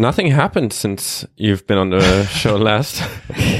nothing 0.00 0.28
happened 0.28 0.72
since 0.72 1.24
you've 1.36 1.66
been 1.66 1.78
on 1.78 1.90
the 1.90 2.24
show 2.26 2.56
last. 2.70 3.02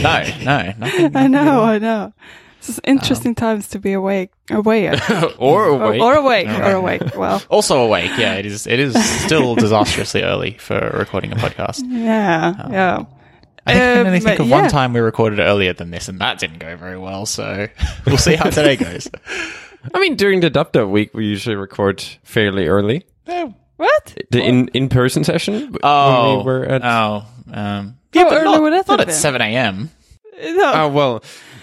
No, 0.02 0.24
no, 0.42 0.72
nothing. 0.78 1.16
I 1.16 1.26
know, 1.26 1.62
I 1.62 1.78
know. 1.78 2.12
This 2.60 2.68
is 2.70 2.80
interesting 2.84 3.34
times 3.34 3.68
to 3.68 3.78
be 3.78 3.92
awake, 3.94 4.32
awake, 4.50 5.00
or 5.38 5.64
or, 5.66 5.68
awake. 5.68 6.00
or 6.02 6.14
awake, 6.16 6.48
or 6.48 6.72
awake. 6.72 7.02
Well, 7.16 7.42
Also 7.48 7.80
awake. 7.82 8.10
Yeah, 8.18 8.34
it 8.34 8.44
is. 8.44 8.66
It 8.66 8.78
is 8.78 8.94
still 9.24 9.54
disastrously 9.54 10.22
early 10.22 10.52
for 10.58 10.78
recording 10.98 11.32
a 11.32 11.36
podcast. 11.36 11.82
yeah, 11.86 12.68
yeah. 12.70 13.04
I 13.66 13.72
think 13.74 13.82
I 13.82 13.88
can 13.94 14.00
Um, 14.00 14.06
only 14.08 14.20
think 14.20 14.40
of 14.40 14.46
yeah. 14.46 14.60
one 14.62 14.70
time 14.70 14.92
we 14.92 15.00
recorded 15.00 15.38
earlier 15.38 15.72
than 15.72 15.90
this, 15.90 16.08
and 16.08 16.18
that 16.20 16.38
didn't 16.38 16.58
go 16.58 16.76
very 16.76 16.98
well. 16.98 17.24
So 17.26 17.68
we'll 18.06 18.18
see 18.18 18.34
how 18.36 18.50
today 18.50 18.76
goes. 18.76 19.08
I 19.94 19.98
mean, 20.00 20.16
during 20.16 20.40
the 20.40 20.50
Dub 20.50 20.72
Dub 20.72 20.88
week, 20.90 21.14
we 21.14 21.24
usually 21.26 21.56
record 21.56 22.02
fairly 22.24 22.66
early. 22.68 23.06
What? 23.80 24.14
The 24.30 24.42
in 24.42 24.68
in 24.74 24.88
person 24.90 25.24
session. 25.24 25.74
Oh, 25.82 26.36
when 26.36 26.38
we 26.38 26.44
were 26.44 26.64
at. 26.66 26.84
oh, 26.84 27.24
um, 27.52 27.96
How 28.14 28.28
but 28.28 28.32
early 28.42 28.70
not, 28.70 28.86
not 28.88 29.00
at 29.00 29.06
been? 29.06 29.16
seven 29.16 29.40
a.m. 29.40 29.90
No, 30.42 30.72
Oh 30.74 30.88
well, 30.88 31.22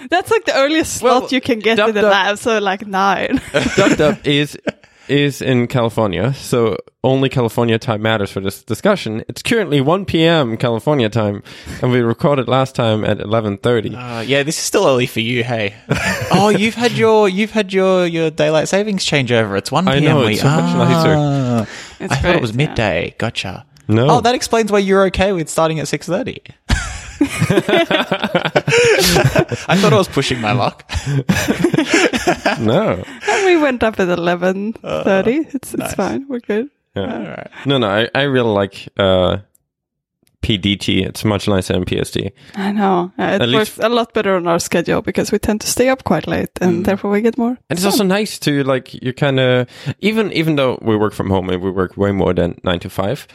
that's 0.10 0.32
like 0.32 0.46
the 0.46 0.56
earliest 0.56 0.98
slot 0.98 1.22
Well, 1.22 1.30
you 1.32 1.42
can 1.42 1.60
get 1.60 1.78
Dub 1.78 1.90
in 1.90 1.96
the 1.96 2.02
Dub- 2.02 2.12
lab. 2.12 2.38
So 2.40 2.58
like 2.60 2.86
nine. 2.88 3.40
Dub 3.76 3.98
Dub 3.98 4.18
is 4.26 4.58
is 5.08 5.42
in 5.42 5.68
California, 5.68 6.34
so 6.34 6.78
only 7.04 7.30
California 7.30 7.78
time 7.80 8.02
matters 8.02 8.32
for 8.32 8.40
this 8.40 8.64
discussion. 8.64 9.24
It's 9.30 9.42
currently 9.42 9.80
1 9.82 10.06
p.m. 10.06 10.58
California 10.58 11.10
time, 11.10 11.44
and 11.82 11.92
we 11.92 12.00
recorded 12.02 12.48
last 12.48 12.76
time 12.76 13.04
at 13.06 13.20
11:30. 13.20 13.96
Uh, 13.96 14.22
yeah, 14.22 14.44
this 14.44 14.58
is 14.58 14.64
still 14.64 14.86
early 14.88 15.08
for 15.08 15.20
you. 15.20 15.44
Hey, 15.44 15.76
oh, 16.32 16.50
you've 16.50 16.76
had 16.76 16.92
your 16.94 17.30
you've 17.30 17.52
had 17.52 17.72
your 17.74 18.06
your 18.06 18.30
daylight 18.30 18.68
savings 18.68 19.06
changeover. 19.06 19.58
It's 19.58 19.72
one 19.72 19.88
I 19.88 20.00
p.m. 20.00 20.04
know, 20.18 20.26
we- 20.26 20.34
it's 20.34 20.42
so 20.42 20.48
much 20.50 20.76
nicer. 20.76 21.16
Ah, 21.18 21.62
It's 22.00 22.14
I 22.14 22.16
thought 22.18 22.36
it 22.36 22.42
was 22.42 22.52
yeah. 22.52 22.58
midday. 22.68 23.16
Gotcha. 23.18 23.66
No. 23.88 24.08
Oh, 24.10 24.22
that 24.22 24.36
explains 24.36 24.72
why 24.72 24.80
you're 24.80 25.06
okay 25.06 25.32
with 25.32 25.48
starting 25.50 25.80
at 25.80 25.88
six 25.88 26.08
thirty. 26.08 26.42
I 29.70 29.76
thought 29.80 29.94
I 29.94 29.98
was 29.98 30.08
pushing 30.08 30.40
my 30.42 30.52
luck. 30.52 30.84
no. 32.60 33.04
and 33.30 33.46
we 33.46 33.58
went 33.58 33.84
up 33.84 34.00
at 34.00 34.10
eleven 34.10 34.74
thirty. 34.74 35.38
it's 35.54 35.74
it's 35.74 35.94
fine. 35.96 36.26
We're 36.28 36.40
good. 36.40 36.70
Yeah. 36.96 37.44
No, 37.66 37.78
no. 37.78 37.88
I, 37.88 38.10
I 38.16 38.24
really 38.24 38.50
like 38.50 38.90
uh, 38.98 39.38
PDT. 40.42 41.06
It's 41.06 41.24
much 41.24 41.48
nicer 41.48 41.74
than 41.74 41.86
PST. 41.86 42.18
I 42.56 42.72
know. 42.72 43.12
Uh, 43.20 43.24
it 43.24 43.42
At 43.42 43.50
works 43.50 43.78
least- 43.78 43.80
a 43.80 43.90
lot 43.90 44.14
better 44.14 44.36
on 44.36 44.48
our 44.48 44.60
schedule 44.60 45.02
because 45.04 45.32
we 45.32 45.38
tend 45.40 45.62
to 45.62 45.68
stay 45.68 45.90
up 45.90 46.04
quite 46.04 46.26
late, 46.28 46.50
and 46.62 46.86
therefore 46.86 47.12
we 47.12 47.22
get 47.22 47.38
more. 47.38 47.58
And 47.70 47.78
it's 47.78 47.86
also 47.86 48.04
nice 48.04 48.40
to 48.40 48.64
like 48.64 48.94
you 48.96 49.14
kind 49.14 49.40
of 49.40 49.68
even 50.00 50.32
even 50.34 50.56
though 50.56 50.80
we 50.82 50.96
work 50.98 51.14
from 51.14 51.30
home 51.30 51.50
and 51.50 51.62
we 51.62 51.70
work 51.72 51.98
way 51.98 52.12
more 52.12 52.34
than 52.34 52.60
nine 52.64 52.80
to 52.80 52.90
five. 52.90 53.28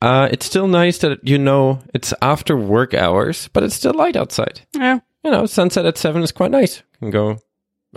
Uh, 0.00 0.28
it's 0.30 0.46
still 0.46 0.68
nice 0.68 0.98
that 0.98 1.18
you 1.26 1.38
know 1.38 1.80
it's 1.94 2.14
after 2.22 2.56
work 2.56 2.94
hours, 2.94 3.48
but 3.52 3.62
it's 3.64 3.74
still 3.74 3.94
light 3.94 4.16
outside. 4.16 4.60
Yeah. 4.76 5.00
You 5.24 5.30
know, 5.32 5.46
sunset 5.46 5.86
at 5.86 5.98
seven 5.98 6.22
is 6.22 6.32
quite 6.32 6.50
nice. 6.52 6.78
You 6.78 6.98
can 7.00 7.10
go. 7.10 7.38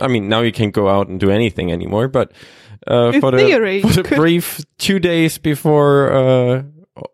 I 0.00 0.08
mean, 0.08 0.28
now 0.28 0.40
you 0.40 0.52
can't 0.52 0.74
go 0.74 0.88
out 0.88 1.08
and 1.08 1.20
do 1.20 1.30
anything 1.30 1.70
anymore, 1.70 2.08
but 2.08 2.32
uh, 2.90 3.12
In 3.14 3.20
for 3.20 3.30
the 3.30 3.80
for 3.82 3.88
the 3.92 4.02
could- 4.02 4.16
brief 4.16 4.64
two 4.78 4.98
days 4.98 5.38
before 5.38 6.12
uh, 6.12 6.62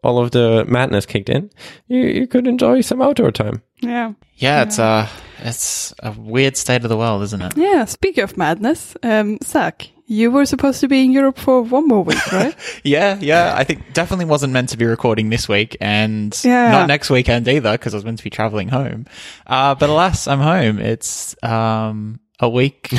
all 0.03 0.19
of 0.19 0.31
the 0.31 0.65
madness 0.67 1.05
kicked 1.07 1.29
in, 1.29 1.51
you 1.89 2.01
you 2.07 2.27
could 2.27 2.47
enjoy 2.47 2.81
some 2.81 3.03
outdoor 3.03 3.31
time. 3.33 3.63
Yeah. 3.83 4.13
Yeah, 4.37 4.63
it's 4.63 4.79
uh 4.79 5.07
it's 5.45 5.93
a 6.03 6.13
weird 6.13 6.57
state 6.57 6.83
of 6.85 6.89
the 6.89 6.97
world, 6.97 7.23
isn't 7.25 7.43
it? 7.43 7.53
Yeah. 7.57 7.85
Speaking 7.85 8.25
of 8.25 8.37
madness, 8.39 8.97
um, 9.03 9.39
Zach, 9.45 9.91
you 10.11 10.31
were 10.31 10.47
supposed 10.47 10.81
to 10.81 10.89
be 10.89 11.05
in 11.05 11.13
Europe 11.13 11.39
for 11.39 11.61
one 11.63 11.87
more 11.87 12.03
week, 12.03 12.27
right? 12.33 12.57
Yeah, 12.83 13.19
yeah. 13.21 13.55
I 13.55 13.63
think 13.65 13.93
definitely 13.93 14.25
wasn't 14.25 14.55
meant 14.55 14.71
to 14.71 14.77
be 14.79 14.87
recording 14.87 15.29
this 15.31 15.49
week, 15.49 15.77
and 15.81 16.37
Yeah. 16.43 16.71
not 16.71 16.89
next 16.89 17.11
weekend 17.11 17.47
either, 17.47 17.73
because 17.73 17.93
I 17.95 17.99
was 17.99 18.05
meant 18.07 18.17
to 18.19 18.25
be 18.25 18.31
traveling 18.31 18.69
home. 18.69 19.05
Uh, 19.47 19.75
but 19.75 19.91
alas, 19.91 20.27
I'm 20.27 20.41
home. 20.41 20.79
It's 20.79 21.37
um 21.45 22.21
a 22.41 22.49
week, 22.49 22.91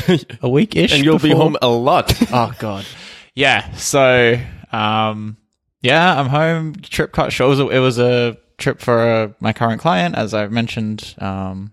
a 0.43 0.47
week 0.49 0.75
ish, 0.77 0.93
And 0.93 1.03
you'll 1.03 1.17
be 1.19 1.31
home 1.31 1.57
a 1.61 1.67
lot. 1.67 2.13
oh 2.31 2.53
god, 2.59 2.85
yeah. 3.33 3.71
So 3.73 4.37
um, 4.71 5.37
yeah, 5.81 6.19
I'm 6.19 6.27
home. 6.27 6.75
Trip 6.75 7.11
cut 7.11 7.33
short. 7.33 7.47
It 7.47 7.49
was 7.49 7.59
a, 7.59 7.67
it 7.69 7.79
was 7.79 7.99
a 7.99 8.37
trip 8.59 8.81
for 8.81 8.99
uh, 8.99 9.27
my 9.39 9.51
current 9.53 9.81
client, 9.81 10.13
as 10.15 10.33
I 10.35 10.47
mentioned 10.47 11.15
um 11.19 11.71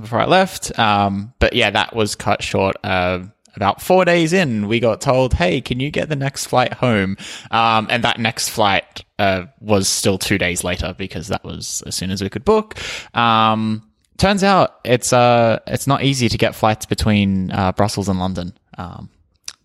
before 0.00 0.20
I 0.20 0.26
left. 0.26 0.78
Um, 0.78 1.32
but 1.38 1.54
yeah, 1.54 1.70
that 1.70 1.96
was 1.96 2.14
cut 2.14 2.42
short. 2.42 2.76
Uh, 2.84 3.20
about 3.56 3.82
four 3.82 4.04
days 4.04 4.32
in, 4.32 4.68
we 4.68 4.80
got 4.80 5.00
told, 5.00 5.34
"Hey, 5.34 5.60
can 5.60 5.80
you 5.80 5.90
get 5.90 6.08
the 6.08 6.16
next 6.16 6.46
flight 6.46 6.72
home?" 6.74 7.16
Um, 7.50 7.86
and 7.90 8.04
that 8.04 8.18
next 8.18 8.50
flight 8.50 9.04
uh, 9.18 9.46
was 9.60 9.88
still 9.88 10.18
two 10.18 10.38
days 10.38 10.62
later 10.64 10.94
because 10.96 11.28
that 11.28 11.44
was 11.44 11.82
as 11.86 11.94
soon 11.94 12.10
as 12.10 12.22
we 12.22 12.28
could 12.28 12.44
book. 12.44 12.76
Um, 13.14 13.82
turns 14.18 14.42
out 14.42 14.80
it's 14.84 15.12
uh 15.12 15.58
it's 15.66 15.86
not 15.86 16.02
easy 16.02 16.28
to 16.28 16.38
get 16.38 16.54
flights 16.54 16.86
between 16.86 17.50
uh, 17.50 17.72
Brussels 17.72 18.08
and 18.08 18.18
London. 18.18 18.56
Um, 18.78 19.10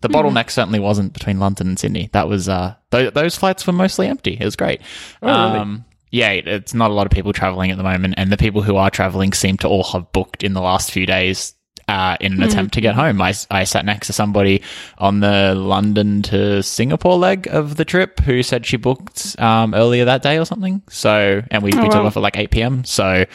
the 0.00 0.08
bottleneck 0.08 0.50
certainly 0.50 0.80
wasn't 0.80 1.12
between 1.12 1.38
London 1.38 1.68
and 1.68 1.78
Sydney. 1.78 2.10
That 2.12 2.28
was 2.28 2.48
uh 2.48 2.74
th- 2.90 3.14
those 3.14 3.36
flights 3.36 3.66
were 3.66 3.72
mostly 3.72 4.08
empty. 4.08 4.36
It 4.38 4.44
was 4.44 4.56
great. 4.56 4.80
Um, 5.22 5.84
yeah, 6.10 6.30
it's 6.32 6.74
not 6.74 6.90
a 6.90 6.94
lot 6.94 7.06
of 7.06 7.12
people 7.12 7.32
traveling 7.32 7.70
at 7.70 7.78
the 7.78 7.82
moment, 7.82 8.14
and 8.18 8.30
the 8.30 8.36
people 8.36 8.62
who 8.62 8.76
are 8.76 8.90
traveling 8.90 9.32
seem 9.32 9.56
to 9.58 9.68
all 9.68 9.84
have 9.84 10.12
booked 10.12 10.42
in 10.42 10.52
the 10.52 10.60
last 10.60 10.90
few 10.90 11.06
days. 11.06 11.54
Uh, 11.92 12.16
in 12.20 12.32
an 12.32 12.42
attempt 12.42 12.72
to 12.72 12.80
get 12.80 12.94
home, 12.94 13.20
I, 13.20 13.34
I 13.50 13.64
sat 13.64 13.84
next 13.84 14.06
to 14.06 14.14
somebody 14.14 14.62
on 14.96 15.20
the 15.20 15.54
London 15.54 16.22
to 16.22 16.62
Singapore 16.62 17.18
leg 17.18 17.46
of 17.48 17.76
the 17.76 17.84
trip 17.84 18.20
who 18.20 18.42
said 18.42 18.64
she 18.64 18.78
booked 18.78 19.38
um, 19.38 19.74
earlier 19.74 20.06
that 20.06 20.22
day 20.22 20.38
or 20.38 20.46
something. 20.46 20.80
So, 20.88 21.42
and 21.50 21.62
we, 21.62 21.66
we 21.66 21.82
took 21.82 21.96
off 21.96 22.16
at 22.16 22.22
like 22.22 22.38
eight 22.38 22.50
p.m. 22.50 22.84
So, 22.84 23.26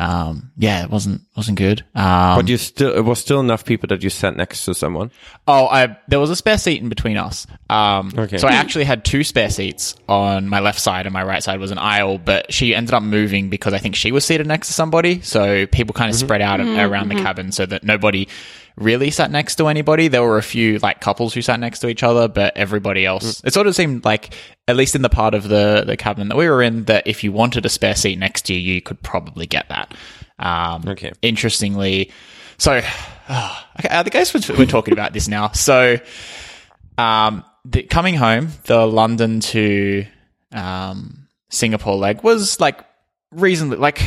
um, 0.00 0.50
yeah, 0.56 0.82
it 0.82 0.90
wasn't 0.90 1.20
wasn't 1.36 1.58
good. 1.58 1.84
Um, 1.94 2.36
But 2.38 2.48
you 2.48 2.56
still, 2.56 2.96
it 2.96 3.02
was 3.04 3.18
still 3.18 3.38
enough 3.38 3.66
people 3.66 3.86
that 3.88 4.02
you 4.02 4.08
sat 4.08 4.34
next 4.34 4.64
to 4.64 4.74
someone. 4.74 5.10
Oh, 5.46 5.66
I 5.66 5.98
there 6.08 6.18
was 6.18 6.30
a 6.30 6.36
spare 6.36 6.56
seat 6.56 6.80
in 6.80 6.88
between 6.88 7.18
us. 7.18 7.46
Um, 7.68 8.10
Okay. 8.16 8.38
So 8.38 8.48
I 8.48 8.52
actually 8.52 8.84
had 8.84 9.04
two 9.04 9.22
spare 9.24 9.50
seats 9.50 9.94
on 10.08 10.48
my 10.48 10.60
left 10.60 10.80
side, 10.80 11.04
and 11.04 11.12
my 11.12 11.22
right 11.22 11.42
side 11.42 11.60
was 11.60 11.70
an 11.70 11.76
aisle. 11.78 12.16
But 12.16 12.50
she 12.50 12.74
ended 12.74 12.94
up 12.94 13.02
moving 13.02 13.50
because 13.50 13.74
I 13.74 13.78
think 13.78 13.94
she 13.94 14.10
was 14.10 14.24
seated 14.24 14.46
next 14.46 14.68
to 14.68 14.72
somebody. 14.72 15.20
So 15.20 15.66
people 15.66 15.92
kind 15.92 16.10
of 16.10 16.16
spread 16.16 16.40
out 16.40 16.60
around 16.60 17.10
the 17.10 17.16
cabin 17.16 17.52
so 17.52 17.66
that 17.66 17.84
nobody 17.84 18.26
really 18.76 19.10
sat 19.10 19.30
next 19.30 19.56
to 19.56 19.68
anybody. 19.68 20.08
There 20.08 20.22
were 20.22 20.38
a 20.38 20.42
few 20.42 20.78
like 20.78 21.00
couples 21.00 21.34
who 21.34 21.42
sat 21.42 21.60
next 21.60 21.80
to 21.80 21.88
each 21.88 22.02
other, 22.02 22.28
but 22.28 22.56
everybody 22.56 23.06
else. 23.06 23.42
It 23.44 23.52
sort 23.52 23.66
of 23.66 23.74
seemed 23.74 24.04
like, 24.04 24.34
at 24.68 24.76
least 24.76 24.94
in 24.94 25.02
the 25.02 25.08
part 25.08 25.34
of 25.34 25.48
the 25.48 25.84
the 25.86 25.96
cabin 25.96 26.28
that 26.28 26.36
we 26.36 26.48
were 26.48 26.62
in, 26.62 26.84
that 26.84 27.06
if 27.06 27.22
you 27.24 27.32
wanted 27.32 27.66
a 27.66 27.68
spare 27.68 27.94
seat 27.96 28.18
next 28.18 28.42
to 28.46 28.54
you, 28.54 28.74
you 28.74 28.80
could 28.82 29.02
probably 29.02 29.46
get 29.46 29.68
that. 29.68 29.94
Um, 30.38 30.84
Okay. 30.88 31.12
Interestingly, 31.22 32.10
so 32.58 32.72
okay, 32.76 33.88
I 33.88 34.02
guess 34.04 34.34
we're, 34.34 34.56
we're 34.56 34.66
talking 34.66 34.92
about 34.92 35.12
this 35.12 35.28
now. 35.28 35.52
So, 35.52 35.96
um, 36.98 37.44
the, 37.64 37.82
coming 37.82 38.14
home, 38.14 38.48
the 38.64 38.86
London 38.86 39.40
to 39.40 40.06
um, 40.52 41.28
Singapore 41.50 41.96
leg 41.96 42.22
was 42.22 42.60
like 42.60 42.84
reasonably 43.32 43.78
like 43.78 44.02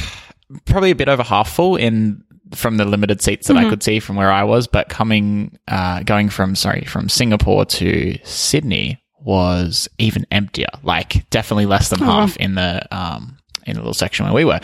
probably 0.65 0.91
a 0.91 0.95
bit 0.95 1.07
over 1.07 1.23
half 1.23 1.49
full 1.53 1.75
in 1.75 2.23
from 2.53 2.77
the 2.77 2.85
limited 2.85 3.21
seats 3.21 3.47
that 3.47 3.57
I 3.57 3.69
could 3.69 3.83
see 3.83 3.99
from 3.99 4.15
where 4.15 4.31
I 4.31 4.43
was, 4.43 4.67
but 4.67 4.89
coming 4.89 5.57
uh, 5.67 6.03
going 6.03 6.29
from 6.29 6.55
sorry 6.55 6.85
from 6.85 7.09
Singapore 7.09 7.65
to 7.65 8.17
Sydney 8.23 9.01
was 9.19 9.89
even 9.97 10.25
emptier, 10.31 10.67
like 10.83 11.29
definitely 11.29 11.65
less 11.65 11.89
than 11.89 11.99
half 11.99 12.35
in 12.37 12.55
the 12.55 12.87
um, 12.95 13.37
in 13.65 13.75
the 13.75 13.79
little 13.79 13.93
section 13.93 14.25
where 14.25 14.33
we 14.33 14.45
were, 14.45 14.59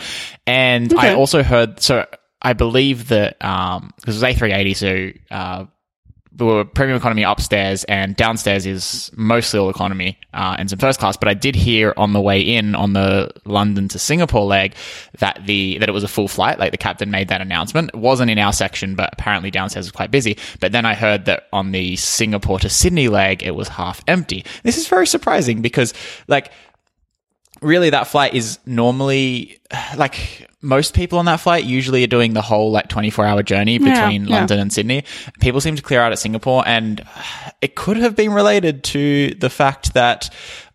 and 0.46 0.92
I 0.94 1.14
also 1.14 1.42
heard 1.42 1.80
so. 1.80 2.06
I 2.42 2.54
believe 2.54 3.08
that 3.08 3.42
um, 3.44 3.92
because 3.96 4.22
it 4.22 4.26
was 4.26 4.36
A380, 4.36 4.76
so 4.76 5.34
uh, 5.34 5.66
were 6.38 6.64
premium 6.64 6.96
economy 6.96 7.22
upstairs 7.22 7.84
and 7.84 8.14
downstairs 8.16 8.66
is 8.66 9.10
mostly 9.16 9.58
all 9.58 9.68
economy 9.68 10.18
uh, 10.32 10.56
and 10.58 10.70
some 10.70 10.78
first 10.78 11.00
class. 11.00 11.16
But 11.16 11.28
I 11.28 11.34
did 11.34 11.54
hear 11.54 11.92
on 11.96 12.12
the 12.12 12.20
way 12.20 12.40
in 12.40 12.74
on 12.74 12.92
the 12.92 13.30
London 13.44 13.88
to 13.88 13.98
Singapore 13.98 14.44
leg 14.44 14.74
that 15.18 15.40
the 15.46 15.78
that 15.78 15.88
it 15.88 15.92
was 15.92 16.04
a 16.04 16.08
full 16.08 16.28
flight. 16.28 16.58
Like 16.58 16.70
the 16.70 16.78
captain 16.78 17.10
made 17.10 17.28
that 17.28 17.40
announcement. 17.40 17.90
It 17.92 17.98
wasn't 17.98 18.30
in 18.30 18.38
our 18.38 18.52
section, 18.52 18.94
but 18.94 19.10
apparently 19.12 19.50
downstairs 19.50 19.86
was 19.86 19.92
quite 19.92 20.10
busy. 20.10 20.38
But 20.60 20.72
then 20.72 20.84
I 20.84 20.94
heard 20.94 21.24
that 21.24 21.48
on 21.52 21.72
the 21.72 21.96
Singapore 21.96 22.58
to 22.60 22.68
Sydney 22.68 23.08
leg 23.08 23.42
it 23.42 23.54
was 23.54 23.68
half 23.68 24.02
empty. 24.06 24.44
This 24.62 24.78
is 24.78 24.86
very 24.86 25.06
surprising 25.06 25.62
because 25.62 25.92
like 26.28 26.52
really 27.62 27.90
that 27.90 28.06
flight 28.06 28.34
is 28.34 28.58
normally 28.66 29.60
like 29.96 30.48
most 30.62 30.94
people 30.94 31.18
on 31.18 31.24
that 31.24 31.40
flight 31.40 31.64
usually 31.64 32.04
are 32.04 32.08
doing 32.08 32.34
the 32.34 32.42
whole 32.42 32.70
like 32.70 32.88
24 32.88 33.24
hour 33.24 33.42
journey 33.42 33.78
between 33.78 34.26
yeah. 34.26 34.36
London 34.36 34.60
and 34.60 34.72
Sydney. 34.72 35.04
People 35.40 35.60
seem 35.60 35.76
to 35.76 35.82
clear 35.82 36.00
out 36.00 36.12
at 36.12 36.18
Singapore 36.18 36.62
and 36.66 37.04
it 37.60 37.74
could 37.74 37.96
have 37.96 38.16
been 38.16 38.32
related 38.32 38.84
to 38.84 39.34
the 39.34 39.50
fact 39.50 39.94
that 39.94 40.30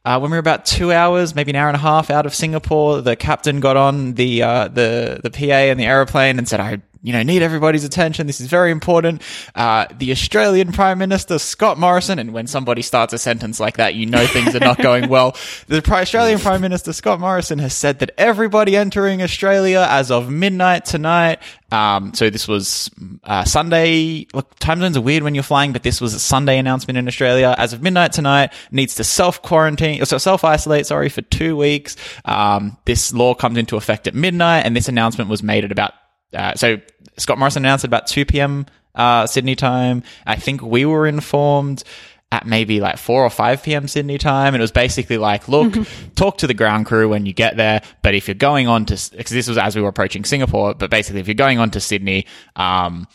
uh, 0.06 0.20
when 0.20 0.30
we 0.30 0.36
were 0.36 0.40
about 0.40 0.66
two 0.66 0.92
hours, 0.92 1.34
maybe 1.34 1.52
an 1.52 1.56
hour 1.56 1.68
and 1.68 1.76
a 1.76 1.80
half 1.80 2.12
out 2.12 2.28
of 2.28 2.36
Singapore, 2.36 3.02
the 3.02 3.16
captain 3.16 3.60
got 3.60 3.76
on 3.76 4.14
the 4.14 4.44
uh, 4.44 4.68
the 4.68 5.20
the 5.24 5.32
PA 5.32 5.56
and 5.72 5.80
the 5.80 5.86
aeroplane 5.86 6.38
and 6.38 6.48
said, 6.48 6.60
"I 6.60 6.80
you 7.06 7.14
know, 7.14 7.22
need 7.22 7.44
everybody's 7.44 7.84
attention. 7.84 8.26
This 8.26 8.42
is 8.42 8.48
very 8.48 8.72
important. 8.72 9.22
Uh, 9.54 9.86
the 9.96 10.12
Australian 10.12 10.72
Prime 10.72 10.98
Minister, 10.98 11.38
Scott 11.38 11.78
Morrison, 11.78 12.18
and 12.18 12.34
when 12.34 12.48
somebody 12.48 12.82
starts 12.82 13.14
a 13.14 13.20
sentence 13.20 13.60
like 13.60 13.78
that, 13.78 13.94
you 13.94 14.08
know 14.08 14.26
things 14.26 14.56
are 14.56 14.60
not 14.60 14.78
going 14.82 15.08
well. 15.08 15.38
The 15.68 15.84
Australian 15.88 16.40
Prime 16.40 16.62
Minister, 16.62 16.94
Scott 16.94 17.20
Morrison, 17.20 17.60
has 17.60 17.76
said 17.76 18.00
that 18.00 18.10
everybody 18.18 18.76
entering 18.76 19.22
Australia 19.22 19.86
as 19.88 20.10
of 20.10 20.32
midnight 20.32 20.86
tonight, 20.86 21.40
um, 21.72 22.14
so 22.16 22.32
this 22.32 22.48
was 22.48 22.90
uh, 23.24 23.44
Sunday. 23.44 24.26
Look, 24.34 24.58
time 24.60 24.80
zones 24.80 24.98
are 24.98 25.02
weird 25.02 25.22
when 25.22 25.36
you're 25.36 25.44
flying, 25.44 25.74
but 25.74 25.84
this 25.84 26.02
was 26.02 26.16
a 26.16 26.20
Sunday 26.20 26.58
announcement 26.58 26.98
in 26.98 27.08
Australia. 27.08 27.54
As 27.58 27.74
of 27.74 27.84
midnight 27.84 28.14
tonight, 28.14 28.52
needs 28.72 28.96
to 28.96 29.04
self 29.04 29.44
quarantine, 29.44 30.04
so 30.06 30.18
self 30.18 30.44
isolate. 30.44 30.88
Sorry 30.88 31.10
for 31.10 31.22
two 31.22 31.56
weeks. 31.56 31.96
Um, 32.24 32.78
this 32.86 33.14
law 33.14 33.36
comes 33.36 33.58
into 33.60 33.78
effect 33.78 34.08
at 34.08 34.16
midnight, 34.16 34.66
and 34.66 34.76
this 34.76 34.88
announcement 34.88 35.30
was 35.30 35.44
made 35.44 35.64
at 35.66 35.72
about 35.72 35.94
uh, 36.36 36.54
so 36.56 36.78
Scott 37.18 37.38
Morrison 37.38 37.66
announced 37.66 37.84
at 37.86 37.90
about 37.90 38.08
2 38.08 38.26
p.m. 38.26 38.66
Uh, 38.94 39.28
Sydney 39.28 39.56
time. 39.56 40.04
I 40.26 40.36
think 40.36 40.62
we 40.62 40.86
were 40.86 41.08
informed 41.08 41.84
at 42.32 42.46
maybe 42.46 42.80
like 42.80 42.98
4 42.98 43.24
or 43.24 43.30
5 43.30 43.64
p.m. 43.64 43.88
Sydney 43.88 44.18
time. 44.18 44.54
And 44.54 44.62
it 44.62 44.64
was 44.64 44.72
basically 44.72 45.18
like, 45.18 45.48
look, 45.48 45.74
talk 46.16 46.40
to 46.40 46.48
the 46.48 46.54
ground 46.54 46.86
crew 46.86 47.10
when 47.10 47.26
you 47.26 47.34
get 47.34 47.56
there. 47.58 47.82
But 48.02 48.16
if 48.16 48.28
you're 48.28 48.36
going 48.36 48.68
on 48.68 48.86
to, 48.88 49.12
because 49.12 49.32
this 49.32 49.48
was 49.48 49.58
as 49.58 49.76
we 49.76 49.82
were 49.82 49.90
approaching 49.90 50.26
Singapore, 50.26 50.74
but 50.74 50.90
basically 50.90 51.22
if 51.22 51.28
you're 51.28 51.36
going 51.36 51.60
on 51.60 51.72
to 51.72 51.80
Sydney, 51.80 52.26
um, 52.56 53.08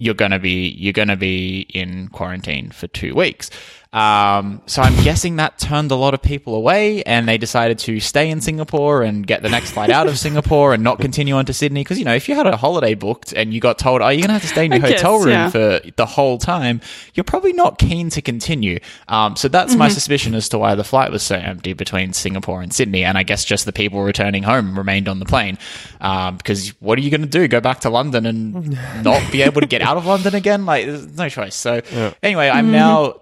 you're 0.00 0.14
gonna 0.14 0.38
be 0.38 0.68
you're 0.70 0.94
gonna 0.94 1.16
be 1.16 1.60
in 1.74 2.08
quarantine 2.08 2.70
for 2.70 2.86
two 2.88 3.14
weeks. 3.14 3.50
Um, 3.92 4.62
so 4.66 4.82
I'm 4.82 4.94
guessing 5.02 5.36
that 5.36 5.58
turned 5.58 5.90
a 5.90 5.96
lot 5.96 6.14
of 6.14 6.22
people 6.22 6.54
away, 6.54 7.02
and 7.02 7.26
they 7.26 7.38
decided 7.38 7.78
to 7.80 7.98
stay 7.98 8.30
in 8.30 8.40
Singapore 8.40 9.02
and 9.02 9.26
get 9.26 9.42
the 9.42 9.48
next 9.48 9.72
flight 9.72 9.90
out 9.90 10.06
of 10.06 10.16
Singapore 10.26 10.72
and 10.72 10.84
not 10.84 11.00
continue 11.00 11.34
on 11.34 11.44
to 11.46 11.52
Sydney. 11.52 11.82
Because 11.82 11.98
you 11.98 12.04
know, 12.04 12.14
if 12.14 12.28
you 12.28 12.36
had 12.36 12.46
a 12.46 12.56
holiday 12.56 12.94
booked 12.94 13.32
and 13.32 13.52
you 13.52 13.60
got 13.60 13.78
told, 13.78 14.00
"Oh, 14.00 14.08
you're 14.08 14.20
gonna 14.20 14.34
have 14.34 14.42
to 14.42 14.48
stay 14.48 14.66
in 14.66 14.72
your 14.72 14.84
I 14.84 14.90
guess, 14.90 15.02
hotel 15.02 15.18
room 15.18 15.30
yeah. 15.30 15.50
for 15.50 15.80
the 15.96 16.06
whole 16.06 16.38
time," 16.38 16.80
you're 17.14 17.24
probably 17.24 17.52
not 17.52 17.78
keen 17.78 18.10
to 18.10 18.22
continue. 18.22 18.78
Um, 19.08 19.34
so 19.34 19.48
that's 19.48 19.74
my 19.74 19.88
suspicion 19.88 20.34
as 20.34 20.48
to 20.50 20.58
why 20.58 20.76
the 20.76 20.84
flight 20.84 21.10
was 21.10 21.22
so 21.24 21.34
empty 21.34 21.72
between 21.72 22.12
Singapore 22.12 22.62
and 22.62 22.72
Sydney. 22.72 23.04
And 23.04 23.18
I 23.18 23.24
guess 23.24 23.44
just 23.44 23.64
the 23.64 23.72
people 23.72 24.02
returning 24.02 24.44
home 24.44 24.78
remained 24.78 25.08
on 25.08 25.18
the 25.18 25.24
plane. 25.24 25.58
Um, 26.00 26.36
because 26.36 26.68
what 26.80 26.98
are 26.98 27.02
you 27.02 27.10
going 27.10 27.22
to 27.22 27.26
do? 27.26 27.48
Go 27.48 27.60
back 27.60 27.80
to 27.80 27.90
London 27.90 28.24
and 28.24 28.70
not 29.02 29.32
be 29.32 29.42
able 29.42 29.60
to 29.60 29.66
get 29.66 29.82
out 29.82 29.96
of 29.96 30.06
London 30.06 30.34
again? 30.34 30.64
Like, 30.64 30.86
there's 30.86 31.16
no 31.16 31.28
choice. 31.28 31.54
So 31.54 31.82
anyway, 32.22 32.48
I'm 32.48 32.70
now 32.70 33.20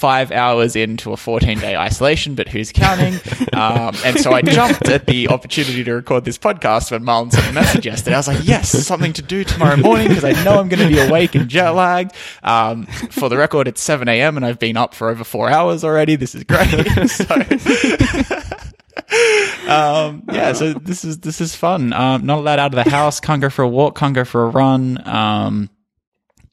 25 0.00 0.32
hours 0.32 0.76
into 0.76 1.12
a 1.12 1.16
14 1.16 1.58
day 1.58 1.76
isolation, 1.76 2.34
but 2.34 2.48
who's 2.48 2.72
counting? 2.72 3.20
Um, 3.52 3.94
and 4.04 4.18
so 4.18 4.32
I 4.32 4.40
jumped 4.40 4.88
at 4.88 5.06
the 5.06 5.28
opportunity 5.28 5.84
to 5.84 5.92
record 5.92 6.24
this 6.24 6.38
podcast 6.38 6.90
when 6.90 7.04
Marlon 7.04 7.30
sent 7.30 7.46
a 7.48 7.52
message 7.52 7.84
yesterday. 7.84 8.14
I 8.14 8.18
was 8.18 8.28
like, 8.28 8.44
yes, 8.44 8.70
something 8.70 9.12
to 9.12 9.22
do 9.22 9.44
tomorrow 9.44 9.76
morning 9.76 10.08
because 10.08 10.24
I 10.24 10.32
know 10.42 10.58
I'm 10.58 10.70
going 10.70 10.80
to 10.80 10.88
be 10.88 10.98
awake 10.98 11.34
and 11.34 11.50
jet 11.50 11.70
lagged. 11.70 12.12
Um, 12.42 12.86
for 12.86 13.28
the 13.28 13.36
record, 13.36 13.68
it's 13.68 13.82
7 13.82 14.08
a.m. 14.08 14.38
and 14.38 14.46
I've 14.46 14.58
been 14.58 14.78
up 14.78 14.94
for 14.94 15.10
over 15.10 15.24
four 15.24 15.50
hours 15.50 15.84
already. 15.84 16.16
This 16.16 16.34
is 16.34 16.44
great. 16.44 16.70
so, 17.10 17.24
um, 19.68 20.22
yeah, 20.32 20.54
so 20.54 20.72
this 20.72 21.04
is 21.04 21.18
this 21.18 21.42
is 21.42 21.54
fun. 21.54 21.92
Um, 21.92 22.24
not 22.24 22.38
allowed 22.38 22.58
out 22.58 22.74
of 22.74 22.84
the 22.84 22.90
house. 22.90 23.20
Can't 23.20 23.42
go 23.42 23.50
for 23.50 23.62
a 23.62 23.68
walk. 23.68 23.98
Can't 23.98 24.14
go 24.14 24.24
for 24.24 24.44
a 24.44 24.48
run. 24.48 24.98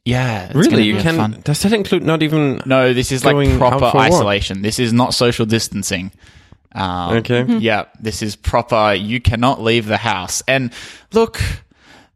Yeah, 0.07 0.45
it's 0.45 0.53
gonna 0.53 0.77
Really? 0.77 0.83
You 0.83 0.97
can. 1.01 1.15
fun. 1.17 1.41
Does 1.43 1.61
that 1.63 1.73
include 1.73 2.03
not 2.03 2.23
even? 2.23 2.61
No, 2.65 2.93
this 2.93 3.11
is 3.11 3.25
like 3.25 3.33
Going 3.33 3.57
proper 3.57 3.79
for 3.79 3.85
a 3.85 3.93
walk. 3.93 3.95
isolation. 4.13 4.61
This 4.61 4.79
is 4.79 4.93
not 4.93 5.13
social 5.13 5.45
distancing. 5.45 6.11
Um, 6.73 7.17
Okay. 7.17 7.43
Yeah, 7.57 7.85
this 7.99 8.21
is 8.21 8.35
proper. 8.35 8.93
You 8.93 9.19
cannot 9.19 9.61
leave 9.61 9.85
the 9.87 9.97
house. 9.97 10.41
And 10.47 10.71
look, 11.11 11.41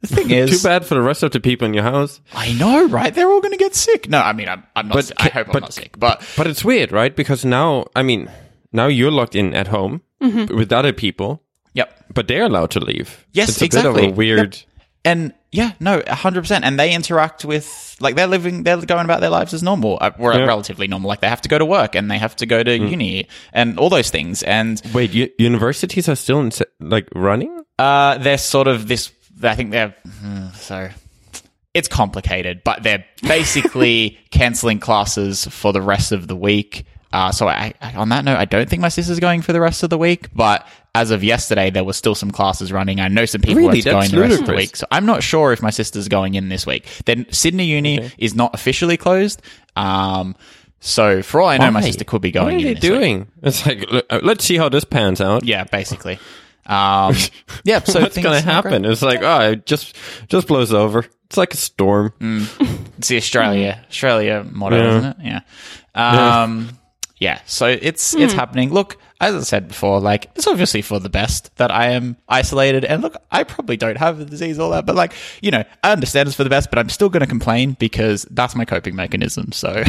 the 0.01 0.07
thing 0.07 0.29
is, 0.41 0.61
Too 0.61 0.67
bad 0.67 0.85
for 0.85 0.95
the 0.95 1.01
rest 1.01 1.23
of 1.23 1.31
the 1.31 1.39
people 1.39 1.67
in 1.67 1.73
your 1.73 1.83
house. 1.83 2.21
I 2.33 2.53
know, 2.53 2.87
right? 2.87 3.13
They're 3.13 3.29
all 3.29 3.41
going 3.41 3.51
to 3.57 3.57
get 3.57 3.75
sick. 3.75 4.07
No, 4.09 4.19
I 4.21 4.33
mean, 4.33 4.47
I'm, 4.47 4.63
I'm 4.75 4.87
not. 4.87 4.93
But 4.95 5.05
si- 5.05 5.13
I 5.17 5.29
ca- 5.29 5.43
hope 5.43 5.55
I'm 5.55 5.61
not 5.61 5.73
sick. 5.73 5.99
But 5.99 6.23
But 6.37 6.47
it's 6.47 6.63
weird, 6.63 6.91
right? 6.91 7.13
Because 7.15 7.43
now, 7.43 7.85
I 7.95 8.03
mean, 8.03 8.29
now 8.71 8.87
you're 8.87 9.11
locked 9.11 9.35
in 9.35 9.53
at 9.53 9.67
home 9.67 10.01
with 10.21 10.71
other 10.71 10.93
people, 10.93 11.41
yep. 11.73 11.91
but 12.13 12.27
they're 12.27 12.43
allowed 12.45 12.71
to 12.71 12.79
leave. 12.79 13.25
Yes, 13.33 13.49
it's 13.49 13.61
a 13.61 13.65
exactly. 13.65 13.93
bit 14.01 14.09
of 14.11 14.13
a 14.13 14.17
weird. 14.17 14.61
And 15.03 15.33
yeah, 15.51 15.73
no, 15.79 16.01
hundred 16.07 16.41
percent. 16.41 16.63
And 16.65 16.79
they 16.79 16.93
interact 16.93 17.43
with 17.45 17.97
like 17.99 18.15
they're 18.15 18.27
living, 18.27 18.63
they're 18.63 18.77
going 18.85 19.05
about 19.05 19.19
their 19.21 19.29
lives 19.29 19.53
as 19.53 19.61
normal, 19.61 19.97
uh, 20.01 20.11
or 20.17 20.33
Yeah. 20.33 20.45
relatively 20.45 20.87
normal. 20.87 21.09
Like 21.09 21.19
they 21.21 21.29
have 21.29 21.41
to 21.41 21.49
go 21.49 21.57
to 21.59 21.65
work 21.65 21.93
and 21.95 22.09
they 22.09 22.17
have 22.17 22.35
to 22.37 22.45
go 22.45 22.63
to 22.63 22.77
uni 22.77 23.27
and 23.53 23.77
all 23.77 23.89
those 23.89 24.09
things. 24.09 24.43
And 24.43 24.81
Wait, 24.93 25.11
u- 25.13 25.29
universities 25.37 26.07
are 26.09 26.15
still 26.15 26.39
in, 26.39 26.51
like 26.79 27.07
running? 27.13 27.63
uh, 27.79 28.17
they're 28.19 28.37
sort 28.37 28.67
of 28.67 28.87
this. 28.87 29.11
I 29.43 29.55
think 29.55 29.71
they're 29.71 29.95
hmm, 30.21 30.47
so. 30.53 30.89
It's 31.73 31.87
complicated, 31.87 32.63
but 32.65 32.83
they're 32.83 33.05
basically 33.21 34.19
canceling 34.31 34.79
classes 34.79 35.45
for 35.45 35.71
the 35.73 35.81
rest 35.81 36.11
of 36.11 36.27
the 36.27 36.35
week. 36.35 36.85
Uh, 37.13 37.31
so 37.31 37.47
I, 37.47 37.73
I, 37.81 37.95
on 37.95 38.09
that 38.09 38.23
note, 38.23 38.37
I 38.37 38.45
don't 38.45 38.69
think 38.69 38.81
my 38.81 38.89
sister's 38.89 39.19
going 39.19 39.41
for 39.41 39.51
the 39.53 39.59
rest 39.61 39.83
of 39.83 39.89
the 39.89 39.97
week, 39.97 40.27
but 40.33 40.65
as 40.95 41.11
of 41.11 41.23
yesterday, 41.23 41.69
there 41.69 41.83
were 41.83 41.93
still 41.93 42.15
some 42.15 42.31
classes 42.31 42.71
running. 42.71 42.99
I 42.99 43.07
know 43.09 43.25
some 43.25 43.41
people 43.41 43.55
Really? 43.57 43.79
are 43.79 43.83
going 43.83 43.95
That's 43.99 44.11
the 44.11 44.19
rest 44.21 44.39
of 44.41 44.45
the 44.47 44.53
week. 44.55 44.75
So 44.75 44.87
I'm 44.91 45.05
not 45.05 45.21
sure 45.23 45.51
if 45.53 45.61
my 45.61 45.69
sister's 45.71 46.07
going 46.07 46.35
in 46.35 46.49
this 46.49 46.65
week. 46.65 46.85
Then 47.05 47.25
Sydney 47.31 47.65
Uni 47.65 48.11
is 48.17 48.33
not 48.35 48.53
officially 48.53 48.97
closed. 48.97 49.41
Um, 49.75 50.35
so 50.79 51.21
for 51.21 51.41
all 51.41 51.49
I 51.49 51.57
know, 51.57 51.69
my 51.71 51.81
sister 51.81 52.03
could 52.03 52.21
be 52.21 52.31
going. 52.31 52.45
What 52.45 52.53
are 52.53 52.57
in 52.57 52.63
they 52.63 52.73
this 52.75 52.83
week. 52.89 52.99
doing? 52.99 53.27
It's 53.43 53.65
like, 53.65 53.85
uh, 54.09 54.19
let's 54.23 54.43
see 54.43 54.57
how 54.57 54.69
this 54.69 54.83
pans 54.83 55.21
out. 55.21 55.43
Yeah, 55.45 55.63
basically. 55.65 56.17
Um, 56.65 57.15
yeah. 57.63 57.79
So 57.79 58.01
What's 58.01 58.17
going 58.17 58.39
to 58.39 58.41
happen? 58.41 58.85
It's 58.85 59.01
like, 59.01 59.21
oh, 59.21 59.51
it 59.51 59.65
just, 59.65 59.95
just 60.27 60.47
blows 60.47 60.73
over. 60.73 61.05
It's 61.25 61.37
like 61.37 61.53
a 61.53 61.57
storm. 61.57 62.13
It's 62.97 63.07
the 63.07 63.17
Australia 63.17 63.83
Australia 63.89 64.45
motto, 64.49 64.75
Yeah. 64.77 64.97
isn't 64.97 65.05
it? 65.05 65.17
Yeah. 65.23 66.43
Um, 66.43 66.65
yeah. 66.69 66.77
Yeah, 67.21 67.39
so 67.45 67.67
it's 67.67 68.15
it's 68.15 68.33
happening. 68.33 68.73
Look, 68.73 68.97
as 69.19 69.35
I 69.35 69.41
said 69.41 69.67
before, 69.67 69.99
like 69.99 70.31
it's 70.35 70.47
obviously 70.47 70.81
for 70.81 70.99
the 70.99 71.07
best 71.07 71.55
that 71.57 71.69
I 71.69 71.91
am 71.91 72.17
isolated. 72.27 72.83
And 72.83 73.03
look, 73.03 73.15
I 73.31 73.43
probably 73.43 73.77
don't 73.77 73.97
have 73.99 74.17
the 74.17 74.25
disease 74.25 74.57
all 74.57 74.71
that, 74.71 74.87
but 74.87 74.95
like 74.95 75.13
you 75.39 75.51
know, 75.51 75.63
I 75.83 75.91
understand 75.91 76.27
it's 76.27 76.35
for 76.35 76.43
the 76.43 76.49
best, 76.49 76.71
but 76.71 76.79
I'm 76.79 76.89
still 76.89 77.09
going 77.09 77.21
to 77.21 77.27
complain 77.27 77.77
because 77.79 78.25
that's 78.31 78.55
my 78.55 78.65
coping 78.65 78.95
mechanism. 78.95 79.51
So, 79.51 79.69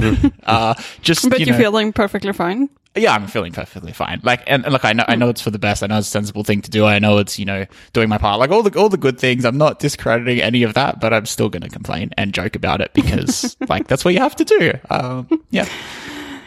uh, 0.45 0.75
just 1.01 1.29
But 1.31 1.41
you 1.41 1.47
you're 1.47 1.55
know, 1.55 1.59
feeling 1.63 1.95
perfectly 1.95 2.35
fine. 2.35 2.69
yeah, 2.95 3.15
I'm 3.15 3.27
feeling 3.29 3.53
perfectly 3.55 3.93
fine. 3.93 4.21
Like, 4.23 4.43
and, 4.47 4.65
and 4.65 4.73
look, 4.75 4.85
I 4.85 4.93
know, 4.93 5.05
I 5.09 5.17
know 5.17 5.31
it's 5.31 5.41
for 5.41 5.51
the 5.51 5.59
best. 5.59 5.83
I 5.83 5.87
know 5.87 5.97
it's 5.97 6.09
a 6.09 6.11
sensible 6.11 6.45
thing 6.45 6.61
to 6.61 6.71
do. 6.71 6.85
I 6.85 6.99
know 6.99 7.17
it's, 7.17 7.39
you 7.39 7.47
know, 7.47 7.65
doing 7.95 8.11
my 8.11 8.19
part. 8.19 8.41
Like 8.41 8.51
all 8.51 8.63
the, 8.63 8.79
all 8.79 8.91
the 8.91 8.99
good 8.99 9.19
things. 9.19 9.47
I'm 9.47 9.57
not 9.57 9.79
discrediting 9.79 10.43
any 10.43 10.65
of 10.65 10.75
that, 10.75 11.01
but 11.01 11.15
I'm 11.15 11.25
still 11.25 11.49
going 11.49 11.63
to 11.63 11.71
complain 11.71 12.11
and 12.19 12.35
joke 12.35 12.57
about 12.57 12.83
it 12.83 12.93
because, 12.93 13.57
like, 13.71 13.89
that's 13.89 14.05
what 14.05 14.13
you 14.13 14.21
have 14.21 14.37
to 14.37 14.45
do. 14.45 14.73
Um, 14.91 15.43
yeah. 15.49 15.67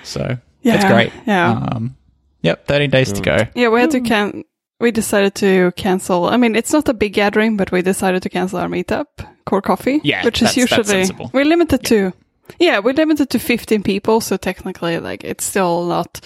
So 0.04 0.38
it's 0.74 0.86
great. 0.86 1.12
yeah. 1.28 1.68
Um, 1.72 1.96
yep. 2.42 2.66
13 2.68 2.90
days 2.90 3.14
to 3.14 3.22
go. 3.22 3.38
Yeah, 3.56 3.70
we 3.70 3.80
had 3.82 3.92
to 3.92 4.02
can. 4.02 4.44
We 4.80 4.92
decided 4.92 5.36
to 5.36 5.72
cancel. 5.78 6.26
I 6.26 6.36
mean, 6.38 6.56
it's 6.56 6.74
not 6.74 6.90
a 6.90 6.94
big 6.94 7.14
gathering, 7.14 7.56
but 7.56 7.72
we 7.72 7.82
decided 7.82 8.24
to 8.24 8.30
cancel 8.30 8.60
our 8.60 8.68
meetup, 8.68 9.06
Core 9.46 9.62
Coffee. 9.62 10.02
Yeah, 10.04 10.26
which 10.26 10.42
is 10.42 10.54
that's- 10.54 10.70
that's 10.70 10.88
usually 10.90 11.06
sensible. 11.06 11.30
we're 11.34 11.46
limited 11.46 11.84
to. 11.86 12.12
Yeah, 12.60 12.80
we're 12.80 12.94
limited 12.94 13.30
to 13.30 13.40
15 13.40 13.84
people, 13.84 14.20
so 14.22 14.36
technically, 14.38 15.00
like, 15.00 15.24
it's 15.24 15.46
still 15.46 15.86
not. 15.86 16.20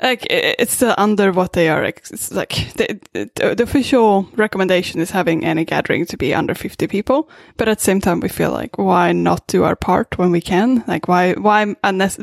Like 0.00 0.26
it's 0.30 0.74
still 0.74 0.94
under 0.96 1.32
what 1.32 1.54
they 1.54 1.68
are. 1.68 1.82
It's 1.82 2.30
like 2.30 2.72
the, 2.76 3.00
the, 3.12 3.62
official 3.62 4.28
recommendation 4.36 5.00
is 5.00 5.10
having 5.10 5.44
any 5.44 5.64
gathering 5.64 6.06
to 6.06 6.16
be 6.16 6.32
under 6.32 6.54
50 6.54 6.86
people. 6.86 7.28
But 7.56 7.68
at 7.68 7.78
the 7.78 7.84
same 7.84 8.00
time, 8.00 8.20
we 8.20 8.28
feel 8.28 8.52
like 8.52 8.78
why 8.78 9.12
not 9.12 9.48
do 9.48 9.64
our 9.64 9.74
part 9.74 10.16
when 10.16 10.30
we 10.30 10.40
can? 10.40 10.84
Like 10.86 11.08
why 11.08 11.32
why 11.34 11.74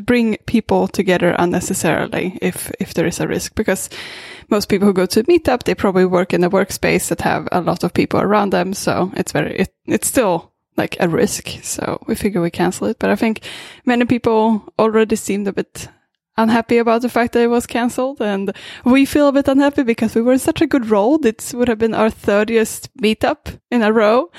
bring 0.05 0.37
people 0.45 0.87
together 0.87 1.35
unnecessarily 1.37 2.39
if 2.41 2.71
if 2.79 2.93
there 2.93 3.07
is 3.07 3.19
a 3.19 3.27
risk? 3.27 3.55
Because 3.55 3.89
most 4.49 4.69
people 4.69 4.87
who 4.87 4.93
go 4.93 5.05
to 5.05 5.19
a 5.19 5.23
meetup, 5.23 5.63
they 5.63 5.75
probably 5.75 6.05
work 6.05 6.33
in 6.33 6.43
a 6.43 6.49
workspace 6.49 7.09
that 7.09 7.21
have 7.21 7.47
a 7.51 7.61
lot 7.61 7.83
of 7.83 7.93
people 7.93 8.21
around 8.21 8.51
them. 8.51 8.73
So 8.73 9.11
it's 9.15 9.31
very, 9.31 9.55
it, 9.57 9.73
it's 9.85 10.07
still 10.07 10.53
like 10.77 10.97
a 10.99 11.09
risk. 11.09 11.47
So 11.63 12.03
we 12.07 12.15
figure 12.15 12.41
we 12.41 12.51
cancel 12.51 12.87
it. 12.87 12.99
But 12.99 13.09
I 13.09 13.15
think 13.15 13.41
many 13.85 14.05
people 14.05 14.63
already 14.77 15.15
seemed 15.15 15.47
a 15.47 15.53
bit 15.53 15.89
unhappy 16.37 16.77
about 16.77 17.01
the 17.01 17.09
fact 17.09 17.33
that 17.33 17.43
it 17.43 17.47
was 17.49 17.65
cancelled. 17.65 18.21
And 18.21 18.51
we 18.83 19.05
feel 19.05 19.27
a 19.27 19.31
bit 19.33 19.47
unhappy 19.47 19.83
because 19.83 20.15
we 20.15 20.21
were 20.21 20.33
in 20.33 20.39
such 20.39 20.61
a 20.61 20.67
good 20.67 20.89
roll. 20.89 21.17
This 21.17 21.53
would 21.53 21.67
have 21.67 21.77
been 21.79 21.93
our 21.95 22.09
30th 22.09 22.89
meetup 23.01 23.59
in 23.71 23.81
a 23.81 23.91
row. 23.93 24.29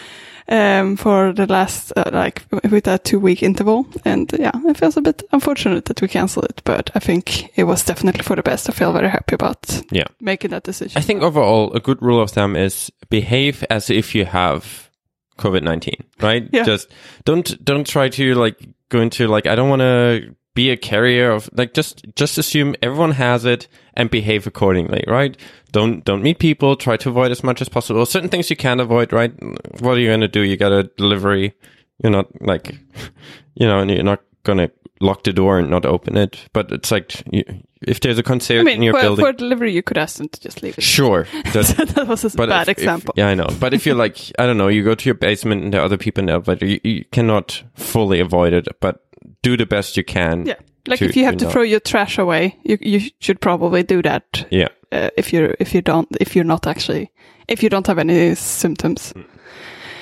Um, 0.49 0.97
for 0.97 1.33
the 1.33 1.47
last, 1.49 1.93
uh, 1.97 2.09
like, 2.13 2.43
with 2.71 2.85
that 2.85 3.03
two 3.05 3.19
week 3.19 3.43
interval. 3.43 3.85
And 4.05 4.31
yeah, 4.39 4.53
it 4.69 4.77
feels 4.77 4.97
a 4.97 5.01
bit 5.01 5.25
unfortunate 5.33 5.87
that 5.87 6.01
we 6.01 6.07
canceled 6.07 6.45
it, 6.45 6.63
but 6.65 6.89
I 6.95 7.01
think 7.01 7.51
it 7.59 7.65
was 7.65 7.83
definitely 7.85 8.23
for 8.23 8.37
the 8.37 8.45
best. 8.45 8.69
I 8.71 8.73
feel 8.73 8.93
very 8.93 9.09
happy 9.09 9.35
about 9.35 9.83
Yeah. 9.91 10.05
making 10.21 10.51
that 10.53 10.63
decision. 10.63 10.97
I 10.97 11.01
think 11.03 11.23
overall, 11.25 11.73
a 11.75 11.81
good 11.81 12.01
rule 12.01 12.21
of 12.23 12.31
thumb 12.31 12.55
is 12.55 12.93
behave 13.11 13.65
as 13.71 13.91
if 13.91 14.15
you 14.15 14.25
have 14.25 14.89
COVID 15.37 15.65
nineteen, 15.65 16.05
right? 16.23 16.49
Yeah. 16.53 16.63
Just 16.63 16.93
don't 17.25 17.65
don't 17.65 17.85
try 17.85 18.09
to 18.11 18.35
like 18.37 18.57
go 18.89 19.01
into 19.01 19.27
like 19.27 19.49
I 19.49 19.57
don't 19.57 19.69
want 19.69 19.81
to 19.81 20.33
be 20.57 20.71
a 20.71 20.77
carrier 20.77 21.31
of 21.31 21.49
like 21.53 21.73
just 21.75 22.05
just 22.17 22.39
assume 22.39 22.75
everyone 22.83 23.13
has 23.13 23.45
it 23.45 23.69
and 23.95 24.11
behave 24.11 24.47
accordingly, 24.49 25.05
right? 25.07 25.37
Don't 25.71 26.05
don't 26.05 26.23
meet 26.23 26.41
people. 26.41 26.75
Try 26.75 26.97
to 26.97 27.11
avoid 27.11 27.31
as 27.31 27.45
much 27.45 27.61
as 27.61 27.69
possible. 27.69 28.05
Certain 28.07 28.29
things 28.29 28.51
you 28.51 28.57
can't 28.57 28.81
avoid, 28.81 29.13
right? 29.13 29.33
What 29.81 29.97
are 29.97 30.01
you 30.01 30.11
gonna 30.11 30.27
do? 30.27 30.41
You 30.41 30.57
got 30.57 30.73
a 30.73 30.85
delivery. 30.97 31.55
You're 32.03 32.11
not 32.13 32.27
like, 32.43 32.75
you 33.55 33.67
know, 33.67 33.79
and 33.79 33.91
you're 33.91 34.03
not 34.03 34.23
gonna 34.43 34.71
lock 35.01 35.23
the 35.25 35.33
door 35.33 35.59
and 35.59 35.71
not 35.71 35.85
open 35.87 36.17
it. 36.17 36.39
But 36.53 36.73
it's 36.73 36.91
like 36.91 37.23
you, 37.31 37.45
if 37.83 38.01
there's 38.01 38.19
a 38.19 38.23
concierge 38.23 38.61
I 38.63 38.65
mean, 38.65 38.77
in 38.77 38.83
your 38.83 38.95
for, 38.95 39.01
building, 39.03 39.25
for 39.27 39.33
delivery, 39.33 39.73
you 39.73 39.83
could 39.83 39.99
ask 39.99 40.17
them 40.17 40.29
to 40.31 40.41
just 40.41 40.63
leave 40.63 40.79
it. 40.79 40.83
sure. 40.83 41.27
That, 41.53 41.93
that 41.95 42.07
was 42.09 42.25
a 42.25 42.31
bad 42.31 42.51
if- 42.63 42.69
if- 42.69 42.79
example. 42.79 43.15
yeah, 43.17 43.29
I 43.29 43.35
know. 43.35 43.49
But 43.61 43.73
if 43.75 43.87
you're 43.87 43.95
like, 43.95 44.19
I 44.39 44.47
don't 44.47 44.57
know, 44.59 44.69
you 44.69 44.83
go 44.85 44.95
to 44.95 45.05
your 45.05 45.15
basement 45.15 45.63
and 45.65 45.73
there 45.73 45.81
are 45.81 45.85
other 45.85 45.99
people 45.99 46.21
in 46.23 46.27
the 46.27 46.33
elevator, 46.33 46.67
you, 46.67 46.81
you 46.83 47.05
cannot 47.13 47.63
fully 47.75 48.21
avoid 48.21 48.53
it, 48.53 48.69
but 48.81 49.06
do 49.43 49.57
the 49.57 49.67
best 49.67 49.97
you 49.97 50.05
can. 50.05 50.47
Yeah. 50.47 50.55
Like 50.89 50.99
to- 51.01 51.07
if 51.09 51.17
you 51.17 51.25
have 51.25 51.35
to 51.35 51.39
to 51.39 51.45
not- 51.45 51.53
throw 51.53 51.63
your 51.63 51.81
trash 51.81 52.19
away, 52.19 52.57
you 52.65 52.79
you 52.81 53.11
should 53.21 53.41
probably 53.41 53.83
do 53.83 54.03
that. 54.03 54.47
Yeah. 54.51 54.69
Uh, 54.93 55.11
if 55.17 55.33
you're 55.33 55.55
if 55.59 55.75
you 55.75 55.83
don't 55.83 56.09
if 56.21 56.35
you're 56.37 56.45
not 56.49 56.67
actually 56.67 57.11
if 57.49 57.63
you 57.63 57.69
don't 57.69 57.87
have 57.87 57.99
any 57.99 58.35
symptoms. 58.35 59.13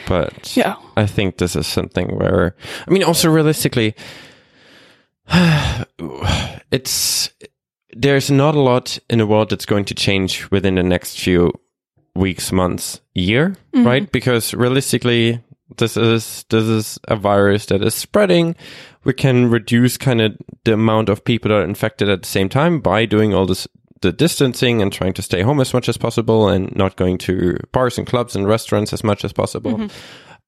But 0.07 0.55
Yeah. 0.57 0.75
I 0.97 1.07
think 1.07 1.37
this 1.39 1.57
is 1.57 1.67
something 1.67 2.09
where, 2.19 2.55
I 2.87 2.91
mean, 2.91 3.03
also 3.05 3.31
realistically, 3.31 3.95
it's, 6.71 7.31
there's 7.97 8.31
not 8.31 8.55
a 8.55 8.61
lot 8.61 8.99
in 9.09 9.19
the 9.19 9.27
world 9.27 9.51
that's 9.51 9.67
going 9.67 9.85
to 9.87 9.95
change 9.95 10.51
within 10.51 10.75
the 10.75 10.83
next 10.83 11.19
few 11.19 11.53
weeks, 12.15 12.53
months, 12.53 13.01
year, 13.15 13.57
right? 13.73 14.11
Because 14.13 14.55
realistically, 14.55 15.41
this 15.77 15.97
is, 15.97 16.45
this 16.49 16.65
is 16.65 16.99
a 17.09 17.17
virus 17.17 17.67
that 17.67 17.83
is 17.83 17.95
spreading. 17.95 18.57
We 19.05 19.13
can 19.13 19.51
reduce 19.51 19.97
kind 19.97 20.21
of 20.21 20.37
the 20.65 20.75
amount 20.75 21.09
of 21.09 21.25
people 21.25 21.51
that 21.51 21.57
are 21.57 21.65
infected 21.65 22.09
at 22.09 22.23
the 22.23 22.29
same 22.29 22.49
time 22.49 22.81
by 22.81 23.07
doing 23.07 23.35
all 23.35 23.47
this, 23.47 23.69
the 24.01 24.13
distancing 24.13 24.83
and 24.83 24.93
trying 24.93 25.13
to 25.15 25.23
stay 25.23 25.43
home 25.43 25.61
as 25.61 25.73
much 25.75 25.89
as 25.89 25.97
possible 25.97 26.49
and 26.49 26.75
not 26.77 26.97
going 26.97 27.19
to 27.19 27.57
bars 27.73 27.99
and 27.99 28.07
clubs 28.07 28.37
and 28.37 28.47
restaurants 28.47 28.93
as 28.93 29.05
much 29.05 29.25
as 29.25 29.33
possible. 29.33 29.79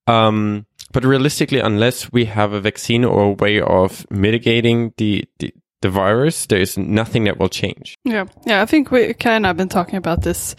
Um, 0.06 0.66
but 0.92 1.04
realistically, 1.04 1.59
unless 1.59 2.12
we 2.12 2.26
have 2.26 2.52
a 2.52 2.61
vaccine 2.61 3.04
or 3.04 3.25
a 3.25 3.30
way 3.33 3.61
of 3.61 4.06
mitigating 4.11 4.95
the, 4.97 5.25
the, 5.38 5.52
the 5.87 5.90
virus, 5.90 6.47
there's 6.47 6.76
nothing 6.76 7.25
that 7.25 7.38
will 7.38 7.49
change. 7.49 7.97
Yeah, 8.05 8.26
yeah. 8.45 8.62
I 8.62 8.66
think 8.66 8.90
we 8.90 9.14
kind 9.14 9.47
of 9.47 9.57
been 9.57 9.69
talking 9.69 9.97
about 9.97 10.23
this 10.23 10.57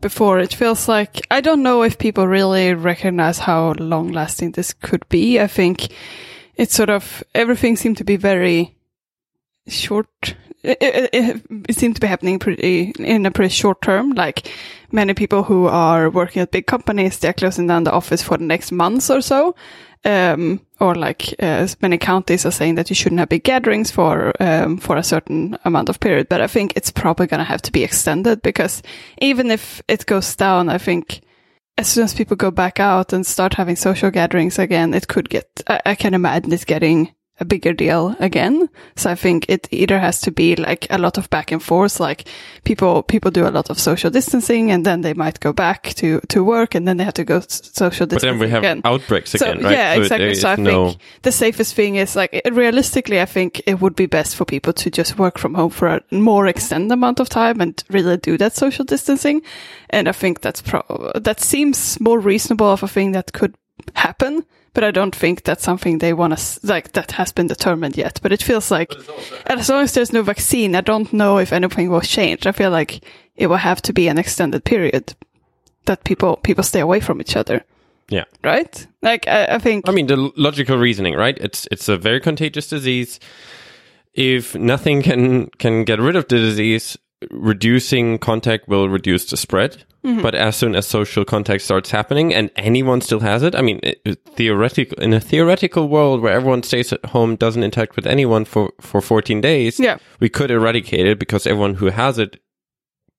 before. 0.00 0.38
It 0.38 0.54
feels 0.54 0.88
like 0.88 1.26
I 1.30 1.40
don't 1.40 1.62
know 1.62 1.82
if 1.82 1.98
people 1.98 2.28
really 2.28 2.74
recognize 2.74 3.38
how 3.38 3.72
long 3.72 4.12
lasting 4.12 4.52
this 4.52 4.72
could 4.72 5.08
be. 5.08 5.40
I 5.40 5.48
think 5.48 5.88
it's 6.54 6.74
sort 6.74 6.90
of 6.90 7.24
everything 7.34 7.76
seemed 7.76 7.96
to 7.98 8.04
be 8.04 8.16
very 8.16 8.76
short. 9.66 10.36
It, 10.62 10.78
it, 10.80 11.42
it 11.68 11.76
seemed 11.76 11.94
to 11.96 12.00
be 12.00 12.08
happening 12.08 12.38
pretty 12.38 12.92
in 12.98 13.26
a 13.26 13.30
pretty 13.30 13.54
short 13.54 13.82
term. 13.82 14.10
Like 14.12 14.50
many 14.92 15.14
people 15.14 15.42
who 15.42 15.66
are 15.66 16.08
working 16.10 16.42
at 16.42 16.52
big 16.52 16.66
companies, 16.66 17.18
they're 17.18 17.32
closing 17.32 17.66
down 17.66 17.84
the 17.84 17.92
office 17.92 18.22
for 18.22 18.38
the 18.38 18.44
next 18.44 18.70
months 18.70 19.10
or 19.10 19.20
so. 19.20 19.54
Um, 20.04 20.60
or 20.80 20.94
like 20.94 21.34
uh, 21.40 21.66
many 21.82 21.98
counties 21.98 22.46
are 22.46 22.52
saying 22.52 22.76
that 22.76 22.88
you 22.88 22.94
shouldn't 22.94 23.18
have 23.18 23.28
big 23.28 23.42
gatherings 23.42 23.90
for 23.90 24.32
um, 24.40 24.78
for 24.78 24.96
a 24.96 25.02
certain 25.02 25.58
amount 25.64 25.88
of 25.88 25.98
period. 25.98 26.28
But 26.28 26.40
I 26.40 26.46
think 26.46 26.72
it's 26.76 26.90
probably 26.90 27.26
going 27.26 27.38
to 27.38 27.44
have 27.44 27.62
to 27.62 27.72
be 27.72 27.82
extended 27.82 28.42
because 28.42 28.82
even 29.20 29.50
if 29.50 29.82
it 29.88 30.06
goes 30.06 30.36
down, 30.36 30.68
I 30.68 30.78
think 30.78 31.20
as 31.76 31.88
soon 31.88 32.04
as 32.04 32.14
people 32.14 32.36
go 32.36 32.50
back 32.50 32.80
out 32.80 33.12
and 33.12 33.26
start 33.26 33.54
having 33.54 33.76
social 33.76 34.10
gatherings 34.10 34.58
again, 34.58 34.94
it 34.94 35.08
could 35.08 35.28
get. 35.28 35.62
I, 35.66 35.80
I 35.86 35.94
can 35.94 36.14
imagine 36.14 36.52
it 36.52 36.64
getting 36.66 37.12
a 37.40 37.44
bigger 37.44 37.72
deal 37.72 38.16
again. 38.18 38.68
So 38.96 39.10
I 39.10 39.14
think 39.14 39.46
it 39.48 39.68
either 39.70 39.98
has 39.98 40.20
to 40.22 40.30
be 40.30 40.56
like 40.56 40.86
a 40.90 40.98
lot 40.98 41.18
of 41.18 41.30
back 41.30 41.52
and 41.52 41.62
forth, 41.62 42.00
like 42.00 42.28
people 42.64 43.02
people 43.02 43.30
do 43.30 43.46
a 43.46 43.50
lot 43.50 43.70
of 43.70 43.78
social 43.78 44.10
distancing, 44.10 44.70
and 44.70 44.84
then 44.84 45.00
they 45.02 45.14
might 45.14 45.40
go 45.40 45.52
back 45.52 45.94
to 45.94 46.20
to 46.28 46.44
work, 46.44 46.74
and 46.74 46.86
then 46.86 46.96
they 46.96 47.04
have 47.04 47.14
to 47.14 47.24
go 47.24 47.40
social 47.40 48.06
But 48.06 48.20
distancing 48.20 48.38
then 48.38 48.38
we 48.40 48.50
have 48.50 48.62
again. 48.62 48.80
outbreaks 48.84 49.30
So 49.32 49.50
again, 49.50 49.64
right? 49.64 49.72
yeah, 49.72 49.94
So 49.94 50.00
exactly. 50.00 50.34
So 50.34 50.48
I 50.48 50.56
no- 50.56 50.90
think 50.90 51.00
the 51.22 51.32
safest 51.32 51.74
thing 51.74 51.96
is 51.96 52.16
like 52.16 52.40
realistically, 52.52 53.20
I 53.20 53.26
think 53.26 53.62
it 53.66 53.80
would 53.80 53.94
be 53.96 54.06
best 54.06 54.36
for 54.36 54.44
people 54.44 54.72
to 54.72 54.90
just 54.90 55.18
work 55.18 55.38
from 55.38 55.54
home 55.54 55.70
for 55.70 55.88
a 55.88 56.00
more 56.10 56.46
extended 56.46 56.92
amount 56.92 57.20
of 57.20 57.28
time 57.28 57.60
and 57.60 57.82
really 57.90 58.16
do 58.16 58.36
that 58.38 58.54
social 58.56 58.84
distancing. 58.84 59.42
And 59.90 60.08
I 60.08 60.12
think 60.12 60.40
that's 60.40 60.62
pro 60.62 60.82
that 61.14 61.40
seems 61.40 61.98
more 62.00 62.18
reasonable 62.18 62.66
of 62.72 62.82
a 62.82 62.88
thing 62.88 63.12
that 63.12 63.32
could 63.32 63.54
happen. 63.94 64.44
But 64.74 64.84
I 64.84 64.90
don't 64.90 65.16
think 65.16 65.42
that's 65.42 65.64
something 65.64 65.98
they 65.98 66.12
want 66.12 66.38
to 66.38 66.60
like 66.62 66.92
that 66.92 67.12
has 67.12 67.32
been 67.32 67.48
determined 67.48 67.96
yet. 67.96 68.20
But 68.22 68.32
it 68.32 68.42
feels 68.42 68.70
like 68.70 68.94
as 69.46 69.68
long 69.68 69.82
as 69.82 69.94
there's 69.94 70.12
no 70.12 70.22
vaccine, 70.22 70.76
I 70.76 70.82
don't 70.82 71.12
know 71.12 71.38
if 71.38 71.52
anything 71.52 71.90
will 71.90 72.00
change. 72.00 72.46
I 72.46 72.52
feel 72.52 72.70
like 72.70 73.00
it 73.34 73.48
will 73.48 73.56
have 73.56 73.82
to 73.82 73.92
be 73.92 74.08
an 74.08 74.18
extended 74.18 74.64
period 74.64 75.14
that 75.86 76.04
people 76.04 76.36
people 76.36 76.62
stay 76.62 76.80
away 76.80 77.00
from 77.00 77.20
each 77.20 77.34
other 77.34 77.64
yeah. 78.08 78.24
right? 78.42 78.86
Like 79.02 79.28
I, 79.28 79.46
I 79.46 79.58
think 79.58 79.88
I 79.88 79.92
mean, 79.92 80.06
the 80.06 80.32
logical 80.36 80.78
reasoning, 80.78 81.14
right? 81.14 81.36
It's 81.38 81.68
it's 81.70 81.88
a 81.88 81.96
very 81.96 82.20
contagious 82.20 82.68
disease. 82.68 83.20
If 84.14 84.54
nothing 84.54 85.02
can 85.02 85.48
can 85.58 85.84
get 85.84 86.00
rid 86.00 86.16
of 86.16 86.28
the 86.28 86.36
disease, 86.36 86.96
reducing 87.30 88.18
contact 88.18 88.68
will 88.68 88.88
reduce 88.88 89.26
the 89.26 89.36
spread. 89.36 89.84
But 90.22 90.34
as 90.34 90.56
soon 90.56 90.74
as 90.74 90.86
social 90.86 91.24
contact 91.24 91.62
starts 91.62 91.90
happening 91.90 92.32
and 92.34 92.50
anyone 92.56 93.00
still 93.00 93.20
has 93.20 93.42
it, 93.42 93.54
I 93.54 93.60
mean, 93.62 93.78
it, 93.82 94.00
it- 94.04 94.18
theoretical 94.36 94.98
in 95.02 95.12
a 95.12 95.20
theoretical 95.20 95.88
world 95.88 96.22
where 96.22 96.32
everyone 96.32 96.62
stays 96.62 96.92
at 96.92 97.04
home, 97.06 97.36
doesn't 97.36 97.62
interact 97.64 97.96
with 97.96 98.06
anyone 98.06 98.44
for 98.44 98.72
for 98.80 99.00
14 99.00 99.40
days, 99.40 99.78
Yeah. 99.80 99.98
we 100.20 100.28
could 100.28 100.50
eradicate 100.50 101.06
it 101.06 101.18
because 101.18 101.46
everyone 101.46 101.74
who 101.74 101.86
has 101.90 102.18
it 102.18 102.40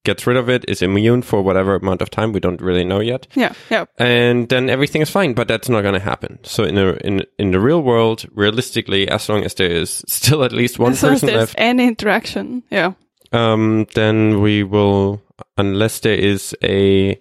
gets 0.05 0.25
rid 0.25 0.37
of 0.37 0.49
it, 0.49 0.63
is 0.69 0.81
immune 0.81 1.21
for 1.21 1.41
whatever 1.41 1.75
amount 1.75 2.01
of 2.01 2.09
time. 2.09 2.31
We 2.31 2.39
don't 2.39 2.61
really 2.61 2.85
know 2.85 3.01
yet 3.01 3.27
yeah, 3.35 3.53
yeah, 3.69 3.85
and 3.97 4.47
then 4.49 4.69
everything 4.69 5.01
is 5.01 5.09
fine. 5.09 5.33
But 5.33 5.47
that's 5.49 5.67
not 5.69 5.81
going 5.81 5.93
to 5.99 5.99
happen. 6.11 6.39
So 6.43 6.63
in 6.63 6.77
a, 6.77 6.93
in 7.03 7.21
in 7.37 7.51
the 7.51 7.59
real 7.59 7.81
world, 7.83 8.25
realistically, 8.33 9.09
as 9.09 9.27
long 9.29 9.43
as 9.43 9.53
there 9.55 9.69
is 9.81 10.03
still 10.07 10.43
at 10.43 10.51
least 10.53 10.79
one 10.79 10.93
as 10.93 11.03
long 11.03 11.13
as 11.13 11.19
person 11.19 11.27
there's 11.27 11.39
left, 11.49 11.55
any 11.57 11.85
interaction, 11.87 12.63
yeah, 12.71 12.93
um, 13.33 13.85
then 13.93 14.41
we 14.41 14.63
will, 14.63 15.21
unless 15.57 15.99
there 15.99 16.15
is 16.17 16.55
a 16.63 17.19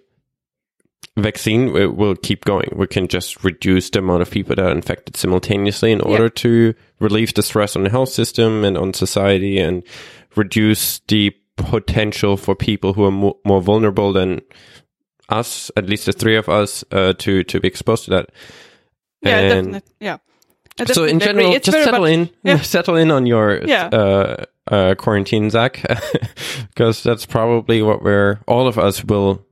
vaccine, 1.16 1.76
it 1.76 1.96
will 1.96 2.14
keep 2.16 2.44
going. 2.44 2.70
We 2.75 2.87
can 2.87 3.08
just 3.08 3.42
reduce 3.44 3.90
the 3.90 3.98
amount 3.98 4.22
of 4.22 4.30
people 4.30 4.54
that 4.56 4.64
are 4.64 4.70
infected 4.72 5.16
simultaneously 5.16 5.92
in 5.92 6.00
order 6.00 6.28
to 6.28 6.75
relieve 7.00 7.34
the 7.34 7.42
stress 7.42 7.75
on 7.76 7.82
the 7.84 7.90
health 7.90 8.10
system 8.10 8.64
and 8.64 8.78
on 8.78 8.94
society 8.94 9.58
and 9.58 9.82
reduce 10.37 11.00
the 11.08 11.34
potential 11.56 12.37
for 12.37 12.54
people 12.54 12.92
who 12.92 13.04
are 13.04 13.10
mo- 13.10 13.38
more 13.44 13.60
vulnerable 13.60 14.12
than 14.12 14.40
us, 15.28 15.70
at 15.76 15.87
least 15.88 16.06
the 16.06 16.12
three 16.12 16.37
of 16.37 16.48
us, 16.48 16.84
uh, 16.92 17.12
to, 17.14 17.42
to 17.44 17.58
be 17.60 17.66
exposed 17.68 18.04
to 18.04 18.10
that. 18.10 18.30
yeah, 19.22 19.38
And- 19.38 19.72
definitely, 19.72 19.92
yeah. 20.00 20.18
I 20.80 20.85
so 20.85 21.04
in 21.04 21.18
general, 21.20 21.54
It's 21.54 21.66
just 21.66 21.85
settle 21.85 22.00
much- 22.02 22.11
in, 22.11 22.30
yeah. 22.44 22.61
settle 22.62 22.97
in 22.97 23.11
on 23.11 23.26
your 23.26 23.61
Yeah. 23.64 23.87
uh, 23.88 24.44
uh, 24.70 24.94
quarantine, 24.97 25.50
Zach, 25.50 25.82
because 26.68 27.02
that's 27.02 27.26
probably 27.26 27.82
what 27.82 28.02
we're 28.02 28.38
all 28.47 28.66
of 28.68 28.78
us 28.78 29.02
will 29.04 29.44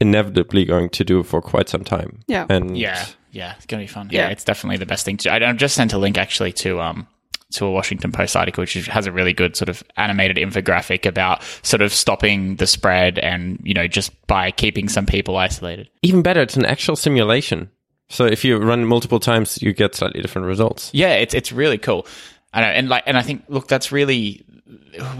inevitably 0.00 0.64
going 0.64 0.88
to 0.90 1.04
do 1.04 1.22
for 1.22 1.40
quite 1.40 1.68
some 1.68 1.84
time. 1.84 2.20
Yeah. 2.26 2.46
and 2.48 2.76
Yeah, 2.76 3.04
yeah, 3.32 3.54
it's 3.56 3.66
gonna 3.66 3.82
be 3.82 3.86
fun. 3.86 4.08
Yeah. 4.10 4.22
Yeah, 4.26 4.28
it's 4.30 4.44
definitely 4.44 4.78
the 4.78 4.86
best 4.86 5.04
thing 5.04 5.16
to. 5.18 5.30
I, 5.30 5.48
I 5.48 5.52
just 5.52 5.74
sent 5.74 5.92
a 5.92 5.98
link 5.98 6.18
actually 6.18 6.52
to 6.52 6.80
um 6.80 7.06
to 7.52 7.66
a 7.66 7.70
Washington 7.70 8.10
Post 8.10 8.34
article 8.36 8.62
which 8.62 8.74
has 8.86 9.06
a 9.06 9.12
really 9.12 9.32
good 9.32 9.54
sort 9.56 9.68
of 9.68 9.82
animated 9.96 10.36
infographic 10.38 11.06
about 11.06 11.42
sort 11.62 11.82
of 11.82 11.92
stopping 11.92 12.56
the 12.56 12.66
spread 12.66 13.18
and 13.18 13.60
you 13.62 13.74
know 13.74 13.86
just 13.86 14.10
by 14.26 14.50
keeping 14.50 14.88
some 14.88 15.06
people 15.06 15.36
isolated. 15.36 15.88
even 16.02 16.22
better, 16.22 16.40
it's 16.40 16.56
an 16.56 16.64
actual 16.64 16.96
simulation. 16.96 17.70
So 18.08 18.26
if 18.26 18.44
you 18.44 18.56
run 18.58 18.84
multiple 18.84 19.18
times, 19.20 19.60
you 19.62 19.72
get 19.72 19.94
slightly 19.94 20.20
different 20.20 20.46
results. 20.46 20.90
Yeah, 20.92 21.14
it's 21.14 21.34
it's 21.34 21.52
really 21.52 21.78
cool. 21.78 22.06
I 22.52 22.60
know, 22.60 22.66
and 22.68 22.88
like, 22.88 23.02
and 23.06 23.16
I 23.16 23.22
think, 23.22 23.44
look, 23.48 23.66
that's 23.66 23.90
really 23.90 24.44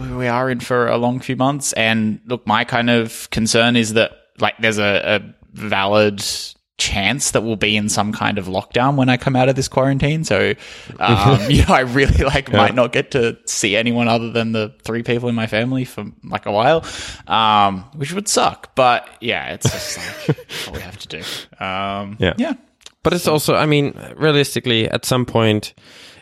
we 0.09 0.27
are 0.27 0.49
in 0.49 0.59
for 0.59 0.87
a 0.87 0.97
long 0.97 1.19
few 1.19 1.35
months. 1.35 1.73
And 1.73 2.21
look, 2.25 2.47
my 2.47 2.63
kind 2.63 2.89
of 2.89 3.29
concern 3.29 3.75
is 3.75 3.93
that 3.93 4.11
like 4.39 4.57
there's 4.59 4.77
a, 4.77 5.21
a 5.21 5.35
valid 5.53 6.23
chance 6.77 7.31
that 7.31 7.41
we'll 7.41 7.55
be 7.55 7.77
in 7.77 7.87
some 7.87 8.11
kind 8.11 8.37
of 8.37 8.47
lockdown 8.47 8.97
when 8.97 9.07
I 9.07 9.15
come 9.15 9.35
out 9.35 9.47
of 9.47 9.55
this 9.55 9.67
quarantine. 9.69 10.23
So, 10.25 10.53
um, 10.99 11.39
you 11.49 11.65
know, 11.65 11.73
I 11.73 11.81
really 11.81 12.23
like 12.23 12.51
might 12.51 12.75
not 12.75 12.91
get 12.91 13.11
to 13.11 13.37
see 13.45 13.75
anyone 13.75 14.07
other 14.07 14.31
than 14.31 14.51
the 14.51 14.73
three 14.83 15.03
people 15.03 15.29
in 15.29 15.35
my 15.35 15.47
family 15.47 15.85
for 15.85 16.05
like 16.23 16.45
a 16.45 16.51
while, 16.51 16.85
um, 17.27 17.85
which 17.95 18.13
would 18.13 18.27
suck. 18.27 18.75
But 18.75 19.07
yeah, 19.21 19.53
it's 19.53 19.71
just 19.71 19.97
like 20.27 20.37
what 20.67 20.75
we 20.75 20.81
have 20.81 20.97
to 20.99 21.07
do. 21.07 21.19
Um, 21.63 22.17
Yeah. 22.19 22.33
yeah. 22.37 22.53
But 23.05 23.13
it's 23.13 23.27
also, 23.27 23.55
I 23.55 23.67
mean, 23.67 23.97
realistically, 24.17 24.89
at 24.89 25.05
some 25.05 25.25
point, 25.25 25.75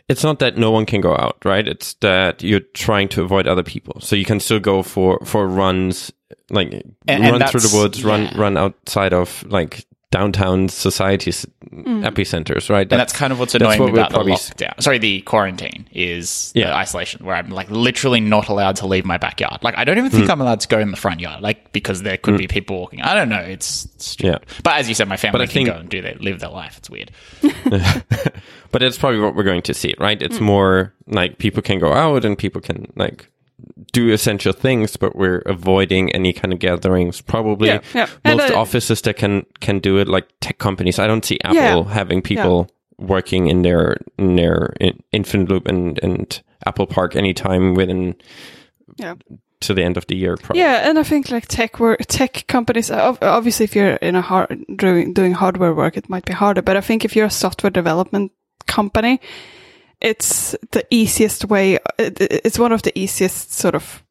it's 0.10 0.22
not 0.22 0.40
that 0.40 0.58
no 0.58 0.70
one 0.70 0.86
can 0.86 1.00
go 1.00 1.16
out, 1.16 1.38
right? 1.46 1.66
It's 1.66 1.94
that 2.02 2.44
you're 2.44 2.60
trying 2.74 3.08
to 3.10 3.24
avoid 3.24 3.48
other 3.48 3.64
people. 3.64 4.02
So 4.02 4.18
you 4.18 4.26
can 4.26 4.42
still 4.42 4.60
go 4.60 4.84
for, 4.84 5.18
for 5.24 5.48
runs, 5.48 6.12
like 6.50 6.84
and 7.08 7.24
run 7.24 7.48
through 7.48 7.62
the 7.62 7.72
woods, 7.74 8.04
run, 8.04 8.30
run 8.38 8.58
outside 8.58 9.14
of 9.14 9.46
like 9.48 9.86
downtown 10.14 10.70
society 10.70 11.32
s- 11.32 11.46
epicenters, 11.72 12.70
right? 12.70 12.82
And 12.92 13.00
that's 13.00 13.14
kind 13.14 13.34
of 13.34 13.40
what's 13.40 13.54
that's 13.54 13.64
annoying 13.64 13.80
what 13.82 13.90
about 13.90 14.10
the 14.10 14.14
probably 14.14 14.34
lockdown. 14.34 14.80
Sorry, 14.82 15.00
the 15.00 15.22
quarantine 15.22 15.88
is 15.92 16.52
Yeah. 16.54 16.68
the 16.68 16.76
isolation 16.76 17.26
where 17.26 17.36
I'm 17.36 17.50
like 17.50 17.70
literally 17.72 18.20
not 18.20 18.48
allowed 18.48 18.76
to 18.78 18.86
leave 18.88 19.06
my 19.06 19.18
backyard. 19.18 19.64
Like 19.64 19.76
I 19.76 19.84
don't 19.84 19.98
even 19.98 20.12
think 20.12 20.26
Hmm. 20.26 20.32
I'm 20.32 20.42
allowed 20.42 20.60
to 20.60 20.68
go 20.68 20.78
in 20.80 20.92
the 20.92 20.98
front 20.98 21.20
yard, 21.20 21.42
like 21.42 21.72
because 21.74 22.04
there 22.04 22.18
could 22.18 22.38
be 22.38 22.46
people 22.48 22.80
walking. 22.80 23.02
I 23.02 23.16
don't 23.16 23.30
know. 23.30 23.40
It's 23.40 23.88
stupid. 23.98 24.42
Yeah. 24.48 24.54
But 24.64 24.76
as 24.76 24.88
you 24.88 24.94
said, 24.96 25.08
my 25.08 25.18
family 25.18 25.42
I 25.42 25.46
can 25.48 25.54
think- 25.54 25.68
go 25.70 25.76
and 25.76 25.90
do 25.90 26.02
their 26.02 26.16
live 26.20 26.40
their 26.40 26.50
life. 26.52 26.78
It's 26.78 26.90
weird. 26.92 27.10
but 28.72 28.80
that's 28.80 28.98
probably 28.98 29.20
what 29.20 29.36
we're 29.36 29.44
going 29.44 29.64
to 29.64 29.74
see, 29.74 29.96
right? 30.00 30.20
Mm. 30.20 30.26
It's 30.26 30.40
more 30.40 30.94
like 31.08 31.38
people 31.40 31.62
can 31.62 31.80
go 31.80 31.92
out 31.94 32.24
and 32.26 32.38
people 32.38 32.62
can 32.62 32.92
like 32.96 33.28
do 33.92 34.12
essential 34.12 34.54
things, 34.54 34.98
but 34.98 35.16
we're 35.16 35.42
avoiding 35.46 36.12
any 36.14 36.34
kind 36.34 36.54
of 36.54 36.60
gatherings. 36.60 37.22
Probably 37.22 37.68
Yeah, 37.70 37.82
yeah. 37.94 38.08
And, 38.24 38.38
most 38.38 38.52
uh, 38.54 38.60
offices 38.60 39.02
that 39.02 39.18
can 39.18 39.46
can 39.60 39.80
do 39.80 39.98
it, 40.00 40.08
like 40.08 40.28
tech 40.42 40.58
companies. 40.58 41.00
I 41.00 41.08
don't 41.08 41.26
see 41.26 41.38
Apple 41.44 41.56
Yeah. 41.56 41.94
having 41.94 42.22
people 42.22 42.68
working 42.98 43.48
in 43.48 43.62
their 43.64 43.98
in 44.18 44.36
their 44.36 44.74
in 44.80 45.02
Infinite 45.12 45.50
Loop 45.50 45.68
and 45.68 46.00
and 46.04 46.42
Apple 46.66 46.88
Park 46.88 47.16
anytime 47.16 47.74
within 47.76 48.16
Yeah. 48.98 49.16
to 49.62 49.74
the 49.74 49.84
end 49.84 49.98
of 49.98 50.06
the 50.08 50.16
year. 50.16 50.36
Probably. 50.38 50.62
Yeah, 50.62 50.90
and 50.90 51.00
I 51.00 51.04
think 51.04 51.30
like 51.32 51.48
tech 51.48 51.80
work, 51.80 52.00
tech 52.08 52.46
companies. 52.48 52.92
Obviously, 52.92 53.64
if 53.64 53.76
you're 53.76 53.96
in 54.02 54.16
a 54.16 54.22
hard 54.22 54.64
doing 54.76 55.14
doing 55.14 55.34
hardware 55.34 55.74
work, 55.74 55.98
it 55.98 56.10
might 56.10 56.26
be 56.26 56.34
harder. 56.34 56.62
But 56.62 56.76
I 56.78 56.82
think 56.82 57.06
if 57.06 57.16
you're 57.16 57.28
a 57.28 57.32
software 57.32 57.72
development 57.72 58.32
company, 58.68 59.20
it's 60.04 60.56
the 60.72 60.86
easiest 60.92 61.46
way. 61.46 61.80
It's 61.98 62.60
one 62.60 62.74
of 62.74 62.84
the 62.84 62.98
easiest 62.98 63.54
sort 63.54 63.74
of 63.74 64.04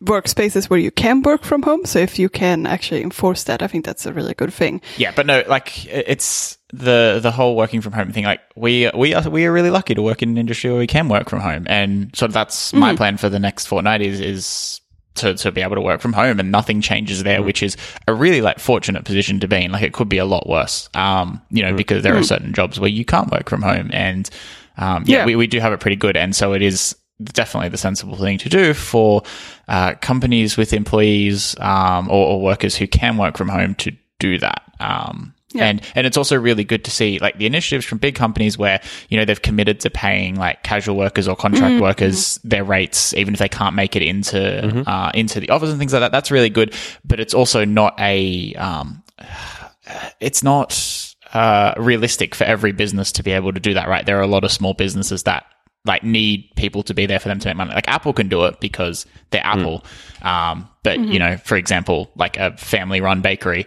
workspaces 0.00 0.68
where 0.68 0.78
you 0.78 0.90
can 0.90 1.22
work 1.22 1.44
from 1.44 1.62
home. 1.62 1.84
So 1.84 1.98
if 1.98 2.18
you 2.18 2.28
can 2.28 2.66
actually 2.66 3.02
enforce 3.02 3.44
that, 3.44 3.62
I 3.62 3.66
think 3.68 3.84
that's 3.84 4.06
a 4.06 4.12
really 4.12 4.34
good 4.34 4.52
thing. 4.52 4.80
Yeah, 4.96 5.12
but 5.14 5.26
no, 5.26 5.44
like 5.46 5.86
it's 5.86 6.58
the 6.72 7.20
the 7.22 7.30
whole 7.30 7.56
working 7.56 7.80
from 7.80 7.92
home 7.92 8.10
thing. 8.10 8.24
Like 8.24 8.40
we 8.56 8.90
we 8.96 9.14
are 9.14 9.28
we 9.28 9.44
are 9.44 9.52
really 9.52 9.70
lucky 9.70 9.94
to 9.94 10.02
work 10.02 10.22
in 10.22 10.30
an 10.30 10.38
industry 10.38 10.70
where 10.70 10.80
we 10.80 10.86
can 10.86 11.08
work 11.08 11.28
from 11.28 11.40
home, 11.40 11.66
and 11.68 12.10
so 12.16 12.26
that's 12.26 12.72
my 12.72 12.92
mm. 12.92 12.96
plan 12.96 13.16
for 13.18 13.28
the 13.28 13.38
next 13.38 13.66
fortnight 13.66 14.02
is 14.02 14.20
is 14.20 14.80
to 15.16 15.34
to 15.34 15.52
be 15.52 15.60
able 15.60 15.76
to 15.76 15.82
work 15.82 16.00
from 16.00 16.14
home, 16.14 16.40
and 16.40 16.50
nothing 16.50 16.80
changes 16.80 17.22
there, 17.22 17.40
mm. 17.40 17.44
which 17.44 17.62
is 17.62 17.76
a 18.08 18.14
really 18.14 18.40
like 18.40 18.58
fortunate 18.58 19.04
position 19.04 19.40
to 19.40 19.48
be 19.48 19.64
in. 19.64 19.72
Like 19.72 19.82
it 19.82 19.92
could 19.92 20.08
be 20.08 20.18
a 20.18 20.24
lot 20.24 20.48
worse, 20.48 20.88
um, 20.94 21.40
you 21.50 21.62
know, 21.62 21.74
mm. 21.74 21.76
because 21.76 22.02
there 22.02 22.16
are 22.16 22.22
certain 22.22 22.54
jobs 22.54 22.80
where 22.80 22.90
you 22.90 23.04
can't 23.04 23.30
work 23.30 23.48
from 23.48 23.62
home, 23.62 23.90
and 23.92 24.28
um, 24.76 25.04
yeah, 25.06 25.18
Yeah. 25.18 25.26
we 25.26 25.36
we 25.36 25.46
do 25.46 25.60
have 25.60 25.72
it 25.72 25.80
pretty 25.80 25.96
good, 25.96 26.16
and 26.16 26.34
so 26.34 26.52
it 26.52 26.62
is 26.62 26.96
definitely 27.22 27.68
the 27.68 27.78
sensible 27.78 28.16
thing 28.16 28.38
to 28.38 28.48
do 28.48 28.74
for 28.74 29.22
uh, 29.68 29.94
companies 30.00 30.56
with 30.56 30.72
employees 30.72 31.54
um, 31.60 32.08
or, 32.08 32.26
or 32.26 32.40
workers 32.42 32.74
who 32.76 32.86
can 32.88 33.16
work 33.16 33.36
from 33.36 33.48
home 33.48 33.74
to 33.76 33.92
do 34.18 34.36
that. 34.38 34.62
Um, 34.80 35.32
Yeah. 35.54 35.66
And 35.66 35.80
and 35.94 36.04
it's 36.08 36.16
also 36.16 36.36
really 36.36 36.64
good 36.64 36.82
to 36.84 36.90
see 36.90 37.20
like 37.20 37.38
the 37.38 37.46
initiatives 37.46 37.86
from 37.86 37.98
big 37.98 38.16
companies 38.16 38.58
where 38.58 38.80
you 39.08 39.16
know 39.16 39.24
they've 39.24 39.40
committed 39.40 39.78
to 39.80 39.90
paying 39.90 40.34
like 40.34 40.64
casual 40.64 40.96
workers 40.96 41.28
or 41.28 41.36
contract 41.36 41.80
workers 41.80 42.40
their 42.42 42.64
rates 42.64 43.14
even 43.14 43.34
if 43.34 43.38
they 43.38 43.48
can't 43.48 43.76
make 43.76 43.94
it 43.94 44.02
into 44.02 44.82
uh, 44.90 45.12
into 45.14 45.38
the 45.38 45.50
office 45.50 45.70
and 45.70 45.78
things 45.78 45.92
like 45.92 46.00
that. 46.02 46.10
That's 46.10 46.32
really 46.32 46.50
good, 46.50 46.74
but 47.04 47.20
it's 47.20 47.34
also 47.34 47.64
not 47.64 47.94
a 48.00 48.52
um, 48.54 49.04
it's 50.20 50.42
not 50.42 51.13
uh, 51.34 51.74
realistic 51.76 52.34
for 52.34 52.44
every 52.44 52.72
business 52.72 53.12
to 53.12 53.22
be 53.22 53.32
able 53.32 53.52
to 53.52 53.60
do 53.60 53.74
that, 53.74 53.88
right? 53.88 54.06
There 54.06 54.18
are 54.18 54.22
a 54.22 54.26
lot 54.28 54.44
of 54.44 54.52
small 54.52 54.72
businesses 54.72 55.24
that 55.24 55.44
like 55.84 56.02
need 56.02 56.50
people 56.56 56.82
to 56.84 56.94
be 56.94 57.04
there 57.06 57.18
for 57.18 57.28
them 57.28 57.38
to 57.40 57.48
make 57.48 57.56
money. 57.56 57.74
Like 57.74 57.88
Apple 57.88 58.14
can 58.14 58.28
do 58.28 58.44
it 58.44 58.58
because 58.60 59.04
they're 59.30 59.44
Apple. 59.44 59.84
Um, 60.22 60.68
but 60.82 60.98
you 61.00 61.18
know, 61.18 61.36
for 61.38 61.56
example, 61.56 62.10
like 62.16 62.38
a 62.38 62.56
family 62.56 63.00
run 63.00 63.20
bakery 63.20 63.66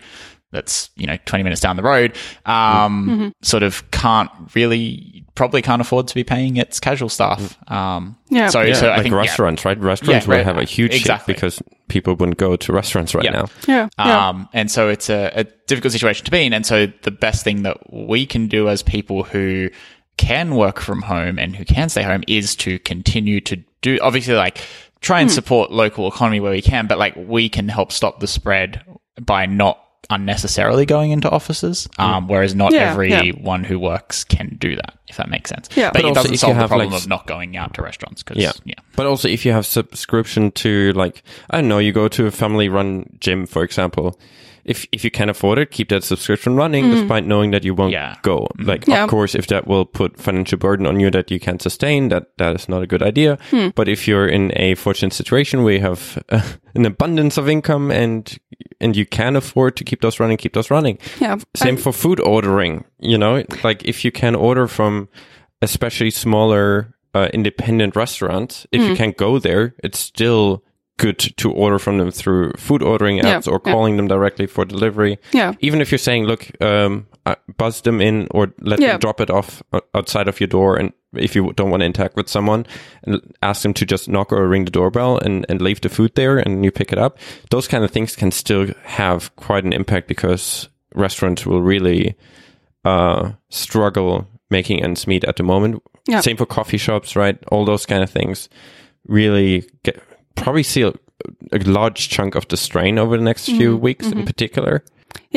that's, 0.51 0.89
you 0.95 1.05
know, 1.07 1.17
20 1.25 1.43
minutes 1.43 1.61
down 1.61 1.75
the 1.75 1.83
road, 1.83 2.15
um, 2.45 3.33
sort 3.41 3.63
of 3.63 3.89
can't 3.91 4.29
really, 4.55 5.25
probably 5.35 5.61
can't 5.61 5.81
afford 5.81 6.07
to 6.07 6.15
be 6.15 6.23
paying 6.23 6.57
its 6.57 6.79
casual 6.79 7.09
staff. 7.09 7.57
Um, 7.71 8.17
Yeah. 8.29 8.47
so, 8.49 8.61
Yeah, 8.61 8.73
so 8.73 8.87
I 8.87 8.95
like 8.95 9.03
think, 9.03 9.13
yeah. 9.13 9.17
restaurants, 9.19 9.65
right? 9.65 9.77
Restaurants 9.79 10.25
Yeah, 10.25 10.29
will 10.31 10.37
right. 10.37 10.45
have 10.45 10.57
a 10.57 10.63
huge 10.63 10.93
hit 10.93 11.01
Exactly. 11.01 11.33
because 11.33 11.61
people 11.89 12.15
wouldn't 12.15 12.37
go 12.37 12.55
to 12.55 12.73
restaurants 12.73 13.13
right 13.13 13.25
Yeah. 13.25 13.31
now. 13.31 13.45
Yeah. 13.67 13.89
yeah. 13.99 14.29
Um, 14.29 14.49
and 14.53 14.71
so 14.71 14.89
it's 14.89 15.09
a, 15.09 15.31
a 15.35 15.43
difficult 15.67 15.91
situation 15.93 16.25
to 16.25 16.31
be 16.31 16.45
in. 16.45 16.53
And 16.53 16.65
so 16.65 16.87
the 17.03 17.11
best 17.11 17.43
thing 17.43 17.63
that 17.63 17.77
we 17.93 18.25
can 18.25 18.47
do 18.47 18.69
as 18.69 18.81
people 18.83 19.23
who 19.23 19.69
can 20.17 20.55
work 20.55 20.79
from 20.79 21.03
home 21.03 21.37
and 21.37 21.55
who 21.55 21.65
can 21.65 21.89
stay 21.89 22.01
home 22.03 22.23
is 22.27 22.55
to 22.57 22.79
continue 22.79 23.39
to 23.41 23.57
do, 23.81 23.99
obviously, 24.01 24.33
like 24.33 24.59
try 25.01 25.19
Hmm. 25.19 25.23
and 25.23 25.31
support 25.31 25.71
local 25.71 26.07
economy 26.07 26.39
where 26.39 26.51
we 26.53 26.61
can, 26.61 26.87
but 26.87 26.97
like 26.97 27.13
we 27.15 27.49
can 27.49 27.67
help 27.69 27.91
stop 27.91 28.19
the 28.19 28.27
spread 28.27 28.81
by 29.21 29.45
not 29.45 29.79
unnecessarily 30.09 30.85
going 30.85 31.11
into 31.11 31.29
offices. 31.29 31.87
Um, 31.97 32.27
whereas 32.27 32.55
not 32.55 32.71
Yeah, 32.73 32.91
everyone 32.91 33.63
who 33.63 33.79
works 33.79 34.23
can 34.23 34.55
do 34.59 34.75
that, 34.75 34.97
if 35.07 35.17
that 35.17 35.29
makes 35.29 35.49
sense. 35.49 35.69
Yeah. 35.75 35.87
But, 35.91 35.93
But 35.93 35.99
it 36.01 36.07
also 36.07 36.15
doesn't 36.21 36.31
you 36.31 36.37
solve 36.37 36.55
the 36.55 36.61
have, 36.61 36.69
problem 36.69 36.91
like, 36.91 37.01
of 37.01 37.07
not 37.07 37.27
going 37.27 37.57
out 37.57 37.73
to 37.75 37.81
restaurants. 37.81 38.23
Cause, 38.23 38.37
Yeah. 38.37 38.51
yeah. 38.63 38.75
But 38.95 39.05
also, 39.05 39.27
if 39.27 39.45
you 39.45 39.51
have 39.51 39.65
subscription 39.65 40.51
to 40.51 40.93
like, 40.93 41.23
I 41.49 41.59
don't 41.59 41.67
know, 41.67 41.79
you 41.79 41.91
go 41.91 42.07
to 42.07 42.25
a 42.25 42.31
family 42.31 42.69
run 42.69 43.17
gym, 43.19 43.45
for 43.45 43.63
example. 43.63 44.19
If 44.67 44.85
if 44.91 45.03
you 45.03 45.11
can 45.11 45.29
afford 45.29 45.57
it, 45.59 45.71
keep 45.71 45.89
that 45.89 46.03
subscription 46.03 46.55
running, 46.57 46.91
despite 46.91 47.25
knowing 47.25 47.51
that 47.51 47.63
you 47.63 47.73
won't 47.73 47.93
Yeah. 47.93 48.15
go. 48.21 48.47
Like, 48.59 48.85
Yeah. 48.87 49.03
of 49.03 49.09
course, 49.09 49.33
if 49.33 49.47
that 49.47 49.65
will 49.67 49.85
put 49.85 50.19
financial 50.19 50.57
burden 50.59 50.85
on 50.87 50.99
you 50.99 51.09
that 51.11 51.31
you 51.31 51.39
can't 51.39 51.61
sustain, 51.61 52.09
that 52.09 52.23
that 52.37 52.55
is 52.55 52.67
not 52.69 52.83
a 52.83 52.87
good 52.87 53.01
idea. 53.01 53.37
But 53.75 53.87
if 53.87 54.07
you're 54.07 54.27
in 54.27 54.51
a 54.55 54.75
fortunate 54.75 55.13
situation 55.13 55.63
where 55.63 55.73
you 55.75 55.81
have 55.81 56.21
uh, 56.29 56.41
an 56.75 56.85
abundance 56.85 57.37
of 57.39 57.47
income 57.49 57.91
and 57.91 58.37
and 58.81 58.95
you 58.95 59.05
can 59.05 59.35
afford 59.35 59.75
to 59.77 59.83
keep 59.83 60.01
those 60.01 60.19
running, 60.19 60.37
keep 60.37 60.53
those 60.53 60.69
running. 60.69 60.97
yeah. 61.21 61.37
Same 61.55 61.77
for 61.77 61.93
food 61.93 62.19
ordering. 62.19 62.83
You 62.99 63.17
know, 63.17 63.43
like 63.63 63.83
if 63.87 64.03
you 64.05 64.11
can 64.11 64.35
order 64.35 64.67
from 64.67 65.07
especially 65.61 66.11
smaller 66.11 66.93
uh, 67.15 67.29
independent 67.33 67.95
restaurants, 67.95 68.67
if 68.71 68.81
you 68.81 68.91
Mm. 68.93 68.97
can't 68.97 69.17
go 69.17 69.39
there, 69.39 69.73
it's 69.83 69.97
still 69.99 70.61
good 70.97 71.19
to 71.37 71.51
order 71.51 71.77
from 71.79 71.97
them 71.99 72.09
through 72.11 72.51
food 72.57 72.81
ordering 72.81 73.17
Yeah, 73.17 73.35
apps 73.37 73.47
or 73.47 73.61
yeah. 73.65 73.71
calling 73.71 73.97
them 73.97 74.07
directly 74.07 74.47
for 74.47 74.65
delivery. 74.65 75.19
Yeah. 75.31 75.53
Even 75.59 75.79
if 75.81 75.91
you're 75.91 75.99
saying, 75.99 76.25
look, 76.25 76.49
um, 76.61 77.05
uh, 77.25 77.35
buzz 77.57 77.81
them 77.81 78.01
in 78.01 78.27
or 78.31 78.51
let 78.61 78.79
Yeah. 78.79 78.93
them 78.93 78.99
drop 78.99 79.21
it 79.21 79.29
off 79.29 79.61
outside 79.93 80.27
of 80.27 80.39
your 80.39 80.47
door. 80.47 80.75
And 80.75 80.93
if 81.15 81.35
you 81.35 81.53
don't 81.53 81.69
want 81.69 81.81
to 81.81 81.85
interact 81.85 82.15
with 82.15 82.27
someone 82.27 82.65
and 83.03 83.21
ask 83.43 83.61
them 83.61 83.73
to 83.75 83.85
just 83.85 84.09
knock 84.09 84.31
or 84.33 84.47
ring 84.47 84.65
the 84.65 84.71
doorbell 84.71 85.17
and, 85.19 85.45
and 85.49 85.61
leave 85.61 85.81
the 85.81 85.89
food 85.89 86.13
there 86.15 86.39
and 86.39 86.65
you 86.65 86.71
pick 86.71 86.91
it 86.91 86.97
up, 86.97 87.19
those 87.51 87.67
kind 87.67 87.83
of 87.83 87.91
things 87.91 88.15
can 88.15 88.31
still 88.31 88.67
have 88.83 89.35
quite 89.35 89.65
an 89.65 89.73
impact 89.73 90.07
because 90.07 90.67
restaurants 90.95 91.45
will 91.45 91.61
really 91.61 92.15
uh, 92.85 93.33
struggle 93.49 94.27
making 94.49 94.81
ends 94.83 95.05
meet 95.05 95.23
at 95.25 95.35
the 95.35 95.43
moment. 95.43 95.83
Yeah. 96.07 96.21
Same 96.21 96.37
for 96.37 96.45
coffee 96.47 96.77
shops, 96.77 97.15
right? 97.15 97.37
All 97.51 97.65
those 97.65 97.85
kind 97.85 98.01
of 98.01 98.09
things 98.09 98.49
really 99.07 99.69
get 99.83 100.01
probably 100.37 100.63
see 100.63 100.83
a, 100.83 100.93
a 101.51 101.59
large 101.59 102.09
chunk 102.09 102.35
of 102.35 102.47
the 102.47 102.57
strain 102.57 102.97
over 102.97 103.17
the 103.17 103.23
next 103.23 103.45
few 103.45 103.73
mm-hmm. 103.73 103.83
weeks 103.83 104.05
in 104.07 104.13
mm-hmm. 104.13 104.25
particular. 104.25 104.83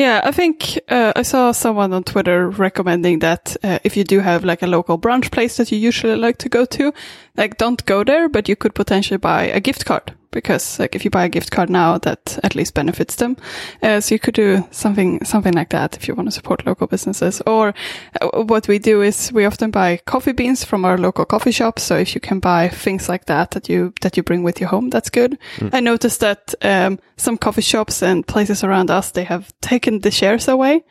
Yeah, 0.01 0.19
I 0.23 0.31
think 0.31 0.79
uh, 0.89 1.13
I 1.15 1.21
saw 1.21 1.51
someone 1.51 1.93
on 1.93 2.03
Twitter 2.03 2.49
recommending 2.49 3.19
that 3.19 3.55
uh, 3.63 3.77
if 3.83 3.95
you 3.95 4.03
do 4.03 4.19
have 4.19 4.43
like 4.43 4.63
a 4.63 4.67
local 4.67 4.97
brunch 4.97 5.29
place 5.29 5.57
that 5.57 5.71
you 5.71 5.77
usually 5.77 6.15
like 6.15 6.39
to 6.39 6.49
go 6.49 6.65
to, 6.65 6.91
like 7.37 7.57
don't 7.57 7.85
go 7.85 8.03
there, 8.03 8.27
but 8.27 8.49
you 8.49 8.55
could 8.55 8.73
potentially 8.73 9.19
buy 9.19 9.43
a 9.43 9.59
gift 9.59 9.85
card 9.85 10.13
because 10.31 10.79
like 10.79 10.95
if 10.95 11.03
you 11.03 11.11
buy 11.11 11.25
a 11.25 11.29
gift 11.29 11.51
card 11.51 11.69
now, 11.69 11.97
that 11.99 12.39
at 12.43 12.55
least 12.55 12.73
benefits 12.73 13.15
them. 13.15 13.37
Uh, 13.83 13.99
so 13.99 14.15
you 14.15 14.19
could 14.19 14.33
do 14.33 14.65
something 14.71 15.23
something 15.23 15.53
like 15.53 15.69
that 15.69 15.97
if 15.97 16.07
you 16.07 16.15
want 16.15 16.27
to 16.27 16.31
support 16.31 16.65
local 16.65 16.87
businesses. 16.87 17.41
Or 17.45 17.73
uh, 18.21 18.43
what 18.43 18.67
we 18.67 18.79
do 18.79 19.01
is 19.01 19.31
we 19.31 19.45
often 19.45 19.71
buy 19.71 19.97
coffee 20.05 20.31
beans 20.31 20.63
from 20.63 20.85
our 20.85 20.97
local 20.97 21.25
coffee 21.25 21.51
shop. 21.51 21.79
So 21.79 21.97
if 21.97 22.15
you 22.15 22.21
can 22.21 22.39
buy 22.39 22.69
things 22.69 23.09
like 23.09 23.25
that 23.25 23.51
that 23.51 23.69
you 23.69 23.93
that 24.01 24.17
you 24.17 24.23
bring 24.23 24.43
with 24.43 24.59
you 24.61 24.67
home, 24.67 24.89
that's 24.89 25.09
good. 25.09 25.37
I 25.73 25.79
noticed 25.79 26.21
that 26.21 26.55
um, 26.61 26.99
some 27.17 27.37
coffee 27.37 27.61
shops 27.61 28.01
and 28.01 28.25
places 28.25 28.63
around 28.63 28.89
us 28.89 29.11
they 29.11 29.25
have 29.25 29.53
taken 29.61 29.90
the 29.99 30.11
shares 30.11 30.47
away 30.47 30.83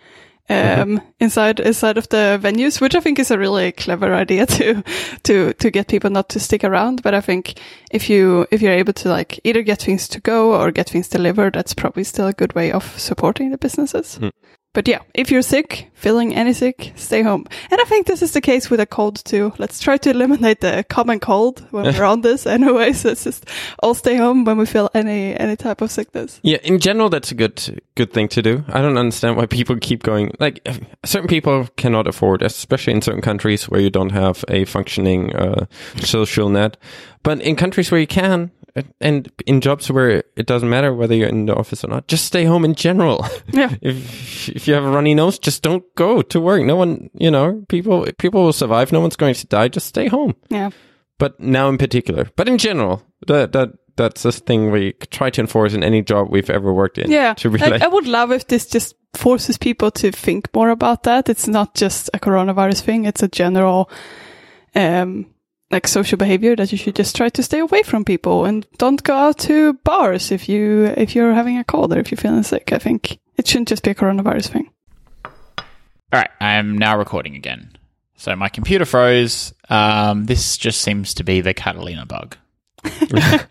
um, 0.50 1.00
inside 1.20 1.60
inside 1.60 1.96
of 1.96 2.08
the 2.08 2.38
venues, 2.42 2.80
which 2.80 2.94
I 2.94 3.00
think 3.00 3.18
is 3.18 3.30
a 3.30 3.38
really 3.38 3.72
clever 3.72 4.12
idea 4.14 4.46
to 4.58 4.82
to 5.22 5.52
to 5.54 5.70
get 5.70 5.88
people 5.88 6.10
not 6.10 6.28
to 6.30 6.40
stick 6.40 6.64
around. 6.64 7.02
But 7.02 7.14
I 7.14 7.20
think 7.20 7.60
if 7.90 8.10
you 8.10 8.46
if 8.50 8.60
you're 8.60 8.72
able 8.72 8.92
to 8.94 9.08
like 9.08 9.38
either 9.44 9.62
get 9.62 9.82
things 9.82 10.08
to 10.08 10.20
go 10.20 10.60
or 10.60 10.72
get 10.72 10.90
things 10.90 11.08
delivered, 11.08 11.54
that's 11.54 11.74
probably 11.74 12.04
still 12.04 12.26
a 12.26 12.32
good 12.32 12.54
way 12.54 12.72
of 12.72 12.98
supporting 12.98 13.50
the 13.50 13.58
businesses. 13.58 14.18
But 14.72 14.86
yeah, 14.86 15.00
if 15.14 15.32
you're 15.32 15.42
sick, 15.42 15.90
feeling 15.94 16.32
any 16.32 16.52
sick, 16.52 16.92
stay 16.94 17.22
home. 17.22 17.44
And 17.72 17.80
I 17.80 17.84
think 17.84 18.06
this 18.06 18.22
is 18.22 18.32
the 18.32 18.40
case 18.40 18.70
with 18.70 18.78
a 18.78 18.86
cold 18.86 19.16
too. 19.24 19.52
Let's 19.58 19.80
try 19.80 19.96
to 19.96 20.10
eliminate 20.10 20.60
the 20.60 20.84
common 20.88 21.18
cold 21.18 21.66
when 21.72 21.86
we're 21.86 22.04
on 22.04 22.20
this 22.20 22.46
anyway. 22.56 22.92
So 22.92 23.08
it's 23.08 23.24
just 23.24 23.48
all 23.80 23.94
stay 23.94 24.16
home 24.16 24.44
when 24.44 24.58
we 24.58 24.66
feel 24.66 24.88
any 24.94 25.34
any 25.36 25.56
type 25.56 25.80
of 25.80 25.90
sickness. 25.90 26.38
Yeah, 26.44 26.58
in 26.62 26.78
general, 26.78 27.08
that's 27.08 27.32
a 27.32 27.34
good 27.34 27.82
good 27.96 28.12
thing 28.12 28.28
to 28.28 28.42
do. 28.42 28.64
I 28.68 28.80
don't 28.80 28.96
understand 28.96 29.36
why 29.36 29.46
people 29.46 29.76
keep 29.80 30.04
going. 30.04 30.32
Like 30.38 30.66
certain 31.04 31.28
people 31.28 31.66
cannot 31.76 32.06
afford, 32.06 32.42
especially 32.42 32.92
in 32.92 33.02
certain 33.02 33.22
countries 33.22 33.68
where 33.68 33.80
you 33.80 33.90
don't 33.90 34.12
have 34.12 34.44
a 34.46 34.66
functioning 34.66 35.34
uh, 35.34 35.66
social 35.96 36.48
net. 36.48 36.76
But 37.22 37.42
in 37.42 37.56
countries 37.56 37.90
where 37.90 38.00
you 38.00 38.06
can, 38.06 38.50
and 39.00 39.30
in 39.46 39.60
jobs 39.60 39.90
where 39.90 40.22
it 40.36 40.46
doesn't 40.46 40.68
matter 40.68 40.94
whether 40.94 41.14
you're 41.14 41.28
in 41.28 41.46
the 41.46 41.54
office 41.54 41.84
or 41.84 41.88
not, 41.88 42.08
just 42.08 42.24
stay 42.24 42.44
home 42.44 42.64
in 42.64 42.74
general. 42.74 43.26
Yeah. 43.52 43.74
if 43.82 44.48
if 44.48 44.68
you 44.68 44.74
have 44.74 44.84
a 44.84 44.90
runny 44.90 45.14
nose, 45.14 45.38
just 45.38 45.62
don't 45.62 45.84
go 45.96 46.22
to 46.22 46.40
work. 46.40 46.62
No 46.64 46.76
one, 46.76 47.10
you 47.14 47.30
know, 47.30 47.64
people 47.68 48.06
people 48.18 48.42
will 48.44 48.52
survive. 48.52 48.92
No 48.92 49.00
one's 49.00 49.16
going 49.16 49.34
to 49.34 49.46
die. 49.46 49.68
Just 49.68 49.86
stay 49.86 50.08
home. 50.08 50.34
Yeah. 50.48 50.70
But 51.18 51.38
now 51.40 51.68
in 51.68 51.78
particular, 51.78 52.28
but 52.36 52.48
in 52.48 52.58
general, 52.58 53.02
that 53.26 53.52
that 53.52 53.70
that's 53.96 54.22
this 54.22 54.38
thing 54.38 54.70
we 54.70 54.92
try 55.10 55.30
to 55.30 55.40
enforce 55.40 55.74
in 55.74 55.82
any 55.84 56.02
job 56.02 56.28
we've 56.30 56.48
ever 56.50 56.72
worked 56.72 56.96
in. 56.98 57.10
Yeah. 57.10 57.34
to 57.34 57.50
be 57.50 57.58
Like, 57.58 57.72
like, 57.72 57.82
I 57.82 57.88
would 57.88 58.06
love 58.06 58.32
if 58.32 58.46
this 58.46 58.66
just 58.66 58.94
forces 59.14 59.58
people 59.58 59.90
to 59.90 60.10
think 60.12 60.48
more 60.54 60.70
about 60.70 61.02
that. 61.02 61.28
It's 61.28 61.46
not 61.48 61.74
just 61.74 62.08
a 62.14 62.18
coronavirus 62.18 62.80
thing. 62.82 63.04
It's 63.04 63.22
a 63.22 63.28
general, 63.28 63.90
um, 64.74 65.26
like 65.70 65.86
social 65.86 66.18
behavior 66.18 66.56
that 66.56 66.72
you 66.72 66.78
should 66.78 66.96
just 66.96 67.14
try 67.16 67.28
to 67.28 67.42
stay 67.42 67.60
away 67.60 67.82
from 67.82 68.04
people 68.04 68.44
and 68.44 68.66
don't 68.78 69.02
go 69.02 69.14
out 69.14 69.38
to 69.38 69.74
bars 69.84 70.32
if 70.32 70.48
you, 70.48 70.86
if 70.96 71.14
you're 71.14 71.32
having 71.32 71.58
a 71.58 71.64
cold 71.64 71.92
or 71.92 71.98
if 71.98 72.10
you're 72.10 72.18
feeling 72.18 72.42
sick. 72.42 72.72
I 72.72 72.78
think 72.78 73.18
it 73.36 73.46
shouldn't 73.46 73.68
just 73.68 73.82
be 73.82 73.90
a 73.90 73.94
coronavirus 73.94 74.48
thing. 74.48 74.70
All 75.24 76.18
right, 76.18 76.30
I 76.40 76.54
am 76.54 76.76
now 76.76 76.98
recording 76.98 77.36
again. 77.36 77.76
So 78.16 78.34
my 78.36 78.48
computer 78.48 78.84
froze. 78.84 79.54
Um, 79.68 80.26
this 80.26 80.56
just 80.56 80.80
seems 80.82 81.14
to 81.14 81.24
be 81.24 81.40
the 81.40 81.54
Catalina 81.54 82.04
bug. 82.04 82.36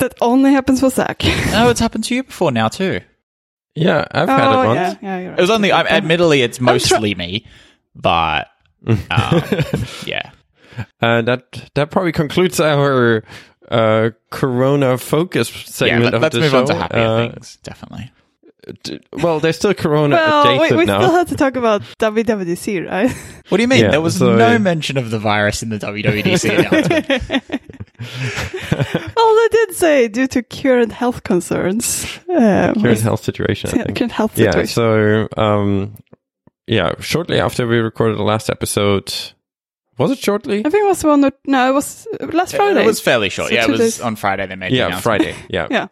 That 0.00 0.14
only 0.22 0.52
happens 0.52 0.80
for 0.80 0.88
Zach. 0.88 1.22
No, 1.52 1.68
it's 1.68 1.78
happened 1.78 2.04
to 2.04 2.14
you 2.14 2.22
before 2.24 2.50
now 2.50 2.68
too. 2.68 3.00
yeah, 3.74 4.06
I've 4.10 4.28
had 4.28 4.50
it 4.50 4.54
oh, 4.54 4.66
once. 4.66 4.76
yeah. 4.76 4.96
Yeah, 5.02 5.18
you're 5.18 5.30
right. 5.30 5.38
It 5.38 5.42
was 5.42 5.50
only, 5.50 5.72
I'm, 5.72 5.86
admittedly, 5.86 6.40
it's 6.40 6.56
try- 6.56 6.72
mostly 6.72 7.14
me, 7.14 7.44
but 7.94 8.48
um, 8.86 9.42
yeah. 10.06 10.30
Uh, 11.00 11.22
that 11.22 11.70
that 11.74 11.90
probably 11.90 12.12
concludes 12.12 12.60
our 12.60 13.22
uh, 13.70 14.10
Corona 14.30 14.98
focus 14.98 15.50
Yeah, 15.54 15.62
segment 15.66 16.04
let, 16.04 16.14
of 16.14 16.22
us 16.24 16.32
the 16.32 16.40
move 16.40 16.50
show. 16.50 16.58
on 16.60 16.66
to 16.66 16.74
happier 16.74 17.00
Uh, 17.00 17.28
things, 17.30 17.58
definitely. 17.62 18.10
d- 18.82 19.00
well, 19.12 19.40
there's 19.40 19.56
still 19.56 19.74
Corona 19.74 20.16
well, 20.16 20.44
we, 20.48 20.54
adjacent 20.56 20.78
we 20.78 20.84
now. 20.86 21.00
still 21.00 21.12
have 21.12 21.28
to 21.28 21.36
talk 21.36 21.56
about 21.56 21.82
WWDC, 21.98 22.88
right? 22.88 23.10
What 23.48 23.58
do 23.58 23.62
you 23.62 23.68
mean? 23.68 23.84
Yeah, 23.84 23.90
there 23.92 24.00
was 24.00 24.16
so- 24.18 24.34
no 24.36 24.58
mention 24.58 24.96
of 24.96 25.10
the 25.10 25.18
virus 25.18 25.62
in 25.62 25.68
the 25.70 25.78
WWDC 25.78 26.58
announcement. 26.58 27.60
well, 29.16 29.36
they 29.36 29.48
did 29.48 29.74
say 29.74 30.08
due 30.08 30.26
to 30.28 30.42
current 30.42 30.92
health 30.92 31.22
concerns. 31.22 32.06
Um, 32.28 32.74
Current 32.74 33.00
health 33.00 33.22
situation. 33.24 33.70
I 33.70 33.72
think. 33.84 33.98
current 33.98 34.12
health 34.12 34.36
situation. 34.36 34.60
Yeah. 34.60 34.64
So, 34.64 35.28
um, 35.36 35.96
yeah, 36.66 36.92
shortly 37.00 37.40
after 37.40 37.66
we 37.66 37.78
recorded 37.78 38.18
the 38.18 38.22
last 38.22 38.48
episode, 38.50 39.12
was 40.00 40.10
it 40.10 40.18
shortly? 40.18 40.58
I 40.60 40.70
think 40.70 40.84
it 40.84 40.88
was 40.88 41.04
one 41.04 41.24
or 41.24 41.32
no, 41.46 41.68
it 41.70 41.72
was 41.74 42.06
last 42.32 42.56
Friday. 42.56 42.82
It 42.82 42.86
was 42.86 43.00
fairly 43.00 43.28
short. 43.28 43.48
So 43.48 43.54
yeah, 43.54 43.64
it 43.64 43.70
was 43.70 43.80
days. 43.80 44.00
on 44.00 44.16
Friday 44.16 44.46
they 44.46 44.56
made 44.56 44.72
Yeah, 44.72 44.86
announcement. 44.86 45.02
Friday. 45.04 45.34
Yeah. 45.48 45.66
yeah, 45.70 45.86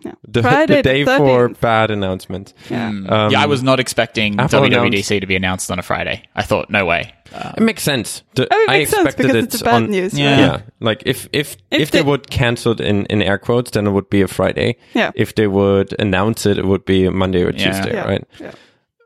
yeah. 0.00 0.12
The, 0.28 0.42
Friday 0.42 0.76
the 0.76 0.82
day 0.82 1.02
the 1.04 1.16
for 1.16 1.48
bad 1.48 1.90
announcement. 1.90 2.52
yeah. 2.68 2.88
Um, 2.88 3.06
yeah, 3.30 3.40
I 3.42 3.46
was 3.46 3.62
not 3.62 3.80
expecting 3.80 4.38
Apple 4.40 4.60
WWDC 4.60 5.20
to 5.20 5.26
be 5.26 5.36
announced 5.36 5.70
on 5.70 5.78
a 5.78 5.82
Friday. 5.82 6.22
I 6.34 6.42
thought, 6.42 6.68
no 6.68 6.84
way. 6.84 7.14
It 7.56 7.62
makes 7.62 7.82
sense. 7.82 8.22
The- 8.34 8.46
I 8.52 8.56
mean, 8.56 8.68
it 8.68 8.70
I 8.70 8.78
makes 8.78 8.90
sense 8.90 9.06
expected 9.06 9.22
because 9.26 9.36
it 9.44 9.54
it's 9.54 9.62
bad 9.62 9.74
on, 9.74 9.90
news. 9.90 10.18
Yeah. 10.18 10.30
right? 10.30 10.38
Yeah, 10.40 10.60
like 10.80 11.02
if 11.06 11.26
if 11.32 11.56
if, 11.70 11.80
If 11.80 11.90
they, 11.90 11.98
they- 11.98 12.02
would 12.04 12.28
cancel 12.30 12.72
it 12.72 12.80
in 12.80 13.06
in 13.06 13.22
air 13.22 13.38
quotes, 13.38 13.70
then 13.72 13.86
it 13.86 13.90
would 13.90 14.08
be 14.10 14.22
a 14.22 14.28
Friday. 14.28 14.76
Yeah. 14.94 15.10
If 15.14 15.34
they 15.34 15.46
would 15.48 15.94
announce 15.98 16.46
it, 16.46 16.58
it 16.58 16.64
would 16.66 16.84
be 16.84 17.06
a 17.06 17.10
Monday 17.10 17.42
or 17.42 17.50
Yeah. 17.50 17.64
Tuesday, 17.72 17.94
Yeah. 17.94 18.04
right? 18.04 18.24
Yeah. 18.38 18.52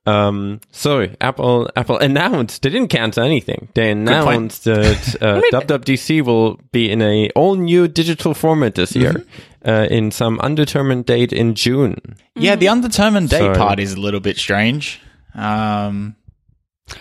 Um. 0.09 0.61
So 0.73 1.07
Apple 1.21 1.69
Apple 1.77 1.99
announced 1.99 2.63
they 2.63 2.71
didn't 2.71 2.89
cancel 2.89 3.25
anything. 3.25 3.69
They 3.75 3.91
announced 3.91 4.65
that 4.65 5.17
uh, 5.21 5.41
WWDC 5.53 6.23
will 6.25 6.59
be 6.73 6.91
in 6.91 7.03
a 7.03 7.31
all 7.35 7.57
new 7.57 7.89
digital 7.89 8.35
format 8.35 8.75
this 8.75 8.95
year, 8.97 9.13
Mm-hmm. 9.13 9.69
uh, 9.71 9.85
in 9.97 10.11
some 10.11 10.39
undetermined 10.41 11.05
date 11.07 11.33
in 11.33 11.55
June. 11.55 11.97
Yeah, 12.37 12.57
the 12.57 12.69
undetermined 12.69 13.29
date 13.31 13.55
So- 13.55 13.55
part 13.55 13.79
is 13.81 13.93
a 13.95 14.01
little 14.01 14.21
bit 14.21 14.37
strange. 14.39 15.01
Um, 15.35 16.15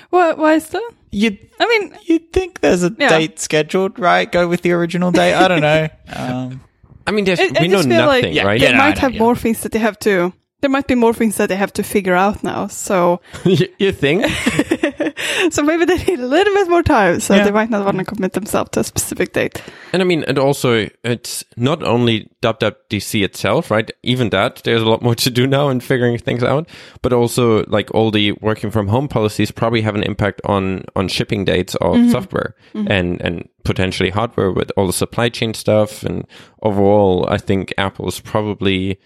Why, 0.10 0.34
why 0.34 0.56
is 0.56 0.70
that? 0.70 0.92
you'd, 1.12 1.38
I 1.60 1.66
mean, 1.68 1.96
you'd 2.06 2.34
think 2.34 2.60
there's 2.60 2.84
a 2.84 2.92
Yeah. 3.00 3.10
date 3.10 3.40
scheduled, 3.40 3.98
right? 4.00 4.30
Go 4.32 4.48
with 4.48 4.62
the 4.62 4.72
original 4.74 5.12
date. 5.12 5.34
I 5.34 5.48
don't 5.48 5.62
know. 5.62 5.88
Um, 6.16 6.62
I 7.08 7.12
mean, 7.12 7.24
there's, 7.26 7.40
I- 7.40 7.52
I 7.56 7.62
we 7.62 7.68
know 7.70 7.78
just 7.78 7.88
feel 7.90 8.06
like- 8.06 8.24
nothing, 8.24 8.34
Yeah, 8.36 8.44
right? 8.46 8.60
they 8.60 8.72
no, 8.72 8.78
might 8.78 8.98
have 8.98 9.14
yeah. 9.14 9.20
more 9.24 9.36
things 9.36 9.62
that 9.62 9.72
they 9.72 9.80
have 9.80 9.98
to. 10.00 10.34
There 10.62 10.70
might 10.70 10.88
be 10.88 10.96
more 10.96 11.14
things 11.14 11.38
that 11.38 11.50
they 11.50 11.56
have 11.56 11.74
to 11.74 11.84
figure 11.84 12.16
out 12.16 12.44
now. 12.44 12.68
So, 12.68 13.22
you, 13.46 13.68
you 13.78 13.92
think? 13.92 14.26
so 15.52 15.62
maybe 15.62 15.86
they 15.86 15.98
need 15.98 16.20
a 16.20 16.26
little 16.26 16.54
bit 16.54 16.70
more 16.70 16.84
time. 16.84 17.20
So 17.20 17.36
Yeah. 17.36 17.44
they 17.44 17.52
might 17.52 17.70
not 17.70 17.86
want 17.86 18.00
to 18.00 18.06
commit 18.06 18.34
themselves 18.34 18.72
to 18.72 18.80
a 18.80 18.84
specific 18.84 19.34
date. 19.34 19.62
And 19.94 20.02
I 20.02 20.06
mean, 20.06 20.24
and 20.24 20.40
also 20.40 20.90
it's 21.04 21.44
not 21.56 21.84
only 21.84 22.30
WWDC 22.42 23.24
itself, 23.24 23.72
right? 23.72 23.92
Even 24.04 24.30
that, 24.30 24.62
there's 24.64 24.82
a 24.82 24.90
lot 24.90 25.02
more 25.02 25.16
to 25.16 25.30
do 25.30 25.48
now 25.48 25.70
in 25.70 25.80
figuring 25.80 26.18
things 26.18 26.44
out. 26.44 26.68
But 27.02 27.14
also, 27.14 27.64
like 27.66 27.94
all 27.94 28.12
the 28.12 28.34
working 28.34 28.72
from 28.72 28.88
home 28.88 29.08
policies 29.08 29.52
probably 29.52 29.82
have 29.82 29.96
an 29.96 30.04
impact 30.04 30.42
on 30.46 30.86
on 30.96 31.08
shipping 31.08 31.46
dates 31.46 31.76
of 31.76 31.96
mm-hmm. 31.96 32.12
software 32.12 32.56
mm-hmm. 32.74 32.92
and 32.92 33.22
and 33.22 33.50
potentially 33.64 34.10
hardware 34.10 34.52
with 34.52 34.72
all 34.78 34.88
the 34.88 34.94
supply 34.94 35.30
chain 35.30 35.54
stuff. 35.54 36.04
And 36.04 36.26
overall, 36.64 37.28
I 37.30 37.38
think 37.38 37.74
Apple 37.78 38.08
is 38.08 38.20
probably 38.20 39.00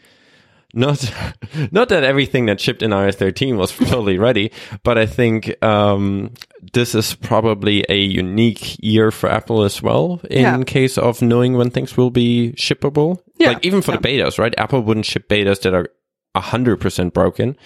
not 0.73 1.13
not 1.71 1.89
that 1.89 2.03
everything 2.03 2.45
that 2.47 2.60
shipped 2.60 2.81
in 2.81 2.91
iOS 2.91 3.15
13 3.15 3.57
was 3.57 3.71
totally 3.77 4.17
ready, 4.17 4.51
but 4.84 4.97
I 4.97 5.05
think 5.05 5.62
um, 5.63 6.31
this 6.73 6.95
is 6.95 7.13
probably 7.15 7.86
a 7.89 7.97
unique 7.97 8.77
year 8.84 9.12
for 9.12 9.29
Apple 9.29 9.63
as 9.63 9.81
well 9.81 10.21
in 10.29 10.41
Yeah. 10.41 10.63
case 10.63 10.97
of 10.97 11.21
knowing 11.21 11.53
when 11.53 11.69
things 11.71 11.97
will 11.97 12.12
be 12.12 12.53
shippable. 12.57 13.19
Yeah. 13.38 13.49
Like 13.49 13.65
even 13.65 13.81
for 13.81 13.91
the 13.91 13.97
betas, 13.97 14.38
right? 14.39 14.53
Apple 14.57 14.81
wouldn't 14.81 15.05
ship 15.05 15.27
betas 15.27 15.62
that 15.62 15.73
are 15.73 15.89
hundred 16.36 16.77
percent 16.79 17.13
broken. 17.13 17.57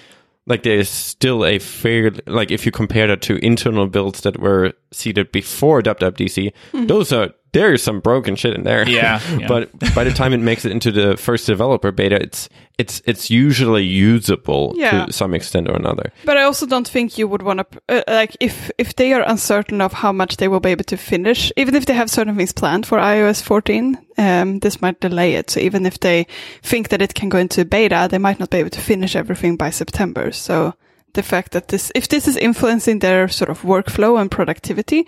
Like 0.47 0.61
there's 0.63 0.89
still 0.89 1.43
a 1.45 1.57
fair 1.59 2.11
like 2.27 2.51
if 2.51 2.65
you 2.65 2.71
compare 2.71 3.07
that 3.07 3.21
to 3.23 3.43
internal 3.43 3.87
builds 3.87 4.21
that 4.21 4.39
were 4.39 4.73
seeded 4.91 5.31
before 5.31 5.81
WWDC, 5.81 6.51
those 6.87 7.11
are 7.11 7.31
there's 7.55 7.81
some 7.81 7.99
broken 8.01 8.35
shit 8.35 8.53
in 8.53 8.63
there. 8.63 8.87
Yeah, 8.87 9.19
yeah. 9.39 9.47
but 9.47 9.71
by 9.95 10.03
the 10.03 10.11
time 10.11 10.33
it 10.33 10.39
makes 10.41 10.65
it 10.65 10.71
into 10.71 10.91
the 10.91 11.17
first 11.17 11.47
developer 11.47 11.91
beta, 11.91 12.15
it's 12.21 12.49
it's 12.77 13.01
it's 13.05 13.29
usually 13.29 13.83
usable 13.83 14.73
Yeah. 14.77 15.05
to 15.05 15.13
some 15.13 15.33
extent 15.33 15.69
or 15.69 15.75
another. 15.75 16.11
But 16.25 16.37
I 16.37 16.43
also 16.43 16.65
don't 16.65 16.87
think 16.87 17.17
you 17.17 17.27
would 17.27 17.41
want 17.41 17.59
to 17.59 17.65
uh, 17.89 18.03
like 18.07 18.35
if 18.39 18.69
if 18.77 18.93
they 18.95 19.13
are 19.13 19.23
uncertain 19.31 19.81
of 19.81 19.93
how 19.93 20.11
much 20.11 20.37
they 20.37 20.47
will 20.47 20.59
be 20.59 20.71
able 20.71 20.83
to 20.85 20.97
finish, 20.97 21.51
even 21.55 21.75
if 21.75 21.85
they 21.85 21.95
have 21.95 22.09
certain 22.09 22.35
things 22.35 22.53
planned 22.53 22.85
for 22.85 22.97
iOS 22.99 23.41
14, 23.41 23.97
um, 24.17 24.59
this 24.59 24.81
might 24.81 24.99
delay 24.99 25.35
it. 25.35 25.49
So 25.49 25.59
even 25.59 25.85
if 25.85 25.97
they 25.99 26.27
think 26.63 26.89
that 26.89 27.01
it 27.01 27.13
can 27.13 27.29
go 27.29 27.37
into 27.37 27.65
beta, 27.65 28.07
they 28.09 28.19
might 28.19 28.39
not 28.39 28.49
be 28.49 28.57
able 28.59 28.69
to 28.71 28.81
finish 28.81 29.15
everything 29.15 29.57
by 29.57 29.71
September. 29.71 30.31
So 30.31 30.73
the 31.13 31.23
fact 31.23 31.51
that 31.51 31.67
this, 31.69 31.91
if 31.95 32.07
this 32.07 32.27
is 32.27 32.35
influencing 32.37 32.99
their 32.99 33.29
sort 33.29 33.49
of 33.49 33.61
workflow 33.63 34.19
and 34.19 34.29
productivity, 34.29 35.07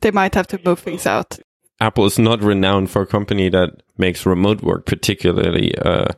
they 0.00 0.12
might 0.12 0.34
have 0.36 0.46
to 0.46 0.60
move 0.64 0.78
things 0.78 1.06
out. 1.06 1.38
Apple 1.80 2.06
is 2.06 2.18
not 2.18 2.42
renowned 2.42 2.90
for 2.90 3.02
a 3.02 3.06
company 3.06 3.48
that 3.50 3.82
makes 3.96 4.26
remote 4.26 4.62
work 4.62 4.86
particularly 4.86 5.76
uh, 5.78 6.08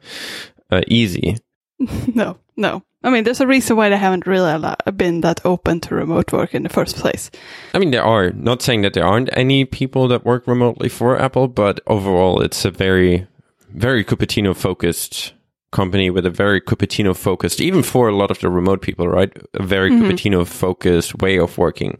uh, 0.70 0.82
easy. 0.86 1.36
no, 2.14 2.38
no. 2.56 2.82
I 3.02 3.08
mean, 3.08 3.24
there's 3.24 3.40
a 3.40 3.46
reason 3.46 3.76
why 3.76 3.88
they 3.88 3.96
haven't 3.96 4.26
really 4.26 4.74
been 4.94 5.22
that 5.22 5.40
open 5.46 5.80
to 5.80 5.94
remote 5.94 6.32
work 6.32 6.54
in 6.54 6.64
the 6.64 6.68
first 6.68 6.96
place. 6.96 7.30
I 7.72 7.78
mean, 7.78 7.92
there 7.92 8.04
are 8.04 8.30
not 8.32 8.60
saying 8.60 8.82
that 8.82 8.92
there 8.92 9.06
aren't 9.06 9.30
any 9.32 9.64
people 9.64 10.06
that 10.08 10.26
work 10.26 10.46
remotely 10.46 10.90
for 10.90 11.18
Apple, 11.18 11.48
but 11.48 11.80
overall, 11.86 12.42
it's 12.42 12.66
a 12.66 12.70
very, 12.70 13.26
very 13.70 14.04
Cupertino 14.04 14.54
focused 14.54 15.32
company 15.72 16.10
with 16.10 16.26
a 16.26 16.30
very 16.30 16.60
Cupertino 16.60 17.16
focused, 17.16 17.60
even 17.60 17.82
for 17.82 18.08
a 18.08 18.14
lot 18.14 18.30
of 18.30 18.40
the 18.40 18.50
remote 18.50 18.82
people, 18.82 19.08
right? 19.08 19.32
A 19.54 19.62
very 19.62 19.90
Cupertino 19.90 20.46
focused 20.46 21.18
way 21.22 21.38
of 21.38 21.56
working. 21.56 21.98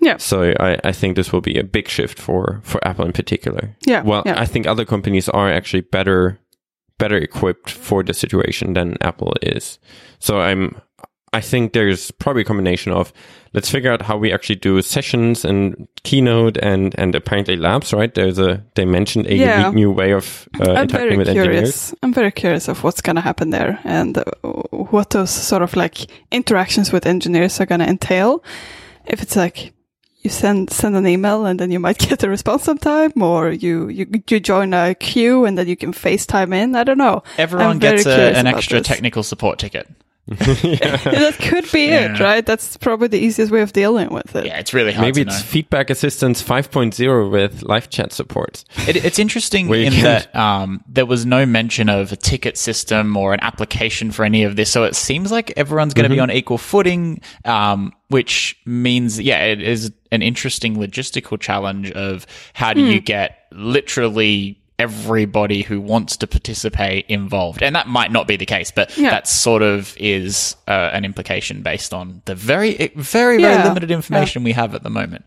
Yeah. 0.00 0.18
So 0.18 0.54
I, 0.60 0.78
I 0.84 0.92
think 0.92 1.16
this 1.16 1.32
will 1.32 1.40
be 1.40 1.58
a 1.58 1.64
big 1.64 1.88
shift 1.88 2.18
for, 2.18 2.60
for 2.62 2.86
Apple 2.86 3.04
in 3.06 3.12
particular. 3.12 3.74
Yeah, 3.86 4.02
Well, 4.02 4.22
yeah. 4.26 4.40
I 4.40 4.44
think 4.46 4.66
other 4.66 4.84
companies 4.84 5.28
are 5.28 5.50
actually 5.50 5.80
better, 5.82 6.38
better 6.98 7.16
equipped 7.16 7.70
for 7.70 8.02
the 8.02 8.14
situation 8.14 8.74
than 8.74 8.96
Apple 9.00 9.34
is. 9.42 9.78
So 10.18 10.40
I'm, 10.40 10.80
I 11.32 11.40
think 11.40 11.72
there's 11.72 12.10
probably 12.12 12.42
a 12.42 12.44
combination 12.46 12.92
of 12.92 13.12
let's 13.52 13.70
figure 13.70 13.90
out 13.92 14.02
how 14.02 14.16
we 14.16 14.32
actually 14.32 14.56
do 14.56 14.80
sessions 14.80 15.44
and 15.44 15.88
keynote 16.04 16.56
and, 16.58 16.94
and 16.98 17.14
apparently 17.14 17.56
labs, 17.56 17.92
right? 17.92 18.14
There's 18.14 18.38
a, 18.38 18.64
they 18.74 18.84
mentioned 18.84 19.26
a 19.26 19.34
Yeah. 19.34 19.58
unique 19.60 19.74
new 19.74 19.90
way 19.90 20.12
of 20.12 20.48
uh, 20.60 20.72
I'm 20.72 20.82
interacting 20.84 20.98
very 20.98 21.16
with 21.16 21.28
engineers. 21.28 21.52
curious. 21.54 21.94
I'm 22.02 22.14
very 22.14 22.30
curious 22.32 22.68
of 22.68 22.84
what's 22.84 23.00
going 23.00 23.16
to 23.16 23.22
happen 23.22 23.50
there 23.50 23.78
and 23.84 24.16
uh, 24.18 24.24
what 24.72 25.10
those 25.10 25.30
sort 25.30 25.62
of 25.62 25.74
like 25.74 26.06
interactions 26.30 26.92
with 26.92 27.06
engineers 27.06 27.60
are 27.60 27.66
going 27.66 27.80
to 27.80 27.88
entail. 27.88 28.42
If 29.04 29.20
it's 29.22 29.36
like 29.36 29.72
you 30.26 30.30
send 30.30 30.70
send 30.70 30.96
an 30.96 31.06
email 31.06 31.46
and 31.46 31.60
then 31.60 31.70
you 31.70 31.78
might 31.78 31.98
get 32.08 32.22
a 32.24 32.28
response 32.28 32.64
sometime, 32.64 33.12
or 33.22 33.50
you 33.50 33.88
you 33.88 34.06
you 34.28 34.40
join 34.40 34.74
a 34.74 34.94
queue 34.94 35.44
and 35.44 35.56
then 35.56 35.68
you 35.68 35.76
can 35.76 35.92
FaceTime 35.92 36.52
in. 36.52 36.74
I 36.74 36.84
don't 36.84 36.98
know. 36.98 37.22
everyone 37.38 37.78
gets 37.78 38.06
a, 38.06 38.36
an 38.36 38.46
extra 38.46 38.78
this. 38.78 38.88
technical 38.88 39.22
support 39.22 39.58
ticket. 39.58 39.88
that 40.28 41.36
could 41.40 41.70
be 41.70 41.86
it, 41.86 42.18
right? 42.18 42.44
That's 42.44 42.76
probably 42.76 43.06
the 43.06 43.18
easiest 43.18 43.52
way 43.52 43.62
of 43.62 43.72
dealing 43.72 44.08
with 44.10 44.34
it. 44.34 44.46
Yeah, 44.46 44.58
it's 44.58 44.74
really 44.74 44.92
hard 44.92 45.06
Maybe 45.06 45.24
to 45.24 45.30
it's 45.30 45.38
know. 45.38 45.46
Feedback 45.46 45.88
Assistant 45.88 46.36
5.0 46.36 47.30
with 47.30 47.62
live 47.62 47.90
chat 47.90 48.12
support. 48.12 48.64
It, 48.88 49.04
it's 49.04 49.20
interesting 49.20 49.72
in 49.72 49.92
can- 49.92 50.02
that 50.02 50.34
um, 50.34 50.82
there 50.88 51.06
was 51.06 51.24
no 51.24 51.46
mention 51.46 51.88
of 51.88 52.10
a 52.10 52.16
ticket 52.16 52.58
system 52.58 53.16
or 53.16 53.34
an 53.34 53.40
application 53.40 54.10
for 54.10 54.24
any 54.24 54.42
of 54.42 54.56
this. 54.56 54.68
So 54.68 54.82
it 54.82 54.96
seems 54.96 55.30
like 55.30 55.52
everyone's 55.56 55.94
going 55.94 56.08
to 56.08 56.14
be 56.14 56.20
on 56.20 56.32
equal 56.32 56.58
footing, 56.58 57.20
um, 57.44 57.92
which 58.08 58.58
means, 58.66 59.20
yeah, 59.20 59.44
it 59.44 59.62
is 59.62 59.92
an 60.10 60.22
interesting 60.22 60.76
logistical 60.76 61.38
challenge 61.38 61.92
of 61.92 62.26
how 62.52 62.72
do 62.72 62.80
you 62.84 63.00
get 63.00 63.46
literally 63.52 64.60
everybody 64.78 65.62
who 65.62 65.80
wants 65.80 66.16
to 66.18 66.26
participate 66.26 67.06
involved. 67.08 67.62
And 67.62 67.74
that 67.74 67.86
might 67.88 68.12
not 68.12 68.26
be 68.28 68.36
the 68.36 68.46
case, 68.46 68.70
but 68.70 68.96
Yeah. 68.96 69.10
that 69.10 69.26
sort 69.26 69.62
of 69.62 69.94
is 69.98 70.54
uh, 70.68 70.90
an 70.92 71.04
implication 71.04 71.62
based 71.62 71.94
on 71.94 72.22
the 72.26 72.34
very, 72.34 72.74
very, 72.94 73.38
very 73.38 73.42
Yeah. 73.42 73.64
limited 73.68 73.90
information 73.90 74.44
we 74.44 74.52
have 74.52 74.74
at 74.74 74.82
the 74.82 74.90
moment. 74.90 75.24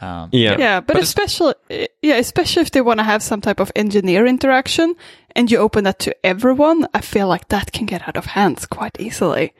Um, 0.00 0.28
Yeah. 0.32 0.56
Yeah, 0.58 0.80
but, 0.80 0.96
it's- 0.96 1.08
especially 1.08 1.54
yeah, 2.02 2.16
especially 2.16 2.62
if 2.62 2.70
they 2.70 2.80
want 2.80 2.98
to 2.98 3.04
have 3.04 3.22
some 3.22 3.40
type 3.40 3.60
of 3.60 3.70
engineer 3.76 4.26
interaction 4.26 4.94
and 5.34 5.50
you 5.50 5.58
open 5.58 5.84
that 5.84 5.98
to 6.00 6.14
everyone, 6.24 6.86
I 6.94 7.00
feel 7.00 7.26
like 7.28 7.48
that 7.48 7.72
can 7.72 7.86
get 7.86 8.06
out 8.08 8.16
of 8.16 8.26
hands 8.26 8.66
quite 8.66 8.96
easily. 9.00 9.52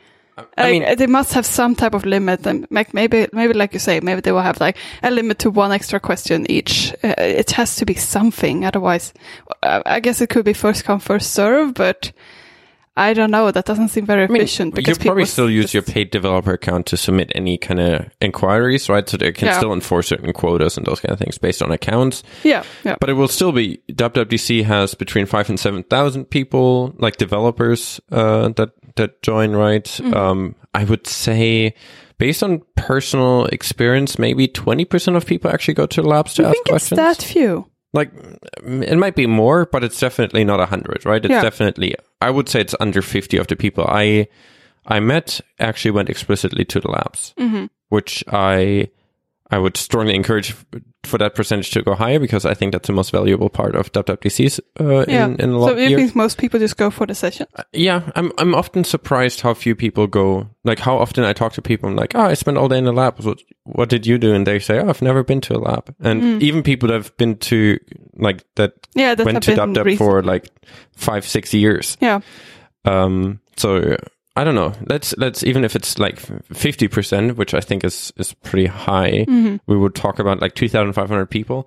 I 0.57 0.71
mean- 0.71 0.97
they 0.97 1.07
must 1.07 1.33
have 1.35 1.47
some 1.47 1.75
type 1.75 1.95
of 1.95 2.05
limit, 2.05 2.47
and 2.47 2.67
like 2.71 2.95
maybe, 2.95 3.27
maybe 3.33 3.55
like 3.55 3.73
you 3.73 3.79
say, 3.79 4.01
maybe 4.01 4.21
they 4.21 4.33
will 4.33 4.43
have 4.43 4.61
like 4.61 4.77
a 5.03 5.11
limit 5.11 5.39
to 5.41 5.51
one 5.51 5.73
extra 5.73 6.01
question 6.01 6.51
each. 6.51 6.93
Uh, 7.05 7.15
it 7.19 7.51
has 7.53 7.77
to 7.77 7.87
be 7.87 7.95
something, 7.95 8.65
otherwise, 8.65 9.13
uh, 9.63 9.83
I 9.87 10.01
guess 10.01 10.21
it 10.21 10.29
could 10.31 10.45
be 10.45 10.53
first 10.53 10.85
come 10.85 11.01
first 11.01 11.33
serve. 11.33 11.75
But 11.75 12.13
I 12.97 13.15
don't 13.15 13.31
know. 13.31 13.53
That 13.53 13.65
doesn't 13.65 13.91
seem 13.91 14.07
very 14.07 14.25
I 14.25 14.27
mean, 14.27 14.43
efficient. 14.43 14.71
you 14.71 14.83
because 14.83 14.99
probably 14.99 15.25
still 15.25 15.49
use 15.49 15.73
your 15.73 15.85
paid 15.85 16.11
developer 16.11 16.53
account 16.55 16.87
to 16.87 16.97
submit 16.97 17.31
any 17.37 17.57
kind 17.57 17.79
of 17.79 18.07
inquiries, 18.21 18.89
right? 18.89 19.09
So 19.09 19.17
they 19.17 19.31
can 19.31 19.47
Yeah. 19.47 19.57
still 19.57 19.73
enforce 19.73 20.09
certain 20.09 20.33
quotas 20.33 20.77
and 20.77 20.85
those 20.85 20.99
kind 20.99 21.13
of 21.13 21.19
things 21.21 21.39
based 21.39 21.63
on 21.63 21.71
accounts. 21.71 22.25
yeah, 22.43 22.65
yeah. 22.85 22.97
But 22.99 23.09
it 23.09 23.13
will 23.13 23.29
still 23.29 23.53
be 23.53 23.79
WWDC 23.93 24.65
has 24.65 24.95
between 24.95 25.27
five 25.27 25.49
and 25.49 25.61
seven 25.61 25.85
thousand 25.85 26.25
people, 26.31 26.93
like 26.99 27.19
developers, 27.19 28.01
uh, 28.11 28.49
that 28.57 28.71
that 28.99 29.23
join, 29.23 29.53
right? 29.53 29.85
Mm-hmm. 29.85 30.15
Um, 30.15 30.55
I 30.75 30.85
would 30.85 31.07
say, 31.07 31.75
based 32.19 32.43
on 32.43 32.63
personal 32.77 33.47
experience, 33.47 34.19
maybe 34.19 34.47
twenty 34.47 34.85
percent 34.85 35.17
of 35.17 35.27
people 35.27 35.51
actually 35.51 35.75
go 35.75 35.87
to 35.87 36.03
the 36.03 36.09
labs 36.09 36.35
to 36.35 36.45
I 36.45 36.49
ask 36.51 36.55
think 36.55 36.67
it's 36.67 36.71
questions. 36.89 36.99
that 36.99 37.23
few. 37.23 37.67
like 37.95 38.13
mm, 38.63 38.83
it 38.85 38.97
might 38.97 39.17
be 39.17 39.27
more, 39.27 39.67
but 39.67 39.83
it's 39.83 39.99
definitely 39.99 40.45
not 40.45 40.61
a 40.61 40.67
hundred, 40.67 41.05
right? 41.07 41.25
It's 41.25 41.33
Yeah. 41.33 41.43
definitely 41.43 41.95
I 42.21 42.31
would 42.31 42.49
say 42.49 42.61
it's 42.61 42.75
under 42.81 43.01
fifty 43.03 43.39
of 43.39 43.47
the 43.47 43.57
people 43.57 43.85
I 43.89 44.29
I 44.87 45.01
met 45.01 45.41
actually 45.59 45.93
went 45.93 46.11
explicitly 46.11 46.65
to 46.67 46.81
the 46.81 46.91
labs, 46.91 47.35
Mm-hmm. 47.39 47.67
which 47.89 48.23
I 48.29 48.91
I 49.51 49.59
would 49.59 49.77
strongly 49.79 50.15
encourage 50.15 50.55
for 51.09 51.19
that 51.19 51.35
percentage 51.35 51.71
to 51.73 51.83
go 51.83 51.95
higher 51.95 52.19
because 52.21 52.45
I 52.45 52.55
think 52.55 52.73
that's 52.73 52.87
the 52.87 52.93
most 52.93 53.11
valuable 53.11 53.49
part 53.49 53.75
of 53.75 53.91
WWDCs 53.93 54.61
uh, 54.81 55.05
Yeah. 55.09 55.27
in, 55.27 55.41
in 55.41 55.51
a 55.51 55.59
lot 55.59 55.71
so 55.71 55.77
you 55.77 55.97
think 55.97 56.15
most 56.15 56.39
people 56.39 56.61
just 56.61 56.77
go 56.77 56.91
for 56.91 57.07
the 57.07 57.15
session? 57.15 57.47
Yeah, 57.73 58.03
I'm 58.15 58.33
I'm 58.39 58.55
often 58.55 58.85
surprised 58.85 59.41
how 59.41 59.55
few 59.55 59.75
people 59.75 60.07
go. 60.07 60.49
Like 60.65 60.79
how 60.79 60.99
often 60.99 61.25
I 61.25 61.33
talk 61.33 61.53
to 61.55 61.63
people, 61.63 61.89
I'm 61.89 61.97
like, 61.97 62.15
oh, 62.15 62.21
I 62.31 62.35
spent 62.35 62.59
all 62.59 62.69
day 62.69 62.79
in 62.79 62.85
the 62.85 62.93
lab. 62.93 63.19
What 63.25 63.41
what 63.65 63.89
did 63.89 64.07
you 64.07 64.19
do? 64.19 64.35
And 64.35 64.47
they 64.47 64.59
say, 64.59 64.79
oh, 64.79 64.89
I've 64.89 65.03
never 65.03 65.25
been 65.25 65.41
to 65.43 65.57
a 65.57 65.61
lab. 65.61 65.95
And 66.01 66.43
even 66.43 66.63
people 66.63 66.89
that 66.89 66.95
have 66.95 67.17
been 67.17 67.37
to 67.39 67.79
like 68.17 68.45
that 68.57 68.73
Yeah, 68.95 69.15
that 69.15 69.25
went 69.27 69.43
to 69.45 69.53
recent- 69.83 69.99
for 69.99 70.23
like 70.23 70.49
five 70.97 71.27
six 71.27 71.53
years. 71.55 71.97
Yeah. 72.01 72.21
Um, 72.85 73.41
so 73.57 73.97
I 74.39 74.45
don't 74.45 74.55
know. 74.55 74.73
Let's 74.87 75.17
let's 75.19 75.43
even 75.43 75.65
if 75.65 75.75
it's 75.75 75.99
like 75.99 76.21
fifty 76.55 76.87
percent, 76.87 77.37
which 77.37 77.55
I 77.55 77.61
think 77.61 77.83
is 77.83 78.13
is 78.17 78.35
pretty 78.35 78.67
high. 78.67 79.25
Mm-hmm. 79.29 79.57
We 79.67 79.77
would 79.77 79.95
talk 79.97 80.21
about 80.21 80.41
like 80.41 80.55
two 80.55 80.69
thousand 80.69 80.93
five 80.93 81.09
hundred 81.09 81.27
people. 81.27 81.67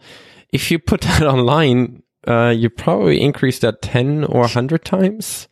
If 0.53 0.71
you 0.71 0.79
put 0.79 1.01
that 1.09 1.23
online, 1.23 2.01
uh, 2.27 2.53
you 2.55 2.69
probably 2.69 3.19
increase 3.21 3.59
that 3.59 3.81
ten 3.81 4.23
or 4.23 4.47
hundred 4.47 4.85
times. 4.85 5.49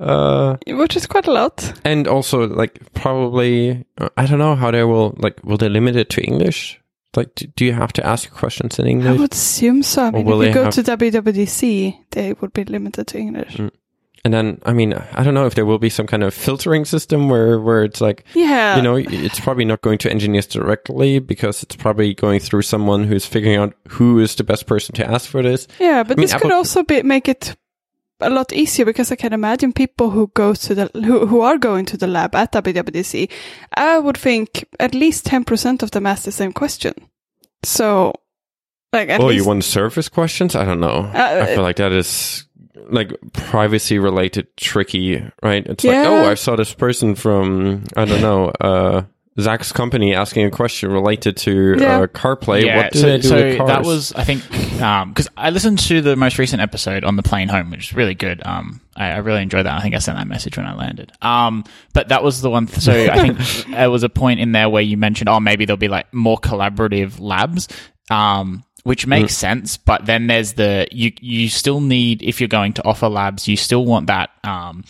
Uh, 0.00 0.56
Which 0.66 0.96
is 0.96 1.06
quite 1.06 1.28
a 1.28 1.32
lot. 1.32 1.72
and 1.84 2.08
also 2.08 2.48
like 2.48 2.80
probably 2.94 3.84
I 4.16 4.26
don't 4.26 4.38
know 4.38 4.56
how 4.56 4.70
they 4.70 4.82
will 4.82 5.14
like 5.18 5.38
will 5.44 5.58
they 5.58 5.68
limit 5.68 5.94
it 5.94 6.08
to 6.10 6.22
English? 6.22 6.80
Like, 7.16 7.34
do, 7.34 7.46
do 7.56 7.64
you 7.64 7.72
have 7.72 7.92
to 7.94 8.06
ask 8.06 8.30
questions 8.30 8.78
in 8.78 8.86
English? 8.86 9.18
I 9.18 9.20
would 9.20 9.32
assume 9.32 9.82
so. 9.82 10.04
I 10.04 10.10
mean, 10.12 10.28
if 10.28 10.46
you 10.46 10.54
go 10.54 10.64
have- 10.64 10.74
to 10.74 10.82
WWDC, 10.82 11.96
they 12.12 12.32
would 12.34 12.52
be 12.52 12.64
limited 12.64 13.08
to 13.08 13.18
English. 13.18 13.56
Mm. 13.56 13.70
And 14.24 14.34
then, 14.34 14.60
I 14.66 14.74
mean, 14.74 14.92
I 14.92 15.22
don't 15.22 15.32
know 15.32 15.46
if 15.46 15.54
there 15.54 15.64
will 15.64 15.78
be 15.78 15.88
some 15.88 16.06
kind 16.06 16.22
of 16.22 16.34
filtering 16.34 16.84
system 16.84 17.30
where, 17.30 17.58
where 17.58 17.84
it's 17.84 18.02
like, 18.02 18.24
Yeah. 18.34 18.76
you 18.76 18.82
know, 18.82 18.96
it's 18.96 19.40
probably 19.40 19.64
not 19.64 19.80
going 19.80 19.96
to 19.98 20.10
engineers 20.10 20.46
directly 20.46 21.20
because 21.20 21.62
it's 21.62 21.76
probably 21.76 22.12
going 22.12 22.40
through 22.40 22.62
someone 22.62 23.04
who's 23.04 23.24
figuring 23.24 23.56
out 23.56 23.74
who 23.88 24.18
is 24.18 24.34
the 24.34 24.44
best 24.44 24.66
person 24.66 24.94
to 24.96 25.10
ask 25.10 25.28
for 25.28 25.42
this. 25.42 25.66
yeah, 25.78 26.02
but 26.02 26.12
I 26.12 26.20
mean, 26.20 26.24
this 26.24 26.32
could 26.34 26.46
Apple- 26.46 26.58
also 26.58 26.82
be 26.82 27.02
make 27.02 27.28
it 27.28 27.56
a 28.20 28.28
lot 28.28 28.52
easier 28.52 28.84
because 28.84 29.10
I 29.10 29.16
can 29.16 29.32
imagine 29.32 29.72
people 29.72 30.10
who 30.10 30.30
go 30.34 30.52
to 30.52 30.74
the 30.74 30.90
who, 30.92 31.26
who 31.26 31.40
are 31.40 31.56
going 31.56 31.86
to 31.86 31.96
the 31.96 32.06
lab 32.06 32.34
at 32.34 32.52
WWDC. 32.52 33.30
I 33.74 33.98
would 33.98 34.18
think 34.18 34.66
at 34.78 34.94
least 34.94 35.24
ten 35.24 35.44
percent 35.44 35.82
of 35.82 35.92
them 35.92 36.04
ask 36.06 36.24
the 36.24 36.32
same 36.32 36.52
question. 36.52 36.92
So, 37.62 38.12
like, 38.92 39.08
at 39.08 39.20
oh, 39.20 39.26
least 39.28 39.42
you 39.44 39.48
want 39.48 39.64
service 39.64 40.10
questions? 40.10 40.54
I 40.54 40.66
don't 40.66 40.80
know. 40.80 41.10
Uh, 41.14 41.40
I 41.42 41.46
feel 41.54 41.62
like 41.62 41.76
that 41.76 41.92
is 41.92 42.44
like 42.88 43.12
privacy 43.32 43.98
related 43.98 44.48
tricky, 44.56 45.22
right? 45.42 45.66
It's 45.66 45.84
Yeah. 45.84 46.02
like, 46.02 46.06
oh, 46.08 46.30
I 46.30 46.34
saw 46.34 46.56
this 46.56 46.72
person 46.74 47.14
from, 47.14 47.84
I 47.96 48.04
don't 48.04 48.20
know, 48.22 48.48
uh, 48.60 49.02
Zach's 49.38 49.72
company 49.72 50.14
asking 50.14 50.44
a 50.46 50.50
question 50.50 50.90
related 50.90 51.36
to 51.38 51.76
Yeah. 51.78 52.00
uh, 52.00 52.06
CarPlay. 52.08 52.64
Yeah, 52.64 52.76
what 52.78 52.92
do 52.92 52.98
so, 52.98 53.06
they 53.06 53.16
do 53.18 53.28
so 53.28 53.34
with 53.36 53.56
cars? 53.58 53.68
that 53.68 53.82
was, 53.84 54.12
I 54.12 54.24
think, 54.24 54.42
because 54.50 55.28
I 55.36 55.50
listened 55.50 55.78
to 55.80 56.02
the 56.02 56.16
most 56.16 56.38
recent 56.38 56.60
episode 56.60 57.04
on 57.04 57.16
the 57.16 57.22
plane 57.22 57.48
home, 57.48 57.70
which 57.70 57.90
is 57.90 57.94
really 57.94 58.14
good. 58.14 58.42
Um, 58.44 58.80
I, 58.96 59.12
I 59.12 59.16
really 59.18 59.40
enjoyed 59.40 59.66
that. 59.66 59.78
I 59.78 59.80
think 59.82 59.94
I 59.94 59.98
sent 59.98 60.18
that 60.18 60.26
message 60.26 60.56
when 60.56 60.66
I 60.66 60.74
landed. 60.74 61.12
Um, 61.22 61.64
but 61.94 62.08
that 62.08 62.22
was 62.22 62.42
the 62.42 62.50
one. 62.50 62.66
Th- 62.66 62.80
so 62.80 62.92
I 62.92 63.20
think 63.34 63.38
there 63.70 63.90
was 63.90 64.02
a 64.02 64.08
point 64.08 64.40
in 64.40 64.52
there 64.52 64.68
where 64.68 64.82
you 64.82 64.96
mentioned, 64.96 65.28
oh, 65.28 65.40
maybe 65.40 65.64
there'll 65.64 65.78
be 65.78 65.88
like 65.88 66.12
more 66.12 66.36
collaborative 66.38 67.18
labs. 67.20 67.68
Um, 68.10 68.64
which 68.84 69.06
makes 69.06 69.34
sense, 69.36 69.76
but 69.76 70.06
then 70.06 70.26
there's 70.26 70.54
the 70.54 70.86
you 70.90 71.12
you 71.20 71.48
still 71.48 71.80
need 71.80 72.22
if 72.22 72.40
you're 72.40 72.48
going 72.48 72.72
to 72.74 72.84
offer 72.84 73.08
labs, 73.08 73.46
you 73.48 73.56
still 73.56 73.84
want 73.84 74.06
that 74.06 74.30
um 74.44 74.84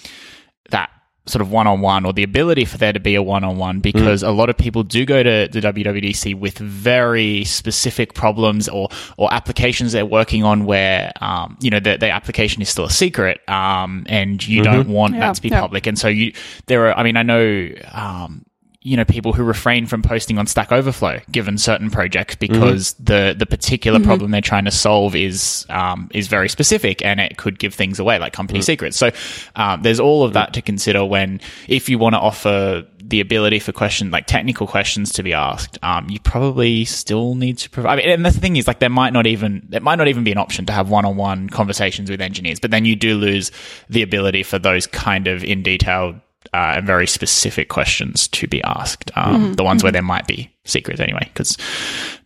that 0.70 0.90
sort 1.26 1.42
of 1.42 1.50
one-on-one 1.52 2.04
or 2.06 2.12
the 2.12 2.24
ability 2.24 2.64
for 2.64 2.76
there 2.78 2.92
to 2.92 2.98
be 2.98 3.14
a 3.14 3.22
one-on-one 3.22 3.78
because 3.78 4.22
a 4.24 4.30
lot 4.32 4.48
of 4.50 4.56
people 4.56 4.82
do 4.82 5.04
go 5.04 5.22
to 5.22 5.48
the 5.52 5.60
WWDC 5.60 6.36
with 6.36 6.58
very 6.58 7.44
specific 7.44 8.14
problems 8.14 8.68
or 8.68 8.88
or 9.16 9.32
applications 9.32 9.92
they're 9.92 10.06
working 10.06 10.42
on 10.42 10.64
where 10.64 11.12
um, 11.20 11.56
you 11.60 11.70
know 11.70 11.78
the, 11.78 11.98
the 11.98 12.10
application 12.10 12.62
is 12.62 12.68
still 12.68 12.86
a 12.86 12.90
secret 12.90 13.40
um, 13.48 14.04
and 14.08 14.44
you 14.46 14.62
don't 14.64 14.88
want 14.88 15.14
Yeah, 15.14 15.20
that 15.20 15.34
to 15.36 15.42
be 15.42 15.50
yeah. 15.50 15.60
public. 15.60 15.86
And 15.86 15.96
so 15.98 16.08
you 16.08 16.32
there 16.66 16.86
are 16.88 16.98
I 16.98 17.02
mean 17.04 17.16
I 17.16 17.22
know 17.22 17.68
um, 17.92 18.44
you 18.82 18.96
know 18.96 19.04
people 19.04 19.34
who 19.34 19.42
refrain 19.42 19.86
from 19.86 20.00
posting 20.00 20.38
on 20.38 20.46
Stack 20.46 20.72
Overflow 20.72 21.20
given 21.30 21.58
certain 21.58 21.90
projects 21.90 22.36
because 22.36 22.94
the 22.94 23.34
the 23.38 23.44
particular 23.44 24.00
problem 24.00 24.30
they're 24.30 24.40
trying 24.40 24.64
to 24.64 24.70
solve 24.70 25.14
is 25.14 25.66
um, 25.68 26.08
is 26.14 26.28
very 26.28 26.48
specific 26.48 27.04
and 27.04 27.20
it 27.20 27.36
could 27.36 27.58
give 27.58 27.74
things 27.74 27.98
away 27.98 28.18
like 28.18 28.32
company 28.32 28.62
secrets. 28.62 28.96
So 28.96 29.10
um, 29.54 29.82
there's 29.82 30.00
all 30.00 30.24
of 30.24 30.32
that 30.32 30.54
to 30.54 30.62
consider 30.62 31.04
when 31.04 31.40
if 31.68 31.90
you 31.90 31.98
want 31.98 32.14
to 32.14 32.18
offer 32.20 32.86
the 33.02 33.20
ability 33.20 33.58
for 33.58 33.72
question 33.72 34.10
like 34.10 34.26
technical 34.26 34.66
questions 34.66 35.12
to 35.12 35.22
be 35.22 35.34
asked, 35.34 35.78
um, 35.82 36.08
you 36.08 36.18
probably 36.20 36.86
still 36.86 37.34
need 37.34 37.58
to 37.58 37.68
provide. 37.68 37.92
I 37.92 37.96
mean, 37.96 38.08
and 38.08 38.24
the 38.24 38.30
thing 38.30 38.56
is 38.56 38.66
like 38.66 38.78
there 38.78 38.88
might 38.88 39.12
not 39.12 39.26
even 39.26 39.68
it 39.72 39.82
might 39.82 39.96
not 39.96 40.08
even 40.08 40.24
be 40.24 40.32
an 40.32 40.38
option 40.38 40.64
to 40.66 40.72
have 40.72 40.88
one 40.88 41.04
on 41.04 41.16
one 41.16 41.50
conversations 41.50 42.10
with 42.10 42.22
engineers, 42.22 42.58
but 42.58 42.70
then 42.70 42.86
you 42.86 42.96
do 42.96 43.16
lose 43.16 43.52
the 43.90 44.00
ability 44.00 44.42
for 44.42 44.58
those 44.58 44.86
kind 44.86 45.26
of 45.26 45.44
in 45.44 45.62
detail 45.62 46.18
uh, 46.54 46.74
and 46.76 46.86
very 46.86 47.06
specific 47.06 47.68
questions 47.68 48.28
to 48.28 48.46
be 48.48 48.62
asked. 48.64 49.10
Um, 49.16 49.54
The 49.54 49.64
ones 49.64 49.82
where 49.82 49.92
there 49.92 50.02
might 50.02 50.26
be 50.26 50.50
secrets 50.64 51.00
anyway, 51.00 51.28
because 51.32 51.56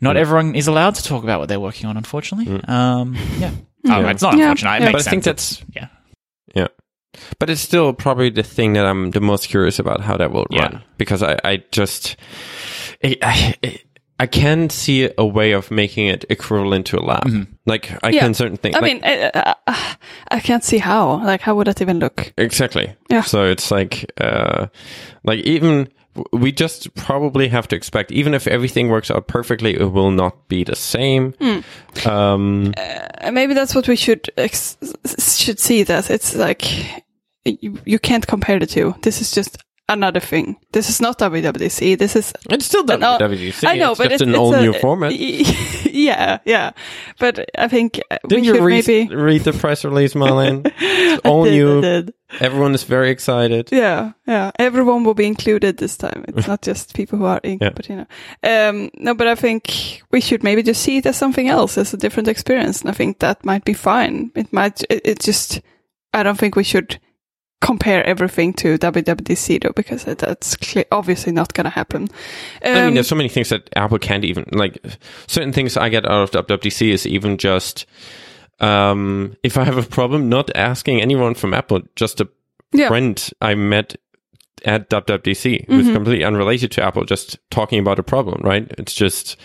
not 0.01 0.17
everyone 0.17 0.55
is 0.55 0.67
allowed 0.67 0.95
to 0.97 1.03
talk 1.03 1.23
about 1.25 1.41
what 1.41 1.49
they're 1.49 1.61
working 1.61 1.87
on, 1.89 1.97
unfortunately. 1.97 2.61
Um, 2.69 3.17
yeah. 3.39 3.51
Oh, 3.87 4.07
it's 4.09 4.23
not 4.23 4.37
Yeah. 4.37 4.45
unfortunate. 4.51 4.77
It 4.77 4.81
Yeah. 4.81 4.85
makes 4.87 4.93
But 4.93 5.01
I 5.01 5.03
sense. 5.03 5.25
think 5.25 5.27
It's- 5.27 5.63
yeah. 5.75 5.89
Yeah. 6.55 6.69
But 7.39 7.51
it's 7.51 7.61
still 7.61 7.93
probably 7.93 8.31
the 8.31 8.43
thing 8.43 8.73
that 8.75 8.87
I'm 8.87 9.11
the 9.11 9.21
most 9.21 9.49
curious 9.49 9.79
about 9.79 10.01
how 10.01 10.17
that 10.17 10.33
will 10.33 10.47
Yeah. 10.51 10.63
run 10.63 10.83
because 10.99 11.23
I, 11.23 11.39
I 11.45 11.63
just 11.71 12.17
I, 13.05 13.17
I, 13.23 13.79
I 14.21 14.27
can 14.27 14.71
see 14.71 15.11
a 15.19 15.27
way 15.27 15.53
of 15.53 15.71
making 15.71 16.07
it 16.07 16.25
equivalent 16.31 16.87
to 16.87 16.99
a 16.99 17.03
lab. 17.03 17.25
Mm-hmm. 17.25 17.53
Like 17.67 17.91
I 18.05 18.11
Yeah. 18.11 18.21
can 18.21 18.35
certain 18.35 18.57
things. 18.57 18.77
I 18.77 18.81
like, 18.81 19.03
mean, 19.03 19.03
uh, 19.05 19.55
I 20.31 20.41
can't 20.41 20.63
see 20.63 20.79
how. 20.79 21.17
Like, 21.25 21.41
how 21.41 21.55
would 21.57 21.67
that 21.67 21.81
even 21.83 21.99
look? 21.99 22.33
exactly. 22.39 22.95
Yeah. 23.11 23.23
So 23.23 23.45
it's 23.45 23.71
like 23.73 24.05
uh, 24.21 24.67
like 25.25 25.41
even 25.41 25.89
we 26.33 26.53
just 26.53 26.95
probably 26.95 27.49
have 27.49 27.67
to 27.69 27.75
expect 27.77 28.13
even 28.13 28.35
if 28.35 28.47
everything 28.47 28.89
works 28.89 29.11
out 29.11 29.27
perfectly, 29.27 29.75
it 29.75 29.91
will 29.93 30.13
not 30.13 30.47
be 30.49 30.63
the 30.63 30.77
same. 30.77 31.33
Hmm. 31.41 32.09
Um, 32.09 32.73
Uh, 32.77 33.31
maybe 33.33 33.53
that's 33.55 33.75
what 33.75 33.89
we 33.89 33.97
should 33.97 34.31
ex- 34.37 34.77
should 35.19 35.59
see. 35.59 35.83
That 35.83 36.09
it's 36.11 36.37
like 36.37 36.63
you, 37.45 37.79
you 37.85 37.99
can't 37.99 38.25
compare 38.27 38.61
the 38.61 38.67
two. 38.67 38.95
This 39.03 39.21
is 39.21 39.33
just 39.33 39.59
another 39.89 40.21
thing. 40.21 40.57
This 40.73 40.89
is 40.89 41.01
not 41.01 41.19
WWDC. 41.19 41.99
This 41.99 42.17
is 42.17 42.33
It's 42.51 42.67
still 42.67 42.85
WWDC. 42.85 43.67
I 43.67 43.77
know, 43.77 43.93
it's 43.93 43.99
but 43.99 44.11
just 44.11 44.23
it's 44.23 44.23
an 44.23 44.35
all 44.35 44.53
new 44.53 44.73
format. 44.75 45.13
Yeah, 45.95 46.39
yeah. 46.45 46.73
But 47.21 47.49
I 47.57 47.69
think 47.69 48.01
uh, 48.11 48.19
Did 48.27 48.41
we 48.41 48.47
you 48.49 48.55
should 48.55 48.65
read, 48.65 48.87
maybe 48.89 49.15
read 49.15 49.43
the 49.45 49.53
press 49.53 49.85
release, 49.85 50.15
Marlene? 50.15 50.69
All 51.25 51.45
did, 51.45 51.53
new. 51.53 52.13
Everyone 52.41 52.75
is 52.75 52.83
very 52.83 53.11
excited. 53.11 53.69
Yeah, 53.71 54.11
yeah. 54.27 54.51
Everyone 54.59 55.05
will 55.05 55.15
be 55.15 55.25
included 55.27 55.77
this 55.77 55.97
time. 55.97 56.25
It's 56.27 56.49
not 56.53 56.63
just 56.63 56.95
people 56.95 57.17
who 57.19 57.27
are 57.27 57.41
in, 57.45 57.59
Yeah. 57.61 57.71
but 57.71 57.89
you 57.89 57.95
know. 57.97 58.07
Um, 58.43 58.91
no, 58.99 59.15
but 59.15 59.29
I 59.29 59.37
think 59.37 60.03
we 60.11 60.21
should 60.21 60.43
maybe 60.43 60.65
just 60.65 60.83
see 60.83 60.97
it 60.97 61.07
as 61.07 61.17
something 61.17 61.49
else, 61.49 61.79
as 61.79 61.95
a 61.95 61.97
different 61.97 62.27
experience. 62.29 62.81
And 62.81 62.91
I 62.91 62.93
think 62.93 63.21
that 63.21 63.45
might 63.45 63.65
be 63.65 63.73
fine. 63.73 64.33
It 64.35 64.53
might, 64.53 64.83
it, 64.91 65.01
it 65.05 65.21
just, 65.21 65.61
I 66.13 66.25
don't 66.25 66.39
think 66.39 66.57
we 66.57 66.65
should 66.65 66.99
compare 67.67 68.05
everything 68.07 68.53
to 68.55 68.77
WWDC 68.79 69.63
though, 69.63 69.73
because 69.73 70.05
that's 70.05 70.57
obviously 70.93 71.33
not 71.33 71.55
going 71.55 71.65
to 71.65 71.71
happen. 71.71 72.09
I 72.63 72.75
mean, 72.75 72.85
Um, 72.89 72.95
there's 72.95 73.09
so 73.09 73.17
many 73.17 73.29
things 73.31 73.49
that 73.49 73.69
Apple 73.77 73.99
can't 73.99 74.25
even 74.25 74.45
like. 74.53 74.79
Certain 75.27 75.53
things 75.53 75.77
I 75.77 75.89
get 75.89 76.05
out 76.05 76.35
of 76.35 76.47
WWDC 76.47 76.91
is 76.93 77.07
even 77.07 77.39
just 77.39 77.87
um, 78.61 79.35
if 79.43 79.57
I 79.59 79.65
have 79.65 79.79
a 79.79 79.83
problem, 79.83 80.29
not 80.29 80.51
asking 80.55 81.01
anyone 81.01 81.35
from 81.35 81.55
Apple, 81.55 81.81
just 81.97 82.21
a 82.21 82.29
Yeah. 82.73 82.89
friend 82.89 83.31
I 83.41 83.55
met 83.55 83.97
at 84.65 84.89
WWDC 84.91 85.65
who's 85.67 85.87
Mhm. 85.87 85.95
completely 85.95 86.25
unrelated 86.25 86.71
to 86.73 86.83
Apple, 86.83 87.05
just 87.05 87.39
talking 87.51 87.79
about 87.81 87.99
a 87.99 88.03
problem. 88.03 88.41
Right? 88.45 88.67
It's 88.79 88.95
just 88.95 89.37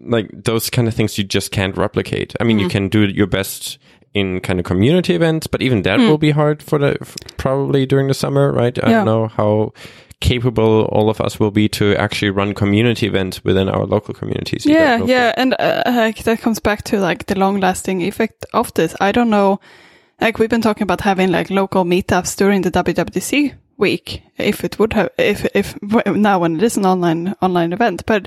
like 0.00 0.28
those 0.32 0.70
kind 0.70 0.88
of 0.88 0.94
things 0.94 1.18
you 1.18 1.24
just 1.24 1.50
can't 1.52 1.76
replicate. 1.76 2.34
I 2.40 2.44
mean, 2.44 2.58
you 2.58 2.66
Mhm. 2.66 2.70
can 2.70 2.88
do 2.88 3.00
your 3.08 3.26
best 3.26 3.78
in 4.18 4.40
kind 4.40 4.58
of 4.60 4.64
community 4.66 5.14
events, 5.14 5.46
but 5.46 5.62
even 5.62 5.82
that 5.82 5.98
Mm. 6.00 6.08
will 6.08 6.18
be 6.18 6.32
hard 6.32 6.62
for 6.62 6.78
the 6.78 6.96
f- 7.00 7.16
probably 7.36 7.86
during 7.86 8.08
the 8.08 8.14
summer, 8.14 8.52
right? 8.52 8.78
I 8.82 8.90
Yeah. 8.90 8.96
don't 8.98 9.06
know 9.06 9.28
how 9.28 9.72
capable 10.20 10.82
all 10.92 11.08
of 11.08 11.20
us 11.20 11.38
will 11.38 11.52
be 11.52 11.68
to 11.68 11.94
actually 11.96 12.30
run 12.30 12.52
community 12.52 13.06
events 13.06 13.44
within 13.44 13.68
our 13.68 13.86
local 13.86 14.12
communities. 14.14 14.66
yeah, 14.66 14.96
No 14.98 15.06
yeah, 15.06 15.32
and 15.36 15.54
uh, 15.58 15.82
like 15.86 16.24
that 16.24 16.40
comes 16.40 16.58
back 16.60 16.82
to 16.84 16.98
like 16.98 17.26
the 17.26 17.38
long-lasting 17.38 18.02
effect 18.02 18.44
of 18.52 18.72
this. 18.74 18.94
I 19.00 19.12
don't 19.12 19.30
know. 19.30 19.60
Like 20.20 20.38
we've 20.40 20.50
been 20.50 20.60
talking 20.62 20.82
about 20.82 21.02
having 21.02 21.30
like 21.30 21.50
local 21.50 21.84
meetups 21.84 22.36
during 22.36 22.62
the 22.62 22.70
WWDC 22.72 23.52
week, 23.76 24.22
if 24.38 24.64
it 24.64 24.76
would 24.78 24.92
have, 24.94 25.10
if 25.18 25.46
if 25.54 25.76
now 26.06 26.40
when 26.40 26.56
it 26.56 26.62
is 26.64 26.76
an 26.76 26.84
online 26.86 27.34
online 27.40 27.72
event, 27.72 28.02
but. 28.06 28.26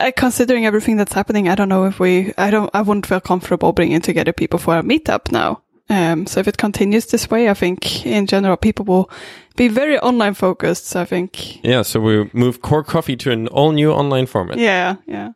Uh, 0.00 0.12
considering 0.16 0.66
everything 0.66 0.96
that's 0.96 1.12
happening, 1.14 1.48
I 1.48 1.54
don't 1.54 1.68
know 1.68 1.84
if 1.86 1.98
we, 1.98 2.32
I 2.38 2.50
don't, 2.50 2.70
I 2.74 2.82
wouldn't 2.82 3.06
feel 3.06 3.20
comfortable 3.20 3.72
bringing 3.72 4.00
together 4.00 4.32
people 4.32 4.58
for 4.58 4.78
a 4.78 4.82
meetup 4.82 5.32
now. 5.32 5.62
Um, 5.90 6.26
so 6.26 6.40
if 6.40 6.46
it 6.46 6.58
continues 6.58 7.06
this 7.06 7.30
way, 7.30 7.48
I 7.48 7.54
think 7.54 8.04
in 8.06 8.26
general 8.26 8.56
people 8.58 8.84
will 8.84 9.10
be 9.56 9.68
very 9.68 9.98
online 9.98 10.34
focused. 10.34 10.86
So 10.86 11.00
I 11.00 11.04
think 11.06 11.64
Yeah, 11.64 11.82
so 11.82 11.98
we 12.00 12.30
move 12.34 12.60
Core 12.60 12.84
Coffee 12.84 13.16
to 13.16 13.30
an 13.32 13.48
all 13.48 13.72
new 13.72 13.90
online 13.90 14.26
format. 14.26 14.58
yeah, 14.58 14.96
yeah. 15.06 15.30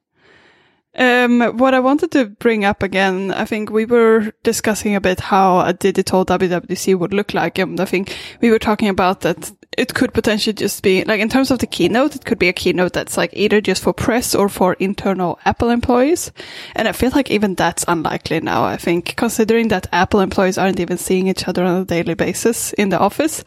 Um, 0.95 1.41
what 1.57 1.73
I 1.73 1.81
wanted 1.81 2.11
to 2.13 2.27
bring 2.27 2.67
up 2.67 2.83
again, 2.83 3.33
I 3.33 3.47
think 3.47 3.71
we 3.71 3.87
were 3.87 4.33
discussing 4.43 4.95
a 4.95 5.01
bit 5.01 5.21
how 5.21 5.61
a 5.61 5.73
digital 5.73 6.27
WWDC 6.27 6.99
would 6.99 7.15
look 7.15 7.33
like, 7.33 7.59
and 7.59 7.81
I 7.81 7.87
think 7.87 8.15
we 8.43 8.51
were 8.51 8.59
talking 8.59 8.89
about 8.89 9.23
that 9.23 9.53
it 9.79 9.95
could 9.95 10.13
potentially 10.13 10.53
just 10.53 10.83
be 10.83 11.03
like 11.05 11.19
in 11.19 11.31
terms 11.31 11.51
of 11.51 11.61
the 11.61 11.67
keynote, 11.67 12.15
it 12.15 12.27
could 12.27 12.39
be 12.39 12.49
a 12.49 12.53
keynote 12.53 12.93
that's 12.93 13.17
like 13.17 13.31
either 13.33 13.63
just 13.63 13.83
for 13.83 13.95
press 13.95 14.35
or 14.35 14.51
for 14.51 14.75
internal 14.75 15.39
Apple 15.47 15.71
employees, 15.71 16.31
and 16.75 16.87
I 16.87 16.93
feel 16.93 17.11
like 17.15 17.31
even 17.31 17.55
that's 17.55 17.87
unlikely 17.89 18.41
now. 18.41 18.65
I 18.65 18.77
think 18.77 19.17
considering 19.17 19.69
that 19.69 19.87
Apple 19.93 20.21
employees 20.21 20.59
aren't 20.59 20.79
even 20.81 20.99
seeing 20.99 21.27
each 21.27 21.49
other 21.49 21.65
on 21.65 21.81
a 21.81 21.85
daily 21.87 22.13
basis 22.13 22.75
in 22.75 22.91
the 22.91 22.99
office, 22.99 23.45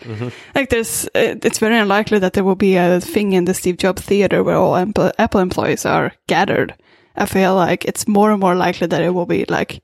like 0.56 0.70
there's, 0.70 1.08
it's 1.14 1.60
very 1.60 1.78
unlikely 1.78 2.18
that 2.20 2.34
there 2.34 2.44
will 2.44 2.56
be 2.56 2.76
a 2.76 3.00
thing 3.00 3.34
in 3.34 3.46
the 3.46 3.54
Steve 3.54 3.78
Jobs 3.78 4.02
theater 4.02 4.44
where 4.44 4.56
all 4.56 4.76
Apple 4.76 5.42
employees 5.42 5.86
are 5.86 6.12
gathered. 6.26 6.74
I 7.18 7.26
feel 7.26 7.56
like 7.56 7.86
it's 7.86 8.08
more 8.08 8.32
and 8.32 8.40
more 8.42 8.56
likely 8.56 8.88
that 8.88 9.02
it 9.02 9.14
will 9.14 9.26
be 9.26 9.46
like 9.46 9.82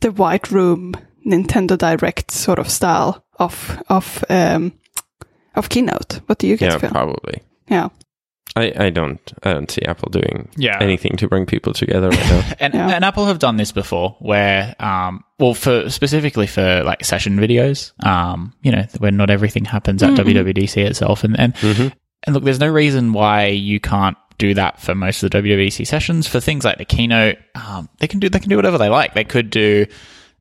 the 0.00 0.10
white 0.12 0.50
room 0.50 0.94
Nintendo 1.26 1.76
Direct 1.78 2.30
sort 2.30 2.58
of 2.58 2.68
style 2.68 3.24
of 3.38 3.82
of 3.88 4.24
um 4.28 4.72
of 5.54 5.68
keynote. 5.68 6.20
What 6.26 6.38
do 6.38 6.46
you 6.46 6.56
guys 6.56 6.72
feel? 6.72 6.74
Yeah, 6.74 6.78
feel? 6.78 6.90
probably. 6.90 7.42
Yeah. 7.68 7.88
I, 8.56 8.72
I 8.86 8.90
don't 8.90 9.20
I 9.42 9.52
don't 9.52 9.70
see 9.70 9.82
Apple 9.82 10.10
doing 10.10 10.48
Yeah. 10.56 10.78
anything 10.80 11.16
to 11.16 11.28
bring 11.28 11.44
people 11.46 11.72
together 11.72 12.08
right 12.10 12.28
now. 12.30 12.42
And, 12.60 12.74
Yeah. 12.74 12.88
and 12.90 13.04
Apple 13.04 13.26
have 13.26 13.38
done 13.40 13.56
this 13.56 13.72
before, 13.72 14.16
where, 14.20 14.76
um, 14.78 15.24
well, 15.40 15.54
for 15.54 15.90
specifically 15.90 16.46
for 16.46 16.82
like 16.84 17.04
session 17.04 17.36
videos, 17.38 17.92
um, 18.06 18.52
you 18.62 18.70
know, 18.70 18.84
where 18.98 19.10
not 19.10 19.30
everything 19.30 19.64
happens 19.64 20.02
at 20.04 20.10
Mhm. 20.10 20.16
WWDC 20.16 20.82
itself, 20.86 21.24
and 21.24 21.38
and 21.38 21.54
Mhm. 21.56 21.92
and 22.24 22.34
look, 22.34 22.44
there's 22.44 22.60
no 22.60 22.68
reason 22.68 23.12
why 23.12 23.46
you 23.46 23.80
can't 23.80 24.16
do 24.38 24.54
that 24.54 24.80
for 24.80 24.94
most 24.94 25.22
of 25.22 25.30
the 25.30 25.42
WWDC 25.42 25.86
sessions. 25.86 26.26
For 26.26 26.40
things 26.40 26.64
like 26.64 26.78
the 26.78 26.84
keynote, 26.84 27.38
um, 27.54 27.88
they 27.98 28.08
can 28.08 28.20
do 28.20 28.28
they 28.28 28.38
can 28.38 28.48
do 28.48 28.56
whatever 28.56 28.78
they 28.78 28.88
like. 28.88 29.14
They 29.14 29.24
could 29.24 29.50
do. 29.50 29.86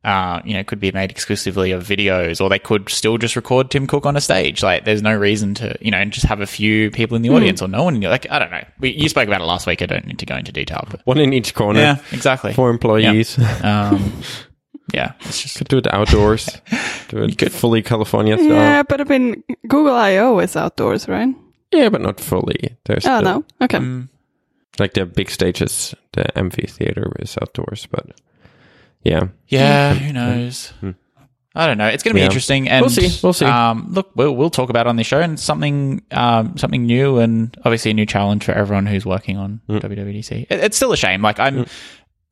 Uh, 0.03 0.41
you 0.43 0.53
know, 0.53 0.59
it 0.59 0.67
could 0.67 0.81
be 0.81 0.91
made 0.91 1.09
exclusively 1.11 1.71
of 1.71 1.81
videos, 1.81 2.41
or 2.41 2.49
they 2.49 2.59
could 2.59 2.89
still 2.89 3.17
just 3.17 3.37
record 3.37 3.71
Tim 3.71 3.87
Cook 3.87 4.05
on 4.05 4.17
a 4.17 4.21
stage. 4.21 4.61
Like, 4.61 4.83
there's 4.83 5.01
no 5.01 5.15
reason 5.15 5.53
to, 5.55 5.77
you 5.79 5.91
know, 5.91 5.97
and 5.97 6.11
just 6.11 6.25
have 6.25 6.41
a 6.41 6.45
few 6.45 6.91
people 6.91 7.15
in 7.15 7.21
the 7.21 7.29
audience 7.29 7.61
or 7.61 7.69
no 7.69 7.85
one. 7.85 7.95
In 7.95 8.01
the, 8.01 8.09
like, 8.09 8.29
I 8.29 8.37
don't 8.37 8.51
know. 8.51 8.65
We, 8.81 8.89
you 8.89 9.07
spoke 9.07 9.29
about 9.29 9.39
it 9.39 9.45
last 9.45 9.65
week. 9.65 9.81
I 9.81 9.85
don't 9.85 10.05
need 10.05 10.19
to 10.19 10.25
go 10.25 10.35
into 10.35 10.51
detail, 10.51 10.85
but 10.91 10.99
One 11.05 11.19
in 11.19 11.31
each 11.31 11.55
corner 11.55 11.79
yeah, 11.79 11.97
exactly. 12.11 12.51
for 12.51 12.69
employees. 12.69 13.39
Um, 13.63 14.21
yeah, 14.93 15.13
it's 15.21 15.41
just 15.41 15.57
Could 15.57 15.69
do 15.69 15.77
it 15.77 15.87
outdoors. 15.93 16.47
do 17.07 17.23
it 17.23 17.51
fully 17.53 17.81
California 17.81 18.37
style. 18.37 18.49
Yeah, 18.49 18.83
but 18.83 18.99
I 18.99 19.05
mean, 19.05 19.41
Google 19.69 19.95
I/O 19.95 20.39
is 20.39 20.57
outdoors, 20.57 21.07
right? 21.07 21.33
Yeah, 21.73 21.89
but 21.89 22.01
not 22.01 22.19
fully. 22.19 22.75
There's 22.85 23.05
Oh 23.05 23.19
still- 23.19 23.39
no, 23.39 23.45
okay. 23.61 23.79
mm, 23.79 24.07
like 24.79 24.93
the 24.93 25.05
big 25.05 25.29
stages, 25.29 25.93
the 26.13 26.37
amphitheater 26.37 27.11
is 27.19 27.37
outdoors, 27.41 27.87
but 27.89 28.11
yeah, 29.03 29.27
yeah. 29.47 29.93
Who 29.95 30.13
knows? 30.13 30.67
Hmm. 30.79 30.91
I 31.55 31.67
don't 31.67 31.77
know. 31.77 31.85
It's 31.87 32.01
going 32.01 32.13
to 32.13 32.15
be 32.15 32.21
Yeah. 32.21 32.25
interesting, 32.25 32.67
and 32.67 32.81
We'll 32.81 32.89
see. 32.89 33.19
We'll 33.21 33.33
see. 33.33 33.45
Um, 33.45 33.89
look, 33.91 34.09
we'll 34.15 34.35
we'll 34.35 34.49
talk 34.49 34.69
about 34.71 34.87
it 34.87 34.89
on 34.89 34.95
the 34.95 35.03
show, 35.03 35.19
and 35.19 35.39
something 35.39 36.01
um, 36.11 36.57
something 36.57 36.85
new, 36.85 37.19
and 37.19 37.55
obviously 37.63 37.91
a 37.91 37.93
new 37.93 38.07
challenge 38.07 38.43
for 38.45 38.53
everyone 38.53 38.85
who's 38.87 39.05
working 39.05 39.37
on 39.37 39.61
Mm. 39.69 39.79
WWDC. 39.81 40.47
It, 40.49 40.59
it's 40.63 40.77
still 40.77 40.91
a 40.93 40.97
shame. 40.97 41.21
Like 41.21 41.39
I'm, 41.39 41.65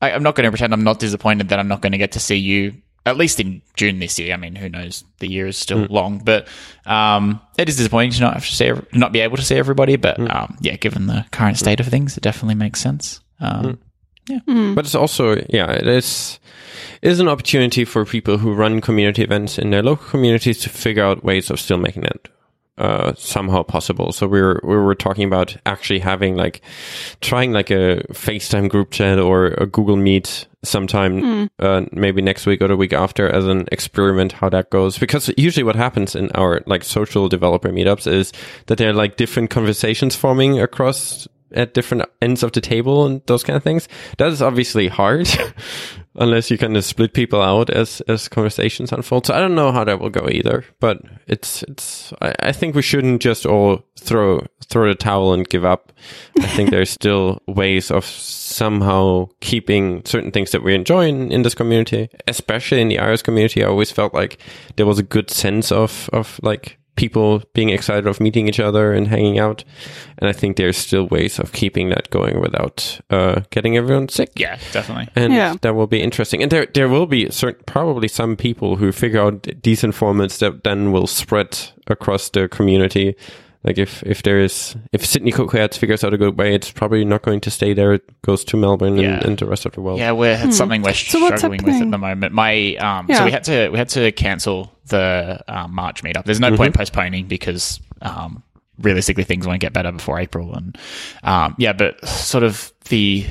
I, 0.00 0.10
I'm 0.10 0.24
not 0.24 0.34
going 0.34 0.44
to 0.46 0.50
pretend 0.50 0.72
I'm 0.72 0.82
not 0.82 0.98
disappointed 0.98 1.50
that 1.50 1.60
I'm 1.60 1.68
not 1.68 1.82
going 1.82 1.92
to 1.92 1.98
get 1.98 2.12
to 2.12 2.20
see 2.20 2.36
you 2.36 2.74
at 3.04 3.16
least 3.16 3.40
in 3.40 3.62
June 3.76 3.98
this 3.98 4.18
year. 4.18 4.32
I 4.34 4.36
mean, 4.36 4.54
who 4.54 4.68
knows? 4.68 5.04
The 5.18 5.28
year 5.28 5.46
is 5.48 5.56
still 5.56 5.86
Mm. 5.86 5.90
long, 5.90 6.18
but 6.24 6.46
um, 6.86 7.40
it 7.58 7.68
is 7.68 7.76
disappointing 7.76 8.12
to 8.12 8.20
not 8.20 8.34
have 8.34 8.46
to 8.46 8.54
see, 8.54 8.66
ev- 8.66 8.86
not 8.92 9.12
be 9.12 9.20
able 9.20 9.36
to 9.36 9.42
see 9.42 9.56
everybody. 9.56 9.96
But 9.96 10.18
Mm. 10.18 10.34
um, 10.34 10.56
yeah, 10.60 10.76
given 10.76 11.06
the 11.06 11.24
current 11.32 11.58
state 11.58 11.80
of 11.80 11.86
things, 11.88 12.16
it 12.16 12.22
definitely 12.22 12.54
makes 12.56 12.80
sense. 12.80 13.20
Um, 13.40 13.78
Mm. 14.30 14.74
but 14.76 14.84
it's 14.84 14.94
also 14.94 15.44
yeah, 15.48 15.70
it 15.72 15.86
is 15.88 16.38
is 17.02 17.18
an 17.18 17.26
opportunity 17.28 17.84
for 17.84 18.04
people 18.04 18.38
who 18.38 18.54
run 18.54 18.80
community 18.80 19.22
events 19.22 19.58
in 19.58 19.70
their 19.70 19.82
local 19.82 20.06
communities 20.08 20.60
to 20.60 20.68
figure 20.68 21.02
out 21.04 21.24
ways 21.24 21.50
of 21.50 21.58
still 21.58 21.76
making 21.78 22.04
it 22.04 22.28
uh, 22.78 23.12
somehow 23.16 23.62
possible. 23.62 24.12
So 24.12 24.26
we 24.26 24.40
were 24.40 24.60
we 24.64 24.76
were 24.76 24.94
talking 24.94 25.24
about 25.24 25.56
actually 25.66 25.98
having 25.98 26.36
like 26.36 26.62
trying 27.20 27.52
like 27.52 27.70
a 27.70 28.02
FaceTime 28.12 28.68
group 28.68 28.90
chat 28.90 29.18
or 29.18 29.48
a 29.58 29.66
Google 29.66 29.96
Meet 29.96 30.46
sometime 30.64 31.50
uh, 31.58 31.82
maybe 31.92 32.22
next 32.22 32.46
week 32.46 32.62
or 32.62 32.68
the 32.68 32.76
week 32.76 32.92
after 32.92 33.28
as 33.28 33.46
an 33.46 33.66
experiment 33.72 34.30
how 34.30 34.48
that 34.48 34.70
goes 34.70 34.96
because 34.96 35.28
usually 35.36 35.64
what 35.64 35.74
happens 35.74 36.14
in 36.14 36.30
our 36.32 36.62
like 36.66 36.84
social 36.84 37.28
developer 37.28 37.68
meetups 37.70 38.06
is 38.06 38.32
that 38.66 38.78
there 38.78 38.90
are 38.90 38.94
like 38.94 39.16
different 39.16 39.50
conversations 39.50 40.14
forming 40.14 40.60
across 40.60 41.26
at 41.54 41.74
different 41.74 42.04
ends 42.20 42.42
of 42.42 42.52
the 42.52 42.60
table 42.60 43.06
and 43.06 43.22
those 43.26 43.44
kind 43.44 43.56
of 43.56 43.62
things. 43.62 43.88
That 44.18 44.28
is 44.28 44.42
obviously 44.42 44.88
hard 44.88 45.28
unless 46.14 46.50
you 46.50 46.58
kind 46.58 46.76
of 46.76 46.84
split 46.84 47.14
people 47.14 47.40
out 47.40 47.70
as 47.70 48.00
as 48.02 48.28
conversations 48.28 48.92
unfold. 48.92 49.26
So 49.26 49.34
i 49.34 49.40
don't 49.40 49.54
know 49.54 49.72
how 49.72 49.84
that 49.84 50.00
will 50.00 50.10
go 50.10 50.28
either 50.30 50.64
but 50.80 51.00
it's 51.26 51.62
it's 51.64 52.12
i, 52.20 52.34
I 52.40 52.52
think 52.52 52.74
we 52.74 52.82
shouldn't 52.82 53.22
just 53.22 53.46
all 53.46 53.84
throw 53.98 54.46
throw 54.66 54.88
the 54.88 54.94
towel 54.94 55.32
and 55.32 55.48
give 55.48 55.64
up. 55.64 55.92
I 56.40 56.46
think 56.46 56.70
there's 56.70 56.90
still 57.00 57.40
ways 57.46 57.90
of 57.90 58.04
somehow 58.04 59.28
keeping 59.40 60.04
certain 60.04 60.30
things 60.30 60.50
that 60.52 60.62
we 60.62 60.74
enjoy 60.74 61.06
in, 61.08 61.30
in 61.30 61.42
this 61.42 61.54
community 61.54 62.08
especially 62.26 62.80
in 62.80 62.88
the 62.88 62.96
iOS 62.96 63.22
community. 63.22 63.62
I 63.62 63.68
always 63.68 63.92
felt 63.92 64.14
like 64.14 64.38
there 64.76 64.86
was 64.86 64.98
a 64.98 65.02
good 65.02 65.30
sense 65.30 65.72
of 65.72 66.08
of 66.12 66.38
like 66.42 66.78
people 66.96 67.42
being 67.54 67.70
excited 67.70 68.06
of 68.06 68.20
meeting 68.20 68.48
each 68.48 68.60
other 68.60 68.92
and 68.92 69.08
hanging 69.08 69.38
out 69.38 69.64
and 70.18 70.28
i 70.28 70.32
think 70.32 70.56
there's 70.56 70.76
still 70.76 71.06
ways 71.08 71.38
of 71.38 71.50
keeping 71.52 71.88
that 71.88 72.10
going 72.10 72.38
without 72.40 73.00
uh 73.10 73.40
getting 73.50 73.76
everyone 73.76 74.08
sick 74.08 74.30
yeah, 74.36 74.58
definitely. 74.72 75.08
and 75.16 75.32
Yeah. 75.32 75.54
that 75.62 75.74
will 75.74 75.86
be 75.86 76.02
interesting. 76.02 76.42
And 76.42 76.50
there 76.52 76.66
there 76.74 76.88
will 76.88 77.06
be 77.06 77.30
certain 77.30 77.62
probably 77.66 78.08
some 78.08 78.36
people 78.36 78.76
who 78.76 78.92
figure 78.92 79.20
out 79.22 79.48
decent 79.62 79.94
formats 79.94 80.38
that 80.38 80.64
then 80.64 80.92
will 80.92 81.06
spread 81.06 81.58
across 81.86 82.30
the 82.30 82.48
community. 82.48 83.14
Like 83.64 83.78
if 83.78 84.02
if 84.04 84.22
there 84.24 84.40
is 84.40 84.74
if 84.92 85.06
Sydney 85.06 85.30
CocoaHeads 85.30 85.76
figures 85.78 86.02
out 86.02 86.12
a 86.12 86.18
good 86.18 86.36
way, 86.36 86.54
it's 86.54 86.70
probably 86.72 87.04
not 87.04 87.22
going 87.22 87.40
to 87.42 87.50
stay 87.50 87.72
there. 87.74 87.92
It 87.92 88.22
goes 88.22 88.42
to 88.46 88.56
Melbourne 88.56 88.96
Yeah. 88.96 89.14
and, 89.18 89.24
and 89.24 89.38
the 89.38 89.46
rest 89.46 89.66
of 89.66 89.72
the 89.72 89.80
world. 89.80 89.98
Yeah, 90.00 90.12
we're 90.12 90.36
it's 90.40 90.56
something 90.56 90.82
we're 90.82 90.94
So 90.94 91.24
struggling 91.36 91.62
with 91.62 91.80
at 91.80 91.90
the 91.90 91.98
moment. 91.98 92.32
My 92.34 92.74
um, 92.76 93.06
so 93.14 93.24
we 93.24 93.30
had 93.30 93.44
to 93.44 93.68
we 93.68 93.78
had 93.78 93.88
to 93.90 94.10
cancel 94.12 94.72
the 94.86 95.42
um, 95.46 95.74
March 95.74 96.02
meetup. 96.02 96.24
There's 96.24 96.40
no 96.40 96.48
Mm-hmm. 96.48 96.56
point 96.56 96.74
postponing 96.74 97.26
because 97.28 97.78
um, 98.02 98.42
realistically 98.80 99.22
things 99.24 99.46
won't 99.46 99.60
get 99.60 99.72
better 99.72 99.92
before 99.92 100.18
April. 100.18 100.52
And 100.54 100.76
um, 101.22 101.54
yeah, 101.56 101.72
but 101.72 102.04
sort 102.08 102.42
of 102.42 102.72
the 102.88 103.24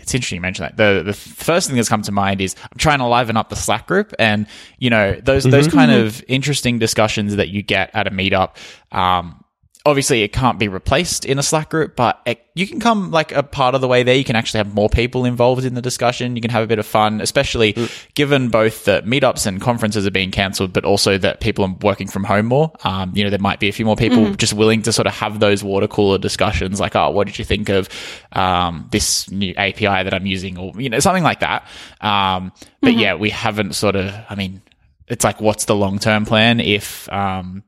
it's 0.00 0.14
interesting 0.14 0.36
you 0.36 0.40
mentioned 0.40 0.64
that. 0.70 0.76
The 0.78 1.02
the 1.04 1.12
first 1.12 1.66
thing 1.66 1.76
that's 1.76 1.90
come 1.90 2.00
to 2.00 2.12
mind 2.12 2.40
is 2.40 2.56
I'm 2.62 2.78
trying 2.78 3.00
to 3.00 3.06
liven 3.06 3.36
up 3.36 3.50
the 3.50 3.56
Slack 3.56 3.86
group, 3.86 4.14
and 4.18 4.46
you 4.78 4.88
know 4.88 5.20
those 5.22 5.44
those 5.44 5.68
kind 5.68 5.90
of 5.92 6.24
interesting 6.26 6.78
discussions 6.78 7.36
that 7.36 7.50
you 7.50 7.62
get 7.62 7.90
at 7.92 8.06
a 8.06 8.10
meetup. 8.10 8.56
Um, 8.96 9.44
obviously 9.88 10.22
it 10.22 10.32
can't 10.32 10.58
be 10.58 10.68
replaced 10.68 11.24
in 11.24 11.38
a 11.38 11.42
Slack 11.42 11.70
group, 11.70 11.96
but 11.96 12.20
it, 12.26 12.44
you 12.54 12.66
can 12.66 12.80
come 12.80 13.10
like 13.10 13.32
a 13.32 13.42
part 13.42 13.74
of 13.74 13.80
the 13.80 13.88
way 13.88 14.02
there. 14.02 14.14
You 14.14 14.24
can 14.24 14.36
actually 14.36 14.58
have 14.58 14.74
more 14.74 14.88
people 14.88 15.24
involved 15.24 15.64
in 15.64 15.74
the 15.74 15.82
discussion. 15.82 16.36
You 16.36 16.42
can 16.42 16.50
have 16.50 16.62
a 16.62 16.66
bit 16.66 16.78
of 16.78 16.86
fun, 16.86 17.20
especially 17.20 17.74
given 18.14 18.48
both 18.48 18.84
that 18.84 19.04
meetups 19.04 19.46
and 19.46 19.60
conferences 19.60 20.06
are 20.06 20.10
being 20.10 20.30
cancelled, 20.30 20.72
but 20.72 20.84
also 20.84 21.18
that 21.18 21.40
people 21.40 21.64
are 21.64 21.74
working 21.82 22.08
from 22.08 22.24
home 22.24 22.46
more. 22.46 22.72
Um, 22.84 23.12
you 23.14 23.24
know, 23.24 23.30
there 23.30 23.38
might 23.38 23.60
be 23.60 23.68
a 23.68 23.72
few 23.72 23.84
more 23.84 23.96
people 23.96 24.34
just 24.34 24.54
willing 24.54 24.82
to 24.82 24.92
sort 24.92 25.06
of 25.06 25.14
have 25.14 25.40
those 25.40 25.64
water 25.64 25.88
cooler 25.88 26.18
discussions, 26.18 26.80
like, 26.80 26.94
oh, 26.94 27.10
what 27.10 27.26
did 27.26 27.38
you 27.38 27.44
think 27.44 27.68
of 27.68 27.88
um, 28.32 28.88
this 28.90 29.30
new 29.30 29.54
API 29.56 30.04
that 30.04 30.14
I'm 30.14 30.26
using, 30.26 30.58
or 30.58 30.72
you 30.80 30.90
know, 30.90 31.00
something 31.00 31.22
like 31.24 31.40
that. 31.40 31.66
Um, 32.00 32.52
but 32.80 32.94
yeah, 32.94 33.14
we 33.14 33.30
haven't 33.30 33.74
sort 33.74 33.96
of. 33.96 34.14
I 34.28 34.34
mean, 34.34 34.62
it's 35.06 35.24
like, 35.24 35.40
what's 35.40 35.64
the 35.64 35.74
long 35.74 35.98
term 35.98 36.24
plan 36.26 36.60
if 36.60 37.10
um, 37.12 37.62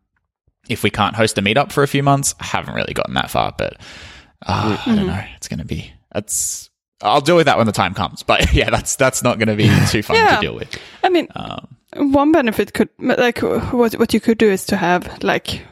if 0.71 0.83
we 0.83 0.91
can't 0.91 1.17
host 1.17 1.37
a 1.39 1.43
meetup 1.43 1.73
for 1.73 1.83
a 1.83 1.89
few 1.89 2.03
months, 2.03 2.35
I 2.41 2.45
haven't 2.47 2.75
really 2.75 2.95
gotten 2.95 3.15
that 3.15 3.31
far, 3.31 3.53
but 3.57 3.75
uh, 4.47 4.79
I 4.87 4.95
don't 4.95 5.07
know. 5.07 5.23
It's 5.37 5.49
going 5.49 5.59
to 5.59 5.65
be, 5.67 5.93
that's, 6.13 6.71
I'll 7.03 7.21
deal 7.21 7.37
with 7.37 7.47
that 7.47 7.59
when 7.59 7.67
the 7.67 7.73
time 7.73 7.93
comes. 7.95 8.23
But 8.23 8.53
yeah, 8.55 8.71
that's, 8.71 8.97
that's 8.97 9.23
not 9.23 9.39
going 9.39 9.49
to 9.49 9.57
be 9.57 9.69
too 9.91 10.03
fun 10.03 10.17
Yeah. 10.17 10.37
to 10.37 10.41
deal 10.41 10.55
with. 10.55 10.79
I 11.05 11.09
mean, 11.09 11.29
Um, 11.35 11.77
one 12.15 12.31
benefit 12.33 12.73
could 12.73 12.89
like 13.01 13.41
what 13.43 13.95
what 13.95 14.15
you 14.15 14.21
could 14.21 14.39
do 14.39 14.49
is 14.49 14.65
to 14.67 14.77
have 14.77 15.23
like 15.25 15.63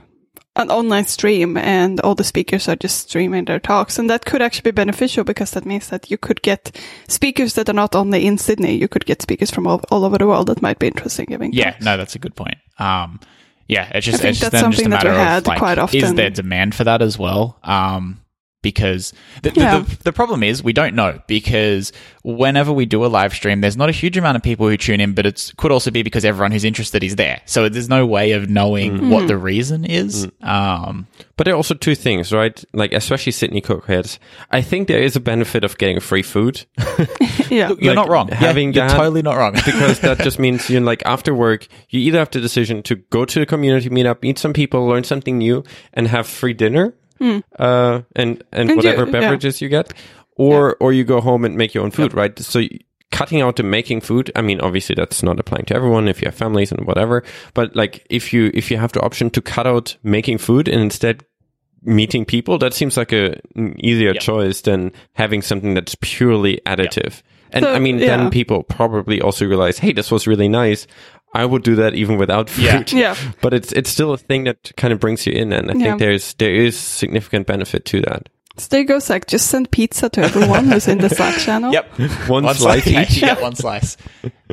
an 0.56 0.68
online 0.68 1.04
stream 1.06 1.56
and 1.56 2.00
all 2.00 2.16
the 2.16 2.24
speakers 2.24 2.66
are 2.68 2.74
just 2.74 3.08
streaming 3.08 3.44
their 3.44 3.60
talks 3.60 4.00
and 4.00 4.10
that 4.10 4.24
could 4.24 4.42
actually 4.42 4.72
be 4.72 4.74
beneficial 4.74 5.22
because 5.22 5.52
that 5.52 5.64
means 5.64 5.90
that 5.90 6.10
you 6.10 6.18
could 6.18 6.42
get 6.42 6.76
speakers 7.06 7.54
that 7.54 7.68
are 7.68 7.72
not 7.72 7.94
only 7.94 8.26
in 8.26 8.36
Sydney 8.36 8.74
you 8.74 8.88
could 8.88 9.06
get 9.06 9.22
speakers 9.22 9.52
from 9.52 9.68
all, 9.68 9.80
all 9.92 10.04
over 10.04 10.18
the 10.18 10.26
world 10.26 10.48
that 10.48 10.60
might 10.60 10.80
be 10.80 10.88
interesting 10.88 11.26
giving 11.26 11.52
yeah, 11.52 11.70
talks. 11.70 11.84
no, 11.84 11.96
that's 11.96 12.16
a 12.16 12.18
good 12.18 12.34
point. 12.34 12.56
Um, 12.80 13.20
yeah, 13.68 13.90
it's 13.94 14.06
just, 14.06 14.18
I 14.18 14.22
think 14.22 14.30
it's 14.30 14.40
just 14.40 14.52
that's 14.52 14.62
then 14.62 14.72
just 14.72 14.80
a 14.80 14.82
something 14.84 14.90
that 14.90 15.04
we 15.04 15.10
matter 15.10 15.24
had 15.24 15.38
of 15.42 15.46
like, 15.46 15.58
quite 15.58 15.78
is 15.78 16.02
often. 16.04 16.16
there 16.16 16.30
demand 16.30 16.74
for 16.74 16.84
that 16.84 17.02
as 17.02 17.18
well? 17.18 17.58
Um, 17.62 18.20
because 18.62 19.12
the, 19.42 19.50
the- 19.50 19.60
Yeah. 19.60 19.78
the, 19.80 19.96
the 20.04 20.12
problem 20.12 20.42
is 20.42 20.62
we 20.62 20.72
don't 20.72 20.94
know 20.94 21.20
because 21.26 21.92
whenever 22.22 22.72
we 22.72 22.86
do 22.86 23.04
a 23.04 23.08
live 23.08 23.32
stream, 23.32 23.60
there's 23.60 23.76
not 23.76 23.88
a 23.88 23.92
huge 23.92 24.16
amount 24.16 24.36
of 24.36 24.42
people 24.42 24.68
who 24.68 24.76
tune 24.76 25.00
in, 25.00 25.14
but 25.14 25.26
it 25.26 25.52
could 25.56 25.70
also 25.70 25.90
be 25.90 26.02
because 26.02 26.24
everyone 26.24 26.52
who's 26.52 26.64
interested 26.64 27.04
is 27.04 27.16
there. 27.16 27.40
So 27.46 27.68
there's 27.68 27.88
no 27.88 28.04
way 28.06 28.32
of 28.32 28.50
knowing 28.50 28.98
mm. 28.98 29.10
what 29.10 29.28
the 29.28 29.34
mm. 29.34 29.42
reason 29.42 29.84
is. 29.84 30.26
Mm. 30.26 30.48
Um, 30.48 31.06
But 31.36 31.44
there 31.44 31.54
are 31.54 31.56
also 31.56 31.74
two 31.74 31.94
things, 31.94 32.32
right? 32.32 32.62
Like 32.72 32.92
especially 32.92 33.32
Sydney 33.32 33.60
CocoaHeads. 33.60 34.18
I 34.50 34.60
think 34.60 34.88
there 34.88 35.02
is 35.02 35.14
a 35.16 35.20
benefit 35.20 35.62
of 35.64 35.78
getting 35.78 36.00
free 36.00 36.22
food 36.22 36.66
yeah 37.50 37.68
you're 37.78 37.94
Like, 37.94 37.94
not 37.94 38.08
wrong. 38.08 38.28
having 38.28 38.72
yeah, 38.72 38.82
you're 38.82 38.88
that- 38.88 38.96
totally 38.96 39.22
not 39.22 39.36
wrong. 39.36 39.52
because 39.64 40.00
that 40.00 40.18
just 40.18 40.38
means 40.38 40.68
you're 40.68 40.80
like 40.80 41.02
after 41.06 41.34
work, 41.34 41.66
you 41.90 42.00
either 42.00 42.18
have 42.18 42.30
the 42.30 42.40
decision 42.40 42.82
to 42.84 42.96
go 42.96 43.24
to 43.24 43.38
the 43.38 43.46
community 43.46 43.88
meetup, 43.88 44.22
meet 44.22 44.38
some 44.38 44.52
people, 44.52 44.86
learn 44.86 45.04
something 45.04 45.38
new, 45.38 45.62
and 45.94 46.08
have 46.08 46.26
free 46.26 46.52
dinner, 46.52 46.94
uh, 47.20 48.02
and 48.16 48.42
and 48.52 48.70
And 48.70 48.76
whatever 48.76 49.00
you- 49.06 49.12
yeah. 49.12 49.20
beverages 49.20 49.60
you 49.60 49.68
get, 49.68 49.92
or 50.36 50.76
or 50.80 50.92
you 50.92 51.04
go 51.04 51.20
home 51.20 51.44
and 51.44 51.56
make 51.56 51.74
your 51.74 51.84
own 51.84 51.90
food, 51.90 52.14
right? 52.14 52.38
So. 52.38 52.62
Cutting 53.10 53.40
out 53.40 53.56
the 53.56 53.62
making 53.62 54.02
food. 54.02 54.30
I 54.36 54.42
mean, 54.42 54.60
obviously 54.60 54.94
that's 54.94 55.22
not 55.22 55.40
applying 55.40 55.64
to 55.64 55.74
everyone 55.74 56.08
if 56.08 56.20
you 56.20 56.26
have 56.26 56.34
families 56.34 56.70
and 56.70 56.86
whatever. 56.86 57.24
But 57.54 57.74
like, 57.74 58.06
if 58.10 58.34
you 58.34 58.50
if 58.52 58.70
you 58.70 58.76
have 58.76 58.92
the 58.92 59.00
option 59.00 59.30
to 59.30 59.40
cut 59.40 59.66
out 59.66 59.96
making 60.02 60.36
food 60.36 60.68
and 60.68 60.78
instead 60.82 61.24
meeting 61.82 62.26
people, 62.26 62.58
that 62.58 62.74
seems 62.74 62.98
like 62.98 63.12
a 63.12 63.40
an 63.56 63.74
easier 63.82 64.12
Yeah. 64.12 64.20
choice 64.20 64.60
than 64.60 64.92
having 65.14 65.40
something 65.40 65.72
that's 65.72 65.96
purely 66.02 66.60
additive. 66.66 67.22
And 67.50 67.64
So, 67.64 67.72
I 67.72 67.78
mean, 67.78 67.98
yeah. 67.98 68.08
then 68.18 68.28
people 68.30 68.62
probably 68.62 69.22
also 69.22 69.46
realize, 69.46 69.78
hey, 69.78 69.94
this 69.94 70.10
was 70.10 70.26
really 70.26 70.48
nice. 70.48 70.86
I 71.34 71.44
would 71.44 71.62
do 71.62 71.76
that 71.76 71.94
even 71.94 72.16
without 72.18 72.48
food. 72.50 72.64
Yeah. 72.92 73.14
Yeah. 73.14 73.16
But 73.42 73.54
it's 73.54 73.72
it's 73.72 73.90
still 73.90 74.12
a 74.12 74.18
thing 74.18 74.44
that 74.44 74.72
kind 74.76 74.92
of 74.92 75.00
brings 75.00 75.26
you 75.26 75.32
in, 75.32 75.52
and 75.52 75.70
I 75.70 75.74
Yeah. 75.74 75.84
think 75.84 75.98
there's 75.98 76.34
there 76.34 76.54
is 76.54 76.76
significant 76.78 77.46
benefit 77.46 77.84
to 77.86 78.00
that. 78.02 78.28
so 78.56 78.66
there 78.70 78.80
you 78.80 78.86
go 78.88 78.98
Zach 78.98 79.26
just 79.28 79.46
send 79.46 79.70
pizza 79.70 80.08
to 80.08 80.20
everyone 80.20 80.64
who's 80.66 80.88
in 80.88 80.98
the 80.98 81.08
Slack 81.08 81.38
channel 81.38 81.70
yep. 81.72 81.86
One, 82.28 82.42
one 82.44 82.54
slice 82.56 82.82
slice, 82.82 82.86
yeah, 82.88 83.02
each. 83.02 83.14
you 83.16 83.20
get 83.20 83.40
one 83.40 83.54
slice. 83.54 83.96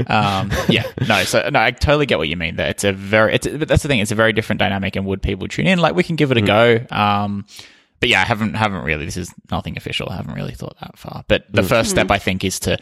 Um, 0.08 0.52
yeah, 0.70 0.84
no, 1.08 1.24
so 1.24 1.50
no, 1.50 1.60
I 1.60 1.72
totally 1.72 2.06
get 2.06 2.18
what 2.20 2.28
you 2.28 2.38
mean. 2.38 2.56
There, 2.58 2.70
it's 2.70 2.84
a 2.84 2.92
very, 2.94 3.34
it's, 3.36 3.48
but 3.48 3.68
that's 3.68 3.82
the 3.82 3.88
thing. 3.90 4.00
It's 4.02 4.12
a 4.12 4.16
very 4.16 4.34
different 4.34 4.60
dynamic, 4.60 4.96
and 4.96 5.06
would 5.08 5.22
people 5.24 5.48
tune 5.48 5.66
in? 5.68 5.80
Like, 5.80 5.96
we 5.96 6.04
can 6.04 6.18
give 6.18 6.30
it 6.32 6.38
a 6.38 6.42
go. 6.42 6.86
Um, 6.92 7.46
but 8.06 8.10
yeah, 8.12 8.22
I 8.22 8.26
haven't, 8.26 8.54
haven't 8.54 8.84
really. 8.84 9.04
This 9.04 9.18
is 9.18 9.34
nothing 9.50 9.78
official. 9.78 10.08
I 10.12 10.16
haven't 10.18 10.36
really 10.36 10.54
thought 10.54 10.78
that 10.80 10.96
far. 10.96 11.24
But 11.28 11.46
the 11.50 11.64
first 11.64 11.90
step, 11.90 12.12
I 12.12 12.20
think, 12.20 12.44
is 12.44 12.60
to 12.60 12.78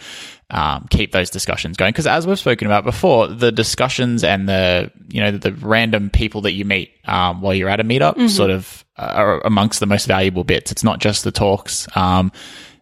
um, 0.49 0.85
keep 0.89 1.13
those 1.13 1.29
discussions 1.29 1.77
going 1.77 1.93
because, 1.93 2.07
as 2.07 2.27
we've 2.27 2.37
spoken 2.37 2.67
about 2.67 2.83
before, 2.83 3.27
the 3.29 3.49
discussions 3.49 4.25
and 4.25 4.49
the 4.49 4.91
you 5.07 5.21
know 5.21 5.31
the 5.31 5.53
random 5.53 6.09
people 6.09 6.41
that 6.41 6.51
you 6.51 6.65
meet 6.65 6.91
um, 7.05 7.39
while 7.39 7.53
you're 7.53 7.69
at 7.69 7.79
a 7.79 7.85
meetup 7.85 8.29
sort 8.29 8.51
of 8.51 8.83
are 8.97 9.39
amongst 9.45 9.79
the 9.79 9.85
most 9.85 10.07
valuable 10.07 10.43
bits. 10.43 10.73
It's 10.73 10.83
not 10.83 10.99
just 10.99 11.23
the 11.23 11.31
talks. 11.31 11.87
Um, 11.95 12.29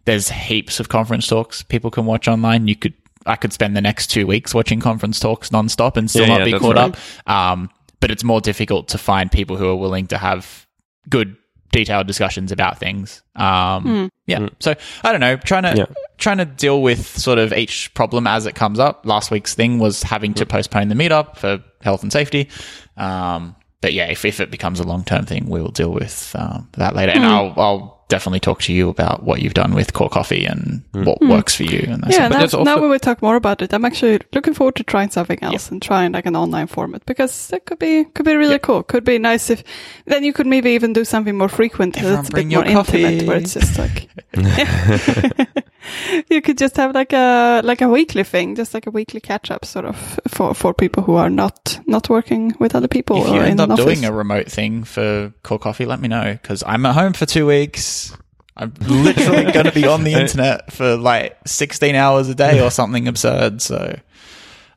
there's 0.04 0.28
heaps 0.28 0.80
of 0.80 0.88
conference 0.88 1.28
talks 1.28 1.62
people 1.62 1.92
can 1.92 2.06
watch 2.06 2.26
online. 2.26 2.66
You 2.66 2.74
could 2.74 2.94
I 3.24 3.36
could 3.36 3.52
spend 3.52 3.76
the 3.76 3.80
next 3.80 4.08
two 4.08 4.26
weeks 4.26 4.52
watching 4.52 4.80
conference 4.80 5.20
talks 5.20 5.50
nonstop 5.50 5.96
and 5.96 6.10
still 6.10 6.22
Yeah, 6.22 6.38
not 6.38 6.38
yeah, 6.40 6.44
be 6.56 6.58
caught 6.58 6.74
right. 6.74 6.96
up. 7.24 7.30
Um, 7.30 7.70
but 8.00 8.10
it's 8.10 8.24
more 8.24 8.40
difficult 8.40 8.88
to 8.88 8.98
find 8.98 9.30
people 9.30 9.56
who 9.56 9.68
are 9.68 9.76
willing 9.76 10.08
to 10.08 10.18
have 10.18 10.66
good 11.08 11.36
detailed 11.72 12.06
discussions 12.06 12.52
about 12.52 12.78
things. 12.78 13.22
Um, 13.34 14.10
yeah. 14.26 14.48
So 14.60 14.74
I 15.02 15.10
don't 15.10 15.20
know, 15.20 15.36
trying 15.36 15.64
to 15.64 15.74
Yeah. 15.76 15.86
trying 16.18 16.38
to 16.38 16.44
deal 16.44 16.80
with 16.82 17.04
sort 17.18 17.38
of 17.38 17.52
each 17.52 17.92
problem 17.94 18.26
as 18.28 18.46
it 18.46 18.54
comes 18.54 18.78
up. 18.78 19.04
Last 19.04 19.30
week's 19.32 19.54
thing 19.54 19.78
was 19.80 20.02
having 20.04 20.34
to 20.34 20.46
postpone 20.46 20.88
the 20.88 20.94
meetup 20.94 21.36
for 21.36 21.62
health 21.80 22.02
and 22.04 22.12
safety. 22.12 22.48
Um, 22.96 23.56
but 23.80 23.92
yeah, 23.92 24.06
if, 24.06 24.24
if 24.24 24.38
it 24.38 24.52
becomes 24.52 24.78
a 24.78 24.84
long 24.84 25.02
term 25.02 25.26
thing, 25.26 25.46
we 25.50 25.60
will 25.60 25.72
deal 25.72 25.90
with 25.90 26.36
um, 26.38 26.68
that 26.74 26.94
later. 26.94 27.10
And 27.12 27.24
I'll, 27.24 27.54
I'll 27.56 27.91
definitely 28.08 28.40
talk 28.40 28.60
to 28.62 28.72
you 28.72 28.88
about 28.88 29.22
what 29.22 29.40
you've 29.40 29.54
done 29.54 29.74
with 29.74 29.92
Core 29.92 30.10
Coffee 30.10 30.44
and 30.44 30.82
hmm. 30.92 31.04
what 31.04 31.18
hmm. 31.18 31.30
works 31.30 31.54
for 31.54 31.62
you. 31.62 31.86
And 31.88 32.02
that 32.02 32.10
Yeah, 32.10 32.16
sort 32.16 32.24
of 32.24 32.30
now, 32.32 32.38
that's 32.38 32.54
also- 32.54 32.64
now 32.64 32.80
when 32.80 32.90
we 32.90 32.98
talk 32.98 33.22
more 33.22 33.36
about 33.36 33.62
it, 33.62 33.72
I'm 33.72 33.84
actually 33.84 34.20
looking 34.32 34.54
forward 34.54 34.76
to 34.76 34.84
trying 34.84 35.10
something 35.10 35.38
else 35.42 35.70
and 35.70 35.80
trying 35.80 36.12
like 36.12 36.26
an 36.26 36.36
online 36.36 36.66
format 36.66 37.04
because 37.06 37.52
it 37.52 37.64
could 37.64 37.78
be 37.78 38.04
could 38.04 38.26
be 38.26 38.34
really 38.34 38.58
cool. 38.58 38.82
Could 38.82 39.04
be 39.04 39.18
nice 39.18 39.50
if 39.50 39.64
then 40.04 40.24
you 40.24 40.32
could 40.32 40.46
maybe 40.46 40.70
even 40.70 40.92
do 40.92 41.04
something 41.04 41.36
more 41.36 41.48
frequent. 41.48 41.96
Everyone 41.96 42.16
That's 42.16 42.28
a 42.28 42.32
bit 42.32 42.34
bring 42.34 42.48
more 42.48 42.64
your 42.64 42.74
coffee. 42.74 43.04
intimate, 43.04 43.26
where 43.26 43.36
it's 43.38 43.54
just 43.54 43.78
like 43.78 44.08
you 46.28 46.40
could 46.40 46.58
just 46.58 46.76
have 46.76 46.94
like 46.94 47.12
a 47.12 47.60
like 47.64 47.80
a 47.80 47.88
weekly 47.88 48.24
thing, 48.24 48.54
just 48.54 48.74
like 48.74 48.86
a 48.86 48.90
weekly 48.90 49.20
catch 49.20 49.50
up, 49.50 49.64
sort 49.64 49.84
of 49.84 49.96
for 50.28 50.54
for 50.54 50.74
people 50.74 51.02
who 51.02 51.14
are 51.14 51.30
not 51.30 51.80
not 51.86 52.08
working 52.08 52.54
with 52.58 52.74
other 52.74 52.88
people 52.88 53.22
If 53.22 53.28
or 53.28 53.34
you 53.34 53.40
in 53.40 53.50
end 53.50 53.60
an 53.60 53.70
up 53.70 53.76
doing 53.76 54.04
a 54.04 54.12
remote 54.12 54.50
thing 54.50 54.84
for 54.84 55.32
Core 55.42 55.58
Coffee, 55.58 55.86
let 55.86 56.00
me 56.00 56.08
know 56.08 56.38
because 56.40 56.62
I'm 56.66 56.86
at 56.86 56.94
home 56.94 57.12
for 57.12 57.26
two 57.26 57.46
weeks. 57.46 58.16
I'm 58.56 58.74
literally 58.80 59.50
going 59.52 59.66
to 59.66 59.72
be 59.72 59.86
on 59.86 60.04
the 60.04 60.12
internet 60.12 60.72
for 60.72 60.96
like 60.96 61.38
16 61.46 61.94
hours 61.94 62.28
a 62.28 62.34
day 62.34 62.60
or 62.60 62.70
something 62.70 63.08
absurd. 63.08 63.62
So 63.62 63.98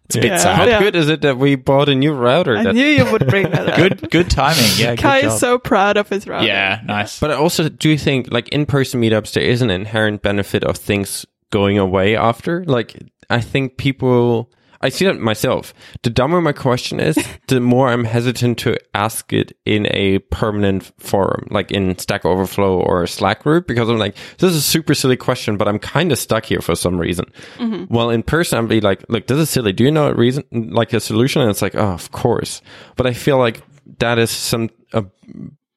it's 0.06 0.16
a 0.16 0.20
bit 0.22 0.32
Yeah. 0.32 0.38
sad. 0.38 0.56
How 0.56 0.66
Yeah. 0.66 0.80
good 0.80 0.96
is 0.96 1.10
it 1.10 1.22
that 1.22 1.38
we 1.38 1.56
bought 1.56 1.90
a 1.90 1.96
new 1.96 2.14
router? 2.14 2.58
I 2.58 2.64
that, 2.64 2.76
knew 2.76 2.86
you 2.86 3.06
would 3.12 3.28
bring 3.28 3.50
that 3.52 3.70
up. 3.70 3.76
Good, 3.76 4.10
good 4.12 4.30
timing. 4.30 4.64
Yeah, 4.78 4.96
Kai 4.96 5.22
good 5.22 5.28
is 5.28 5.40
so 5.40 5.58
proud 5.58 5.98
of 5.98 6.10
his 6.10 6.28
router. 6.28 6.46
yeah, 6.48 6.82
nice. 6.86 7.20
But 7.20 7.32
I 7.32 7.36
also 7.36 7.70
do 7.70 7.98
think, 7.98 8.32
like 8.32 8.48
in 8.50 8.66
person 8.66 9.02
meetups, 9.02 9.34
there 9.34 9.44
is 9.44 9.62
an 9.62 9.70
inherent 9.70 10.22
benefit 10.22 10.64
of 10.64 10.78
things 10.78 11.26
going 11.52 11.78
away 11.78 12.16
after. 12.16 12.64
Like, 12.66 12.96
I 13.30 13.42
think 13.42 13.78
people, 13.78 14.52
I 14.86 14.90
see 14.90 15.06
that 15.06 15.20
myself. 15.20 15.74
The 16.04 16.12
dumber 16.12 16.42
my 16.42 16.52
question 16.52 17.00
is, 17.00 17.18
the 17.48 17.60
more 17.60 17.90
I'm 17.90 18.04
hesitant 18.04 18.60
to 18.60 18.78
ask 18.94 19.34
it 19.34 19.58
in 19.66 19.88
a 19.90 20.20
permanent 20.20 20.92
forum, 21.00 21.48
like 21.50 21.72
in 21.72 21.98
Stack 21.98 22.24
Overflow 22.24 22.82
or 22.82 23.08
Slack 23.08 23.42
group, 23.42 23.66
because 23.66 23.90
I'm 23.90 23.98
like, 23.98 24.16
this 24.38 24.52
is 24.52 24.58
a 24.58 24.62
super 24.62 24.94
silly 24.94 25.18
question, 25.18 25.58
but 25.58 25.68
I'm 25.68 25.80
kind 25.80 26.12
of 26.12 26.20
stuck 26.20 26.46
here 26.46 26.62
for 26.62 26.76
some 26.76 27.00
reason. 27.00 27.26
Mm-hmm. 27.58 27.92
Well, 27.92 28.12
in 28.12 28.22
person, 28.22 28.60
I'd 28.60 28.70
be 28.70 28.80
like, 28.80 29.04
look, 29.10 29.26
this 29.26 29.40
is 29.40 29.50
silly. 29.50 29.74
Do 29.74 29.84
you 29.84 29.92
know 29.92 30.08
a 30.08 30.14
reason, 30.14 30.44
like 30.52 30.94
a 30.94 31.00
solution? 31.00 31.42
And 31.42 31.50
it's 31.50 31.64
like, 31.64 31.74
oh, 31.74 31.94
of 31.94 32.12
course. 32.12 32.62
But 32.96 33.08
I 33.08 33.14
feel 33.14 33.40
like 33.40 33.64
that 33.98 34.20
is 34.20 34.30
some, 34.30 34.70
a 34.94 35.06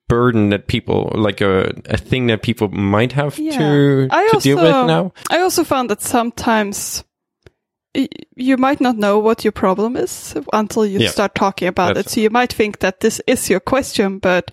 burden 0.09 0.51
that 0.51 0.67
people 0.67 1.13
like 1.15 1.41
a, 1.41 1.73
a 1.87 1.97
thing 1.97 2.27
that 2.27 2.43
people 2.43 2.69
might 2.69 3.13
have 3.13 3.37
to, 3.37 4.09
I 4.11 4.27
to 4.29 4.35
also, 4.35 4.41
deal 4.41 4.57
with 4.57 4.87
now 4.87 5.13
I 5.31 5.41
also 5.41 5.65
found 5.65 5.91
that 5.91 6.01
sometimes 6.01 7.05
you 8.37 8.57
might 8.57 8.81
not 8.81 8.97
know 8.97 9.19
what 9.19 9.45
your 9.45 9.53
problem 9.53 9.97
is 9.97 10.35
until 10.53 10.85
you 10.87 11.01
Yeah. 11.01 11.11
start 11.11 11.35
talking 11.35 11.69
about 11.69 11.95
That's- 11.95 12.07
it. 12.07 12.15
So 12.15 12.21
you 12.21 12.31
might 12.31 12.53
think 12.53 12.79
that 12.81 13.01
this 13.01 13.21
is 13.27 13.51
your 13.51 13.61
question, 13.61 14.19
but 14.19 14.51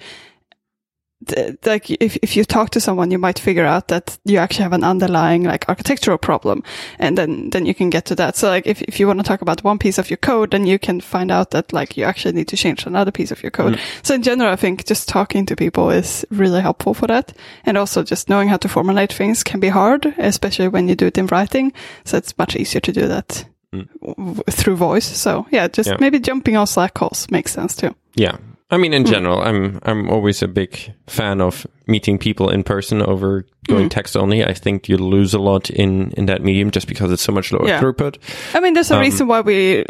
th- 1.27 1.55
like 1.65 1.89
if 1.89 2.17
if 2.21 2.35
you 2.35 2.43
talk 2.45 2.69
to 2.71 2.79
someone, 2.79 3.11
you 3.11 3.17
might 3.17 3.39
figure 3.39 3.65
out 3.65 3.87
that 3.87 4.17
you 4.25 4.37
actually 4.37 4.63
have 4.63 4.73
an 4.73 4.83
underlying 4.83 5.43
like 5.43 5.67
architectural 5.69 6.17
problem, 6.17 6.63
and 6.99 7.17
then 7.17 7.49
then 7.51 7.65
you 7.65 7.73
can 7.73 7.89
get 7.89 8.05
to 8.05 8.15
that. 8.15 8.35
So 8.35 8.49
like 8.49 8.67
if 8.67 8.81
if 8.83 8.99
you 8.99 9.07
want 9.07 9.19
to 9.19 9.23
talk 9.23 9.41
about 9.41 9.63
one 9.63 9.77
piece 9.77 9.97
of 9.97 10.09
your 10.09 10.17
code, 10.17 10.51
then 10.51 10.65
you 10.65 10.79
can 10.79 11.01
find 11.01 11.31
out 11.31 11.51
that 11.51 11.73
like 11.73 11.97
you 11.97 12.03
actually 12.05 12.33
need 12.35 12.47
to 12.49 12.57
change 12.57 12.85
another 12.85 13.11
piece 13.11 13.31
of 13.31 13.41
your 13.43 13.51
code. 13.51 13.75
Mm. 13.75 13.79
So 14.03 14.13
in 14.15 14.23
general, 14.23 14.51
I 14.51 14.55
think 14.57 14.85
just 14.85 15.07
talking 15.09 15.45
to 15.47 15.55
people 15.55 15.89
is 15.89 16.25
really 16.31 16.61
helpful 16.61 16.93
for 16.93 17.07
that, 17.07 17.33
and 17.65 17.77
also 17.77 18.03
just 18.03 18.29
knowing 18.29 18.49
how 18.49 18.57
to 18.57 18.67
formulate 18.69 19.13
things 19.13 19.43
can 19.43 19.59
be 19.59 19.69
hard, 19.69 20.13
especially 20.17 20.67
when 20.67 20.87
you 20.87 20.95
do 20.95 21.07
it 21.07 21.17
in 21.17 21.27
writing. 21.27 21.73
So 22.03 22.17
it's 22.17 22.37
much 22.37 22.55
easier 22.55 22.81
to 22.81 22.91
do 22.91 23.07
that 23.07 23.45
mm. 23.73 23.87
w- 24.01 24.43
through 24.51 24.75
voice. 24.75 25.05
So 25.05 25.45
yeah, 25.51 25.67
just 25.67 25.89
Yeah. 25.89 25.97
maybe 25.99 26.19
jumping 26.19 26.57
on 26.57 26.67
Slack 26.67 26.93
calls 26.93 27.29
makes 27.31 27.51
sense 27.53 27.75
too. 27.75 27.95
Yeah. 28.15 28.37
I 28.71 28.77
mean, 28.77 28.93
in 28.93 29.05
general, 29.05 29.41
I'm 29.41 29.79
I'm 29.83 30.09
always 30.09 30.41
a 30.41 30.47
big 30.47 30.91
fan 31.07 31.39
of 31.41 31.67
meeting 31.87 32.17
people 32.17 32.49
in 32.49 32.63
person 32.63 33.01
over 33.01 33.45
going 33.67 33.89
text 33.89 34.17
only. 34.17 34.43
I 34.43 34.53
think 34.53 34.89
you 34.89 34.97
lose 34.97 35.33
a 35.35 35.39
lot 35.39 35.69
in 35.69 36.11
in 36.17 36.25
that 36.25 36.41
medium 36.41 36.71
just 36.71 36.87
because 36.87 37.11
it's 37.11 37.21
so 37.23 37.31
much 37.31 37.51
lower 37.51 37.67
Yeah. 37.67 37.79
throughput. 37.81 38.17
I 38.55 38.59
mean, 38.59 38.73
there's 38.73 38.91
a 38.91 38.95
Um, 38.95 39.01
reason 39.01 39.27
why 39.27 39.41
we 39.41 39.85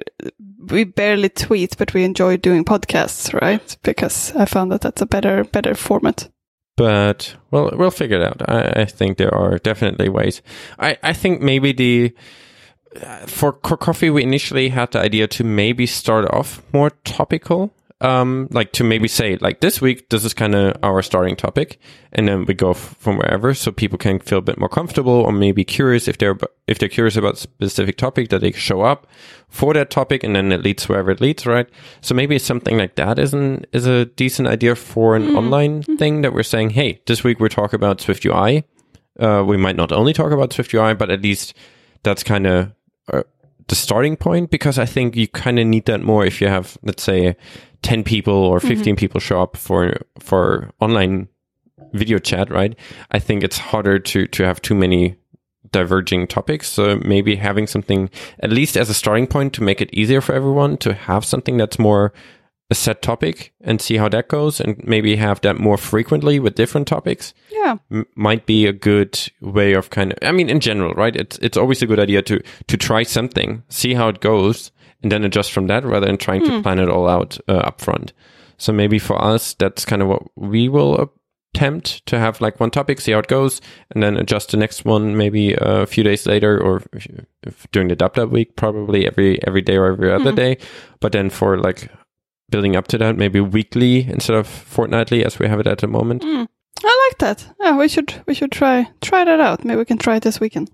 we 0.71 0.83
barely 0.83 1.29
tweet, 1.29 1.77
but 1.77 1.93
we 1.93 2.03
enjoy 2.03 2.37
doing 2.37 2.65
podcasts, 2.65 3.33
right? 3.41 3.77
Because 3.83 4.33
I 4.35 4.45
found 4.45 4.71
that 4.71 4.81
that's 4.81 5.01
a 5.01 5.05
better 5.05 5.43
better 5.45 5.75
format. 5.75 6.29
But 6.77 7.35
well, 7.51 7.71
we'll 7.77 7.91
figure 7.91 8.19
it 8.19 8.27
out. 8.27 8.41
I, 8.49 8.81
I 8.81 8.85
think 8.85 9.17
there 9.17 9.33
are 9.33 9.57
definitely 9.57 10.09
ways. 10.09 10.41
I 10.77 10.97
I 11.01 11.13
think 11.13 11.41
maybe 11.41 11.71
the 11.73 12.13
uh, 13.01 13.25
for 13.27 13.53
Core 13.53 13.77
Coffee 13.77 14.09
we 14.09 14.21
initially 14.23 14.69
had 14.69 14.91
the 14.91 14.99
idea 15.05 15.27
to 15.27 15.43
maybe 15.45 15.85
start 15.85 16.25
off 16.33 16.61
more 16.73 16.91
topical. 17.05 17.71
Um, 18.01 18.49
like 18.51 18.73
to 18.73 18.83
maybe 18.83 19.07
say 19.07 19.37
like 19.37 19.61
this 19.61 19.79
week 19.79 20.09
this 20.09 20.25
is 20.25 20.33
kind 20.33 20.53
of 20.53 20.75
our 20.83 21.01
starting 21.01 21.37
topic, 21.37 21.79
and 22.11 22.27
then 22.27 22.43
we 22.45 22.53
go 22.53 22.71
f- 22.71 22.95
from 22.99 23.17
wherever, 23.17 23.53
so 23.53 23.71
people 23.71 23.97
can 23.97 24.19
feel 24.19 24.39
a 24.39 24.41
bit 24.41 24.59
more 24.59 24.67
comfortable 24.67 25.13
or 25.13 25.31
maybe 25.31 25.63
curious 25.63 26.09
if 26.09 26.17
they're 26.17 26.37
if 26.67 26.77
they're 26.77 26.89
curious 26.89 27.15
about 27.15 27.35
a 27.35 27.37
specific 27.37 27.95
topic 27.95 28.29
that 28.29 28.41
they 28.41 28.51
show 28.51 28.81
up 28.81 29.07
for 29.47 29.73
that 29.73 29.89
topic, 29.89 30.25
and 30.25 30.35
then 30.35 30.51
it 30.51 30.61
leads 30.61 30.89
wherever 30.89 31.09
it 31.09 31.21
leads, 31.21 31.45
right? 31.45 31.69
So 32.01 32.13
maybe 32.13 32.37
something 32.37 32.77
like 32.77 32.95
that 32.95 33.17
isn't 33.17 33.65
is 33.71 33.85
a 33.87 34.05
decent 34.05 34.49
idea 34.49 34.75
for 34.75 35.15
an 35.15 35.33
online 35.33 35.81
thing 35.83 36.21
that 36.21 36.33
we're 36.33 36.43
saying, 36.43 36.71
hey, 36.71 37.01
this 37.07 37.23
week 37.23 37.39
we're 37.39 37.47
talking 37.47 37.77
about 37.77 37.99
SwiftUI. 37.99 38.65
Uh, 39.17 39.45
we 39.47 39.55
might 39.55 39.77
not 39.77 39.93
only 39.93 40.11
talk 40.11 40.33
about 40.33 40.49
SwiftUI, 40.49 40.97
but 40.97 41.09
at 41.09 41.21
least 41.21 41.53
that's 42.03 42.23
kind 42.23 42.45
of 42.45 42.73
uh, 43.13 43.23
the 43.67 43.75
starting 43.75 44.17
point 44.17 44.51
because 44.51 44.77
I 44.77 44.85
think 44.85 45.15
you 45.15 45.29
kind 45.29 45.59
of 45.59 45.65
need 45.65 45.85
that 45.85 46.01
more 46.01 46.25
if 46.25 46.41
you 46.41 46.49
have, 46.49 46.77
let's 46.83 47.03
say, 47.03 47.37
10 47.85 48.03
people 48.03 48.33
or 48.33 48.57
mm-hmm. 48.57 48.67
15 48.67 48.95
people 48.95 49.19
show 49.19 49.41
up 49.43 49.55
for, 49.55 49.95
for 50.19 50.71
online 50.81 51.27
video 51.93 52.17
chat, 52.17 52.49
right? 52.49 52.75
I 53.11 53.19
think 53.19 53.43
it's 53.43 53.59
harder 53.59 53.99
to, 53.99 54.25
to 54.25 54.43
have 54.43 54.59
too 54.59 54.73
many 54.73 55.17
diverging 55.71 56.25
topics. 56.25 56.67
So 56.67 56.97
maybe 57.05 57.35
having 57.35 57.67
something 57.67 58.09
at 58.39 58.49
least 58.49 58.75
as 58.75 58.89
a 58.89 58.93
starting 58.95 59.27
point 59.27 59.53
to 59.53 59.63
make 59.63 59.81
it 59.81 59.93
easier 59.93 60.19
for 60.19 60.33
everyone 60.33 60.77
to 60.77 60.95
have 60.95 61.23
something 61.23 61.57
that's 61.57 61.77
more 61.77 62.11
a 62.71 62.75
set 62.75 63.03
topic 63.03 63.53
and 63.61 63.79
see 63.79 63.97
how 63.97 64.09
that 64.09 64.27
goes 64.27 64.59
and 64.59 64.83
maybe 64.83 65.15
have 65.15 65.39
that 65.41 65.59
more 65.59 65.77
frequently 65.77 66.39
with 66.39 66.55
different 66.55 66.87
topics 66.87 67.31
Yeah, 67.51 67.75
m- 67.91 68.07
might 68.15 68.47
be 68.47 68.65
a 68.65 68.73
good 68.73 69.19
way 69.39 69.73
of 69.73 69.91
kind 69.91 70.11
of 70.11 70.17
i 70.23 70.31
mean 70.31 70.49
in 70.49 70.59
general 70.59 70.91
right 70.95 71.15
it's 71.15 71.37
it's 71.43 71.57
always 71.57 71.83
a 71.83 71.85
good 71.85 71.99
idea 71.99 72.23
to 72.23 72.41
to 72.65 72.75
try 72.75 73.03
something 73.03 73.61
see 73.69 73.93
how 73.93 74.07
it 74.07 74.19
goes 74.19 74.71
and 75.05 75.11
then 75.11 75.23
adjust 75.23 75.51
from 75.51 75.67
that 75.67 75.85
rather 75.85 76.07
than 76.07 76.17
trying 76.17 76.43
to 76.43 76.49
hmm. 76.49 76.61
plan 76.63 76.79
it 76.79 76.89
all 76.89 77.07
out 77.07 77.37
uh, 77.47 77.57
up 77.57 77.79
front 77.79 78.11
so 78.57 78.73
maybe 78.73 78.97
for 78.97 79.23
us 79.23 79.53
that's 79.53 79.85
kind 79.85 80.01
of 80.01 80.07
what 80.07 80.23
we 80.35 80.67
will 80.67 81.11
attempt 81.53 82.03
to 82.07 82.17
have 82.17 82.41
like 82.41 82.59
one 82.59 82.71
topic 82.71 82.99
see 82.99 83.11
how 83.11 83.19
it 83.19 83.27
goes 83.27 83.61
and 83.91 84.01
then 84.01 84.17
adjust 84.17 84.49
the 84.49 84.57
next 84.57 84.83
one 84.83 85.15
maybe 85.15 85.55
uh, 85.59 85.81
a 85.81 85.85
few 85.85 86.03
days 86.03 86.25
later 86.25 86.59
or 86.59 86.81
if, 86.93 87.07
if 87.43 87.67
during 87.71 87.87
the 87.87 87.95
dub 87.95 88.17
week 88.31 88.55
probably 88.55 89.05
every 89.05 89.39
every 89.45 89.61
day 89.61 89.77
or 89.77 89.91
every 89.91 90.11
other 90.11 90.31
hmm. 90.31 90.37
day 90.37 90.57
but 90.99 91.11
then 91.11 91.29
for 91.29 91.55
like 91.59 91.87
building 92.49 92.75
up 92.75 92.87
to 92.87 92.97
that 92.97 93.15
maybe 93.15 93.39
weekly 93.39 94.09
instead 94.09 94.35
of 94.35 94.47
fortnightly 94.47 95.23
as 95.23 95.37
we 95.37 95.47
have 95.47 95.59
it 95.59 95.67
at 95.67 95.77
the 95.77 95.87
moment 95.87 96.23
hmm. 96.23 96.45
I 96.83 97.09
like 97.09 97.17
that. 97.19 97.55
Yeah, 97.61 97.77
we 97.77 97.87
should 97.87 98.13
we 98.27 98.33
should 98.33 98.51
try 98.51 98.87
try 98.99 99.23
that 99.23 99.39
out. 99.39 99.63
Maybe 99.63 99.77
we 99.77 99.85
can 99.85 99.97
try 99.97 100.17
it 100.17 100.23
this 100.23 100.41
weekend. 100.41 100.69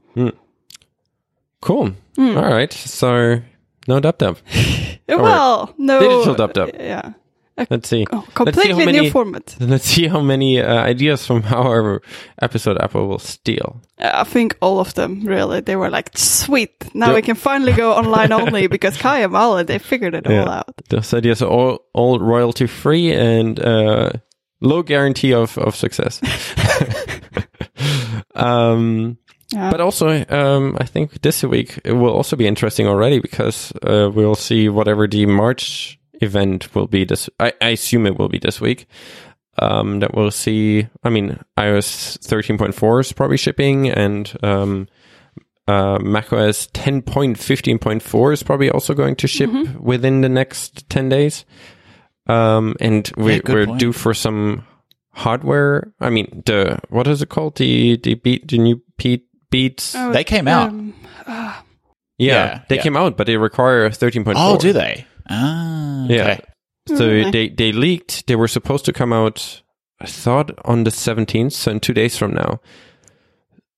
Cool. 1.61 1.91
Hmm. 2.15 2.37
All 2.37 2.51
right. 2.51 2.73
So 2.73 3.39
no 3.87 3.99
dub 3.99 4.17
dub. 4.17 4.37
well, 5.07 5.73
no 5.77 5.99
Digital 5.99 6.35
dub-dub. 6.35 6.69
Yeah, 6.79 7.13
Let's 7.69 7.89
see. 7.89 8.05
oh, 8.11 8.17
Let's 8.17 8.27
see 8.27 8.69
how 8.69 8.77
completely 8.77 8.85
many- 8.85 8.99
new 9.01 9.11
format. 9.11 9.55
Let's 9.59 9.85
see 9.85 10.07
how 10.07 10.21
many 10.21 10.59
uh, 10.61 10.81
ideas 10.89 11.25
from 11.27 11.43
our 11.53 12.01
episode 12.41 12.77
Apple 12.81 13.07
will 13.07 13.19
steal. 13.19 13.81
I 13.99 14.23
think 14.23 14.55
all 14.61 14.79
of 14.79 14.93
them 14.93 15.25
really. 15.25 15.59
They 15.61 15.75
were 15.75 15.89
like, 15.89 16.11
sweet. 16.17 16.71
Now 16.95 17.09
Yeah. 17.09 17.15
we 17.15 17.21
can 17.21 17.35
finally 17.35 17.73
go 17.73 17.91
online 17.93 18.31
only 18.31 18.67
because 18.67 18.97
Kai 18.97 19.19
and 19.19 19.33
Mala 19.33 19.63
they 19.63 19.79
figured 19.79 20.15
it 20.15 20.25
all 20.27 20.49
out. 20.49 20.73
Those 20.89 21.13
ideas 21.13 21.41
are 21.41 21.49
all, 21.49 21.79
all 21.93 22.19
royalty 22.19 22.67
free 22.67 23.11
and 23.13 23.59
uh, 23.59 24.11
low 24.61 24.81
guarantee 24.83 25.33
of, 25.33 25.57
of 25.57 25.75
success. 25.75 26.21
um, 28.35 29.17
Yeah. 29.53 29.69
But 29.69 29.81
also, 29.81 30.25
um, 30.29 30.77
I 30.79 30.85
think 30.85 31.21
this 31.21 31.43
week 31.43 31.79
it 31.83 31.93
will 31.93 32.13
also 32.13 32.35
be 32.35 32.47
interesting 32.47 32.87
already 32.87 33.19
because 33.19 33.73
uh, 33.83 34.09
we'll 34.13 34.35
see 34.35 34.69
whatever 34.69 35.07
the 35.07 35.25
March 35.25 35.99
event 36.21 36.73
will 36.73 36.87
be 36.87 37.03
this. 37.03 37.29
I, 37.39 37.53
I 37.61 37.69
assume 37.69 38.05
it 38.05 38.17
will 38.17 38.29
be 38.29 38.39
this 38.39 38.61
week. 38.61 38.87
Um, 39.59 39.99
that 39.99 40.15
we'll 40.15 40.31
see. 40.31 40.87
I 41.03 41.09
mean, 41.09 41.37
iOS 41.57 42.17
13.4 42.19 43.01
is 43.01 43.11
probably 43.11 43.37
shipping, 43.37 43.89
and 43.89 44.31
um, 44.41 44.87
uh, 45.67 45.99
macOS 45.99 46.67
10.15.4 46.67 48.33
is 48.33 48.43
probably 48.43 48.69
also 48.71 48.93
going 48.93 49.15
to 49.17 49.27
ship 49.27 49.51
within 49.77 50.21
the 50.21 50.29
next 50.29 50.89
10 50.89 51.09
days. 51.09 51.45
Um, 52.27 52.75
and 52.79 53.11
we, 53.17 53.35
yeah, 53.35 53.41
we're 53.47 53.65
point. 53.65 53.79
due 53.79 53.91
for 53.91 54.13
some 54.13 54.65
hardware. 55.11 55.93
I 55.99 56.09
mean, 56.09 56.43
the 56.45 56.79
what 56.89 57.07
is 57.07 57.21
it 57.21 57.29
called? 57.29 57.57
The 57.57 57.97
the 57.97 58.13
beat 58.15 58.47
the 58.47 58.57
new 58.57 58.81
Beat 59.51 59.75
Beats. 59.75 59.95
Oh, 59.95 60.11
They 60.11 60.23
came 60.23 60.47
out. 60.47 60.69
um, 60.69 60.93
yeah, 61.27 61.63
yeah, 62.17 62.61
they 62.69 62.77
yeah. 62.77 62.81
came 62.81 62.97
out, 62.97 63.17
but 63.17 63.27
they 63.27 63.37
require 63.37 63.89
13.4. 63.89 64.33
Oh, 64.35 64.57
do 64.57 64.73
they? 64.73 65.05
Ah, 65.29 66.05
Yeah. 66.07 66.23
okay. 66.23 66.39
So 66.87 67.07
Really? 67.07 67.29
they 67.31 67.49
they 67.49 67.71
leaked. 67.71 68.25
They 68.27 68.35
were 68.35 68.47
supposed 68.47 68.85
to 68.85 68.93
come 68.93 69.13
out. 69.13 69.61
I 69.99 70.07
thought 70.07 70.49
on 70.65 70.83
the 70.83 70.89
17th, 70.91 71.51
so 71.53 71.71
in 71.71 71.79
two 71.79 71.93
days 71.93 72.17
from 72.17 72.33
now. 72.33 72.59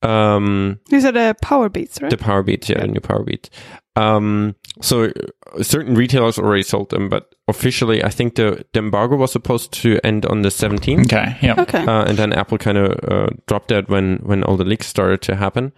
Um, 0.02 0.80
these 0.90 1.06
are 1.06 1.12
the 1.12 1.36
Powerbeats, 1.44 2.02
right? 2.02 2.10
the 2.10 2.18
Powerbeats, 2.18 2.70
yeah, 2.70 2.82
the 2.82 2.88
new 2.88 3.00
Powerbeats. 3.02 3.50
Um, 3.96 4.56
so 4.82 5.06
uh, 5.56 5.64
certain 5.64 5.94
retailers 5.96 6.40
already 6.40 6.64
sold 6.64 6.90
them, 6.90 7.10
but 7.10 7.36
officially, 7.48 8.04
I 8.04 8.10
think 8.10 8.36
the, 8.36 8.66
the 8.74 8.80
embargo 8.80 9.16
was 9.16 9.32
supposed 9.32 9.72
to 9.84 10.00
end 10.04 10.26
on 10.26 10.42
the 10.42 10.50
17th. 10.50 11.06
Okay. 11.06 11.38
Yeah. 11.42 11.56
okay. 11.62 11.86
Uh, 11.86 12.04
and 12.06 12.18
then 12.18 12.34
Apple 12.34 12.58
kind 12.58 12.78
of 12.78 13.00
uh, 13.08 13.28
dropped 13.48 13.68
that 13.70 13.90
when 13.90 14.18
when 14.24 14.44
all 14.44 14.58
the 14.58 14.66
leaks 14.66 14.88
started 14.88 15.22
to 15.24 15.36
happen. 15.36 15.72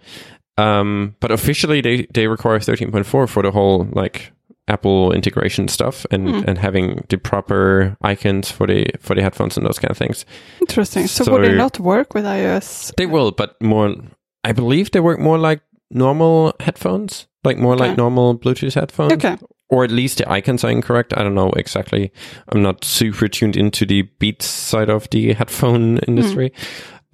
Um, 0.58 1.14
but 1.20 1.30
officially, 1.30 1.80
they 1.82 2.06
they 2.14 2.26
require 2.28 2.58
13.4 2.58 3.28
for 3.28 3.42
the 3.42 3.50
whole 3.50 3.86
like 3.92 4.32
Apple 4.68 5.12
integration 5.12 5.68
stuff 5.68 6.06
and 6.10 6.28
Hmm. 6.28 6.42
and 6.48 6.58
having 6.58 7.04
the 7.10 7.18
proper 7.18 7.96
icons 8.00 8.50
for 8.50 8.66
the 8.66 8.86
for 9.00 9.14
the 9.14 9.22
headphones 9.22 9.56
and 9.58 9.66
those 9.66 9.78
kind 9.78 9.90
of 9.90 9.98
things. 9.98 10.24
Interesting. 10.60 11.06
So, 11.06 11.24
so- 11.24 11.32
would 11.32 11.44
they 11.44 11.54
not 11.54 11.78
work 11.78 12.14
with 12.14 12.24
iOS? 12.24 12.94
They 12.96 13.06
will, 13.06 13.32
but 13.32 13.60
more. 13.60 13.94
I 14.42 14.52
believe 14.52 14.90
they 14.92 15.00
work 15.00 15.18
more 15.20 15.36
like 15.38 15.60
normal 15.90 16.54
headphones, 16.60 17.26
like 17.46 17.58
more 17.58 17.76
like 17.76 17.96
normal 17.96 18.38
Bluetooth 18.38 18.74
headphones. 18.74 19.12
Okay. 19.12 19.36
Or 19.68 19.82
at 19.84 19.90
least 19.90 20.18
the 20.18 20.30
icons 20.30 20.62
are 20.64 20.70
incorrect. 20.70 21.12
I 21.16 21.22
don't 21.22 21.34
know 21.34 21.50
exactly. 21.56 22.12
I'm 22.50 22.62
not 22.62 22.84
super 22.84 23.26
tuned 23.28 23.56
into 23.56 23.84
the 23.86 24.02
Beats 24.02 24.46
side 24.46 24.88
of 24.90 25.08
the 25.10 25.32
headphone 25.32 25.98
industry. 26.08 26.52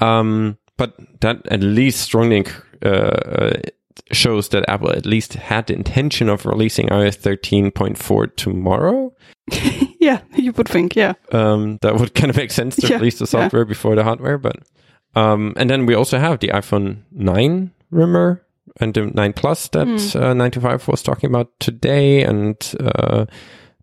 Um, 0.00 0.58
but 0.76 0.94
that 1.20 1.46
at 1.50 1.60
least 1.62 2.00
strongly 2.00 2.44
uh, 2.84 2.88
uh, 2.88 3.52
shows 4.10 4.48
that 4.50 4.68
Apple 4.68 4.90
at 4.90 5.06
least 5.06 5.34
had 5.34 5.68
the 5.68 5.74
intention 5.74 6.28
of 6.28 6.44
releasing 6.44 6.88
iOS 6.88 7.18
13.4 7.18 8.36
tomorrow. 8.36 9.14
Yeah, 10.02 10.20
you 10.34 10.50
would 10.54 10.66
think. 10.68 10.96
Yeah. 10.96 11.12
Um, 11.30 11.78
that 11.82 11.94
would 11.94 12.12
kind 12.16 12.28
of 12.28 12.36
make 12.36 12.50
sense 12.50 12.74
to 12.74 12.88
Yeah, 12.88 12.96
release 12.96 13.20
the 13.20 13.24
yeah. 13.24 13.44
software 13.44 13.64
before 13.64 13.94
the 13.94 14.02
hardware, 14.02 14.36
but 14.36 14.56
um, 15.14 15.52
and 15.56 15.70
then 15.70 15.86
we 15.86 15.94
also 15.94 16.18
have 16.18 16.40
the 16.40 16.48
iPhone 16.48 17.02
9 17.12 17.70
rumor 17.92 18.44
and 18.80 18.94
the 18.94 19.06
9 19.06 19.32
Plus 19.32 19.68
that 19.68 19.86
Hmm. 19.86 20.18
uh, 20.22 20.34
95 20.34 20.88
was 20.88 21.02
talking 21.02 21.28
about 21.30 21.48
today, 21.60 22.22
and 22.22 22.56
uh, 22.80 23.26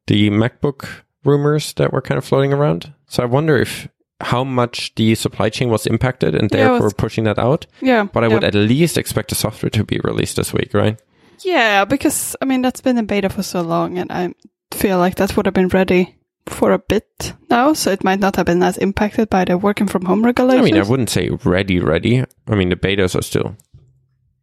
the 0.07 0.29
MacBook 0.29 0.87
rumors 1.23 1.73
that 1.73 1.91
were 1.93 2.01
kind 2.01 2.17
of 2.17 2.25
floating 2.25 2.53
around. 2.53 2.93
So 3.07 3.23
I 3.23 3.25
wonder 3.25 3.57
if 3.57 3.87
how 4.21 4.43
much 4.43 4.93
the 4.95 5.15
supply 5.15 5.49
chain 5.49 5.69
was 5.69 5.85
impacted 5.87 6.35
and 6.35 6.49
Yeah, 6.51 6.57
therefore 6.69 6.87
was- 6.87 6.93
pushing 6.93 7.23
that 7.25 7.39
out. 7.39 7.65
Yeah. 7.81 8.03
But 8.11 8.23
I 8.23 8.27
yeah. 8.27 8.33
would 8.33 8.43
at 8.43 8.53
least 8.53 8.97
expect 8.97 9.29
the 9.29 9.35
software 9.35 9.69
to 9.69 9.83
be 9.83 9.99
released 10.03 10.35
this 10.35 10.53
week, 10.53 10.73
right? 10.73 10.99
Yeah, 11.45 11.85
because 11.85 12.35
I 12.41 12.45
mean 12.45 12.61
that's 12.61 12.81
been 12.81 12.97
in 12.97 13.05
beta 13.05 13.29
for 13.29 13.43
so 13.43 13.61
long, 13.61 13.97
and 13.97 14.11
I 14.11 14.33
feel 14.75 14.97
like 14.97 15.15
that 15.15 15.37
would 15.37 15.45
have 15.45 15.53
been 15.53 15.69
ready 15.69 16.15
for 16.47 16.71
a 16.73 16.79
bit 16.79 17.33
now, 17.49 17.73
so 17.73 17.91
it 17.91 18.03
might 18.03 18.19
not 18.19 18.35
have 18.35 18.45
been 18.45 18.61
as 18.63 18.77
impacted 18.77 19.29
by 19.29 19.45
the 19.45 19.57
working 19.57 19.87
from 19.87 20.03
home 20.05 20.25
regulations. 20.25 20.67
I 20.67 20.71
mean, 20.71 20.81
I 20.81 20.83
wouldn't 20.89 21.09
say 21.09 21.29
ready, 21.45 21.79
ready. 21.79 22.23
I 22.47 22.55
mean, 22.55 22.69
the 22.69 22.75
betas 22.75 23.15
are 23.15 23.21
still, 23.21 23.55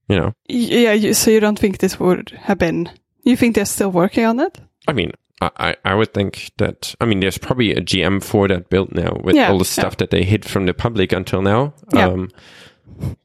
you 0.09 0.17
know. 0.17 0.33
Yeah, 0.49 0.93
you, 0.93 1.15
so 1.15 1.31
you 1.31 1.41
don't 1.41 1.59
think 1.59 1.79
this 1.79 1.99
would 2.01 2.31
have 2.31 2.59
been? 2.59 2.91
You 3.23 3.37
think 3.37 3.55
they're 3.55 3.65
still 3.65 3.91
working 3.91 4.25
on 4.25 4.41
it? 4.41 4.59
I 4.89 4.93
mean, 4.93 5.13
I, 5.41 5.77
I 5.85 5.95
would 5.95 6.15
think 6.15 6.51
that. 6.59 6.95
I 7.01 7.05
mean, 7.05 7.21
there's 7.21 7.39
probably 7.39 7.73
a 7.73 7.81
GM 7.81 8.23
for 8.23 8.49
that 8.49 8.71
build 8.71 8.95
now 8.95 9.17
with 9.23 9.35
Yeah, 9.37 9.51
all 9.51 9.59
the 9.59 9.65
stuff 9.65 9.97
that 9.99 10.11
they 10.11 10.23
hid 10.25 10.45
from 10.45 10.67
the 10.67 10.75
public 10.75 11.13
until 11.13 11.43
now. 11.43 11.75
Yeah. 11.93 12.07
Um, 12.09 12.31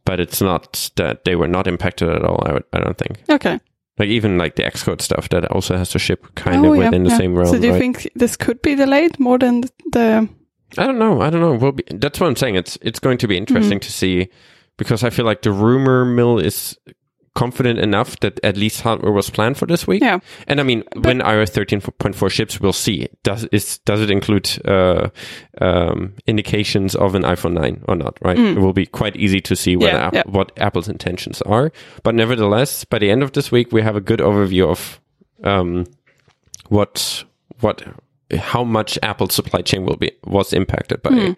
but 0.05 0.19
it's 0.19 0.41
not 0.41 0.89
that 0.97 1.23
they 1.23 1.35
were 1.35 1.47
not 1.47 1.67
impacted 1.67 2.09
at 2.09 2.23
all. 2.23 2.43
I 2.45 2.53
would, 2.53 2.63
I 2.73 2.79
don't 2.79 2.97
think. 2.97 3.19
Okay. 3.29 3.59
Like 3.97 4.09
even 4.09 4.37
like 4.37 4.55
the 4.55 4.63
Xcode 4.63 5.01
stuff 5.01 5.29
that 5.29 5.45
also 5.51 5.77
has 5.77 5.89
to 5.91 5.99
ship 5.99 6.25
kind 6.35 6.65
of 6.65 6.71
Oh, 6.71 6.73
yeah, 6.73 6.85
within 6.85 7.03
the 7.03 7.11
yeah. 7.11 7.17
same 7.17 7.35
realm. 7.35 7.53
So 7.53 7.59
do 7.59 7.67
you 7.67 7.73
right? 7.73 7.79
think 7.79 8.09
this 8.15 8.35
could 8.35 8.61
be 8.61 8.75
delayed 8.75 9.19
more 9.19 9.37
than 9.37 9.61
the? 9.91 10.27
I 10.77 10.85
don't 10.87 10.97
know. 10.97 11.21
I 11.21 11.29
don't 11.29 11.41
know. 11.41 11.53
We'll 11.53 11.73
be, 11.73 11.83
that's 11.91 12.19
what 12.19 12.27
I'm 12.27 12.35
saying. 12.35 12.55
It's 12.55 12.77
it's 12.81 12.99
going 12.99 13.19
to 13.19 13.27
be 13.27 13.37
interesting 13.37 13.79
Mm-hmm. 13.79 13.87
to 13.87 13.91
see 13.91 14.29
because 14.81 15.03
I 15.07 15.11
feel 15.11 15.25
like 15.25 15.43
the 15.43 15.51
rumor 15.51 16.03
mill 16.05 16.39
is 16.39 16.75
confident 17.35 17.79
enough 17.79 18.19
that 18.19 18.39
at 18.43 18.57
least 18.57 18.81
hardware 18.81 19.11
was 19.13 19.29
planned 19.29 19.57
for 19.57 19.67
this 19.67 19.85
week. 19.87 20.01
Yeah. 20.01 20.19
And 20.47 20.59
I 20.59 20.63
mean, 20.63 20.83
when 20.95 21.19
iOS 21.19 21.51
13.4 21.53 22.29
ships, 22.31 22.59
we'll 22.59 22.73
see. 22.73 23.07
Does 23.23 23.45
is 23.51 23.77
does 23.85 24.01
it 24.01 24.09
include 24.09 24.49
uh, 24.65 25.09
um, 25.61 26.13
indications 26.25 26.95
of 26.95 27.13
an 27.15 27.21
iPhone 27.23 27.53
9 27.53 27.83
or 27.87 27.95
not? 27.95 28.17
Right. 28.21 28.39
It 28.39 28.57
will 28.57 28.73
be 28.73 28.85
quite 28.87 29.15
easy 29.15 29.39
to 29.41 29.55
see 29.55 29.75
what 29.77 29.91
Mm. 29.91 29.93
Yeah, 29.93 30.07
App- 30.07 30.13
yeah. 30.15 30.23
what 30.25 30.51
Apple's 30.57 30.89
intentions 30.89 31.41
are. 31.43 31.71
But 32.03 32.15
nevertheless, 32.15 32.83
by 32.85 32.97
the 32.99 33.11
end 33.11 33.23
of 33.23 33.31
this 33.31 33.51
week, 33.51 33.71
we 33.71 33.81
have 33.83 33.95
a 33.95 34.01
good 34.01 34.19
overview 34.19 34.67
of 34.67 34.99
um, 35.43 35.85
what 36.69 37.23
what 37.61 37.83
how 38.39 38.63
much 38.63 38.97
Apple's 39.03 39.35
supply 39.35 39.61
chain 39.61 39.85
will 39.85 39.97
be 39.97 40.11
was 40.25 40.53
impacted 40.53 41.01
by. 41.01 41.11
Hmm. 41.11 41.31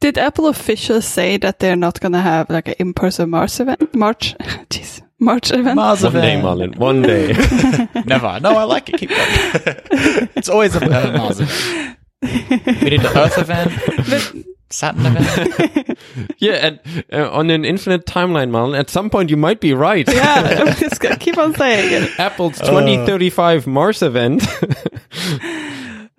Did 0.00 0.16
Apple 0.18 0.46
officials 0.46 1.04
say 1.06 1.36
that 1.38 1.58
they're 1.58 1.76
not 1.76 2.00
going 2.00 2.12
to 2.12 2.20
have 2.20 2.48
like 2.50 2.68
an 2.68 2.74
in-person 2.78 3.30
Mars 3.30 3.58
event? 3.60 3.94
March, 3.94 4.36
jeez, 4.70 5.02
March 5.18 5.50
event. 5.52 5.74
Mars 5.76 6.02
One 6.04 6.12
day, 6.12 6.38
event. 6.38 6.44
Marlon. 6.44 6.76
One 6.78 7.02
day. 7.02 7.32
Never. 8.06 8.38
No, 8.40 8.56
I 8.56 8.62
like 8.64 8.88
it. 8.88 8.98
Keep 8.98 9.10
going. 9.10 9.20
it's 10.36 10.48
always 10.48 10.76
a 10.76 10.84
uh, 10.84 11.12
Mars 11.18 11.40
event. 11.40 11.98
We 12.22 12.90
did 12.90 13.00
the 13.02 13.12
Earth 13.18 13.38
event, 13.38 13.72
But- 14.08 14.34
Saturn 14.70 15.06
event. 15.06 15.98
yeah, 16.38 16.52
and 16.52 17.04
uh, 17.12 17.30
on 17.32 17.48
an 17.48 17.64
infinite 17.64 18.04
timeline, 18.04 18.50
Marlon, 18.50 18.78
at 18.78 18.90
some 18.90 19.08
point 19.08 19.30
you 19.30 19.36
might 19.36 19.60
be 19.60 19.72
right. 19.72 20.06
yeah, 20.06 20.62
I'm 20.66 20.74
just 20.76 21.00
gonna 21.00 21.16
keep 21.16 21.38
on 21.38 21.54
saying 21.54 22.02
it. 22.04 22.20
Apple's 22.20 22.58
2035 22.60 23.66
Mars 23.66 24.02
event. 24.02 24.42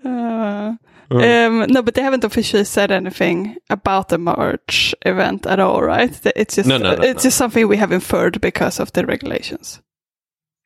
Uh, 0.03 0.73
um, 1.11 1.65
no, 1.69 1.81
but 1.81 1.95
they 1.95 2.01
haven't 2.01 2.23
officially 2.23 2.63
said 2.65 2.91
anything 2.91 3.57
about 3.69 4.09
the 4.09 4.17
March 4.17 4.93
event 5.05 5.45
at 5.47 5.59
all, 5.59 5.81
right? 5.81 6.19
It's 6.35 6.55
just 6.55 6.67
No, 6.69 6.77
no, 6.77 6.95
no, 6.95 7.01
it's 7.03 7.23
no. 7.23 7.27
just 7.27 7.37
something 7.37 7.67
we 7.67 7.77
have 7.77 7.91
inferred 7.91 8.39
because 8.41 8.79
of 8.79 8.93
the 8.93 9.05
regulations, 9.05 9.81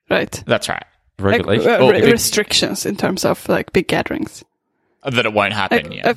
right? 0.09 0.43
That's 0.45 0.67
right. 0.69 0.83
Regulations, 1.19 1.65
Like, 1.67 1.79
uh, 1.79 1.83
Oh, 1.83 1.91
re- 1.91 1.99
if 2.01 2.11
restrictions 2.11 2.85
in 2.85 2.95
terms 2.97 3.23
of 3.25 3.47
like 3.47 3.71
big 3.73 3.87
gatherings. 3.87 4.43
That 5.03 5.25
it 5.25 5.33
won't 5.33 5.53
happen 5.53 5.83
Like, 5.89 5.95
yet. 5.95 6.05
uh, 6.05 6.13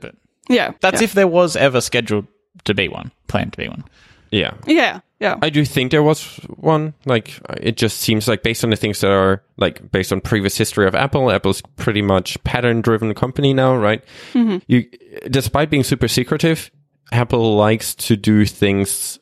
but 0.00 0.14
Yeah, 0.48 0.72
that's 0.80 1.00
yeah. 1.00 1.04
if 1.04 1.12
there 1.14 1.26
was 1.28 1.56
ever 1.56 1.80
scheduled 1.80 2.26
to 2.64 2.74
be 2.74 2.88
one, 2.88 3.10
planned 3.28 3.52
to 3.54 3.58
be 3.58 3.68
one. 3.68 3.84
yeah. 4.30 4.54
yeah, 4.66 5.00
yeah. 5.18 5.36
I 5.40 5.50
do 5.50 5.64
think 5.64 5.90
there 5.90 6.02
was 6.02 6.36
one. 6.56 6.94
Like, 7.06 7.40
it 7.60 7.76
just 7.76 8.00
seems 8.00 8.28
like 8.28 8.42
based 8.42 8.64
on 8.64 8.70
the 8.70 8.76
things 8.76 9.00
that 9.00 9.10
are 9.10 9.42
like 9.56 9.90
based 9.90 10.12
on 10.12 10.20
previous 10.20 10.56
history 10.58 10.86
of 10.86 10.94
Apple, 10.94 11.30
Apple's 11.30 11.62
pretty 11.76 12.02
much 12.02 12.42
pattern 12.44 12.82
driven 12.82 13.14
company 13.14 13.54
now, 13.54 13.74
right? 13.76 14.04
Mm-hmm. 14.32 14.58
You, 14.66 14.84
despite 15.30 15.70
being 15.70 15.84
super 15.84 16.08
secretive, 16.08 16.70
Apple 17.12 17.56
likes 17.56 17.94
to 17.94 18.16
do 18.16 18.44
things 18.44 19.18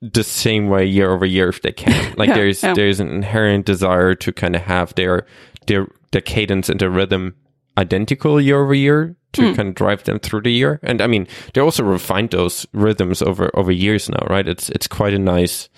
the 0.00 0.24
same 0.24 0.68
way 0.68 0.84
year 0.84 1.10
over 1.10 1.24
year 1.26 1.48
if 1.48 1.62
they 1.62 1.72
can. 1.72 2.14
Like 2.16 2.28
Yeah, 2.28 2.34
there's 2.34 2.62
yeah. 2.62 2.74
there's 2.74 3.00
an 3.00 3.08
inherent 3.08 3.66
desire 3.66 4.14
to 4.14 4.32
kind 4.32 4.54
of 4.54 4.62
have 4.62 4.94
their 4.94 5.26
their 5.66 5.88
the 6.12 6.20
cadence 6.20 6.68
and 6.68 6.78
the 6.78 6.90
rhythm 6.90 7.34
identical 7.76 8.40
year 8.40 8.62
over 8.62 8.74
year 8.74 9.16
to 9.34 9.42
Hmm. 9.50 9.54
kind 9.54 9.68
of 9.68 9.74
drive 9.74 10.02
them 10.04 10.18
through 10.18 10.42
the 10.42 10.52
year. 10.52 10.80
And 10.82 11.00
I 11.00 11.06
mean, 11.06 11.26
they 11.52 11.60
also 11.60 11.82
refined 11.84 12.30
those 12.30 12.66
rhythms 12.72 13.22
over 13.22 13.50
over 13.54 13.70
years 13.72 14.08
now, 14.08 14.26
right? 14.30 14.48
It's 14.48 14.68
it's 14.70 14.88
quite 14.88 15.14
a 15.14 15.18
nice 15.18 15.68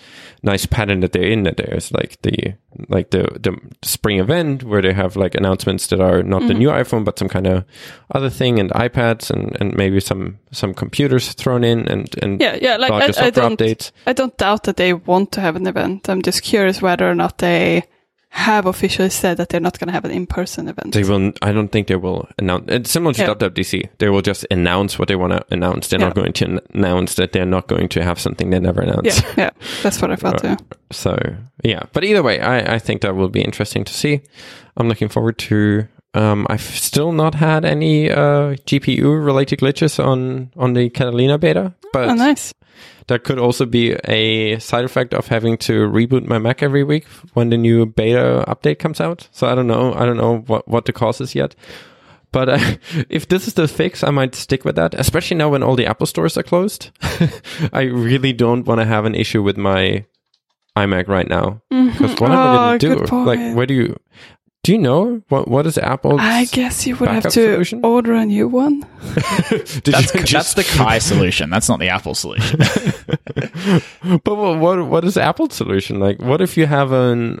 nice 0.43 0.65
pattern 0.65 1.01
that 1.01 1.11
they're 1.11 1.31
in. 1.31 1.43
That 1.43 1.57
there's 1.57 1.91
like 1.91 2.17
the 2.21 2.53
like 2.89 3.09
the 3.09 3.23
the 3.39 3.57
spring 3.83 4.19
event 4.19 4.63
where 4.63 4.81
they 4.81 4.93
have 4.93 5.15
like 5.15 5.35
announcements 5.35 5.87
that 5.87 5.99
are 5.99 6.23
not 6.23 6.41
the 6.41 6.53
Mm-hmm. 6.53 6.59
new 6.59 6.69
iPhone 6.69 7.03
but 7.03 7.17
some 7.19 7.29
kind 7.29 7.47
of 7.47 7.63
other 8.15 8.29
thing, 8.29 8.59
and 8.59 8.71
iPads 8.71 9.29
and 9.31 9.57
and 9.59 9.75
maybe 9.75 9.99
some 9.99 10.37
some 10.51 10.73
computers 10.73 11.33
thrown 11.33 11.63
in 11.63 11.87
and 11.87 12.07
and 12.21 12.41
Yeah, 12.41 12.57
yeah. 12.61 12.77
Like 12.77 12.91
I, 12.91 13.27
I 13.27 13.29
don't, 13.31 13.57
updates. 13.59 13.91
I 14.05 14.13
don't 14.13 14.37
doubt 14.37 14.63
that 14.63 14.77
they 14.77 14.93
want 14.93 15.31
to 15.31 15.41
have 15.41 15.55
an 15.55 15.67
event. 15.67 16.09
I'm 16.09 16.21
just 16.21 16.43
curious 16.43 16.81
whether 16.81 17.09
or 17.09 17.15
not 17.15 17.37
they 17.39 17.83
have 18.29 18.65
officially 18.65 19.09
said 19.09 19.37
that 19.37 19.49
they're 19.49 19.59
not 19.61 19.79
going 19.79 19.87
to 19.87 19.93
have 19.93 20.05
an 20.05 20.11
in-person 20.11 20.67
event. 20.67 20.93
They 20.93 21.03
will. 21.03 21.31
I 21.41 21.51
don't 21.51 21.69
think 21.71 21.87
they 21.87 21.95
will 21.95 22.27
announce. 22.37 22.65
It's 22.67 22.91
similar 22.91 23.13
to 23.13 23.21
Yeah. 23.21 23.33
WWDC. 23.33 23.89
They 23.97 24.09
will 24.09 24.21
just 24.21 24.45
announce 24.51 24.99
what 24.99 25.07
they 25.07 25.15
want 25.15 25.33
to 25.33 25.45
announce. 25.49 25.87
They're 25.87 25.99
not 25.99 26.13
going 26.15 26.33
to 26.33 26.45
an- 26.45 26.59
announce 26.73 27.15
that 27.15 27.31
they're 27.31 27.45
not 27.45 27.67
going 27.67 27.89
to 27.89 28.03
have 28.03 28.19
something 28.19 28.49
they 28.49 28.59
never 28.59 28.81
announced. 28.81 29.23
yeah, 29.23 29.33
yeah. 29.37 29.49
That's 29.81 30.01
what 30.01 30.11
I 30.11 30.15
thought 30.17 30.39
too. 30.41 30.57
So 30.91 31.17
yeah, 31.63 31.83
but 31.93 32.03
either 32.03 32.21
way, 32.21 32.39
I, 32.39 32.75
I 32.75 32.79
think 32.79 33.01
that 33.01 33.15
will 33.15 33.29
be 33.29 33.41
interesting 33.41 33.83
to 33.85 33.93
see. 33.93 34.21
I'm 34.75 34.87
looking 34.87 35.09
forward 35.09 35.37
to. 35.39 35.87
Um, 36.13 36.47
I've 36.49 36.61
still 36.61 37.11
not 37.11 37.35
had 37.35 37.63
any 37.65 38.09
uh, 38.09 38.55
GPU 38.65 39.23
related 39.23 39.59
glitches 39.59 40.03
on 40.03 40.51
on 40.57 40.73
the 40.73 40.89
Catalina 40.89 41.37
beta, 41.37 41.73
but 41.93 42.09
Oh, 42.09 42.13
nice. 42.13 42.53
That 43.07 43.23
could 43.23 43.39
also 43.39 43.65
be 43.65 43.93
a 44.05 44.59
side 44.59 44.85
effect 44.85 45.13
of 45.13 45.27
having 45.27 45.57
to 45.57 45.87
reboot 45.87 46.25
my 46.25 46.37
Mac 46.37 46.61
every 46.61 46.83
week 46.83 47.05
when 47.33 47.49
the 47.49 47.57
new 47.57 47.85
beta 47.85 48.43
update 48.47 48.79
comes 48.79 48.99
out. 48.99 49.27
So 49.31 49.47
I 49.47 49.55
don't 49.55 49.67
know. 49.67 49.93
I 49.93 50.05
don't 50.05 50.17
know 50.17 50.39
what 50.47 50.67
what 50.67 50.85
the 50.85 50.93
cause 50.93 51.21
is 51.21 51.33
yet. 51.33 51.55
But 52.31 52.49
uh, 52.49 52.59
if 53.09 53.27
this 53.27 53.47
is 53.47 53.53
the 53.53 53.67
fix, 53.67 54.03
I 54.03 54.11
might 54.11 54.35
stick 54.35 54.65
with 54.65 54.75
that, 54.75 54.93
especially 54.93 55.37
now 55.37 55.49
when 55.49 55.63
all 55.63 55.75
the 55.75 55.85
Apple 55.85 56.07
stores 56.07 56.37
are 56.37 56.43
closed. 56.43 56.91
I 57.73 57.83
really 57.83 58.33
don't 58.33 58.65
want 58.65 58.81
to 58.81 58.85
have 58.85 59.05
an 59.05 59.15
issue 59.15 59.41
with 59.41 59.57
my 59.57 60.05
iMac 60.75 61.07
right 61.07 61.27
now. 61.27 61.61
Because 61.69 62.19
what 62.19 62.31
am 62.31 62.37
I 62.37 62.77
going 62.77 62.79
to 62.79 63.05
do? 63.07 63.15
Like, 63.15 63.55
where 63.55 63.65
do 63.65 63.73
you 63.73 63.97
do 64.67 64.73
you 64.73 64.79
know 64.79 65.21
what 65.29 65.47
what 65.47 65.65
is 65.65 65.77
Apple's? 65.77 66.19
I 66.19 66.43
guess 66.43 66.85
you 66.85 66.97
would 66.97 67.07
have 67.07 67.23
to 67.23 67.29
solution? 67.29 67.85
order 67.85 68.13
a 68.15 68.25
new 68.25 68.49
one. 68.49 68.81
Did 69.49 69.85
That's, 69.85 70.13
you 70.13 70.19
that's 70.19 70.29
just- 70.29 70.55
the 70.57 70.65
Kai 70.65 70.99
solution. 70.99 71.49
That's 71.49 71.69
not 71.69 71.79
the 71.79 71.87
Apple 71.87 72.13
solution. 72.13 72.59
but 74.25 74.35
what, 74.35 74.59
what 74.59 74.85
what 74.85 75.05
is 75.05 75.15
Apple's 75.15 75.53
solution? 75.55 76.01
Like, 76.01 76.21
what 76.21 76.41
if 76.41 76.57
you 76.57 76.65
have 76.65 76.91
a 76.91 77.37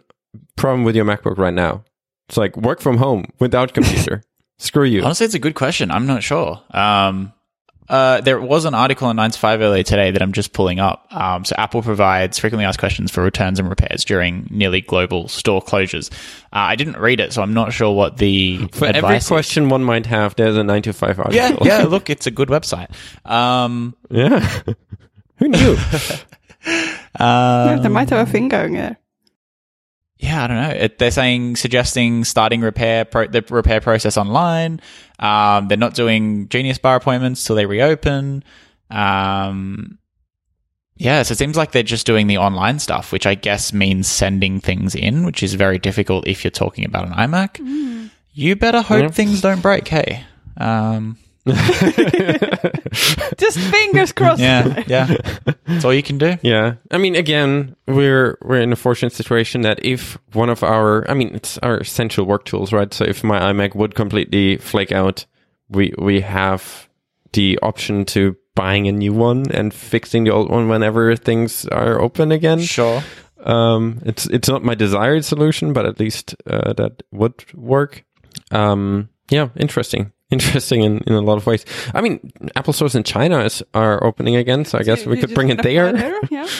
problem 0.55 0.85
with 0.85 0.95
your 0.95 1.03
MacBook 1.03 1.37
right 1.37 1.53
now? 1.53 1.83
It's 2.29 2.37
like 2.37 2.55
work 2.55 2.79
from 2.79 2.95
home 2.95 3.25
without 3.39 3.73
computer. 3.73 4.23
Screw 4.57 4.85
you. 4.85 5.03
Honestly, 5.03 5.25
it's 5.25 5.35
a 5.35 5.39
good 5.39 5.55
question. 5.55 5.91
I'm 5.91 6.07
not 6.07 6.23
sure. 6.23 6.63
Um, 6.71 7.33
uh, 7.89 8.21
there 8.21 8.39
was 8.39 8.65
an 8.65 8.73
article 8.73 9.07
on 9.07 9.15
9 9.15 9.31
to 9.31 9.39
5 9.39 9.61
earlier 9.61 9.83
today 9.83 10.11
that 10.11 10.21
I'm 10.21 10.33
just 10.33 10.53
pulling 10.53 10.79
up. 10.79 11.07
Um, 11.11 11.45
so 11.45 11.55
Apple 11.57 11.81
provides 11.81 12.37
frequently 12.37 12.65
asked 12.65 12.79
questions 12.79 13.11
for 13.11 13.23
returns 13.23 13.59
and 13.59 13.69
repairs 13.69 14.03
during 14.03 14.47
nearly 14.49 14.81
global 14.81 15.27
store 15.27 15.61
closures. 15.61 16.11
Uh, 16.53 16.71
I 16.71 16.75
didn't 16.75 16.97
read 16.97 17.19
it, 17.19 17.31
so 17.33 17.41
I'm 17.41 17.53
not 17.53 17.71
sure 17.73 17.93
what 17.95 18.17
the 18.17 18.67
For 18.73 18.85
every 18.85 18.97
advice 18.99 19.23
is. 19.23 19.27
question 19.29 19.69
one 19.69 19.83
might 19.83 20.05
have, 20.07 20.35
there's 20.35 20.57
a 20.57 20.63
nine 20.63 20.81
to 20.83 20.93
five 20.93 21.17
Yeah, 21.31 21.45
article. 21.45 21.67
yeah. 21.67 21.83
Look, 21.83 22.09
it's 22.09 22.27
a 22.27 22.31
good 22.31 22.49
website. 22.49 22.89
Um, 23.29 23.95
yeah. 24.09 24.39
Who 25.37 25.47
knew? 25.49 25.75
uh, 25.77 26.97
Yeah, 27.19 27.79
they 27.81 27.89
might 27.89 28.09
have 28.09 28.27
a 28.27 28.31
thing 28.31 28.47
going 28.49 28.73
there. 28.73 28.97
Yeah, 30.19 30.43
I 30.43 30.47
don't 30.47 30.61
know. 30.61 30.69
It, 30.69 30.97
they're 30.99 31.11
saying 31.11 31.55
suggesting 31.57 32.23
starting 32.23 32.61
repair 32.61 33.05
pro- 33.05 33.27
the 33.27 33.43
repair 33.49 33.81
process 33.81 34.17
online. 34.17 34.81
Um, 35.19 35.67
they're 35.67 35.77
not 35.77 35.93
doing 35.93 36.47
Genius 36.49 36.77
Bar 36.77 36.95
appointments 36.95 37.43
till 37.43 37.55
they 37.55 37.65
reopen. 37.65 38.43
Um, 38.89 39.99
yeah, 40.95 41.21
so 41.23 41.33
it 41.33 41.37
seems 41.37 41.55
like 41.57 41.71
they're 41.71 41.83
just 41.83 42.07
doing 42.07 42.25
the 42.27 42.37
online 42.39 42.79
stuff, 42.79 43.11
which 43.11 43.27
I 43.27 43.35
guess 43.35 43.71
means 43.71 44.07
sending 44.07 44.59
things 44.59 44.95
in, 44.95 45.25
which 45.25 45.43
is 45.43 45.53
very 45.53 45.77
difficult 45.77 46.27
if 46.27 46.43
you're 46.43 46.51
talking 46.51 46.85
about 46.85 47.05
an 47.07 47.13
iMac. 47.13 48.09
You 48.33 48.55
better 48.55 48.81
hope 48.81 49.01
Yeah. 49.03 49.07
things 49.09 49.41
don't 49.41 49.61
break. 49.61 49.87
Hey, 49.87 50.23
um, 50.57 51.17
Just 53.37 53.59
fingers 53.59 54.11
crossed. 54.11 54.41
yeah, 54.41 54.83
yeah, 54.87 55.17
that's 55.65 55.85
all 55.85 55.93
you 55.93 56.03
can 56.03 56.17
do. 56.17 56.37
Yeah, 56.41 56.75
I 56.91 56.97
mean, 56.97 57.15
again, 57.15 57.75
we're 57.87 58.37
we're 58.41 58.61
in 58.61 58.71
a 58.73 58.75
fortunate 58.75 59.13
situation 59.13 59.61
that 59.61 59.83
if 59.85 60.17
one 60.33 60.49
of 60.49 60.63
our, 60.63 61.09
I 61.09 61.13
mean, 61.13 61.35
it's 61.35 61.57
our 61.59 61.77
essential 61.77 62.25
work 62.25 62.45
tools, 62.45 62.73
right? 62.73 62.93
So 62.93 63.05
if 63.05 63.23
my 63.23 63.39
iMac 63.39 63.75
would 63.75 63.95
completely 63.95 64.57
flake 64.57 64.91
out, 64.91 65.25
we 65.69 65.93
we 65.97 66.21
have 66.21 66.89
the 67.33 67.59
option 67.61 68.05
to 68.05 68.35
buying 68.55 68.87
a 68.87 68.91
new 68.91 69.13
one 69.13 69.45
and 69.51 69.73
fixing 69.73 70.23
the 70.23 70.31
old 70.31 70.49
one 70.49 70.67
whenever 70.67 71.15
things 71.15 71.65
are 71.67 72.01
open 72.01 72.31
again. 72.31 72.59
Sure. 72.59 73.03
Um, 73.43 74.01
it's 74.05 74.25
it's 74.27 74.49
not 74.49 74.63
my 74.63 74.75
desired 74.75 75.23
solution, 75.23 75.73
but 75.73 75.85
at 75.85 75.99
least 75.99 76.35
uh, 76.47 76.73
that 76.73 77.03
would 77.11 77.45
work. 77.53 78.03
Um, 78.51 79.09
yeah, 79.29 79.49
interesting. 79.55 80.11
Interesting 80.29 80.83
in, 80.83 80.97
in 81.07 81.13
a 81.13 81.21
lot 81.21 81.37
of 81.37 81.45
ways. 81.45 81.65
I 81.93 82.01
mean, 82.01 82.31
Apple 82.55 82.73
stores 82.73 82.95
in 82.95 83.03
China 83.03 83.39
is, 83.45 83.63
are 83.73 84.03
opening 84.03 84.35
again, 84.35 84.65
so 84.65 84.77
I 84.77 84.83
guess 84.83 85.05
we 85.05 85.17
could 85.17 85.33
bring 85.33 85.49
it 85.49 85.59
apply 85.59 85.91
there. 85.91 86.19
Yeah. 86.29 86.47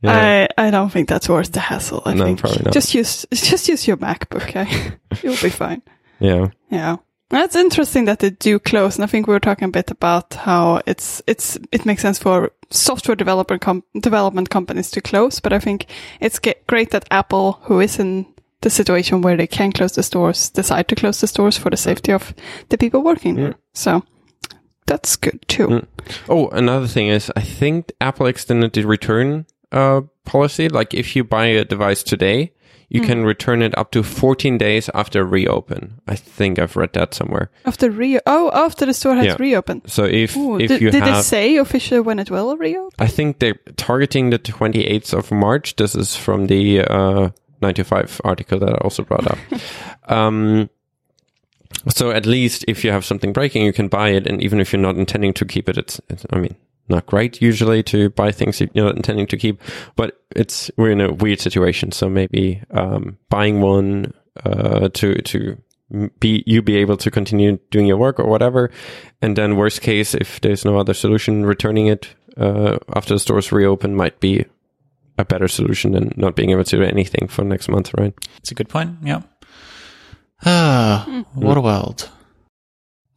Yeah. 0.00 0.46
I, 0.56 0.66
I 0.68 0.70
don't 0.70 0.90
think 0.92 1.08
that's 1.08 1.28
worth 1.28 1.50
the 1.50 1.58
hassle. 1.58 2.02
I 2.06 2.14
No, 2.14 2.24
think 2.24 2.38
probably 2.38 2.62
not. 2.62 2.72
just 2.72 2.94
use 2.94 3.26
just 3.32 3.66
use 3.68 3.88
your 3.88 3.96
MacBook. 3.96 4.42
Okay? 4.48 4.92
You'll 5.24 5.42
be 5.42 5.50
fine. 5.50 5.82
yeah. 6.20 6.50
Yeah. 6.70 6.96
That's 7.30 7.56
interesting 7.56 8.04
that 8.06 8.20
they 8.20 8.30
do 8.30 8.58
close, 8.60 8.94
and 8.94 9.02
I 9.04 9.06
think 9.08 9.26
we 9.26 9.32
were 9.34 9.40
talking 9.40 9.68
a 9.68 9.72
bit 9.72 9.90
about 9.90 10.32
how 10.34 10.80
it's 10.86 11.20
it's 11.26 11.58
it 11.72 11.84
makes 11.84 12.00
sense 12.02 12.16
for 12.18 12.52
software 12.70 13.16
developer 13.16 13.58
com- 13.58 13.82
development 14.00 14.48
companies 14.50 14.90
to 14.92 15.00
close, 15.00 15.40
but 15.40 15.52
I 15.52 15.58
think 15.58 15.86
it's 16.20 16.38
ge- 16.38 16.54
great 16.68 16.90
that 16.92 17.04
Apple, 17.10 17.58
who 17.64 17.80
is 17.80 17.98
in 17.98 18.24
the 18.60 18.70
situation 18.70 19.22
where 19.22 19.36
they 19.36 19.46
can 19.46 19.72
close 19.72 19.92
the 19.94 20.02
stores, 20.02 20.50
decide 20.50 20.88
to 20.88 20.96
close 20.96 21.20
the 21.20 21.26
stores 21.26 21.56
for 21.56 21.70
the 21.70 21.76
safety 21.76 22.12
of 22.12 22.34
the 22.70 22.78
people 22.78 23.02
working 23.02 23.36
there. 23.36 23.54
So 23.74 24.02
that's 24.86 25.16
good 25.16 25.46
too. 25.48 25.68
Mm. 25.68 25.86
Oh, 26.28 26.48
another 26.48 26.86
thing 26.86 27.08
is, 27.08 27.30
I 27.36 27.42
think 27.42 27.92
Apple 28.00 28.26
extended 28.26 28.72
the 28.72 28.84
return 28.84 29.46
uh, 29.70 30.02
policy. 30.24 30.68
Like, 30.68 30.94
if 30.94 31.14
you 31.14 31.24
buy 31.24 31.46
a 31.46 31.64
device 31.64 32.02
today, 32.02 32.52
you 32.90 33.02
can 33.02 33.24
return 33.24 33.60
it 33.60 33.76
up 33.76 33.90
to 33.90 34.02
14 34.02 34.56
days 34.56 34.88
after 34.94 35.22
reopen. 35.22 36.00
I 36.08 36.16
think 36.16 36.58
I've 36.58 36.74
read 36.74 36.94
that 36.94 37.12
somewhere. 37.12 37.50
After 37.66 37.90
re 37.90 38.18
oh 38.24 38.50
after 38.54 38.86
the 38.86 38.94
store 38.94 39.14
has 39.14 39.26
Yeah. 39.26 39.36
reopened. 39.38 39.82
So 39.86 40.04
if 40.04 40.34
Ooh, 40.36 40.58
if 40.58 40.68
did, 40.68 40.80
you 40.80 40.90
did 40.90 41.02
have, 41.02 41.18
it 41.18 41.22
say 41.22 41.56
officially 41.58 42.00
when 42.00 42.18
it 42.18 42.30
will 42.30 42.56
reopen? 42.56 42.90
I 42.98 43.06
think 43.06 43.40
they're 43.40 43.60
targeting 43.76 44.30
the 44.30 44.38
28th 44.38 45.12
of 45.12 45.30
March. 45.30 45.76
This 45.76 45.94
is 45.94 46.16
from 46.16 46.46
the 46.46 46.80
uh, 46.80 47.30
95 47.60 48.20
article 48.24 48.58
that 48.60 48.70
I 48.70 48.78
also 48.78 49.02
brought 49.02 49.26
up. 49.30 49.38
um, 50.10 50.70
so 51.88 52.10
at 52.10 52.26
least 52.26 52.64
if 52.68 52.84
you 52.84 52.90
have 52.90 53.04
something 53.04 53.32
breaking, 53.32 53.64
you 53.64 53.72
can 53.72 53.88
buy 53.88 54.10
it, 54.10 54.26
and 54.26 54.42
even 54.42 54.60
if 54.60 54.72
you're 54.72 54.82
not 54.82 54.96
intending 54.96 55.32
to 55.34 55.44
keep 55.44 55.68
it, 55.68 55.78
it's, 55.78 56.00
it's 56.08 56.24
I 56.30 56.38
mean, 56.38 56.56
not 56.88 57.06
great 57.06 57.40
usually 57.42 57.82
to 57.84 58.10
buy 58.10 58.32
things 58.32 58.60
you're 58.60 58.70
not 58.74 58.96
intending 58.96 59.26
to 59.26 59.36
keep, 59.36 59.60
but 59.96 60.22
it's 60.34 60.70
we're 60.76 60.90
in 60.90 61.00
a 61.00 61.12
weird 61.12 61.40
situation. 61.40 61.92
So 61.92 62.08
maybe 62.08 62.62
um, 62.70 63.18
buying 63.28 63.60
one 63.60 64.12
uh, 64.44 64.88
to 64.94 65.14
to 65.14 65.58
be 66.20 66.42
you 66.46 66.62
be 66.62 66.76
able 66.76 66.96
to 66.98 67.10
continue 67.10 67.58
doing 67.70 67.86
your 67.86 67.96
work 67.96 68.18
or 68.18 68.26
whatever, 68.26 68.70
and 69.20 69.36
then 69.36 69.56
worst 69.56 69.82
case, 69.82 70.14
if 70.14 70.40
there's 70.40 70.64
no 70.64 70.78
other 70.78 70.94
solution, 70.94 71.44
returning 71.44 71.86
it 71.86 72.08
uh, 72.36 72.78
after 72.94 73.14
the 73.14 73.20
stores 73.20 73.52
reopen 73.52 73.94
might 73.94 74.20
be 74.20 74.44
a 75.18 75.24
better 75.24 75.48
solution 75.48 75.92
than 75.92 76.12
not 76.16 76.36
being 76.36 76.50
able 76.50 76.64
to 76.64 76.76
do 76.76 76.82
anything 76.82 77.28
for 77.28 77.44
next 77.44 77.68
month, 77.68 77.92
right? 77.98 78.14
It's 78.38 78.50
a 78.50 78.54
good 78.54 78.68
point. 78.68 78.96
Yeah. 79.02 79.22
Ah, 80.44 81.24
what 81.34 81.56
a 81.56 81.60
world. 81.60 82.08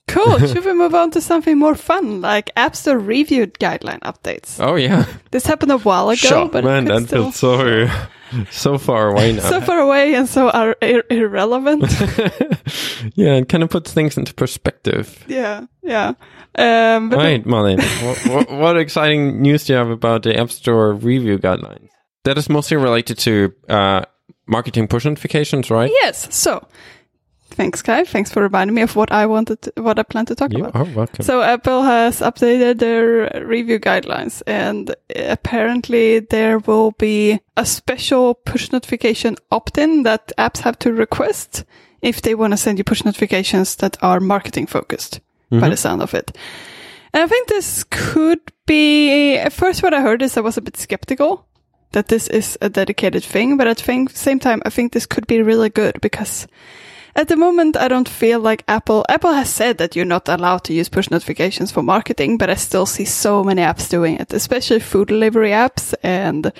Cool. 0.07 0.39
Should 0.47 0.65
we 0.65 0.73
move 0.73 0.93
on 0.93 1.11
to 1.11 1.21
something 1.21 1.57
more 1.57 1.75
fun, 1.75 2.19
like 2.21 2.49
App 2.57 2.75
Store 2.75 2.97
review 2.99 3.47
guideline 3.47 3.99
updates? 4.01 4.59
Oh 4.59 4.75
yeah, 4.75 5.05
This 5.31 5.45
happened 5.45 5.71
a 5.71 5.77
while 5.77 6.09
ago, 6.09 6.15
Sure. 6.27 6.49
but 6.49 6.63
man, 6.65 6.85
that 6.85 7.03
still 7.07 7.31
feels 7.31 7.35
so 7.37 7.87
so 8.51 8.77
far 8.77 9.09
away 9.11 9.33
now. 9.33 9.41
so 9.41 9.61
far 9.61 9.79
away 9.79 10.15
and 10.15 10.27
so 10.27 10.49
are 10.49 10.75
ir- 10.81 11.05
irrelevant. 11.09 11.83
yeah, 13.15 13.35
it 13.35 13.47
kind 13.47 13.63
of 13.63 13.69
puts 13.69 13.93
things 13.93 14.17
into 14.17 14.33
perspective. 14.33 15.23
yeah, 15.27 15.65
yeah. 15.83 16.13
Um, 16.57 17.09
but 17.09 17.17
right, 17.17 17.45
Malin, 17.45 17.79
what, 17.79 18.17
what, 18.27 18.51
what 18.51 18.77
exciting 18.77 19.41
news 19.41 19.63
do 19.65 19.73
you 19.73 19.77
have 19.79 19.89
about 19.89 20.23
the 20.23 20.37
App 20.37 20.51
Store 20.51 20.91
review 20.93 21.37
guidelines? 21.37 21.87
That 22.23 22.37
is 22.37 22.49
mostly 22.49 22.77
related 22.77 23.17
to 23.19 23.53
uh, 23.67 24.03
marketing 24.45 24.87
push 24.87 25.05
notifications, 25.05 25.71
right? 25.71 25.89
yes. 25.91 26.33
So, 26.33 26.67
thanks, 27.49 27.81
Kai. 27.81 28.03
Thanks 28.03 28.31
for 28.31 28.43
reminding 28.43 28.75
me 28.75 28.83
of 28.83 28.95
what 28.95 29.11
I 29.11 29.25
wanted, 29.25 29.61
to, 29.63 29.73
what 29.77 29.97
I 29.97 30.03
plan 30.03 30.25
to 30.27 30.35
talk 30.35 30.53
You 30.53 30.65
about. 30.65 30.75
are 30.75 30.83
welcome. 30.95 31.25
So 31.25 31.41
Apple 31.41 31.81
has 31.81 32.19
updated 32.19 32.79
their 32.79 33.43
review 33.45 33.79
guidelines 33.79 34.41
and 34.45 34.95
apparently 35.15 36.19
there 36.19 36.59
will 36.59 36.91
be 36.91 37.39
a 37.57 37.65
special 37.65 38.35
push 38.35 38.71
notification 38.71 39.35
opt-in 39.51 40.03
that 40.03 40.31
apps 40.37 40.59
have 40.59 40.77
to 40.79 40.93
request 40.93 41.65
if 42.01 42.21
they 42.21 42.35
want 42.35 42.53
to 42.53 42.57
send 42.57 42.77
you 42.77 42.83
push 42.83 43.03
notifications 43.03 43.75
that 43.77 43.97
are 44.01 44.19
marketing 44.19 44.67
focused 44.67 45.19
by 45.49 45.67
the 45.69 45.75
sound 45.77 46.01
of 46.01 46.13
it. 46.13 46.37
And 47.13 47.21
I 47.21 47.27
think 47.27 47.49
this 47.49 47.83
could 47.83 48.39
be, 48.65 49.35
at 49.37 49.51
first 49.51 49.83
what 49.83 49.93
I 49.93 49.99
heard 50.01 50.21
is 50.21 50.37
I 50.37 50.41
was 50.41 50.55
a 50.57 50.61
bit 50.61 50.77
skeptical 50.77 51.45
that 51.91 52.07
this 52.07 52.27
is 52.27 52.57
a 52.61 52.69
dedicated 52.69 53.23
thing, 53.23 53.57
but 53.57 53.67
at 53.67 53.77
the 53.77 54.07
same 54.13 54.39
time, 54.39 54.61
I 54.65 54.69
think 54.69 54.91
this 54.91 55.05
could 55.05 55.27
be 55.27 55.41
really 55.41 55.69
good 55.69 55.99
because 56.01 56.47
at 57.15 57.27
the 57.27 57.35
moment, 57.35 57.75
I 57.75 57.89
don't 57.89 58.07
feel 58.07 58.39
like 58.39 58.63
Apple. 58.67 59.05
Apple 59.09 59.33
has 59.33 59.49
said 59.49 59.77
that 59.77 59.95
you're 59.95 60.05
not 60.05 60.29
allowed 60.29 60.63
to 60.65 60.73
use 60.73 60.87
push 60.87 61.09
notifications 61.09 61.71
for 61.71 61.83
marketing, 61.83 62.37
but 62.37 62.49
I 62.49 62.55
still 62.55 62.85
see 62.85 63.05
so 63.05 63.43
many 63.43 63.61
apps 63.61 63.89
doing 63.89 64.15
it, 64.15 64.31
especially 64.33 64.79
food 64.79 65.09
delivery 65.09 65.49
apps, 65.49 65.93
and 66.03 66.53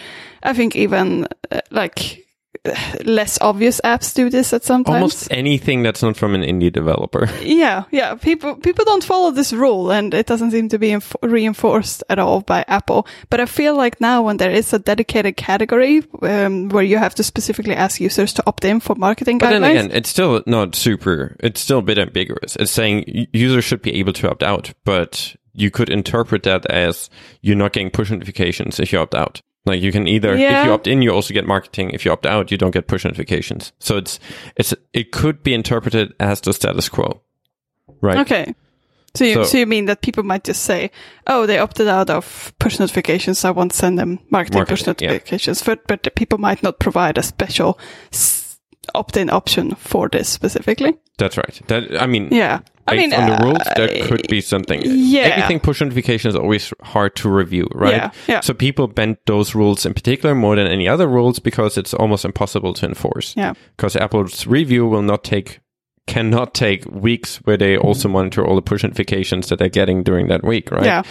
I 0.43 0.53
think 0.53 0.75
even 0.75 1.27
uh, 1.51 1.61
like 1.71 2.25
less 3.05 3.39
obvious 3.41 3.81
apps 3.83 4.13
do 4.13 4.29
this 4.29 4.53
at 4.53 4.63
some 4.63 4.83
times. 4.83 4.95
Almost 4.95 5.31
anything 5.31 5.83
that's 5.83 6.03
not 6.03 6.17
from 6.17 6.35
an 6.35 6.41
indie 6.41 6.71
developer. 6.71 7.29
Yeah, 7.41 7.83
yeah. 7.91 8.15
People 8.15 8.55
people 8.55 8.85
don't 8.85 9.03
follow 9.03 9.31
this 9.31 9.51
rule, 9.51 9.91
and 9.91 10.13
it 10.13 10.25
doesn't 10.25 10.51
seem 10.51 10.69
to 10.69 10.79
be 10.79 10.91
inf- 10.91 11.15
reinforced 11.21 12.03
at 12.09 12.19
all 12.19 12.41
by 12.41 12.63
Apple. 12.67 13.07
But 13.29 13.39
I 13.39 13.45
feel 13.45 13.75
like 13.75 13.99
now, 13.99 14.21
when 14.21 14.37
there 14.37 14.51
is 14.51 14.73
a 14.73 14.79
dedicated 14.79 15.37
category 15.37 16.03
um, 16.21 16.69
where 16.69 16.83
you 16.83 16.97
have 16.97 17.15
to 17.15 17.23
specifically 17.23 17.75
ask 17.75 17.99
users 17.99 18.33
to 18.33 18.43
opt 18.47 18.63
in 18.65 18.79
for 18.79 18.95
marketing 18.95 19.39
But 19.39 19.49
then 19.51 19.63
again, 19.63 19.91
it's 19.91 20.09
still 20.09 20.43
not 20.45 20.75
super. 20.75 21.35
It's 21.39 21.61
still 21.61 21.79
a 21.79 21.83
bit 21.83 21.97
ambiguous. 21.97 22.55
It's 22.55 22.71
saying 22.71 23.27
users 23.33 23.65
should 23.65 23.81
be 23.81 23.95
able 23.95 24.13
to 24.13 24.29
opt 24.29 24.43
out, 24.43 24.73
but 24.85 25.35
you 25.53 25.71
could 25.71 25.89
interpret 25.89 26.43
that 26.43 26.65
as 26.67 27.09
you're 27.41 27.55
not 27.57 27.73
getting 27.73 27.91
push 27.91 28.11
notifications 28.11 28.79
if 28.79 28.93
you 28.93 28.99
opt 28.99 29.15
out. 29.15 29.41
Like 29.65 29.81
you 29.81 29.91
can 29.91 30.07
either, 30.07 30.33
if 30.33 30.39
you 30.65 30.71
opt 30.73 30.87
in, 30.87 31.01
you 31.03 31.11
also 31.13 31.33
get 31.33 31.45
marketing. 31.45 31.91
If 31.91 32.03
you 32.03 32.11
opt 32.11 32.25
out, 32.25 32.49
you 32.51 32.57
don't 32.57 32.71
get 32.73 32.87
push 32.87 33.05
notifications. 33.05 33.73
So 33.79 33.97
it's 33.97 34.19
it's 34.55 34.73
it 34.93 35.11
could 35.11 35.43
be 35.43 35.53
interpreted 35.53 36.13
as 36.19 36.41
the 36.41 36.51
status 36.53 36.89
quo, 36.89 37.21
right? 38.01 38.17
Okay. 38.19 38.55
So 39.13 39.25
you, 39.25 39.33
So- 39.33 39.43
so, 39.43 39.57
you 39.57 39.65
mean 39.67 39.85
that 39.85 40.01
people 40.01 40.23
might 40.23 40.45
just 40.47 40.63
say, 40.63 40.89
"Oh, 41.27 41.45
they 41.45 41.59
opted 41.59 41.87
out 41.87 42.09
of 42.09 42.53
push 42.59 42.79
notifications. 42.79 43.43
I 43.45 43.51
won't 43.51 43.73
send 43.73 43.99
them 43.99 44.19
marketing, 44.29 44.65
push 44.65 44.85
Marketing, 44.85 45.07
yeah. 45.07 45.13
notifications." 45.13 45.61
But 45.63 45.85
but 45.87 46.15
people 46.15 46.39
might 46.39 46.63
not 46.63 46.79
provide 46.79 47.17
a 47.19 47.23
special 47.23 47.77
s- 48.13 48.57
opt-in 48.95 49.29
option 49.29 49.75
for 49.75 50.09
this 50.09 50.29
specifically. 50.29 50.97
That's 51.17 51.37
right. 51.37 51.61
That 51.67 52.01
I 52.01 52.07
mean, 52.07 52.29
Yeah, 52.31 52.59
I 52.87 52.95
based 52.95 53.11
mean, 53.11 53.19
on 53.19 53.29
the 53.29 53.35
uh, 53.35 53.45
rules, 53.45 53.57
that 53.75 54.07
could 54.07 54.27
be 54.27 54.41
something. 54.41 54.81
yeah. 54.83 55.21
Anything 55.21 55.59
push 55.59 55.81
notification 55.81 56.29
is 56.29 56.35
always 56.35 56.73
hard 56.81 57.15
to 57.17 57.29
review, 57.29 57.67
right? 57.73 57.93
Yeah, 57.93 58.11
yeah. 58.27 58.39
So 58.41 58.53
people 58.53 58.87
bend 58.87 59.17
those 59.25 59.53
rules 59.55 59.85
in 59.85 59.93
particular 59.93 60.33
more 60.35 60.55
than 60.55 60.67
any 60.67 60.87
other 60.87 61.07
rules 61.07 61.39
because 61.39 61.77
it's 61.77 61.93
almost 61.93 62.25
impossible 62.25 62.73
to 62.75 62.85
enforce. 62.85 63.35
Yeah. 63.37 63.53
Because 63.77 63.95
Apple's 63.95 64.47
review 64.47 64.87
will 64.87 65.01
not 65.03 65.23
take, 65.23 65.59
cannot 66.07 66.53
take 66.53 66.85
weeks 66.85 67.37
where 67.45 67.57
they 67.57 67.77
also 67.77 68.09
monitor 68.09 68.45
all 68.45 68.55
the 68.55 68.61
push 68.61 68.83
notifications 68.83 69.49
that 69.49 69.59
they're 69.59 69.69
getting 69.69 70.03
during 70.03 70.27
that 70.29 70.43
week, 70.43 70.71
right? 70.71 70.83
Yeah, 70.85 71.03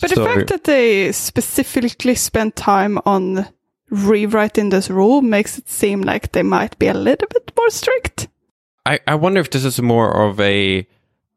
but 0.00 0.10
So- 0.10 0.22
the 0.22 0.24
fact 0.26 0.48
that 0.48 0.64
they 0.64 1.12
specifically 1.12 2.14
spent 2.14 2.54
time 2.56 2.98
on 3.04 3.46
rewriting 3.90 4.68
this 4.68 4.90
rule 4.90 5.22
makes 5.22 5.58
it 5.58 5.68
seem 5.68 6.02
like 6.02 6.32
they 6.32 6.42
might 6.42 6.78
be 6.78 6.86
a 6.88 6.94
little 6.94 7.26
bit 7.28 7.50
more 7.56 7.70
strict. 7.70 8.28
I, 8.86 9.00
I 9.06 9.14
wonder 9.16 9.40
if 9.40 9.50
this 9.50 9.64
is 9.64 9.80
more 9.82 10.28
of 10.28 10.38
a 10.40 10.86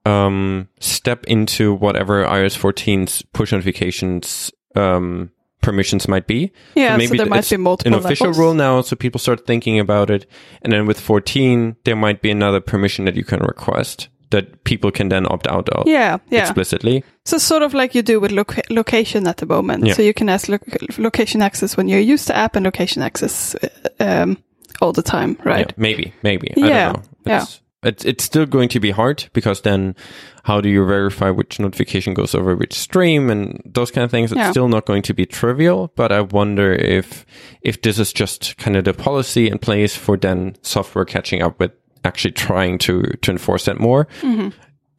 um, 0.05 0.67
step 0.79 1.25
into 1.25 1.73
whatever 1.73 2.25
iOS 2.25 2.57
14's 2.57 3.21
push 3.33 3.51
notifications 3.51 4.51
um, 4.75 5.31
permissions 5.61 6.07
might 6.07 6.27
be. 6.27 6.51
Yeah, 6.75 6.93
so, 6.93 6.97
maybe 6.97 7.17
there 7.17 7.25
might 7.27 7.49
be 7.49 7.57
multiple 7.57 7.99
an 7.99 8.05
official 8.05 8.27
levels. 8.27 8.39
rule 8.39 8.53
now, 8.53 8.81
so 8.81 8.95
people 8.95 9.19
start 9.19 9.45
thinking 9.45 9.79
about 9.79 10.09
it. 10.09 10.25
And 10.63 10.73
then 10.73 10.85
with 10.85 10.99
14, 10.99 11.75
there 11.83 11.95
might 11.95 12.21
be 12.21 12.31
another 12.31 12.59
permission 12.59 13.05
that 13.05 13.15
you 13.15 13.23
can 13.23 13.39
request 13.41 14.09
that 14.31 14.63
people 14.63 14.91
can 14.91 15.09
then 15.09 15.29
opt 15.29 15.45
out 15.47 15.67
of 15.69 15.85
Yeah, 15.87 16.17
yeah. 16.29 16.41
explicitly. 16.41 17.03
So 17.25 17.37
sort 17.37 17.63
of 17.63 17.73
like 17.73 17.93
you 17.93 18.01
do 18.01 18.19
with 18.19 18.31
loc- 18.31 18.69
location 18.69 19.27
at 19.27 19.37
the 19.37 19.45
moment. 19.45 19.85
Yeah. 19.85 19.93
So 19.93 20.01
you 20.01 20.13
can 20.13 20.29
ask 20.29 20.47
lo- 20.47 20.57
location 20.97 21.41
access 21.41 21.77
when 21.77 21.87
you 21.89 21.97
use 21.97 22.25
the 22.25 22.35
app 22.35 22.55
and 22.55 22.65
location 22.65 23.01
access 23.03 23.55
uh, 23.55 23.67
um, 23.99 24.37
all 24.81 24.93
the 24.93 25.03
time, 25.03 25.37
right? 25.43 25.67
Yeah, 25.67 25.73
maybe, 25.77 26.13
maybe. 26.23 26.53
Yeah, 26.55 26.65
I 26.65 26.93
don't 26.93 27.25
know. 27.25 27.37
It's, 27.37 27.60
it's, 27.83 28.05
it's 28.05 28.23
still 28.23 28.45
going 28.45 28.69
to 28.69 28.79
be 28.79 28.91
hard 28.91 29.27
because 29.33 29.61
then 29.61 29.95
how 30.43 30.61
do 30.61 30.69
you 30.69 30.85
verify 30.85 31.29
which 31.29 31.59
notification 31.59 32.13
goes 32.13 32.35
over 32.35 32.55
which 32.55 32.73
stream 32.73 33.29
and 33.29 33.61
those 33.65 33.91
kind 33.91 34.05
of 34.05 34.11
things? 34.11 34.31
It's 34.31 34.37
Yeah. 34.39 34.51
still 34.51 34.67
not 34.67 34.85
going 34.85 35.01
to 35.03 35.13
be 35.13 35.25
trivial, 35.25 35.91
but 35.95 36.11
I 36.11 36.21
wonder 36.21 36.73
if, 36.73 37.25
if 37.61 37.81
this 37.81 37.97
is 37.99 38.13
just 38.13 38.57
kind 38.57 38.75
of 38.77 38.83
the 38.85 38.93
policy 38.93 39.47
in 39.49 39.57
place 39.57 39.95
for 39.95 40.17
then 40.17 40.55
software 40.61 41.05
catching 41.05 41.41
up 41.41 41.59
with 41.59 41.71
actually 42.05 42.31
trying 42.31 42.77
to, 42.79 43.01
to 43.21 43.31
enforce 43.31 43.65
that 43.65 43.79
more. 43.79 44.07
Mm-hmm. 44.21 44.49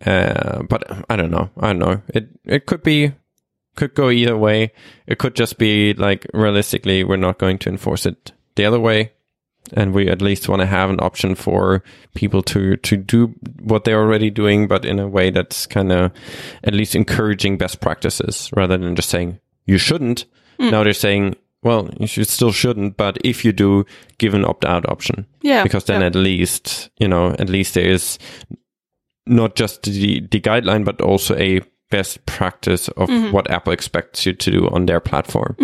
Uh, 0.05 0.63
but 0.65 1.05
I 1.09 1.17
don't 1.17 1.31
know. 1.31 1.51
I 1.59 1.69
don't 1.69 1.79
know. 1.79 2.03
It, 2.09 2.29
it 2.45 2.67
could 2.67 2.83
be, 2.83 3.13
could 3.77 3.95
go 3.95 4.11
either 4.11 4.37
way. 4.37 4.73
It 5.07 5.19
could 5.19 5.35
just 5.37 5.57
be 5.59 5.95
like 5.95 6.27
realistically, 6.35 7.05
we're 7.05 7.17
not 7.17 7.39
going 7.39 7.59
to 7.59 7.71
enforce 7.71 8.07
it 8.07 8.33
the 8.57 8.65
other 8.65 8.81
way. 8.81 9.13
And 9.75 9.95
we 9.95 10.09
at 10.09 10.21
least 10.23 10.49
want 10.49 10.61
to 10.61 10.67
have 10.67 10.91
an 10.91 10.99
option 11.01 11.35
for 11.35 11.83
people 12.15 12.43
to 12.43 12.77
to 12.77 12.97
do 12.97 13.35
what 13.61 13.85
they're 13.85 14.01
already 14.01 14.31
doing, 14.31 14.69
but 14.69 14.85
in 14.85 14.99
a 14.99 15.09
way 15.09 15.31
that's 15.31 15.67
kind 15.67 15.93
of 15.93 16.11
at 16.65 16.75
least 16.75 16.95
encouraging 16.95 17.59
best 17.59 17.81
practices 17.81 18.51
rather 18.57 18.77
than 18.77 18.95
just 18.97 19.09
saying 19.09 19.39
you 19.67 19.79
shouldn't. 19.79 20.25
Now 20.59 20.85
they're 20.85 20.93
saying, 20.93 21.35
well, 21.63 21.89
you 21.99 22.07
should 22.07 22.29
still 22.29 22.53
shouldn't, 22.53 22.97
but 22.97 23.19
if 23.25 23.45
you 23.45 23.53
do, 23.53 23.85
give 24.19 24.35
an 24.35 24.45
opt 24.45 24.65
out 24.65 24.89
option 24.89 25.27
Yeah. 25.43 25.63
because 25.65 25.85
then 25.85 26.01
yeah. 26.01 26.07
at 26.09 26.15
least 26.15 26.91
you 26.99 27.09
know 27.09 27.31
at 27.39 27.49
least 27.49 27.75
there 27.75 27.91
is 27.91 28.19
not 29.27 29.55
just 29.57 29.83
the 29.85 30.21
the 30.31 30.41
guideline 30.41 30.85
but 30.85 31.01
also 31.01 31.35
a 31.37 31.61
best 31.91 32.25
practice 32.27 32.89
of 32.97 33.09
Mm-hmm. 33.09 33.33
what 33.33 33.51
Apple 33.51 33.73
expects 33.73 34.25
you 34.27 34.33
to 34.35 34.51
do 34.51 34.69
on 34.69 34.87
their 34.87 35.01
platform. 35.01 35.57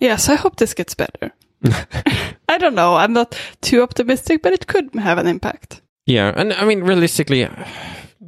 Yes, 0.00 0.28
I 0.28 0.34
hope 0.34 0.56
this 0.56 0.74
gets 0.74 0.94
better. 0.94 1.32
I 2.48 2.58
don't 2.58 2.74
know. 2.74 2.96
I'm 2.96 3.12
not 3.12 3.38
too 3.60 3.82
optimistic, 3.82 4.42
but 4.42 4.52
it 4.52 4.66
could 4.66 4.94
have 4.94 5.18
an 5.18 5.26
impact. 5.26 5.82
Yeah, 6.06 6.32
and 6.34 6.52
I 6.52 6.64
mean 6.64 6.82
realistically, 6.82 7.48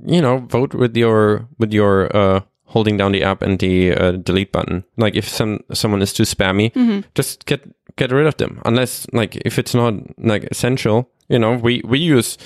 you 0.06 0.20
know, 0.20 0.38
vote 0.38 0.74
with 0.74 0.96
your 0.96 1.48
with 1.58 1.72
your 1.72 2.14
uh 2.16 2.40
holding 2.66 2.96
down 2.96 3.12
the 3.12 3.22
app 3.22 3.42
and 3.42 3.58
the 3.58 3.92
uh, 3.92 4.12
delete 4.12 4.50
button. 4.52 4.84
Like 4.96 5.14
if 5.14 5.28
some 5.28 5.60
someone 5.72 6.02
is 6.02 6.12
too 6.12 6.22
spammy, 6.24 6.72
just 7.14 7.46
get 7.46 7.60
get 7.96 8.12
rid 8.12 8.26
of 8.26 8.36
them. 8.36 8.60
Unless 8.64 9.06
like 9.12 9.36
if 9.36 9.58
it's 9.58 9.74
not 9.74 9.94
like 10.18 10.44
essential, 10.44 11.10
you 11.28 11.38
know, 11.38 11.52
we 11.54 11.82
we 11.84 11.98
use 11.98 12.38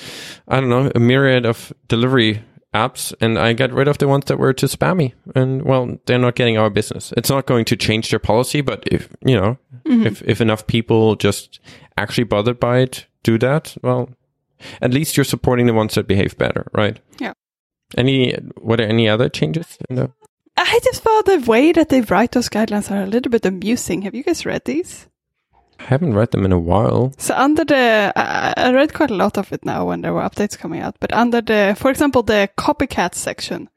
I 0.48 0.60
don't 0.60 0.70
know 0.70 0.90
a 0.94 1.00
myriad 1.00 1.46
of 1.46 1.72
delivery 1.88 2.42
apps, 2.76 3.14
and 3.20 3.38
I 3.38 3.52
get 3.52 3.72
rid 3.72 3.88
of 3.88 3.98
the 3.98 4.08
ones 4.08 4.26
that 4.26 4.38
were 4.38 4.52
too 4.52 4.66
spammy. 4.66 5.14
And 5.34 5.62
well, 5.62 5.98
they're 6.06 6.18
not 6.18 6.36
getting 6.36 6.58
our 6.58 6.70
business. 6.70 7.12
It's 7.16 7.30
not 7.30 7.46
going 7.46 7.64
to 7.66 7.76
change 7.76 8.10
their 8.10 8.18
policy, 8.18 8.60
but 8.60 8.84
if 8.86 9.08
you 9.24 9.36
know, 9.36 9.58
mm-hmm. 9.84 10.06
if 10.06 10.22
if 10.22 10.40
enough 10.40 10.66
people 10.66 11.16
just 11.16 11.60
actually 11.96 12.24
bothered 12.24 12.60
by 12.60 12.78
it, 12.78 13.06
do 13.22 13.38
that. 13.38 13.76
Well, 13.82 14.10
at 14.80 14.92
least 14.92 15.16
you're 15.16 15.24
supporting 15.24 15.66
the 15.66 15.74
ones 15.74 15.94
that 15.94 16.06
behave 16.06 16.36
better, 16.38 16.66
right? 16.72 16.98
Yeah. 17.18 17.32
Any 17.96 18.34
were 18.58 18.76
there 18.76 18.88
any 18.88 19.08
other 19.08 19.28
changes? 19.28 19.78
The, 19.88 20.10
I 20.56 20.80
just 20.84 21.02
thought 21.02 21.26
the 21.26 21.38
way 21.40 21.72
that 21.72 21.88
they 21.88 22.00
write 22.00 22.32
those 22.32 22.48
guidelines 22.48 22.90
are 22.90 23.02
a 23.02 23.06
little 23.06 23.30
bit 23.30 23.46
amusing. 23.46 24.02
Have 24.02 24.14
you 24.14 24.22
guys 24.22 24.46
read 24.46 24.64
these? 24.64 25.08
I 25.78 25.84
haven't 25.84 26.14
read 26.14 26.30
them 26.30 26.44
in 26.44 26.52
a 26.52 26.58
while. 26.58 27.12
So 27.18 27.34
under 27.34 27.64
the, 27.64 28.12
I 28.16 28.54
I 28.56 28.72
read 28.72 28.94
quite 28.94 29.10
a 29.10 29.16
lot 29.16 29.38
of 29.38 29.52
it 29.52 29.64
now 29.64 29.86
when 29.86 30.02
there 30.02 30.12
were 30.12 30.22
updates 30.22 30.58
coming 30.58 30.80
out. 30.80 30.96
But 31.00 31.12
under 31.12 31.40
the, 31.40 31.76
for 31.78 31.90
example, 31.90 32.22
the 32.22 32.48
copycat 32.56 33.14
section, 33.14 33.68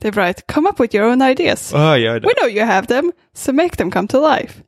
they 0.00 0.10
write, 0.10 0.46
"Come 0.46 0.66
up 0.66 0.78
with 0.78 0.94
your 0.94 1.04
own 1.04 1.22
ideas. 1.22 1.72
Oh 1.74 1.94
yeah, 1.94 2.18
We 2.22 2.34
know 2.40 2.46
you 2.48 2.64
have 2.64 2.86
them, 2.86 3.12
so 3.34 3.52
make 3.52 3.76
them 3.76 3.90
come 3.90 4.08
to 4.08 4.18
life." 4.18 4.62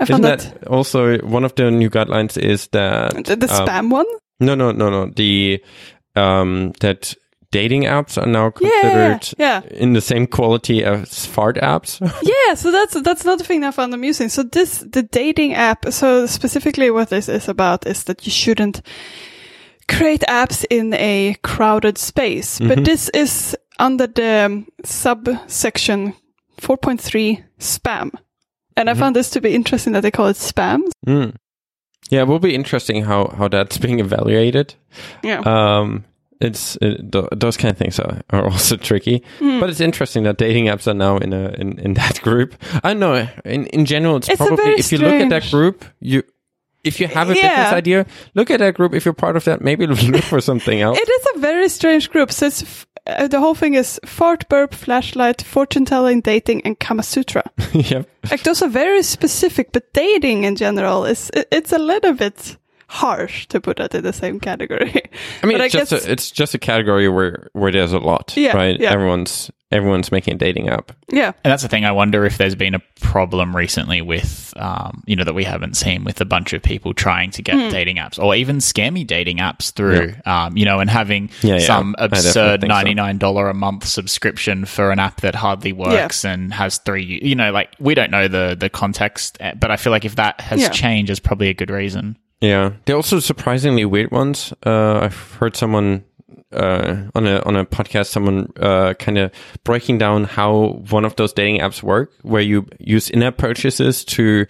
I 0.00 0.04
Isn't 0.04 0.14
found 0.14 0.24
that, 0.24 0.38
that, 0.40 0.68
also 0.68 1.18
one 1.18 1.44
of 1.44 1.54
the 1.54 1.70
new 1.70 1.90
guidelines? 1.90 2.38
Is 2.38 2.68
that 2.68 3.24
the, 3.24 3.36
the 3.36 3.54
um, 3.54 3.66
spam 3.68 3.92
one. 3.92 4.06
No, 4.40 4.54
no, 4.54 4.72
no, 4.72 4.90
no. 4.90 5.06
The 5.14 5.62
um 6.16 6.72
that 6.80 7.14
dating 7.52 7.82
apps 7.84 8.16
are 8.16 8.26
now 8.26 8.52
Yeah, 8.60 8.80
considered 8.82 9.34
yeah. 9.38 9.62
in 9.70 9.92
the 9.92 10.00
same 10.00 10.26
quality 10.26 10.84
as 10.84 11.26
fart 11.26 11.56
apps. 11.56 12.00
Yeah, 12.22 12.54
so 12.54 12.70
that's 12.70 13.00
that's 13.02 13.24
another 13.24 13.44
thing 13.44 13.64
I 13.64 13.70
found 13.72 13.94
amusing. 13.94 14.28
So 14.30 14.42
this 14.42 14.78
the 14.92 15.02
dating 15.02 15.54
app. 15.54 15.92
So 15.92 16.26
specifically, 16.26 16.90
what 16.90 17.08
this 17.08 17.28
is 17.28 17.48
about 17.48 17.86
is 17.86 18.04
that 18.04 18.24
you 18.26 18.32
shouldn't 18.32 18.82
create 19.88 20.24
apps 20.28 20.64
in 20.70 20.94
a 20.94 21.34
crowded 21.42 21.98
space. 21.98 22.58
But 22.60 22.84
this 22.84 23.08
is 23.14 23.56
under 23.78 24.06
the 24.06 24.64
subsection 24.84 26.14
4.3 26.60 27.42
spam, 27.58 28.10
and 28.76 28.90
I 28.90 28.94
found 28.94 29.16
this 29.16 29.30
to 29.30 29.40
be 29.40 29.54
interesting 29.54 29.92
that 29.94 30.02
they 30.02 30.10
call 30.10 30.26
it 30.28 30.36
spam. 30.36 30.82
Mm. 31.06 31.34
Yeah, 32.10 32.22
it 32.22 32.28
will 32.28 32.38
be 32.40 32.54
interesting 32.54 33.04
how 33.04 33.34
how 33.38 33.48
that's 33.48 33.78
being 33.86 34.00
evaluated. 34.00 34.74
Yeah, 35.22 35.40
Um, 35.40 36.04
it's 36.40 36.76
it, 36.80 37.12
those 37.40 37.56
kind 37.56 37.70
of 37.72 37.78
things 37.78 37.98
are, 38.00 38.20
are 38.30 38.44
also 38.48 38.76
tricky, 38.76 39.22
Hmm. 39.38 39.60
but 39.60 39.70
it's 39.70 39.80
interesting 39.80 40.24
that 40.24 40.38
dating 40.38 40.66
apps 40.66 40.86
are 40.86 40.94
now 40.94 41.18
in 41.18 41.32
a 41.32 41.50
in, 41.58 41.78
in 41.78 41.94
that 41.94 42.20
group. 42.22 42.54
I 42.82 42.88
don't 42.94 43.00
know. 43.00 43.28
In 43.44 43.66
in 43.66 43.84
general, 43.84 44.16
it's, 44.16 44.28
It's 44.28 44.36
probably 44.38 44.72
if 44.78 44.90
you 44.92 44.98
look 44.98 45.12
at 45.20 45.28
that 45.30 45.50
group, 45.50 45.84
you 46.00 46.22
if 46.84 46.98
you 47.00 47.08
have 47.08 47.30
a 47.30 47.34
Yeah. 47.36 47.48
business 47.56 47.72
idea, 47.74 48.06
look 48.34 48.50
at 48.50 48.58
that 48.60 48.74
group. 48.74 48.94
If 48.94 49.04
you're 49.04 49.12
part 49.14 49.36
of 49.36 49.44
that, 49.44 49.60
maybe 49.60 49.86
look 50.12 50.22
for 50.24 50.40
something 50.40 50.80
else. 50.80 50.98
it 50.98 51.08
is 51.08 51.26
a 51.36 51.38
very 51.40 51.68
strange 51.68 52.10
group. 52.10 52.32
So 52.32 52.46
it's. 52.46 52.62
F- 52.62 52.86
uh, 53.06 53.26
the 53.28 53.40
whole 53.40 53.54
thing 53.54 53.74
is 53.74 53.98
fart, 54.04 54.46
burp, 54.50 54.74
flashlight, 54.74 55.42
fortune 55.42 55.86
telling, 55.86 56.20
dating, 56.20 56.60
and 56.66 56.78
Kama 56.78 57.02
Sutra. 57.02 57.42
yeah. 57.72 58.02
Like 58.30 58.42
those 58.42 58.62
are 58.62 58.68
very 58.68 59.02
specific, 59.02 59.72
but 59.72 59.92
dating 59.94 60.44
in 60.44 60.54
general 60.56 61.06
is 61.06 61.30
it- 61.34 61.48
it's 61.50 61.72
a 61.72 61.78
little 61.78 62.12
bit 62.12 62.56
harsh 62.92 63.46
to 63.46 63.60
put 63.60 63.76
that 63.76 63.94
in 63.94 64.02
the 64.02 64.12
same 64.12 64.40
category. 64.40 64.90
I 65.42 65.46
mean, 65.46 65.56
But 65.58 65.66
it's 65.66 65.74
I 65.74 65.78
just 65.78 65.90
guess- 65.92 66.06
a, 66.06 66.10
it's 66.12 66.30
just 66.30 66.54
a 66.54 66.58
category 66.58 67.08
where 67.08 67.48
where 67.52 67.70
there's 67.70 67.92
a 67.92 67.98
lot, 68.00 68.34
Yeah, 68.36 68.56
right? 68.56 68.78
yeah. 68.80 68.90
Everyone's 68.92 69.48
everyone's 69.72 70.10
making 70.10 70.34
a 70.34 70.36
dating 70.36 70.68
app. 70.68 70.90
yeah, 71.12 71.30
And 71.44 71.52
that's 71.52 71.62
the 71.62 71.68
thing. 71.68 71.84
I 71.84 71.92
wonder 71.92 72.24
if 72.24 72.38
there's 72.38 72.56
been 72.56 72.74
a 72.74 72.80
problem 73.00 73.54
recently 73.54 74.02
with, 74.02 74.52
um, 74.56 75.04
you 75.06 75.14
know, 75.14 75.22
that 75.22 75.32
we 75.32 75.44
haven't 75.44 75.76
seen 75.76 76.02
with 76.02 76.20
a 76.20 76.24
bunch 76.24 76.52
of 76.52 76.60
people 76.60 76.92
trying 76.92 77.30
to 77.30 77.42
get 77.42 77.54
Hmm. 77.54 77.68
dating 77.68 77.98
apps 77.98 78.18
or 78.18 78.34
even 78.34 78.56
scammy 78.58 79.06
dating 79.06 79.36
apps 79.36 79.70
through, 79.72 80.14
um, 80.26 80.56
you 80.56 80.64
know, 80.64 80.80
and 80.80 80.90
having 80.90 81.30
Yeah, 81.42 81.58
yeah. 81.58 81.66
some 81.66 81.94
I 82.00 82.06
absurd 82.06 82.62
$99 82.62 83.48
a 83.50 83.54
month 83.54 83.86
subscription 83.86 84.64
for 84.64 84.90
an 84.90 84.98
app 84.98 85.20
that 85.20 85.36
hardly 85.36 85.72
works 85.72 86.24
and 86.24 86.52
has 86.52 86.78
three, 86.78 87.20
you 87.22 87.36
know, 87.36 87.52
like 87.52 87.70
we 87.78 87.94
don't 87.94 88.10
know 88.10 88.26
the, 88.26 88.56
the 88.58 88.70
context, 88.70 89.36
eh, 89.38 89.52
but 89.54 89.70
I 89.70 89.76
feel 89.76 89.92
like 89.92 90.04
if 90.04 90.16
that 90.16 90.40
has 90.40 90.60
Yeah. 90.60 90.70
changed, 90.70 91.10
is 91.12 91.20
probably 91.20 91.48
a 91.48 91.54
good 91.54 91.70
reason. 91.70 92.16
Yeah, 92.40 92.72
they're 92.84 92.96
also 92.96 93.20
surprisingly 93.20 93.84
weird 93.84 94.10
ones. 94.10 94.52
Uh, 94.64 95.00
I've 95.00 95.32
heard 95.34 95.56
someone 95.56 96.04
uh, 96.52 97.02
on 97.14 97.26
a 97.26 97.40
on 97.40 97.56
a 97.56 97.66
podcast, 97.66 98.06
someone 98.06 98.50
uh, 98.58 98.94
kind 98.94 99.18
of 99.18 99.32
breaking 99.62 99.98
down 99.98 100.24
how 100.24 100.80
one 100.90 101.04
of 101.04 101.16
those 101.16 101.32
dating 101.32 101.60
apps 101.60 101.82
work, 101.82 102.12
where 102.22 102.42
you 102.42 102.66
use 102.78 103.10
in-app 103.10 103.36
purchases 103.36 104.04
to 104.06 104.46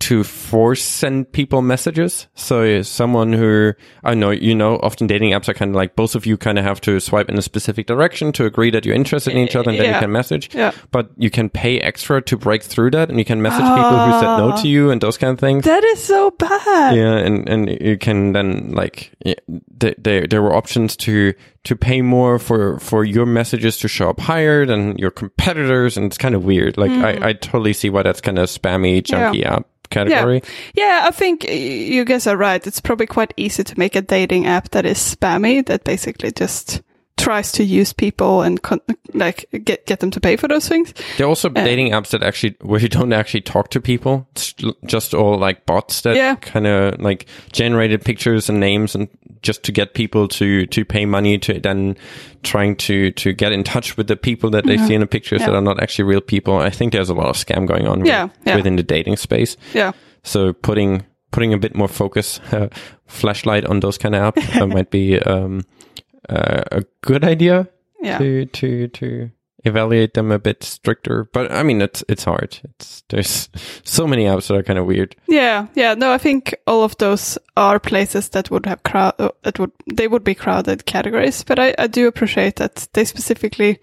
to 0.00 0.24
force 0.24 0.82
send 0.82 1.30
people 1.30 1.60
messages. 1.60 2.26
So 2.34 2.80
someone 2.82 3.32
who 3.34 3.74
I 4.02 4.14
know, 4.14 4.30
you 4.30 4.54
know, 4.54 4.78
often 4.82 5.06
dating 5.06 5.32
apps 5.32 5.48
are 5.48 5.54
kind 5.54 5.70
of 5.70 5.74
like 5.76 5.94
both 5.94 6.14
of 6.14 6.24
you 6.24 6.36
kind 6.36 6.58
of 6.58 6.64
have 6.64 6.80
to 6.82 6.98
swipe 7.00 7.28
in 7.28 7.38
a 7.38 7.42
specific 7.42 7.86
direction 7.86 8.32
to 8.32 8.46
agree 8.46 8.70
that 8.70 8.86
you're 8.86 8.94
interested 8.94 9.32
in 9.32 9.38
each 9.38 9.54
other, 9.54 9.70
and 9.70 9.78
then 9.78 9.94
you 9.94 10.00
can 10.00 10.10
message. 10.10 10.54
Yeah. 10.54 10.72
But 10.90 11.10
you 11.16 11.30
can 11.30 11.50
pay 11.50 11.80
extra 11.80 12.22
to 12.22 12.36
break 12.36 12.62
through 12.62 12.92
that, 12.92 13.10
and 13.10 13.18
you 13.18 13.24
can 13.26 13.42
message 13.42 13.60
people 13.60 14.06
who 14.06 14.12
said 14.12 14.36
no 14.38 14.48
to 14.48 14.54
ah. 14.56 14.62
you 14.62 14.90
and 14.90 15.00
those 15.00 15.18
kind 15.18 15.32
of 15.32 15.38
things. 15.38 15.64
that 15.64 15.84
is 15.84 16.02
so 16.02 16.30
bad. 16.32 16.96
Yeah, 16.96 17.16
and 17.16 17.48
and 17.48 17.78
you 17.80 17.98
can 17.98 18.32
then 18.32 18.72
like 18.72 19.12
yeah, 19.24 19.34
th- 19.78 19.96
there 19.98 20.26
there 20.26 20.42
were 20.42 20.54
options 20.54 20.96
to 20.96 21.34
to 21.64 21.76
pay 21.76 22.00
more 22.02 22.38
for 22.38 22.78
for 22.78 23.04
your 23.04 23.26
messages 23.26 23.76
to 23.78 23.88
show 23.88 24.10
up 24.10 24.20
higher 24.20 24.64
than 24.64 24.96
your 24.96 25.10
competitors, 25.10 25.96
and 25.96 26.06
it's 26.06 26.18
kind 26.18 26.34
of 26.34 26.44
weird. 26.44 26.78
Like 26.78 26.90
I 26.90 27.14
mm-hmm. 27.14 27.24
I 27.24 27.32
totally 27.34 27.72
see 27.72 27.90
why 27.90 28.02
that's 28.02 28.20
kind 28.20 28.38
of 28.38 28.48
spammy, 28.48 29.02
junky 29.02 29.44
app 29.44 29.66
category. 29.90 30.42
Yeah, 30.74 31.00
yeah 31.00 31.08
I 31.08 31.10
think 31.10 31.44
you 31.44 32.04
guys 32.04 32.26
are 32.26 32.36
right. 32.36 32.66
It's 32.66 32.80
probably 32.80 33.06
quite 33.06 33.34
easy 33.36 33.64
to 33.64 33.78
make 33.78 33.96
a 33.96 34.02
dating 34.02 34.46
app 34.46 34.70
that 34.70 34.86
is 34.86 34.98
spammy, 34.98 35.64
that 35.66 35.84
basically 35.84 36.32
just 36.32 36.82
tries 37.20 37.52
to 37.52 37.64
use 37.64 37.92
people 37.92 38.42
and 38.42 38.60
con- 38.62 38.80
like 39.14 39.46
get 39.64 39.86
get 39.86 40.00
them 40.00 40.10
to 40.10 40.20
pay 40.20 40.36
for 40.36 40.48
those 40.48 40.68
things. 40.68 40.92
There 41.18 41.26
are 41.26 41.28
also 41.28 41.48
dating 41.48 41.92
apps 41.92 42.10
that 42.10 42.22
actually 42.22 42.56
where 42.60 42.80
you 42.80 42.88
don't 42.88 43.12
actually 43.12 43.42
talk 43.42 43.70
to 43.70 43.80
people. 43.80 44.26
It's 44.32 44.54
just 44.86 45.14
all 45.14 45.38
like 45.38 45.66
bots 45.66 46.00
that 46.02 46.16
Yeah. 46.16 46.34
kind 46.36 46.66
of 46.66 47.00
like 47.00 47.26
generated 47.52 48.04
pictures 48.04 48.48
and 48.48 48.60
names 48.60 48.94
and 48.94 49.08
just 49.42 49.62
to 49.64 49.72
get 49.72 49.94
people 49.94 50.28
to 50.28 50.66
to 50.66 50.84
pay 50.84 51.06
money 51.06 51.38
to 51.38 51.60
then 51.60 51.96
trying 52.42 52.76
to 52.76 53.10
to 53.12 53.32
get 53.32 53.52
in 53.52 53.64
touch 53.64 53.96
with 53.96 54.06
the 54.06 54.16
people 54.16 54.50
that 54.50 54.66
they 54.66 54.76
see 54.78 54.94
in 54.94 55.00
the 55.00 55.06
pictures 55.06 55.40
that 55.40 55.48
Mm-hmm. 55.48 55.56
Are 55.56 55.62
not 55.74 55.82
actually 55.82 56.04
real 56.04 56.20
people. 56.20 56.56
I 56.58 56.70
think 56.70 56.92
there's 56.92 57.10
a 57.10 57.14
lot 57.14 57.26
of 57.28 57.36
scam 57.36 57.66
going 57.66 57.86
on 57.88 58.04
Yeah, 58.04 58.24
with- 58.24 58.32
yeah. 58.46 58.56
within 58.56 58.76
the 58.76 58.82
dating 58.82 59.16
space. 59.16 59.56
Yeah, 59.74 59.92
So 60.22 60.52
putting 60.52 61.02
putting 61.32 61.52
a 61.54 61.58
bit 61.58 61.74
more 61.76 61.88
focus, 61.88 62.40
uh, 62.52 62.68
flashlight 63.06 63.64
on 63.64 63.80
those 63.80 63.98
kind 63.98 64.14
of 64.14 64.34
apps 64.34 64.60
uh, 64.60 64.66
might 64.76 64.90
be 64.90 65.18
um, 65.20 65.62
uh, 66.30 66.62
a 66.72 66.84
good 67.02 67.24
idea 67.24 67.68
yeah. 68.00 68.18
to 68.18 68.46
to 68.46 68.88
to 68.88 69.30
evaluate 69.64 70.14
them 70.14 70.30
a 70.32 70.38
bit 70.38 70.62
stricter. 70.62 71.28
But 71.32 71.52
I 71.52 71.62
mean, 71.62 71.82
it's 71.82 72.04
it's 72.08 72.24
hard. 72.24 72.60
It's 72.64 73.02
there's 73.08 73.48
so 73.84 74.06
many 74.06 74.24
apps 74.24 74.48
that 74.48 74.56
are 74.56 74.62
kind 74.62 74.78
of 74.78 74.86
weird. 74.86 75.16
Yeah, 75.26 75.66
yeah. 75.74 75.94
No, 75.94 76.12
I 76.12 76.18
think 76.18 76.54
all 76.66 76.84
of 76.84 76.96
those 76.98 77.38
are 77.56 77.78
places 77.78 78.28
that 78.30 78.50
would 78.50 78.66
have 78.66 78.82
crowd. 78.82 79.14
That 79.42 79.58
would 79.58 79.72
they 79.92 80.08
would 80.08 80.24
be 80.24 80.34
crowded 80.34 80.86
categories. 80.86 81.42
But 81.44 81.58
I, 81.58 81.74
I 81.78 81.86
do 81.86 82.06
appreciate 82.06 82.56
that 82.56 82.88
they 82.92 83.04
specifically 83.04 83.80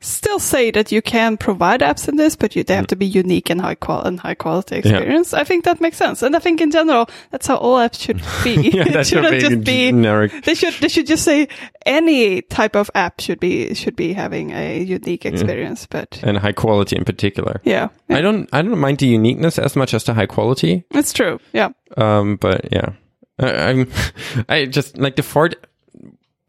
still 0.00 0.38
say 0.38 0.70
that 0.70 0.90
you 0.90 1.02
can 1.02 1.36
provide 1.36 1.80
apps 1.80 2.08
in 2.08 2.16
this, 2.16 2.34
but 2.36 2.56
you, 2.56 2.64
they 2.64 2.74
have 2.74 2.86
to 2.88 2.96
be 2.96 3.06
unique 3.06 3.50
and 3.50 3.60
high 3.60 3.74
qual 3.74 4.02
and 4.02 4.18
high 4.20 4.34
quality 4.34 4.76
experience. 4.76 5.34
I 5.34 5.44
think 5.44 5.64
that 5.64 5.80
makes 5.80 5.96
sense, 5.98 6.22
and 6.22 6.34
I 6.34 6.38
think 6.38 6.60
in 6.60 6.70
general 6.70 7.08
that's 7.30 7.46
how 7.46 7.56
all 7.56 7.76
apps 7.76 8.00
should 8.00 8.16
be. 8.44 8.70
Yeah, 8.70 8.88
it 9.00 9.06
shouldn't 9.06 9.40
just 9.40 9.64
be. 9.64 9.90
generic. 9.90 10.44
They 10.44 10.54
should 10.54 10.74
they 10.74 10.88
should 10.88 11.06
just 11.06 11.24
say 11.24 11.48
any 11.84 12.42
type 12.42 12.76
of 12.76 12.90
app 12.94 13.20
should 13.20 13.40
be 13.40 13.74
should 13.74 13.96
be 13.96 14.12
having 14.12 14.52
a 14.52 14.80
unique 14.82 15.26
experience. 15.26 15.86
But 15.86 16.20
And 16.22 16.38
high 16.38 16.52
quality 16.52 16.96
in 16.96 17.04
particular. 17.04 17.60
yeah, 17.64 17.88
I 18.08 18.20
don't 18.20 18.48
I 18.52 18.62
don't 18.62 18.78
mind 18.78 18.98
the 18.98 19.06
uniqueness 19.06 19.58
as 19.58 19.76
much 19.76 19.92
as 19.94 20.04
the 20.04 20.14
high 20.14 20.26
quality. 20.26 20.84
it's 20.90 21.12
true. 21.12 21.38
Yeah. 21.52 21.70
Um, 21.96 22.36
but 22.36 22.72
yeah, 22.72 22.92
I, 23.38 23.70
I'm, 23.70 23.90
I 24.48 24.66
just 24.66 24.96
like 24.98 25.16
the 25.16 25.22
fart 25.22 25.66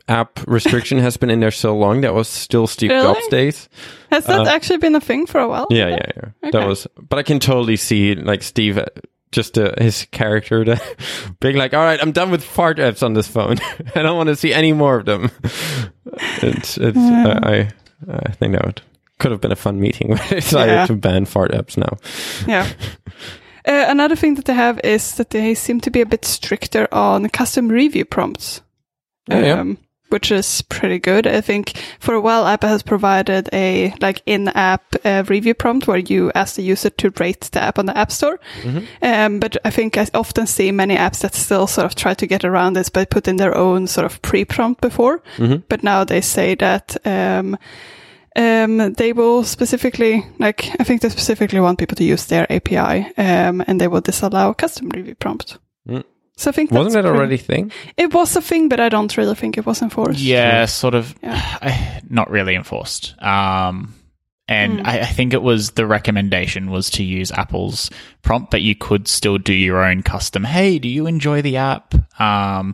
app 0.08 0.40
restriction 0.48 0.98
has 1.00 1.18
been 1.18 1.30
in 1.30 1.40
there 1.40 1.52
so 1.52 1.76
long. 1.78 2.02
That 2.02 2.14
was 2.14 2.28
still 2.28 2.68
Steve 2.68 2.90
Really? 2.92 3.14
Jobs 3.14 3.28
days. 3.28 3.70
Has 4.12 4.26
that 4.26 4.42
Uh, 4.48 4.50
actually 4.50 4.78
been 4.78 4.96
a 4.96 5.02
thing 5.02 5.26
for 5.26 5.40
a 5.40 5.48
while? 5.48 5.68
Yeah, 5.70 5.90
yeah, 5.90 6.06
yeah. 6.16 6.30
Okay. 6.44 6.52
That 6.58 6.68
was, 6.68 6.88
but 6.98 7.20
I 7.20 7.24
can 7.24 7.40
totally 7.40 7.76
see 7.78 8.16
like 8.16 8.44
Steve, 8.44 8.78
uh, 8.78 8.86
just 9.32 9.58
uh, 9.58 9.72
his 9.78 10.06
character 10.12 10.66
to 10.66 10.82
being 11.40 11.56
like, 11.56 11.74
"All 11.74 11.84
right, 11.84 12.00
I'm 12.02 12.12
done 12.12 12.32
with 12.32 12.44
fart 12.44 12.78
apps 12.80 13.02
on 13.04 13.14
this 13.14 13.28
phone. 13.28 13.58
I 13.96 14.02
don't 14.02 14.18
want 14.18 14.28
to 14.28 14.36
see 14.36 14.54
any 14.54 14.74
more 14.74 14.98
of 15.00 15.06
them." 15.06 15.30
It's, 16.44 16.78
it's. 16.78 16.98
Yeah. 16.98 17.40
I, 17.42 17.54
I, 18.12 18.20
I 18.28 18.32
think 18.34 18.54
that 18.54 18.66
would, 18.66 18.82
could 19.20 19.32
have 19.32 19.40
been 19.42 19.52
a 19.52 19.56
fun 19.56 19.80
meeting. 19.80 20.16
Decided 20.30 20.74
Yeah. 20.74 20.86
to 20.88 20.94
ban 20.96 21.26
fart 21.26 21.52
apps 21.52 21.78
now. 21.78 21.98
Yeah. 22.48 22.68
Uh, 23.66 23.86
another 23.88 24.16
thing 24.16 24.36
that 24.36 24.46
they 24.46 24.54
have 24.54 24.80
is 24.84 25.16
that 25.16 25.30
they 25.30 25.54
seem 25.56 25.80
to 25.82 25.92
be 25.92 26.02
a 26.02 26.06
bit 26.06 26.26
stricter 26.26 26.88
on 26.92 27.30
custom 27.30 27.70
review 27.70 28.04
prompts. 28.06 28.62
Yeah, 29.30 29.40
yeah. 29.46 29.60
Um, 29.60 29.78
which 30.12 30.32
is 30.32 30.62
pretty 30.64 31.00
good. 31.00 31.28
I 31.28 31.42
think 31.42 31.78
for 32.00 32.14
a 32.14 32.22
while 32.22 32.46
Apple 32.48 32.70
has 32.70 32.84
provided 32.84 33.50
a 33.54 33.94
like 34.02 34.22
in-app 34.26 34.96
uh, 35.06 35.24
review 35.28 35.54
prompt 35.54 35.88
where 35.88 35.98
you 35.98 36.32
ask 36.36 36.56
the 36.56 36.64
user 36.64 36.90
to 36.90 37.10
rate 37.20 37.50
the 37.52 37.62
app 37.62 37.80
on 37.80 37.86
the 37.86 37.98
App 37.98 38.12
Store. 38.12 38.40
Mm-hmm. 38.62 38.86
Um, 39.02 39.40
but 39.40 39.58
I 39.66 39.70
think 39.70 39.98
I 39.98 40.08
often 40.14 40.48
see 40.48 40.72
many 40.72 40.96
apps 40.96 41.22
that 41.22 41.34
still 41.36 41.68
sort 41.68 41.86
of 41.86 41.96
try 41.96 42.14
to 42.14 42.28
get 42.28 42.44
around 42.44 42.74
this 42.74 42.90
by 42.90 43.06
putting 43.06 43.38
their 43.38 43.56
own 43.58 43.88
sort 43.88 44.06
of 44.06 44.22
pre-prompt 44.22 44.82
before. 44.82 45.22
Mhm. 45.38 45.64
But 45.70 45.84
now 45.84 46.04
they 46.04 46.22
say 46.22 46.56
that 46.56 46.98
um, 47.06 47.58
um, 48.36 48.94
they 48.94 49.14
will 49.14 49.44
specifically, 49.44 50.26
like, 50.40 50.70
I 50.80 50.84
think 50.84 51.02
they 51.02 51.10
specifically 51.10 51.60
want 51.60 51.80
people 51.80 51.96
to 51.96 52.04
use 52.04 52.26
their 52.26 52.52
API, 52.52 53.12
um, 53.18 53.64
and 53.68 53.80
they 53.80 53.88
will 53.88 54.02
disallow 54.02 54.54
custom 54.54 54.90
review 54.90 55.16
prompt. 55.16 55.58
So 56.42 56.50
I 56.50 56.54
think 56.54 56.72
Wasn't 56.72 56.94
that's 56.94 56.94
that 56.96 57.02
pretty- 57.04 57.18
already 57.20 57.36
a 57.36 57.38
thing? 57.38 57.72
It 57.98 58.14
was 58.14 58.36
a 58.36 58.42
thing, 58.42 58.68
but 58.68 58.80
I 58.80 58.90
don't 58.90 59.16
really 59.16 59.36
think 59.36 59.58
it 59.60 59.66
was 59.66 59.82
enforced. 59.84 60.20
Yeah, 60.20 60.66
sort 60.66 60.96
of. 60.96 61.14
Yeah. 61.22 62.00
Not 62.10 62.32
really 62.32 62.56
enforced. 62.56 63.14
Um, 63.22 63.94
and 64.48 64.80
Mm. 64.80 64.88
I, 64.88 65.02
I 65.02 65.06
think 65.06 65.34
it 65.34 65.42
was 65.44 65.72
the 65.72 65.86
recommendation 65.86 66.72
was 66.72 66.90
to 66.92 67.04
use 67.04 67.32
Apple's 67.32 67.92
prompt, 68.24 68.50
but 68.50 68.62
you 68.62 68.74
could 68.76 69.08
still 69.08 69.38
do 69.38 69.54
your 69.54 69.86
own 69.86 70.02
custom. 70.02 70.44
Hey, 70.44 70.80
do 70.80 70.90
you 70.90 71.06
enjoy 71.06 71.42
the 71.44 71.58
app? 71.58 71.94
Um, 72.20 72.74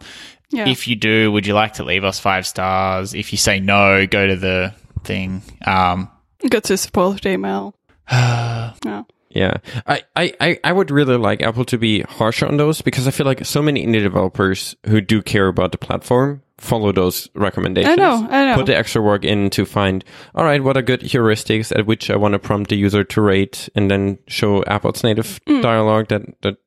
Yeah. 0.49 0.69
If 0.69 0.87
you 0.87 0.95
do, 0.95 1.29
would 1.33 1.45
you 1.45 1.53
like 1.53 1.73
to 1.73 1.83
leave 1.83 2.05
us 2.05 2.19
five 2.21 2.47
stars? 2.47 3.13
If 3.13 3.33
you 3.33 3.37
say 3.37 3.59
no, 3.59 4.07
go 4.07 4.27
to 4.27 4.37
the 4.37 4.73
thing. 5.03 5.41
Um, 5.65 6.09
Go 6.49 6.61
to 6.61 6.77
support 6.77 7.25
email. 7.25 7.75
Yeah. 8.11 9.03
Yeah, 9.37 9.57
I, 9.85 10.03
I, 10.15 10.59
I- 10.63 10.71
would 10.73 10.89
really 10.91 11.17
like 11.17 11.41
Apple 11.41 11.65
to 11.65 11.77
be 11.77 12.01
harsher 12.01 12.47
on 12.47 12.57
those 12.57 12.81
because 12.81 13.07
I 13.07 13.11
feel 13.11 13.25
like 13.25 13.45
so 13.45 13.61
many 13.61 13.85
indie 13.85 14.01
developers 14.01 14.75
who 14.87 14.99
do 15.01 15.21
care 15.21 15.47
about 15.47 15.71
the 15.71 15.77
platform 15.77 16.41
follow 16.57 16.91
those 16.91 17.29
recommendations. 17.35 17.93
I 17.93 17.95
know, 17.95 18.27
I 18.31 18.45
know. 18.45 18.55
Put 18.55 18.65
the 18.65 18.75
extra 18.75 18.99
work 19.01 19.23
in 19.23 19.51
to 19.51 19.63
find, 19.63 20.03
all 20.33 20.43
right, 20.43 20.63
what 20.63 20.75
are 20.75 20.81
good 20.81 21.01
heuristics 21.01 21.71
at 21.77 21.85
which 21.85 22.09
I 22.09 22.15
want 22.15 22.33
to 22.33 22.39
prompt 22.39 22.71
the 22.71 22.75
user 22.77 23.03
to 23.03 23.21
rate 23.21 23.69
and 23.75 23.91
then 23.91 24.17
show 24.27 24.63
Apple's 24.65 25.03
native 25.03 25.39
Mm. 25.47 25.61
dialogue 25.61 26.07
that, 26.07 26.23
that 26.41 26.57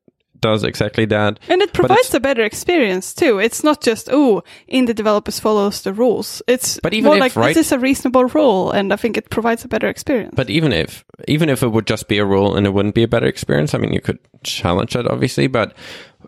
does 0.41 0.65
exactly 0.65 1.05
that. 1.07 1.39
And 1.49 1.63
it 1.63 1.73
provides 1.73 2.15
a 2.15 2.21
better 2.21 2.43
experience 2.43 3.13
too. 3.15 3.39
It's 3.39 3.63
not 3.63 3.81
just 3.83 4.09
oh, 4.11 4.43
indie 4.73 4.95
developers 4.95 5.39
follows 5.41 5.83
the 5.83 5.93
rules. 5.93 6.43
It's 6.47 6.79
But 6.83 6.95
even 6.95 7.07
more 7.07 7.17
if, 7.17 7.21
like 7.21 7.37
right- 7.37 7.55
this 7.55 7.67
is 7.69 7.73
a 7.73 7.79
reasonable 7.79 8.25
rule, 8.27 8.71
and 8.71 8.93
I 8.93 8.97
think 8.97 9.17
it 9.17 9.31
provides 9.31 9.65
a 9.65 9.69
better 9.69 9.89
experience. 9.89 10.35
But 10.37 10.51
even 10.51 10.73
if, 10.73 11.05
even 11.29 11.49
if 11.49 11.63
it 11.63 11.69
would 11.69 11.87
just 11.87 12.09
be 12.09 12.19
a 12.19 12.25
rule 12.25 12.57
and 12.57 12.67
it 12.67 12.71
wouldn't 12.75 12.95
be 12.95 13.03
a 13.03 13.09
better 13.09 13.27
experience, 13.27 13.75
I 13.75 13.79
mean, 13.79 13.93
you 13.93 14.01
could 14.01 14.19
challenge 14.43 14.93
that 14.95 15.07
obviously, 15.07 15.47
but 15.47 15.75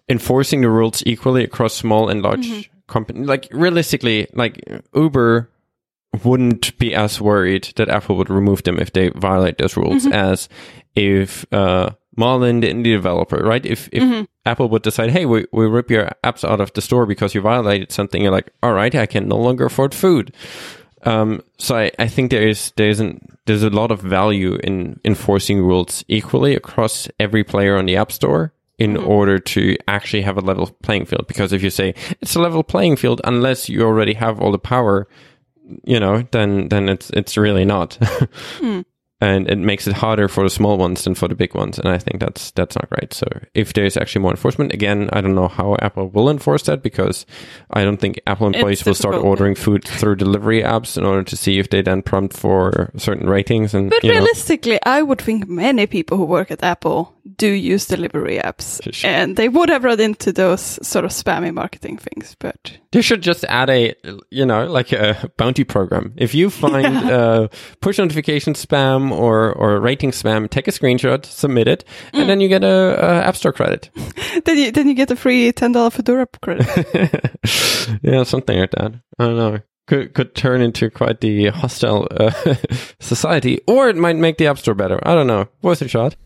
enforcing 0.09 0.61
the 0.63 0.71
rules 0.71 1.03
equally 1.07 1.45
across 1.45 1.75
small 1.75 2.09
and 2.09 2.23
large 2.23 2.47
Mm-hmm. 2.47 2.61
companies, 2.89 3.27
like 3.27 3.49
realistically, 3.53 4.27
like 4.35 4.61
Uber 4.95 5.49
wouldn't 6.25 6.77
be 6.79 6.95
as 6.95 7.21
worried 7.21 7.73
that 7.77 7.89
Apple 7.89 8.17
would 8.17 8.29
remove 8.29 8.63
them 8.65 8.79
if 8.79 8.93
they 8.93 9.09
violate 9.11 9.59
those 9.59 9.77
rules 9.77 10.05
Mm-hmm. 10.05 10.13
as 10.13 10.49
if, 10.95 11.47
uh, 11.53 11.91
Marlin, 12.17 12.61
the 12.61 12.69
indie 12.69 12.95
developer, 12.95 13.39
right? 13.39 13.65
If, 13.65 13.89
if 13.93 14.03
Mm-hmm. 14.03 14.25
Apple 14.45 14.69
would 14.71 14.83
decide, 14.83 15.11
hey, 15.11 15.25
we, 15.25 15.47
we 15.53 15.67
rip 15.67 15.91
your 15.91 16.11
apps 16.25 16.43
out 16.49 16.61
of 16.61 16.73
the 16.73 16.81
store 16.81 17.07
because 17.07 17.35
you 17.35 17.41
violated 17.41 17.93
something, 17.93 18.23
you're 18.23 18.33
like, 18.33 18.51
all 18.63 18.73
right, 18.73 18.93
I 18.95 19.07
can 19.07 19.29
no 19.29 19.37
longer 19.37 19.67
afford 19.67 19.95
food. 19.95 20.35
Um, 21.05 21.43
so 21.59 21.77
I, 21.77 21.93
I 21.99 22.09
think 22.09 22.31
there 22.31 22.47
is 22.47 22.73
there 22.77 22.89
isn't 22.89 23.39
there's 23.47 23.63
a 23.63 23.71
lot 23.71 23.91
of 23.91 24.01
value 24.01 24.55
in 24.63 25.01
enforcing 25.05 25.61
rules 25.61 26.05
equally 26.09 26.55
across 26.55 27.09
every 27.19 27.43
player 27.45 27.77
on 27.77 27.87
the 27.87 27.97
App 27.97 28.13
Store 28.13 28.53
in 28.79 28.97
order 28.97 29.39
to 29.39 29.77
actually 29.89 30.23
have 30.23 30.37
a 30.37 30.41
level 30.41 30.67
playing 30.83 31.05
field. 31.07 31.27
Because 31.27 31.53
if 31.53 31.63
you 31.63 31.71
say 31.71 31.95
it's 32.21 32.35
a 32.37 32.41
level 32.41 32.63
playing 32.63 32.97
field, 32.97 33.21
unless 33.25 33.69
you 33.69 33.83
already 33.83 34.15
have 34.15 34.41
all 34.41 34.53
the 34.53 34.59
power, 34.59 35.09
you 35.85 35.99
know, 35.99 36.23
then 36.31 36.69
then 36.69 36.89
it's 36.89 37.11
it's 37.11 37.37
really 37.37 37.65
not. 37.65 37.99
And 39.23 39.49
it 39.49 39.59
makes 39.59 39.87
it 39.87 39.93
harder 39.93 40.27
for 40.27 40.43
the 40.43 40.51
small 40.51 40.77
ones 40.79 41.05
than 41.05 41.14
for 41.14 41.29
the 41.29 41.37
big 41.37 41.55
ones, 41.55 41.79
and 41.79 41.89
I 41.89 41.99
think 41.99 42.18
that's 42.18 42.51
that's 42.53 42.75
not 42.75 42.89
right. 42.91 43.12
So, 43.14 43.27
if 43.55 43.73
there's 43.73 43.97
actually 43.97 44.23
more 44.23 44.33
enforcement, 44.33 44.73
again, 44.73 45.09
I 45.12 45.20
don't 45.20 45.37
know 45.37 45.47
how 45.47 45.77
Apple 45.81 46.09
will 46.09 46.29
enforce 46.29 46.64
that 46.64 46.83
because 46.83 47.25
I 47.70 47.85
don't 47.85 47.99
think 48.01 48.18
Apple 48.27 48.49
employees 48.49 48.85
will 48.85 48.95
start 48.95 49.14
ordering 49.14 49.55
food 49.55 49.85
through 49.85 50.16
delivery 50.16 50.62
apps 50.62 50.97
in 50.99 51.05
order 51.05 51.23
to 51.23 51.37
see 51.37 51.61
if 51.61 51.70
they 51.70 51.83
then 51.83 52.03
prompt 52.03 52.37
for 52.37 52.91
certain 52.97 53.29
ratings 53.29 53.75
and 53.75 53.91
But 53.91 54.03
you 54.03 54.11
know. 54.11 54.18
realistically, 54.18 54.81
I 54.85 55.03
would 55.03 55.20
think 55.20 55.49
many 55.49 55.87
people 55.87 56.16
who 56.16 56.25
work 56.25 56.51
at 56.51 56.62
Apple 56.64 57.14
do 57.37 57.47
use 57.47 57.87
delivery 57.87 58.39
apps, 58.39 58.81
and 59.05 59.37
they 59.37 59.49
would 59.49 59.68
have 59.68 59.85
run 59.85 60.01
into 60.01 60.33
those 60.33 60.85
sort 60.87 61.05
of 61.05 61.12
spammy 61.12 61.55
marketing 61.55 61.97
things. 61.99 62.35
But 62.41 62.79
They 62.91 63.03
should 63.03 63.23
just 63.23 63.45
add 63.45 63.70
a, 63.70 63.95
you 64.31 64.45
know, 64.45 64.66
like 64.66 64.91
a 64.93 65.31
bounty 65.37 65.62
program. 65.64 66.14
If 66.16 66.35
you 66.35 66.51
find 66.51 66.97
uh, 67.11 67.49
push 67.81 67.99
notification 67.99 68.55
spam 68.55 69.12
or 69.13 69.53
or 69.53 69.81
rating 69.81 70.11
spam, 70.11 70.49
take 70.49 70.67
a 70.69 70.73
screenshot, 70.73 71.25
submit 71.25 71.69
it, 71.69 71.85
and 72.13 72.29
then 72.29 72.41
you 72.41 72.49
get 72.49 72.65
a, 72.65 72.97
a 72.99 73.23
App 73.23 73.37
Store 73.37 73.53
credit. 73.53 73.91
then 74.45 74.59
you 74.59 74.73
then 74.73 74.89
you 74.89 74.95
get 74.95 75.11
a 75.11 75.17
free 75.17 75.53
ten 75.53 75.73
dollar 75.73 75.91
Fedora 75.91 76.27
credit. 76.41 76.67
yeah, 78.03 78.23
something 78.25 78.59
like 78.59 78.71
that. 78.73 78.93
I 79.19 79.25
don't 79.27 79.37
know. 79.37 79.59
Could 79.87 80.15
could 80.15 80.35
turn 80.35 80.61
into 80.63 80.91
quite 80.91 81.21
the 81.21 81.49
hostile 81.49 82.09
uh, 82.11 82.33
society, 83.01 83.61
or 83.67 83.89
it 83.89 83.97
might 83.97 84.17
make 84.17 84.39
the 84.39 84.47
App 84.47 84.59
Store 84.59 84.75
better. 84.75 84.99
I 85.07 85.15
don't 85.15 85.27
know. 85.27 85.49
Worth 85.63 85.83
a 85.83 85.89
shot. 85.89 86.17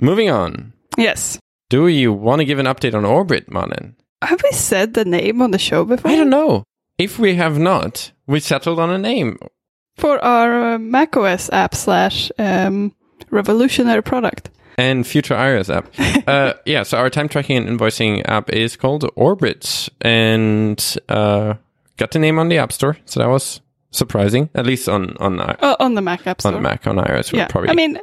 Moving 0.00 0.30
on. 0.30 0.72
yes. 0.96 1.38
Do 1.70 1.86
you 1.88 2.12
want 2.12 2.40
to 2.40 2.44
give 2.44 2.58
an 2.58 2.66
update 2.66 2.94
on 2.94 3.06
Orbit, 3.06 3.50
Malin? 3.50 3.96
Have 4.20 4.42
we 4.42 4.52
said 4.52 4.92
the 4.92 5.06
name 5.06 5.40
on 5.40 5.52
the 5.52 5.58
show 5.58 5.84
before? 5.86 6.10
I 6.10 6.16
don't 6.16 6.28
know. 6.28 6.64
If 6.98 7.18
we 7.18 7.34
have 7.36 7.58
not, 7.58 8.12
we 8.26 8.40
settled 8.40 8.78
on 8.78 8.90
a 8.90 8.98
name. 8.98 9.38
For 9.96 10.18
our 10.24 10.74
uh, 10.74 10.78
macOS 10.78 11.50
app 11.52 11.74
slash 11.74 12.30
um, 12.38 12.94
revolutionary 13.30 14.02
product. 14.02 14.50
and 14.78 15.06
future 15.06 15.34
iOS 15.34 15.68
app. 15.74 15.88
uh, 16.28 16.54
yeah, 16.64 16.82
so 16.82 16.96
our 16.98 17.10
time 17.10 17.28
tracking 17.28 17.56
and 17.58 17.68
invoicing 17.68 18.22
app 18.24 18.50
is 18.50 18.76
called 18.76 19.04
Orbit, 19.16 19.88
and 20.00 20.96
uh, 21.08 21.54
got 21.98 22.10
the 22.10 22.18
name 22.18 22.38
on 22.38 22.48
the 22.48 22.58
App 22.58 22.72
Store, 22.72 22.96
so 23.04 23.20
that 23.20 23.28
was 23.28 23.60
surprising. 23.90 24.48
At 24.54 24.64
least 24.66 24.88
on 24.88 25.16
on 25.18 25.38
Oh, 25.60 25.76
on 25.78 25.94
the 25.94 26.00
Mac 26.02 26.26
App 26.26 26.40
Store. 26.40 26.54
on 26.54 26.62
Mac 26.62 26.86
on 26.86 26.96
iOS, 26.96 27.32
yeah. 27.32 27.46
probably 27.48 27.68
I 27.70 27.74
mean, 27.74 27.98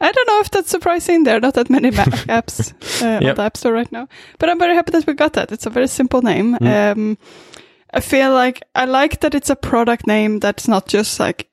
I 0.00 0.10
don't 0.12 0.26
know 0.26 0.40
if 0.40 0.50
that's 0.50 0.70
surprising. 0.70 1.24
There 1.24 1.36
are 1.36 1.40
not 1.40 1.54
that 1.54 1.68
many 1.70 1.90
Mac 1.90 2.08
apps 2.28 2.72
uh, 3.02 3.26
on 3.28 3.34
the 3.36 3.42
App 3.42 3.56
Store 3.56 3.72
right 3.74 3.90
now. 3.92 4.08
But 4.38 4.48
I'm 4.48 4.58
very 4.58 4.74
happy 4.74 4.92
that 4.92 5.06
we 5.06 5.12
got 5.14 5.34
that. 5.34 5.52
It's 5.52 5.66
a 5.66 5.70
very 5.70 5.86
simple 5.88 6.22
name. 6.22 6.56
Mm. 6.56 6.92
Um, 6.92 7.18
I 7.96 8.00
feel 8.00 8.30
like 8.30 8.62
I 8.74 8.84
like 8.84 9.20
that 9.20 9.34
it's 9.34 9.48
a 9.48 9.56
product 9.56 10.06
name 10.06 10.38
that's 10.38 10.68
not 10.68 10.86
just 10.86 11.18
like 11.18 11.48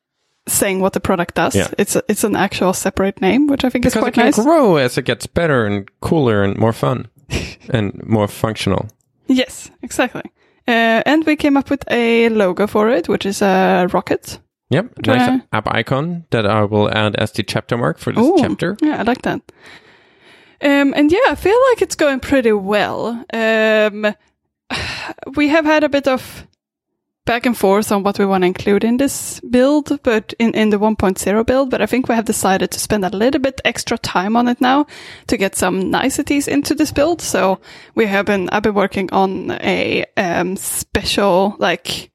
saying 0.45 0.81
what 0.81 0.91
the 0.91 0.99
product 0.99 1.35
does. 1.35 1.55
Yeah. 1.55 1.69
It's 1.77 1.95
a, 1.95 2.03
it's 2.09 2.25
an 2.25 2.35
actual 2.35 2.73
separate 2.73 3.21
name, 3.21 3.47
which 3.47 3.63
I 3.63 3.69
think 3.69 3.85
is 3.85 3.93
because 3.93 4.07
it 4.09 4.11
quite 4.11 4.13
can 4.13 4.25
nice. 4.25 4.43
grow 4.43 4.75
as 4.75 4.97
it 4.97 5.05
gets 5.05 5.25
better 5.25 5.65
and 5.65 5.89
cooler 6.01 6.43
and 6.43 6.57
more 6.57 6.73
fun 6.73 7.07
and 7.69 7.97
more 8.05 8.27
functional. 8.27 8.89
Yes, 9.27 9.71
exactly. 9.81 10.23
Uh, 10.67 11.01
and 11.05 11.25
we 11.25 11.37
came 11.37 11.55
up 11.55 11.69
with 11.69 11.83
a 11.89 12.27
logo 12.27 12.67
for 12.67 12.89
it, 12.89 13.07
which 13.07 13.25
is 13.25 13.41
a 13.41 13.87
rocket. 13.93 14.39
Yep, 14.69 15.05
nice 15.05 15.41
app 15.53 15.67
icon 15.73 16.25
that 16.31 16.45
I 16.45 16.63
will 16.63 16.89
add 16.89 17.15
as 17.15 17.31
the 17.31 17.43
chapter 17.43 17.77
mark 17.77 17.99
for 17.99 18.11
this 18.11 18.25
Ooh, 18.25 18.37
chapter. 18.37 18.75
Yeah, 18.81 18.99
I 18.99 19.03
like 19.03 19.21
that. 19.21 19.41
Um, 20.61 20.93
and 20.95 21.09
yeah, 21.11 21.19
I 21.29 21.35
feel 21.35 21.57
like 21.69 21.81
it's 21.81 21.95
going 21.95 22.19
pretty 22.19 22.53
well. 22.53 23.23
Um, 23.33 24.13
we 25.35 25.49
have 25.49 25.65
had 25.65 25.83
a 25.83 25.89
bit 25.89 26.07
of 26.07 26.47
back 27.25 27.45
and 27.45 27.57
forth 27.57 27.91
on 27.91 28.03
what 28.03 28.19
we 28.19 28.25
want 28.25 28.41
to 28.41 28.47
include 28.47 28.83
in 28.83 28.97
this 28.97 29.39
build, 29.49 29.97
but 30.03 30.33
in, 30.39 30.53
in 30.53 30.69
the 30.71 30.79
1.0 30.79 31.45
build, 31.45 31.69
but 31.69 31.81
I 31.81 31.85
think 31.85 32.07
we 32.07 32.15
have 32.15 32.25
decided 32.25 32.71
to 32.71 32.79
spend 32.79 33.05
a 33.05 33.09
little 33.09 33.39
bit 33.39 33.61
extra 33.63 33.97
time 33.97 34.35
on 34.35 34.47
it 34.47 34.59
now 34.59 34.85
to 35.27 35.37
get 35.37 35.55
some 35.55 35.89
niceties 35.89 36.47
into 36.47 36.75
this 36.75 36.91
build. 36.91 37.21
So 37.21 37.59
we 37.95 38.07
have 38.07 38.25
been, 38.25 38.49
I've 38.49 38.63
been 38.63 38.73
working 38.73 39.09
on 39.11 39.51
a, 39.51 40.05
um, 40.17 40.57
special, 40.57 41.55
like, 41.59 42.11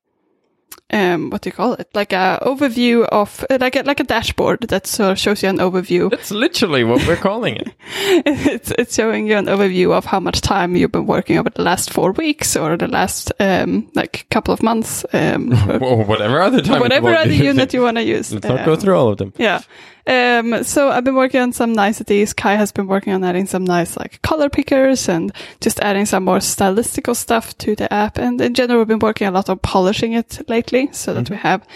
um, 0.90 1.30
what 1.30 1.42
do 1.42 1.48
you 1.48 1.52
call 1.52 1.74
it? 1.74 1.88
Like 1.94 2.12
a 2.12 2.38
overview 2.42 3.04
of, 3.04 3.44
like 3.50 3.76
a, 3.76 3.82
like 3.82 4.00
a 4.00 4.04
dashboard 4.04 4.60
that 4.68 4.86
sort 4.86 5.12
of 5.12 5.18
shows 5.18 5.42
you 5.42 5.48
an 5.48 5.58
overview. 5.58 6.10
That's 6.10 6.30
literally 6.30 6.84
what 6.84 7.06
we're 7.06 7.16
calling 7.16 7.56
it. 7.56 7.72
it's, 8.26 8.70
it's 8.72 8.94
showing 8.94 9.26
you 9.26 9.36
an 9.36 9.46
overview 9.46 9.92
of 9.92 10.06
how 10.06 10.20
much 10.20 10.40
time 10.40 10.76
you've 10.76 10.92
been 10.92 11.06
working 11.06 11.38
over 11.38 11.50
the 11.50 11.62
last 11.62 11.92
four 11.92 12.12
weeks 12.12 12.56
or 12.56 12.76
the 12.76 12.88
last, 12.88 13.32
um, 13.38 13.90
like 13.94 14.26
couple 14.30 14.54
of 14.54 14.62
months, 14.62 15.04
um, 15.12 15.52
or 15.82 16.04
whatever 16.04 16.40
other 16.40 16.62
time. 16.62 16.80
whatever 16.80 17.14
other 17.14 17.32
unit 17.32 17.74
you 17.74 17.82
want 17.82 17.98
to 17.98 18.04
use. 18.04 18.32
Let's 18.32 18.46
not 18.46 18.64
go 18.64 18.76
through 18.76 18.96
all 18.96 19.08
of 19.08 19.18
them. 19.18 19.34
Yeah. 19.36 19.62
Um, 20.08 20.64
so 20.64 20.88
I've 20.88 21.04
been 21.04 21.16
working 21.16 21.40
on 21.40 21.52
some 21.52 21.74
niceties. 21.74 22.32
Kai 22.32 22.54
has 22.54 22.72
been 22.72 22.86
working 22.86 23.12
on 23.12 23.22
adding 23.22 23.46
some 23.46 23.64
nice 23.64 23.94
like 23.94 24.22
color 24.22 24.48
pickers 24.48 25.06
and 25.06 25.30
just 25.60 25.80
adding 25.80 26.06
some 26.06 26.24
more 26.24 26.38
stylistical 26.38 27.14
stuff 27.14 27.56
to 27.58 27.76
the 27.76 27.92
app. 27.92 28.16
And 28.16 28.40
in 28.40 28.54
general, 28.54 28.78
we've 28.78 28.88
been 28.88 29.00
working 29.00 29.28
a 29.28 29.30
lot 29.30 29.50
on 29.50 29.58
polishing 29.58 30.14
it 30.14 30.48
lately 30.48 30.88
so 30.92 31.12
that 31.12 31.28
we 31.28 31.36
have 31.36 31.66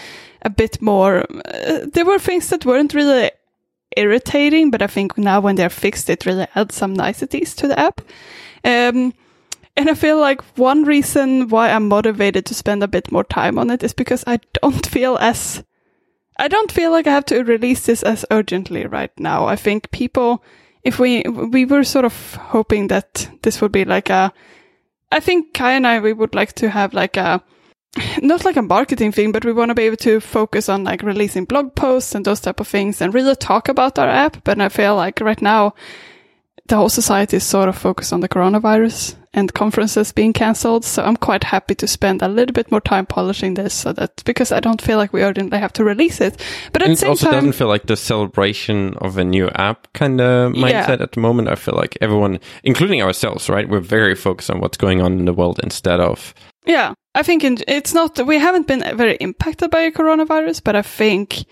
a 0.41 0.49
bit 0.49 0.81
more. 0.81 1.25
Uh, 1.45 1.85
there 1.93 2.05
were 2.05 2.17
things 2.17 2.49
that 2.49 2.65
weren't 2.65 2.95
really 2.95 3.29
irritating, 3.95 4.71
but 4.71 4.81
I 4.81 4.87
think 4.87 5.15
now 5.15 5.39
when 5.39 5.55
they're 5.55 5.69
fixed, 5.69 6.09
it 6.09 6.25
really 6.25 6.47
adds 6.55 6.73
some 6.73 6.95
niceties 6.95 7.53
to 7.57 7.67
the 7.67 7.79
app. 7.79 8.01
Um, 8.63 9.13
and 9.77 9.89
I 9.89 9.93
feel 9.93 10.19
like 10.19 10.41
one 10.57 10.85
reason 10.85 11.49
why 11.49 11.69
I'm 11.69 11.87
motivated 11.87 12.47
to 12.47 12.55
spend 12.55 12.81
a 12.81 12.87
bit 12.87 13.11
more 13.11 13.23
time 13.23 13.59
on 13.59 13.69
it 13.69 13.83
is 13.83 13.93
because 13.93 14.23
I 14.25 14.39
don't 14.61 14.87
feel 14.95 15.17
as 15.17 15.63
I 16.37 16.47
don't 16.47 16.71
feel 16.71 16.91
like 16.91 17.07
I 17.07 17.11
have 17.11 17.25
to 17.25 17.43
release 17.43 17.85
this 17.85 18.03
as 18.03 18.25
urgently 18.31 18.85
right 18.85 19.11
now. 19.19 19.45
I 19.45 19.55
think 19.55 19.91
people, 19.91 20.43
if 20.83 20.99
we, 20.99 21.21
we 21.23 21.65
were 21.65 21.83
sort 21.83 22.05
of 22.05 22.35
hoping 22.35 22.87
that 22.87 23.29
this 23.43 23.61
would 23.61 23.71
be 23.71 23.85
like 23.85 24.09
a, 24.09 24.33
I 25.11 25.19
think 25.19 25.53
Kai 25.53 25.73
and 25.73 25.85
I, 25.85 25.99
we 25.99 26.13
would 26.13 26.33
like 26.33 26.53
to 26.53 26.69
have 26.69 26.93
like 26.93 27.17
a, 27.17 27.43
not 28.21 28.45
like 28.45 28.57
a 28.57 28.61
marketing 28.61 29.11
thing, 29.11 29.31
but 29.31 29.45
we 29.45 29.53
want 29.53 29.69
to 29.69 29.75
be 29.75 29.83
able 29.83 29.97
to 29.97 30.19
focus 30.19 30.69
on 30.69 30.83
like 30.83 31.03
releasing 31.03 31.45
blog 31.45 31.75
posts 31.75 32.15
and 32.15 32.25
those 32.25 32.39
type 32.39 32.59
of 32.59 32.67
things 32.67 33.01
and 33.01 33.13
really 33.13 33.35
talk 33.35 33.69
about 33.69 33.99
our 33.99 34.09
app. 34.09 34.43
But 34.43 34.59
I 34.59 34.69
feel 34.69 34.95
like 34.95 35.19
right 35.21 35.41
now, 35.41 35.75
the 36.67 36.77
whole 36.77 36.89
society 36.89 37.37
is 37.37 37.43
sort 37.43 37.69
of 37.69 37.77
focused 37.77 38.13
on 38.13 38.21
the 38.21 38.29
coronavirus 38.29 39.15
and 39.33 39.53
conferences 39.53 40.11
being 40.11 40.33
cancelled. 40.33 40.85
So 40.85 41.03
I'm 41.03 41.17
quite 41.17 41.43
happy 41.43 41.75
to 41.75 41.87
spend 41.87 42.21
a 42.21 42.27
little 42.27 42.53
bit 42.53 42.71
more 42.71 42.81
time 42.81 43.05
polishing 43.05 43.55
this 43.55 43.73
so 43.73 43.93
that 43.93 44.23
because 44.25 44.51
I 44.51 44.59
don't 44.59 44.81
feel 44.81 44.97
like 44.97 45.13
we 45.13 45.23
urgently 45.23 45.57
have 45.59 45.73
to 45.73 45.83
release 45.83 46.21
it. 46.21 46.39
But 46.71 46.81
at 46.83 46.89
And 46.89 46.91
the 46.91 46.93
it 46.93 46.99
same 46.99 47.09
also 47.09 47.25
time, 47.25 47.33
doesn't 47.35 47.53
feel 47.53 47.67
like 47.67 47.87
the 47.87 47.95
celebration 47.97 48.93
of 48.97 49.17
a 49.17 49.23
new 49.23 49.49
app 49.49 49.91
kind 49.93 50.21
of 50.21 50.55
Yeah. 50.55 50.85
mindset 50.85 51.01
at 51.01 51.13
the 51.13 51.19
moment. 51.19 51.47
I 51.49 51.55
feel 51.55 51.75
like 51.75 51.97
everyone, 52.01 52.39
including 52.63 53.01
ourselves, 53.01 53.49
right? 53.49 53.67
We're 53.67 53.79
very 53.79 54.15
focused 54.15 54.49
on 54.51 54.59
what's 54.59 54.77
going 54.77 55.01
on 55.01 55.19
in 55.19 55.25
the 55.25 55.33
world 55.33 55.59
instead 55.63 55.99
of 55.99 56.33
yeah, 56.65 56.93
I 57.13 57.23
think 57.23 57.43
in, 57.43 57.57
it's 57.67 57.93
not, 57.93 58.25
we 58.25 58.39
haven't 58.39 58.67
been 58.67 58.83
very 58.95 59.15
impacted 59.19 59.69
by 59.69 59.81
a 59.81 59.91
coronavirus, 59.91 60.63
but 60.63 60.77
I 60.77 60.81
think 60.81 61.43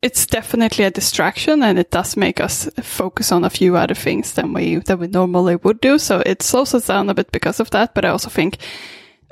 it's 0.00 0.26
definitely 0.26 0.84
a 0.84 0.90
distraction 0.90 1.62
and 1.62 1.78
it 1.78 1.90
does 1.90 2.16
make 2.16 2.40
us 2.40 2.68
focus 2.82 3.32
on 3.32 3.44
a 3.44 3.50
few 3.50 3.76
other 3.76 3.94
things 3.94 4.34
than 4.34 4.52
we, 4.52 4.76
than 4.76 4.98
we 5.00 5.08
normally 5.08 5.56
would 5.56 5.80
do. 5.80 5.98
So 5.98 6.22
it 6.24 6.42
slows 6.42 6.72
us 6.74 6.86
down 6.86 7.10
a 7.10 7.14
bit 7.14 7.32
because 7.32 7.58
of 7.58 7.70
that. 7.70 7.94
But 7.94 8.04
I 8.04 8.10
also 8.10 8.30
think 8.30 8.58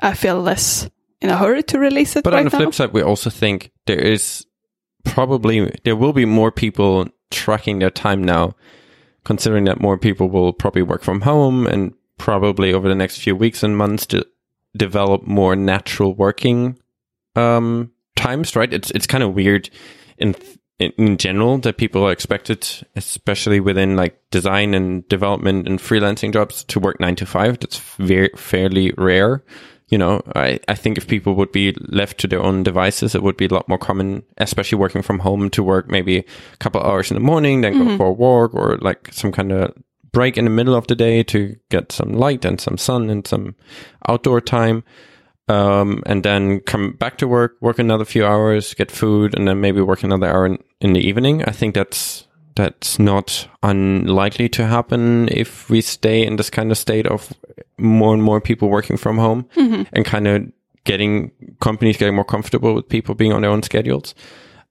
I 0.01 0.15
feel 0.15 0.41
less 0.41 0.89
in 1.21 1.31
a 1.31 1.37
hurry 1.37 1.63
to 1.65 1.79
release 1.79 2.17
it 2.17 2.25
But 2.25 2.33
right 2.33 2.41
on 2.41 2.47
the 2.47 2.51
now. 2.51 2.65
flip 2.65 2.75
side, 2.75 2.93
we 2.93 3.03
also 3.03 3.31
think 3.31 3.71
there 3.87 3.99
is 3.99 4.45
probably 5.05 5.71
there 5.85 5.97
will 5.97 6.13
be 6.13 6.25
more 6.25 6.51
people 6.51 7.07
tracking 7.31 7.79
their 7.79 7.91
time 7.91 8.23
now, 8.23 8.55
considering 9.25 9.65
that 9.65 9.81
more 9.81 9.97
people 9.97 10.29
will 10.29 10.53
probably 10.53 10.83
work 10.83 11.03
from 11.03 11.23
home 11.23 11.67
and 11.67 11.95
probably 12.19 12.73
over 12.73 12.89
the 12.89 12.95
next 12.95 13.19
few 13.19 13.37
weeks 13.37 13.63
and 13.63 13.77
months 13.77 14.07
to 14.07 14.27
develop 14.77 15.27
more 15.27 15.55
natural 15.55 16.15
working 16.15 16.79
um, 17.37 17.93
times. 18.17 18.57
Right? 18.57 18.73
It's 18.73 18.91
it's 18.91 19.07
kind 19.07 19.23
of 19.23 19.35
weird 19.35 19.71
in 20.19 20.35
in, 20.79 21.17
general 21.17 21.59
that 21.59 21.79
people 21.79 22.05
are 22.05 22.13
expected, 22.13 22.69
especially 22.95 23.61
within 23.61 23.97
like 23.97 24.21
design 24.31 24.75
and 24.75 25.09
development 25.09 25.67
and 25.67 25.79
freelancing 25.79 26.33
jobs, 26.33 26.65
to 26.65 26.81
work 26.81 27.01
nine 27.01 27.17
to 27.17 27.27
five. 27.27 27.59
That's 27.59 27.79
very 27.97 28.31
fairly 28.37 28.93
rare. 28.99 29.43
You 29.89 29.99
know, 29.99 30.23
I, 30.35 30.59
I 30.69 30.75
think 30.75 30.99
if 30.99 31.07
people 31.07 31.35
would 31.37 31.53
be 31.53 31.75
left 31.79 32.19
to 32.19 32.27
their 32.27 32.43
own 32.43 32.63
devices, 32.65 33.15
it 33.15 33.23
would 33.23 33.37
be 33.37 33.47
a 33.47 33.55
lot 33.55 33.69
more 33.69 33.79
common, 33.79 34.25
especially 34.37 34.79
working 34.79 35.03
from 35.03 35.21
home, 35.21 35.49
to 35.51 35.63
work 35.63 35.89
maybe 35.89 36.19
a 36.19 36.57
couple 36.59 36.83
hours 36.83 37.11
in 37.11 37.15
the 37.15 37.21
morning, 37.21 37.61
then 37.61 37.73
go 37.73 37.85
mm-hmm. 37.85 37.97
for 37.97 38.07
a 38.07 38.13
walk 38.13 38.53
or 38.53 38.79
like 38.79 39.09
some 39.13 39.31
kind 39.31 39.53
of 39.53 39.73
break 40.13 40.37
in 40.37 40.45
the 40.45 40.51
middle 40.51 40.75
of 40.75 40.87
the 40.89 40.97
day 40.97 41.23
to 41.23 41.57
get 41.71 41.93
some 41.93 42.13
light 42.13 42.45
and 42.45 42.61
some 42.61 42.77
sun 42.77 43.09
and 43.11 43.27
some 43.27 43.55
outdoor 44.09 44.41
time 44.41 44.83
um, 45.49 46.03
and 46.07 46.23
then 46.23 46.61
come 46.61 46.93
back 46.93 47.19
to 47.19 47.29
work, 47.29 47.57
work 47.61 47.79
another 47.79 48.05
few 48.05 48.27
hours, 48.27 48.75
get 48.75 48.91
food, 48.91 49.37
and 49.37 49.47
then 49.47 49.61
maybe 49.61 49.81
work 49.81 50.03
another 50.03 50.27
hour 50.27 50.47
in, 50.47 50.59
in 50.81 50.93
the 50.93 51.01
evening. 51.01 51.45
I 51.45 51.53
think 51.53 51.75
that's 51.75 52.27
that's 52.57 52.99
not 52.99 53.49
unlikely 53.63 54.49
to 54.49 54.67
happen 54.67 55.29
if 55.31 55.69
we 55.69 55.83
stay 55.83 56.25
in 56.25 56.37
this 56.37 56.49
kind 56.49 56.73
of 56.73 56.79
state 56.79 57.07
of 57.07 57.33
more 57.77 58.15
and 58.15 58.23
more 58.23 58.41
people 58.41 58.71
working 58.71 58.97
from 58.97 59.19
home 59.19 59.47
and 59.93 60.05
kind 60.05 60.27
of 60.27 60.51
getting 60.85 61.31
companies 61.61 61.99
getting 61.99 62.15
more 62.15 62.25
comfortable 62.25 62.75
with 62.75 62.89
people 62.89 63.15
being 63.15 63.33
on 63.33 63.43
their 63.43 63.51
own 63.51 63.63
schedules. 63.63 64.15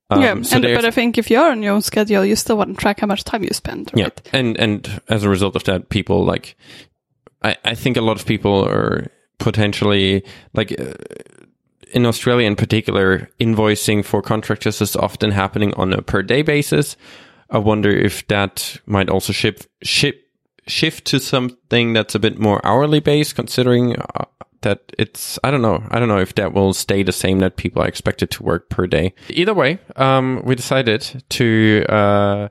Um, 0.10 0.22
yeah, 0.22 0.42
so 0.42 0.58
and, 0.58 0.64
but 0.64 0.86
I 0.86 0.92
think 0.92 1.18
if 1.18 1.30
you're 1.30 1.50
on 1.50 1.64
your 1.64 1.74
own 1.74 1.82
schedule, 1.82 2.26
you 2.26 2.36
still 2.36 2.58
want 2.58 2.76
to 2.76 2.76
track 2.76 3.00
how 3.00 3.08
much 3.08 3.24
time 3.24 3.44
you 3.44 3.50
spend, 3.52 3.92
right? 3.96 4.22
yeah, 4.26 4.40
and 4.40 4.58
and 4.58 5.02
as 5.10 5.24
a 5.24 5.30
result 5.30 5.56
of 5.56 5.64
that, 5.64 5.90
people 5.90 6.26
like, 6.26 6.56
I 7.44 7.56
I 7.64 7.76
think 7.76 7.98
a 7.98 8.02
lot 8.02 8.20
of 8.20 8.26
people 8.26 8.64
are 8.66 9.08
potentially 9.38 10.24
like. 10.54 10.80
Uh, 10.80 10.94
in 11.94 12.06
Australia, 12.06 12.46
in 12.46 12.56
particular, 12.58 13.30
invoicing 13.40 14.04
for 14.04 14.22
contractors 14.22 14.82
is 14.82 14.98
often 14.98 15.32
happening 15.32 15.74
on 15.76 15.94
a 15.94 16.02
per 16.02 16.22
day 16.24 16.42
basis. 16.42 16.98
I 17.50 17.60
wonder 17.60 17.90
if 17.90 18.28
that 18.28 18.82
might 18.86 19.10
also 19.10 19.32
shift 19.32 19.68
shift 19.82 20.20
shift 20.68 21.06
to 21.06 21.20
something 21.20 21.94
that's 21.94 22.16
a 22.16 22.20
bit 22.20 22.38
more 22.40 22.60
hourly 22.66 23.00
based, 23.00 23.36
considering 23.36 23.96
uh, 23.96 24.26
that 24.62 24.92
it's 24.98 25.40
I 25.44 25.52
don't 25.52 25.62
know 25.62 25.84
I 25.92 26.00
don't 26.00 26.08
know 26.10 26.20
if 26.20 26.36
that 26.36 26.54
will 26.54 26.74
stay 26.74 27.04
the 27.04 27.12
same 27.12 27.40
that 27.40 27.56
people 27.56 27.82
are 27.82 27.88
expected 27.88 28.32
to 28.32 28.44
work 28.44 28.70
per 28.70 28.88
day. 28.88 29.14
Either 29.30 29.54
way, 29.54 29.80
um, 29.96 30.42
we 30.44 30.56
decided 30.56 31.24
to 31.30 31.86
uh, 31.88 32.48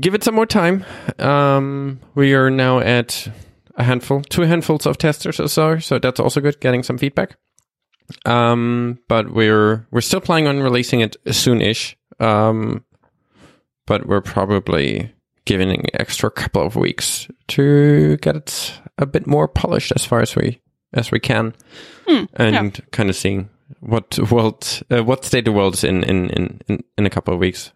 give 0.00 0.14
it 0.14 0.24
some 0.24 0.34
more 0.34 0.46
time. 0.46 0.84
Um, 1.18 2.00
we 2.14 2.34
are 2.34 2.50
now 2.50 2.78
at 2.78 3.28
a 3.76 3.84
handful, 3.84 4.22
two 4.22 4.42
handfuls 4.42 4.86
of 4.86 4.98
testers 4.98 5.40
or 5.40 5.48
so, 5.48 5.78
so 5.78 5.98
that's 5.98 6.20
also 6.20 6.40
good. 6.40 6.60
Getting 6.60 6.82
some 6.82 6.98
feedback. 6.98 7.36
Um, 8.26 8.98
but 9.08 9.32
we're 9.32 9.86
we're 9.90 10.00
still 10.00 10.20
planning 10.20 10.48
on 10.48 10.62
releasing 10.62 11.00
it 11.00 11.16
soon-ish. 11.30 11.96
Um, 12.20 12.84
but 13.86 14.06
we're 14.06 14.20
probably 14.20 15.12
giving 15.44 15.70
an 15.70 15.84
extra 15.94 16.30
couple 16.30 16.62
of 16.62 16.76
weeks 16.76 17.28
to 17.48 18.16
get 18.18 18.36
it 18.36 18.72
a 18.98 19.06
bit 19.06 19.26
more 19.26 19.48
polished 19.48 19.92
as 19.96 20.04
far 20.04 20.20
as 20.20 20.36
we 20.36 20.60
as 20.92 21.10
we 21.10 21.18
can, 21.18 21.54
and 22.34 22.80
kind 22.92 23.08
of 23.08 23.16
seeing 23.16 23.48
what 23.80 24.18
world 24.30 24.82
uh, 24.90 25.02
what 25.02 25.24
state 25.24 25.44
the 25.44 25.52
world 25.52 25.74
is 25.74 25.84
in 25.84 26.04
in, 26.04 26.30
in 26.30 26.60
in 26.68 26.84
in 26.98 27.06
a 27.06 27.10
couple 27.10 27.34
of 27.34 27.40
weeks. 27.40 27.72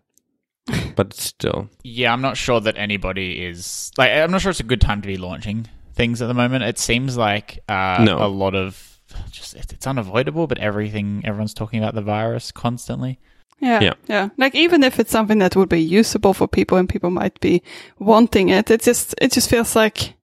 But 0.96 1.12
still, 1.12 1.68
Yeah, 1.84 2.12
I'm 2.12 2.22
not 2.22 2.36
sure 2.36 2.60
that 2.60 2.76
anybody 2.76 3.44
is 3.44 3.92
like. 3.96 4.10
I'm 4.10 4.30
not 4.30 4.40
sure 4.40 4.50
it's 4.50 4.60
a 4.60 4.64
good 4.64 4.80
time 4.80 5.00
to 5.02 5.06
be 5.06 5.16
launching 5.16 5.68
things 5.96 6.22
at 6.22 6.28
the 6.28 6.34
moment. 6.34 6.62
It 6.64 6.78
seems 6.78 7.16
like 7.16 7.58
uh, 7.68 8.04
No. 8.04 8.18
a 8.24 8.28
lot 8.28 8.54
of 8.54 8.98
just 9.30 9.54
it- 9.56 9.72
it's 9.72 9.86
unavoidable, 9.86 10.46
but 10.46 10.58
everything 10.58 11.22
everyone's 11.24 11.54
talking 11.54 11.82
about 11.82 11.94
the 11.94 12.02
virus 12.02 12.52
constantly. 12.52 13.18
Yeah, 13.60 13.80
Yeah. 13.80 13.94
yeah, 14.06 14.28
Like 14.36 14.54
even 14.54 14.82
if 14.84 15.00
it's 15.00 15.10
something 15.10 15.38
that 15.40 15.56
would 15.56 15.70
be 15.70 15.80
usable 15.80 16.34
for 16.34 16.46
people 16.46 16.76
and 16.78 16.86
people 16.88 17.10
might 17.10 17.40
be 17.40 17.62
wanting 17.98 18.50
it, 18.50 18.70
it 18.70 18.82
just 18.82 19.14
it 19.20 19.32
just 19.32 19.48
feels 19.50 19.74
like 19.74 20.14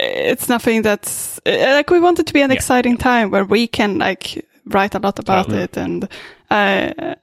it's 0.00 0.48
nothing 0.48 0.82
that's 0.82 1.40
like 1.46 1.90
we 1.90 2.00
want 2.00 2.18
it 2.18 2.26
to 2.26 2.32
be 2.32 2.42
an 2.42 2.50
Yeah. 2.50 2.56
exciting 2.56 2.96
time 2.98 3.30
where 3.30 3.44
we 3.44 3.66
can 3.66 3.98
like 3.98 4.44
write 4.66 4.94
a 4.94 4.98
lot 4.98 5.18
about 5.18 5.46
Totally. 5.46 5.62
it. 5.64 5.76
And 5.76 6.08
I, 6.54 7.14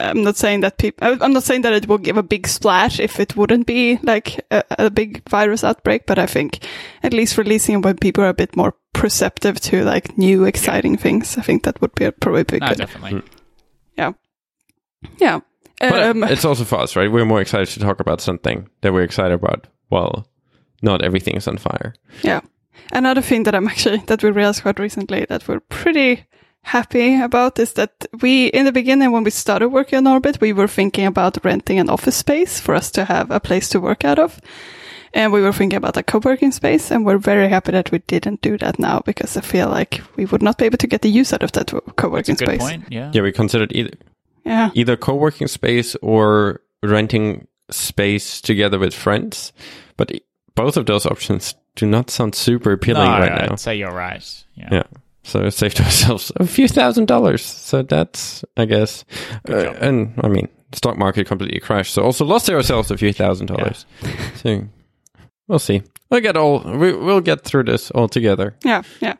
I'm 0.00 0.22
not 0.24 0.36
saying 0.36 0.60
that 0.62 0.78
people, 0.78 1.16
I'm 1.22 1.32
not 1.32 1.44
saying 1.44 1.62
that 1.62 1.72
it 1.72 1.86
will 1.86 1.98
give 1.98 2.16
a 2.16 2.22
big 2.22 2.48
splash 2.48 2.98
if 2.98 3.20
it 3.20 3.36
wouldn't 3.36 3.66
be 3.66 3.98
like 4.02 4.40
a, 4.50 4.64
a 4.78 4.90
big 4.90 5.22
virus 5.28 5.62
outbreak, 5.64 6.06
but 6.06 6.18
I 6.18 6.26
think 6.26 6.66
at 7.02 7.12
least 7.12 7.38
releasing 7.38 7.76
it 7.76 7.84
when 7.84 7.96
people 7.96 8.24
are 8.24 8.28
a 8.30 8.34
bit 8.34 8.56
more 8.56 8.74
perceptive 8.92 9.60
to 9.60 9.84
like 9.84 10.18
new 10.18 10.44
exciting 10.44 10.96
things, 10.96 11.38
I 11.38 11.42
think 11.42 11.62
that 11.62 11.80
would 11.80 11.94
be 11.94 12.10
probably 12.10 12.42
be 12.44 12.58
No, 12.58 12.68
good. 12.68 12.78
definitely. 12.78 13.22
Yeah. 13.96 14.12
Yeah. 15.18 15.40
But 15.80 16.02
Um, 16.02 16.24
it's 16.30 16.44
also 16.44 16.64
for 16.64 16.80
us, 16.80 16.96
right? 16.96 17.10
We're 17.10 17.24
more 17.24 17.40
excited 17.40 17.68
to 17.68 17.80
talk 17.80 18.00
about 18.00 18.20
something 18.20 18.68
that 18.80 18.92
we're 18.92 19.02
excited 19.04 19.34
about. 19.34 19.66
Well, 19.90 20.26
not 20.82 21.02
everything 21.02 21.36
is 21.36 21.46
on 21.48 21.58
fire. 21.58 21.94
Yeah. 22.22 22.40
Another 22.92 23.22
thing 23.22 23.44
that 23.44 23.54
I'm 23.54 23.68
actually, 23.68 23.98
that 24.06 24.22
we 24.22 24.30
realized 24.30 24.62
quite 24.62 24.78
recently 24.80 25.24
that 25.28 25.46
we're 25.46 25.60
pretty 25.60 26.24
happy 26.62 27.20
about 27.20 27.58
is 27.58 27.72
that 27.74 28.06
we, 28.20 28.46
in 28.46 28.64
the 28.64 28.72
beginning, 28.72 29.12
when 29.12 29.24
we 29.24 29.30
started 29.30 29.68
working 29.68 29.98
on 29.98 30.06
Orbit, 30.06 30.40
we 30.40 30.52
were 30.52 30.68
thinking 30.68 31.06
about 31.06 31.44
renting 31.44 31.78
an 31.78 31.88
office 31.90 32.16
space 32.16 32.60
for 32.60 32.74
us 32.74 32.90
to 32.92 33.04
have 33.04 33.30
a 33.30 33.40
place 33.40 33.68
to 33.70 33.80
work 33.80 34.04
out 34.04 34.18
of. 34.18 34.40
and 35.14 35.30
we 35.32 35.42
were 35.42 35.52
thinking 35.52 35.76
about 35.76 35.96
a 35.98 36.02
co-working 36.02 36.50
space, 36.52 36.90
and 36.90 37.04
we're 37.04 37.18
very 37.18 37.46
happy 37.48 37.70
that 37.72 37.90
we 37.92 37.98
didn't 38.06 38.40
do 38.40 38.56
that 38.56 38.78
now 38.78 39.02
because 39.04 39.36
I 39.36 39.42
feel 39.42 39.68
like 39.68 40.00
we 40.16 40.24
would 40.24 40.42
not 40.42 40.56
be 40.56 40.64
able 40.64 40.78
to 40.78 40.86
get 40.86 41.02
the 41.02 41.10
use 41.10 41.34
out 41.34 41.42
of 41.42 41.52
that 41.52 41.70
co-working 41.96 42.36
Good 42.36 42.48
space. 42.48 42.60
point. 42.60 42.84
Yeah. 42.90 43.10
Yeah, 43.12 43.20
we 43.22 43.30
considered 43.32 43.72
either 43.74 43.90
Yeah, 44.46 44.70
either 44.74 44.96
co-working 44.96 45.48
space 45.48 45.94
or 46.00 46.62
renting 46.82 47.46
space 47.70 48.40
together 48.40 48.78
with 48.78 48.94
friends, 48.94 49.52
but 49.98 50.10
both 50.54 50.76
of 50.78 50.86
those 50.86 51.04
options 51.04 51.54
do 51.76 51.86
not 51.86 52.08
sound 52.10 52.34
super 52.34 52.70
No, 52.70 52.74
appealing 52.74 53.10
right 53.10 53.32
I'd 53.32 53.50
now. 53.50 53.56
say 53.56 53.76
you're 53.76 53.92
right. 53.92 54.24
Yeah. 54.54 54.68
Yeah. 54.72 54.82
So 55.24 55.48
saved 55.50 55.80
ourselves 55.86 56.32
a 56.36 56.46
few 56.46 56.68
thousand 56.68 57.06
dollars. 57.06 57.44
So 57.44 57.82
that's, 57.82 58.44
I 58.56 58.64
guess, 58.64 59.04
uh, 59.48 59.72
and 59.80 60.14
I 60.22 60.28
mean, 60.28 60.48
the 60.70 60.76
stock 60.76 60.98
market 60.98 61.26
completely 61.26 61.60
crashed. 61.60 61.94
So 61.94 62.02
also 62.02 62.24
lost 62.24 62.50
ourselves 62.50 62.90
a 62.90 62.96
few 62.96 63.12
thousand 63.12 63.46
dollars. 63.46 63.86
So 64.36 64.64
we'll 65.48 65.58
see. 65.58 65.82
We'll 66.10 66.20
get 66.20 66.36
all, 66.36 66.60
we, 66.60 66.92
we'll 66.92 67.20
get 67.20 67.44
through 67.44 67.64
this 67.64 67.90
all 67.92 68.08
together. 68.08 68.54
yeah, 68.64 68.82
yeah. 69.00 69.14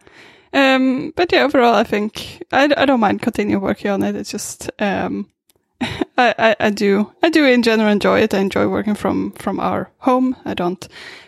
Um, 0.55 1.13
but 1.17 1.33
yeah, 1.33 1.45
overall, 1.45 1.75
I 1.75 1.85
think 1.85 2.43
I, 2.53 2.65
I 2.77 2.85
don't 2.85 3.01
mind 3.01 3.23
continuing 3.23 3.63
working 3.63 3.91
on 3.91 4.03
it. 4.03 4.15
It's 4.17 4.31
just 4.31 4.71
um, 4.79 5.31
I, 5.81 6.35
I 6.39 6.57
I 6.61 6.71
do 6.71 7.11
I 7.23 7.31
do 7.31 7.47
in 7.47 7.63
general 7.63 7.89
enjoy 7.91 8.21
it. 8.21 8.35
I 8.35 8.39
enjoy 8.41 8.69
working 8.69 8.95
from 8.95 9.33
from 9.33 9.59
our 9.59 9.91
home. 9.99 10.37
I 10.45 10.53
don't 10.53 10.87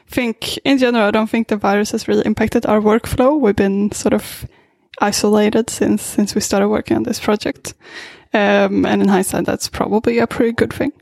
think 0.08 0.58
in 0.58 0.76
general 0.76 1.06
I 1.06 1.10
don't 1.10 1.30
think 1.30 1.48
the 1.48 1.56
virus 1.56 1.92
has 1.92 2.06
really 2.06 2.26
impacted 2.26 2.66
our 2.66 2.80
workflow. 2.80 3.40
We've 3.40 3.56
been 3.56 3.92
sort 3.92 4.12
of 4.12 4.46
isolated 5.00 5.70
since 5.70 6.02
since 6.02 6.34
we 6.34 6.40
started 6.40 6.68
working 6.68 6.96
on 6.96 7.02
this 7.02 7.20
project. 7.20 7.74
Um, 8.32 8.84
and 8.84 9.00
in 9.00 9.08
hindsight, 9.08 9.46
that's 9.46 9.68
probably 9.68 10.18
a 10.18 10.26
pretty 10.26 10.52
good 10.52 10.72
thing. 10.72 10.92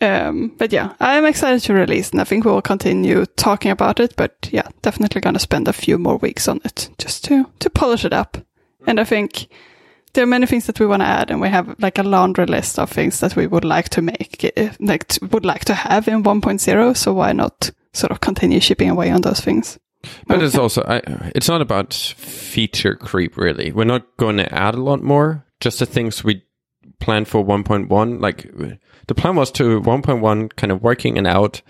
Um, 0.00 0.52
but 0.58 0.72
yeah, 0.72 0.94
I'm 1.00 1.24
excited 1.24 1.60
to 1.62 1.74
release, 1.74 2.10
and 2.10 2.20
I 2.20 2.24
think 2.24 2.44
we'll 2.44 2.62
continue 2.62 3.24
talking 3.36 3.70
about 3.70 4.00
it. 4.00 4.14
But 4.16 4.48
yeah, 4.50 4.68
definitely 4.82 5.20
gonna 5.20 5.38
spend 5.38 5.68
a 5.68 5.72
few 5.72 5.98
more 5.98 6.16
weeks 6.16 6.48
on 6.48 6.60
it 6.64 6.90
just 6.98 7.24
to 7.24 7.46
to 7.58 7.70
polish 7.70 8.04
it 8.04 8.12
up. 8.12 8.38
And 8.86 9.00
I 9.00 9.04
think 9.04 9.48
there 10.12 10.24
are 10.24 10.26
many 10.26 10.46
things 10.46 10.66
that 10.66 10.80
we 10.80 10.86
want 10.86 11.02
to 11.02 11.06
add, 11.06 11.30
and 11.30 11.40
we 11.40 11.48
have 11.48 11.76
like 11.78 11.98
a 11.98 12.02
laundry 12.02 12.46
list 12.46 12.78
of 12.78 12.90
things 12.90 13.20
that 13.20 13.36
we 13.36 13.46
would 13.46 13.64
like 13.64 13.88
to 13.90 14.02
make, 14.02 14.52
eh, 14.56 14.70
like 14.80 15.12
would 15.30 15.44
like 15.44 15.64
to 15.66 15.74
have 15.74 16.08
in 16.08 16.22
1.0. 16.22 16.96
So 16.96 17.12
why 17.12 17.32
not 17.32 17.70
sort 17.92 18.12
of 18.12 18.20
continue 18.20 18.60
shipping 18.60 18.90
away 18.90 19.10
on 19.10 19.22
those 19.22 19.40
things? 19.40 19.78
But 20.26 20.42
it's 20.42 20.56
also, 20.56 20.82
I, 20.82 21.00
it's 21.34 21.48
not 21.48 21.60
about 21.60 21.92
feature 21.92 22.94
creep 22.94 23.36
really. 23.36 23.72
We're 23.72 23.84
not 23.84 24.16
going 24.16 24.36
to 24.36 24.54
add 24.54 24.74
a 24.74 24.82
lot 24.82 25.02
more, 25.02 25.44
just 25.60 25.78
the 25.78 25.86
things 25.86 26.22
we 26.22 26.42
planned 27.00 27.28
for 27.28 27.44
1.1. 27.44 28.20
Like 28.20 28.50
the 29.06 29.14
plan 29.14 29.36
was 29.36 29.50
to 29.52 29.80
1.1 29.80 30.56
kind 30.56 30.72
of 30.72 30.82
working 30.82 31.18
and 31.18 31.26
out, 31.26 31.62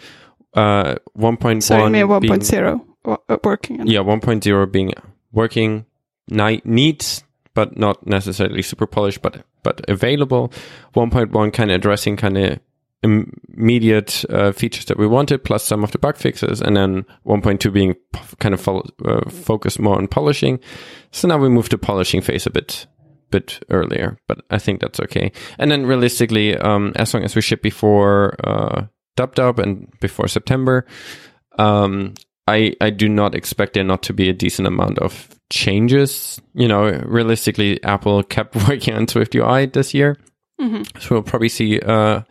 uh, 0.54 0.96
1.1 1.16 1.62
So 1.62 1.76
you 1.78 1.90
mean 1.90 2.20
being- 2.20 2.32
1.0 2.32 2.80
uh, 3.04 3.36
working? 3.44 3.80
And, 3.80 3.88
yeah 3.88 4.00
1.0 4.00 4.72
being 4.72 4.92
working 5.32 5.86
ni- 6.28 6.62
needs 6.64 7.22
but 7.54 7.78
not 7.78 8.06
necessarily 8.06 8.62
super 8.62 8.86
polished 8.86 9.22
but 9.22 9.44
but 9.62 9.80
available 9.88 10.52
1.1 10.94 11.52
kind 11.52 11.70
of 11.70 11.74
addressing 11.76 12.16
kind 12.16 12.36
of 12.36 12.58
immediate 13.06 14.24
uh, 14.30 14.52
features 14.52 14.86
that 14.86 14.98
we 14.98 15.06
wanted 15.06 15.44
plus 15.44 15.64
some 15.64 15.84
of 15.84 15.92
the 15.92 15.98
bug 15.98 16.16
fixes 16.16 16.60
and 16.60 16.76
then 16.76 17.04
1.2 17.26 17.72
being 17.72 17.94
kind 18.38 18.54
of 18.54 18.60
fo- 18.60 18.84
uh, 19.04 19.28
focused 19.30 19.78
more 19.78 19.96
on 19.96 20.08
polishing 20.08 20.58
so 21.12 21.28
now 21.28 21.38
we 21.38 21.48
move 21.48 21.68
to 21.68 21.78
polishing 21.78 22.20
phase 22.20 22.46
a 22.46 22.50
bit 22.50 22.86
bit 23.30 23.60
earlier 23.70 24.18
but 24.28 24.38
i 24.50 24.58
think 24.58 24.80
that's 24.80 25.00
okay 25.00 25.32
and 25.58 25.70
then 25.70 25.84
realistically 25.84 26.56
um 26.58 26.92
as 26.96 27.12
long 27.12 27.24
as 27.24 27.34
we 27.34 27.42
ship 27.42 27.60
before 27.60 28.36
uh 28.44 28.86
dub 29.16 29.34
dub 29.34 29.58
and 29.58 29.92
before 30.00 30.28
september 30.28 30.86
um 31.58 32.14
I, 32.48 32.74
I 32.80 32.90
do 32.90 33.08
not 33.08 33.34
expect 33.34 33.74
there 33.74 33.82
not 33.82 34.04
to 34.04 34.12
be 34.12 34.28
a 34.28 34.32
decent 34.32 34.68
amount 34.68 35.00
of 35.00 35.28
changes. 35.50 36.40
You 36.54 36.68
know, 36.68 36.90
realistically, 37.04 37.82
Apple 37.82 38.22
kept 38.22 38.54
working 38.68 38.94
on 38.94 39.06
SwiftUI 39.06 39.72
this 39.72 39.92
year. 39.94 40.16
So 41.00 41.16
we'll 41.16 41.22
probably 41.22 41.48
see 41.48 41.80
uh, 41.80 42.22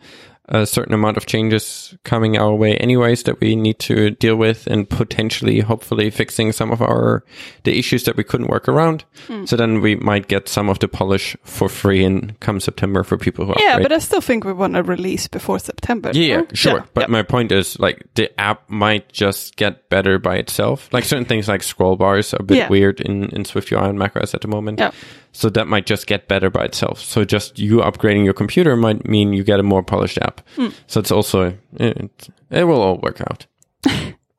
a 0.48 0.64
certain 0.66 0.94
amount 0.94 1.16
of 1.16 1.26
changes 1.26 1.96
coming 2.04 2.36
our 2.36 2.54
way 2.54 2.76
anyways 2.76 3.24
that 3.24 3.40
we 3.40 3.56
need 3.56 3.78
to 3.80 4.10
deal 4.10 4.36
with 4.36 4.66
and 4.68 4.88
potentially, 4.88 5.60
hopefully 5.60 6.08
fixing 6.10 6.52
some 6.52 6.70
of 6.70 6.80
our, 6.80 7.24
the 7.64 7.78
issues 7.78 8.04
that 8.04 8.16
we 8.16 8.22
couldn't 8.22 8.46
work 8.48 8.68
around. 8.68 9.04
Hmm. 9.26 9.44
So 9.44 9.56
then 9.56 9.80
we 9.80 9.96
might 9.96 10.28
get 10.28 10.48
some 10.48 10.68
of 10.68 10.78
the 10.78 10.88
polish 10.88 11.36
for 11.42 11.68
free 11.68 12.04
in 12.04 12.36
come 12.40 12.60
September 12.60 13.02
for 13.02 13.16
people 13.16 13.44
who 13.44 13.54
yeah, 13.58 13.72
upgrade. 13.72 13.84
but 13.88 13.92
I 13.92 13.98
still 13.98 14.20
think 14.20 14.44
we 14.44 14.52
want 14.52 14.74
to 14.74 14.82
release 14.82 15.26
before 15.26 15.58
September. 15.58 16.10
Yeah, 16.14 16.42
sure. 16.54 16.78
Yeah, 16.78 16.84
but 16.94 17.08
yeah. 17.08 17.12
my 17.12 17.22
point 17.22 17.50
is, 17.50 17.78
like, 17.80 18.06
the 18.14 18.30
app 18.40 18.70
might 18.70 19.12
just 19.12 19.56
get 19.56 19.88
better 19.88 20.18
by 20.18 20.36
itself. 20.36 20.88
Like, 20.92 21.04
certain 21.04 21.24
things 21.24 21.48
like 21.48 21.62
scroll 21.64 21.96
bars 21.96 22.32
are 22.34 22.38
a 22.40 22.44
bit 22.44 22.56
Yeah. 22.58 22.68
weird 22.68 23.00
in, 23.00 23.24
in 23.30 23.42
SwiftUI 23.42 23.88
and 23.88 23.98
macOS 23.98 24.32
at 24.34 24.42
the 24.42 24.48
moment. 24.48 24.78
Yeah. 24.78 24.92
So 25.36 25.50
that 25.50 25.66
might 25.68 25.84
just 25.84 26.06
get 26.06 26.28
better 26.28 26.48
by 26.48 26.64
itself. 26.64 26.98
So 26.98 27.22
just 27.22 27.58
you 27.58 27.78
upgrading 27.80 28.24
your 28.24 28.32
computer 28.32 28.74
might 28.74 29.06
mean 29.06 29.34
you 29.34 29.44
get 29.44 29.60
a 29.60 29.62
more 29.62 29.82
polished 29.82 30.16
app. 30.16 30.40
Hmm. 30.56 30.68
So 30.86 30.98
it's 30.98 31.10
also, 31.10 31.58
it, 31.74 32.28
it 32.50 32.64
will 32.64 32.80
all 32.80 32.96
work 33.02 33.20
out. 33.20 33.44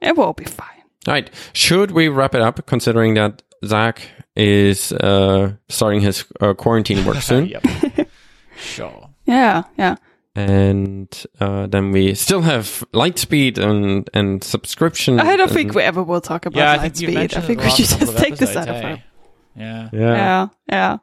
it 0.02 0.18
will 0.18 0.34
be 0.34 0.45
fine. 0.45 0.82
All 1.06 1.14
right. 1.14 1.30
Should 1.53 1.91
we 1.91 2.07
wrap 2.07 2.34
it 2.34 2.41
up 2.41 2.65
considering 2.65 3.14
that 3.14 3.44
Zach 3.64 4.10
is 4.36 4.91
uh, 4.91 5.53
starting 5.69 6.02
his 6.02 6.26
uh, 6.41 6.56
quarantine 6.56 7.06
work 7.06 7.18
soon? 7.22 7.45
yep. 7.45 7.64
sure. 8.57 9.07
Yeah, 9.26 9.65
yeah. 9.78 9.98
And 10.36 11.26
uh, 11.40 11.68
then 11.68 11.91
we 11.91 12.15
still 12.15 12.41
have 12.41 12.84
Lightspeed 12.91 13.60
and, 13.60 14.10
and 14.15 14.44
subscription. 14.44 15.19
I 15.19 15.36
don't 15.36 15.41
and- 15.41 15.52
think 15.52 15.76
we 15.76 15.84
ever 15.84 16.02
will 16.02 16.22
talk 16.22 16.48
about 16.48 16.60
Yeah, 16.60 16.72
I 16.72 16.90
think 16.90 16.95
Lightspeed. 17.11 17.38
I 17.38 17.41
think 17.41 17.61
we 17.61 17.69
should 17.69 17.86
just 17.86 18.02
of 18.02 18.15
take 18.15 18.38
this 18.38 18.56
out 18.56 18.68
episodes, 18.68 18.80
of 18.80 18.84
eh? 18.86 18.90
our. 18.94 19.03
Yeah. 19.57 19.89
Yeah. 19.91 20.15
Yeah, 20.15 20.47
yeah. 20.69 20.97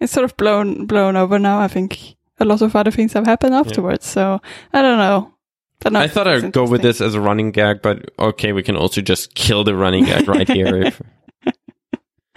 It's 0.00 0.12
sort 0.12 0.24
of 0.24 0.36
blown 0.36 0.86
blown 0.86 1.16
over 1.16 1.38
now. 1.38 1.60
I 1.60 1.68
think 1.68 2.16
a 2.38 2.44
lot 2.44 2.62
of 2.62 2.74
other 2.74 2.90
things 2.90 3.12
have 3.12 3.26
happened 3.26 3.54
afterwards. 3.54 4.06
So 4.06 4.40
I 4.72 4.82
don't 4.82 4.98
know. 4.98 5.34
But 5.80 5.92
no, 5.94 6.00
I 6.00 6.08
thought 6.08 6.28
I'd 6.28 6.52
go 6.52 6.66
with 6.66 6.82
this 6.82 7.00
as 7.00 7.14
a 7.14 7.20
running 7.20 7.52
gag, 7.52 7.80
but 7.82 8.10
okay, 8.18 8.52
we 8.52 8.62
can 8.62 8.76
also 8.76 9.00
just 9.00 9.34
kill 9.34 9.64
the 9.64 9.74
running 9.74 10.04
gag 10.04 10.28
right 10.28 10.48
here. 10.48 10.76
If, 10.82 11.02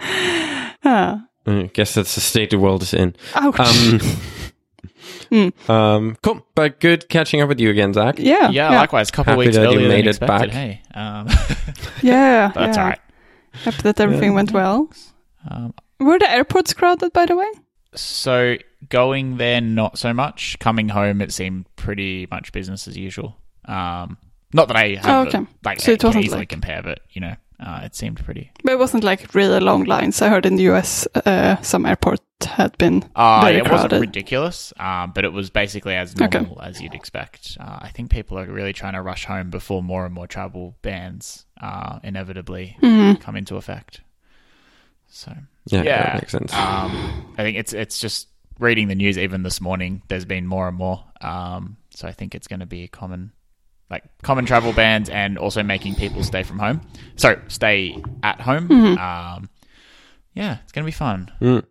Huh. 0.82 1.18
I 1.46 1.70
guess 1.72 1.94
that's 1.94 2.14
the 2.14 2.20
state 2.20 2.50
the 2.50 2.58
world 2.58 2.82
is 2.82 2.94
in. 2.94 3.16
Ouch. 3.34 3.58
Um, 3.58 4.00
Hmm. 5.30 5.48
um, 5.70 6.16
cool, 6.22 6.46
but 6.54 6.80
good 6.80 7.08
catching 7.08 7.40
up 7.40 7.48
with 7.48 7.58
you 7.58 7.68
again, 7.70 7.92
Zach. 7.92 8.18
yeah, 8.18 8.48
Yeah, 8.50 8.70
yeah, 8.70 8.80
likewise. 8.80 9.08
A 9.08 9.12
couple 9.12 9.32
Happy 9.32 9.46
weeks 9.46 9.56
that 9.56 9.70
you 9.70 9.76
earlier 9.78 9.88
made 9.88 10.00
than 10.04 10.08
it 10.08 10.16
expected. 10.16 10.50
back. 10.50 10.50
Hey, 10.50 10.82
um, 10.94 11.26
yeah. 12.02 12.52
that's 12.54 12.76
yeah. 12.76 12.82
all 12.82 12.88
right. 12.90 12.98
Happy 13.52 13.82
that 13.82 14.00
everything 14.00 14.34
went 14.34 14.52
well. 14.52 14.88
Um, 15.50 15.74
Were 16.00 16.18
the 16.18 16.30
airports 16.30 16.72
crowded, 16.74 17.12
by 17.12 17.26
the 17.26 17.36
way? 17.36 17.46
so 17.96 18.56
going 18.88 19.36
there, 19.36 19.60
not 19.60 19.98
so 19.98 20.12
much. 20.12 20.58
Coming 20.58 20.88
home, 20.88 21.20
it 21.20 21.32
seemed 21.32 21.66
pretty 21.76 22.26
much 22.30 22.50
business 22.52 22.88
as 22.88 22.96
usual. 22.96 23.36
Um, 23.66 24.18
not 24.52 24.66
that 24.68 24.76
I 24.76 24.94
have 24.96 25.06
Oh, 25.06 25.22
a- 25.22 25.26
okay. 25.28 25.46
like 25.64 25.80
So 25.80 25.92
it 25.92 26.02
wasn't 26.02 26.24
easily 26.24 26.40
like- 26.40 26.48
compare, 26.48 26.82
but 26.82 27.00
you 27.10 27.20
know, 27.20 27.36
uh, 27.64 27.80
it 27.84 27.94
seemed 27.94 28.22
pretty. 28.24 28.50
But 28.64 28.72
it 28.72 28.78
wasn't 28.80 29.04
like 29.04 29.32
really 29.34 29.60
long 29.60 29.84
lines. 29.84 30.20
I 30.20 30.28
heard 30.28 30.44
in 30.44 30.56
the 30.56 30.64
US, 30.64 31.06
uh, 31.24 31.60
some 31.62 31.86
airport 31.86 32.20
had 32.44 32.76
been 32.78 33.04
Uh, 33.14 33.42
very 33.42 33.58
it 33.58 33.70
wasn't 33.70 33.92
ridiculous, 33.92 34.72
um, 34.78 35.12
but 35.14 35.24
it 35.24 35.32
was 35.32 35.50
basically 35.50 35.94
as 35.94 36.14
Okay. 36.20 36.40
normal 36.40 36.60
as 36.62 36.80
you'd 36.82 36.94
expect. 36.94 37.56
Uh, 37.60 37.78
I 37.80 37.88
think 37.94 38.10
people 38.10 38.38
are 38.38 38.46
really 38.46 38.72
trying 38.72 38.94
to 38.94 39.02
rush 39.02 39.24
home 39.26 39.50
before 39.50 39.82
more 39.84 40.04
and 40.04 40.12
more 40.12 40.26
travel 40.26 40.76
bans 40.82 41.46
uh, 41.60 42.00
inevitably 42.02 42.76
Mhm. 42.82 43.20
come 43.20 43.36
into 43.36 43.56
effect. 43.56 44.00
So 45.14 45.32
Yeah, 45.66 45.82
Yeah. 45.82 46.02
that 46.02 46.14
makes 46.16 46.32
sense. 46.32 46.52
um, 46.52 47.34
I 47.38 47.42
think 47.42 47.56
it's 47.56 47.72
it's 47.72 47.98
just 48.00 48.28
reading 48.58 48.88
the 48.88 48.94
news 48.94 49.16
even 49.16 49.42
this 49.44 49.60
morning. 49.60 50.02
There's 50.08 50.24
been 50.24 50.46
more 50.46 50.66
and 50.68 50.76
more. 50.76 51.04
Um, 51.20 51.76
so 51.90 52.08
I 52.08 52.12
think 52.12 52.34
it's 52.34 52.48
going 52.48 52.60
to 52.60 52.66
be 52.66 52.82
a 52.82 52.88
common, 52.88 53.32
like 53.90 54.02
common 54.22 54.44
travel 54.44 54.72
bans, 54.72 55.08
and 55.08 55.38
also 55.38 55.62
making 55.62 55.94
people 55.94 56.22
stay 56.24 56.42
from 56.42 56.58
home. 56.58 56.80
So 57.16 57.40
stay 57.48 58.02
at 58.22 58.40
home. 58.40 58.70
Um, 58.98 59.48
yeah, 60.34 60.58
it's 60.64 60.72
going 60.72 60.84
to 60.84 60.88
be 60.88 60.92
fun. 60.92 61.30
Mm. 61.40 61.64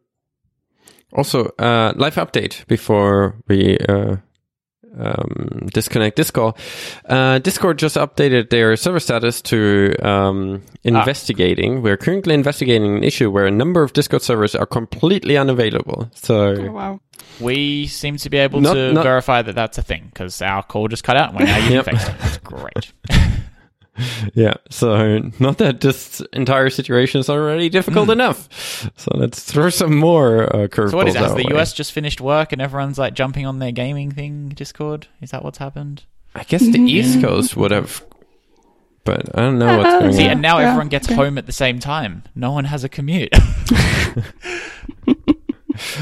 Also, 1.11 1.45
uh, 1.59 1.93
live 1.95 2.15
update 2.15 2.65
before 2.67 3.35
we 3.47 3.77
uh, 3.89 4.15
um, 4.97 5.67
disconnect 5.73 6.15
Discord. 6.15 6.55
Uh, 7.05 7.39
Discord 7.39 7.77
just 7.79 7.95
updated 7.95 8.49
their 8.49 8.75
server 8.75 8.99
status 8.99 9.41
to 9.43 9.93
um, 10.01 10.61
investigating. 10.83 11.81
We're 11.81 11.97
currently 11.97 12.33
investigating 12.33 12.97
an 12.97 13.03
issue 13.03 13.29
where 13.31 13.45
a 13.45 13.51
number 13.51 13.83
of 13.83 13.93
Discord 13.93 14.21
servers 14.21 14.55
are 14.55 14.65
completely 14.65 15.37
unavailable. 15.37 16.05
Oh, 16.07 16.09
So 16.13 16.71
wow. 16.71 16.99
We 17.39 17.87
seem 17.87 18.17
to 18.17 18.29
be 18.29 18.37
able 18.37 18.61
Not- 18.61 18.73
to 18.75 18.93
not- 18.93 19.03
verify 19.03 19.41
that 19.41 19.55
that's 19.55 19.77
a 19.77 19.81
thing 19.81 20.09
because 20.13 20.41
our 20.41 20.61
call 20.63 20.87
just 20.87 21.03
cut 21.03 21.17
out 21.17 21.29
and 21.29 21.39
we're 21.39 21.45
now 21.45 21.57
using 21.67 21.73
Yep. 21.73 21.85
FaceTime. 21.85 22.25
It's 22.27 22.37
great. 22.37 22.91
yeah, 24.33 24.53
so 24.69 25.19
not 25.39 25.59
that 25.59 25.81
this 25.81 26.21
entire 26.33 26.69
situation 26.69 27.19
is 27.19 27.29
already 27.29 27.69
difficult 27.69 28.09
enough. 28.09 28.91
So 28.97 29.11
let's 29.15 29.43
throw 29.43 29.69
some 29.69 29.95
more 29.95 30.43
uh, 30.43 30.67
curveballs. 30.67 30.91
so 30.91 30.97
what 30.97 31.07
is 31.07 31.13
that? 31.13 31.37
The 31.37 31.43
way. 31.47 31.59
US 31.59 31.73
just 31.73 31.91
finished 31.91 32.19
work 32.19 32.51
and 32.51 32.61
everyone's 32.61 32.97
like 32.97 33.13
jumping 33.13 33.45
on 33.45 33.59
their 33.59 33.71
gaming 33.71 34.11
thing 34.11 34.49
Discord? 34.49 35.07
Is 35.21 35.31
that 35.31 35.43
what's 35.43 35.59
happened? 35.59 36.03
I 36.35 36.43
guess 36.43 36.61
the 36.61 36.79
Mhm. 36.79 36.89
East 36.89 37.21
Coast 37.21 37.55
would 37.55 37.71
have 37.71 38.03
but 39.05 39.37
I 39.37 39.41
don't 39.41 39.59
know 39.59 39.77
what's 39.77 39.89
Uh, 39.93 39.99
going 39.99 40.13
See, 40.13 40.25
on. 40.25 40.31
and 40.31 40.41
now 40.41 40.59
Yeah, 40.59 40.69
everyone 40.69 40.87
gets 40.87 41.07
okay. 41.07 41.15
home 41.15 41.37
at 41.37 41.45
the 41.45 41.51
same 41.51 41.79
time. 41.79 42.23
No 42.35 42.51
one 42.51 42.65
has 42.65 42.83
a 42.83 42.89
commute. 42.89 43.33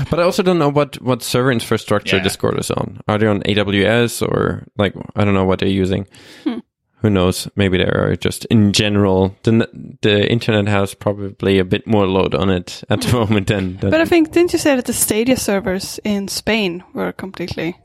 But 0.10 0.20
I 0.20 0.24
also 0.24 0.44
don't 0.44 0.60
know 0.60 0.70
what 0.70 1.02
what 1.02 1.24
server 1.24 1.50
infrastructure 1.52 2.18
Yeah. 2.18 2.24
Discord 2.24 2.60
is 2.60 2.70
on. 2.72 3.00
Are 3.08 3.18
they 3.18 3.26
on 3.28 3.42
AWS 3.44 4.22
or 4.22 4.68
like 4.78 4.94
I 5.16 5.24
don't 5.24 5.34
know 5.34 5.46
what 5.46 5.60
they're 5.60 5.70
using. 5.70 6.08
Hmm. 6.44 6.60
Who 7.02 7.10
knows? 7.10 7.48
Maybe 7.56 7.78
there 7.78 8.11
are 8.11 8.15
just 8.15 8.45
in 8.45 8.73
general. 8.73 9.36
The 9.44 9.68
the 10.02 10.32
internet 10.32 10.68
has 10.68 10.94
probably 10.94 11.60
a 11.60 11.65
bit 11.65 11.88
more 11.88 12.06
load 12.06 12.36
on 12.36 12.49
it 12.49 12.84
at 12.90 13.02
the 13.02 13.14
moment 13.19 13.48
than. 13.48 13.78
than 13.78 13.90
But 13.91 14.02
I 14.02 14.06
think 14.06 14.32
didn't 14.32 14.53
you 14.53 14.60
say 14.60 14.76
that 14.76 14.86
the 14.86 14.94
Stadia 14.94 15.36
servers 15.38 15.99
in 16.03 16.28
Spain 16.28 16.84
were 16.94 17.11
completely? 17.11 17.76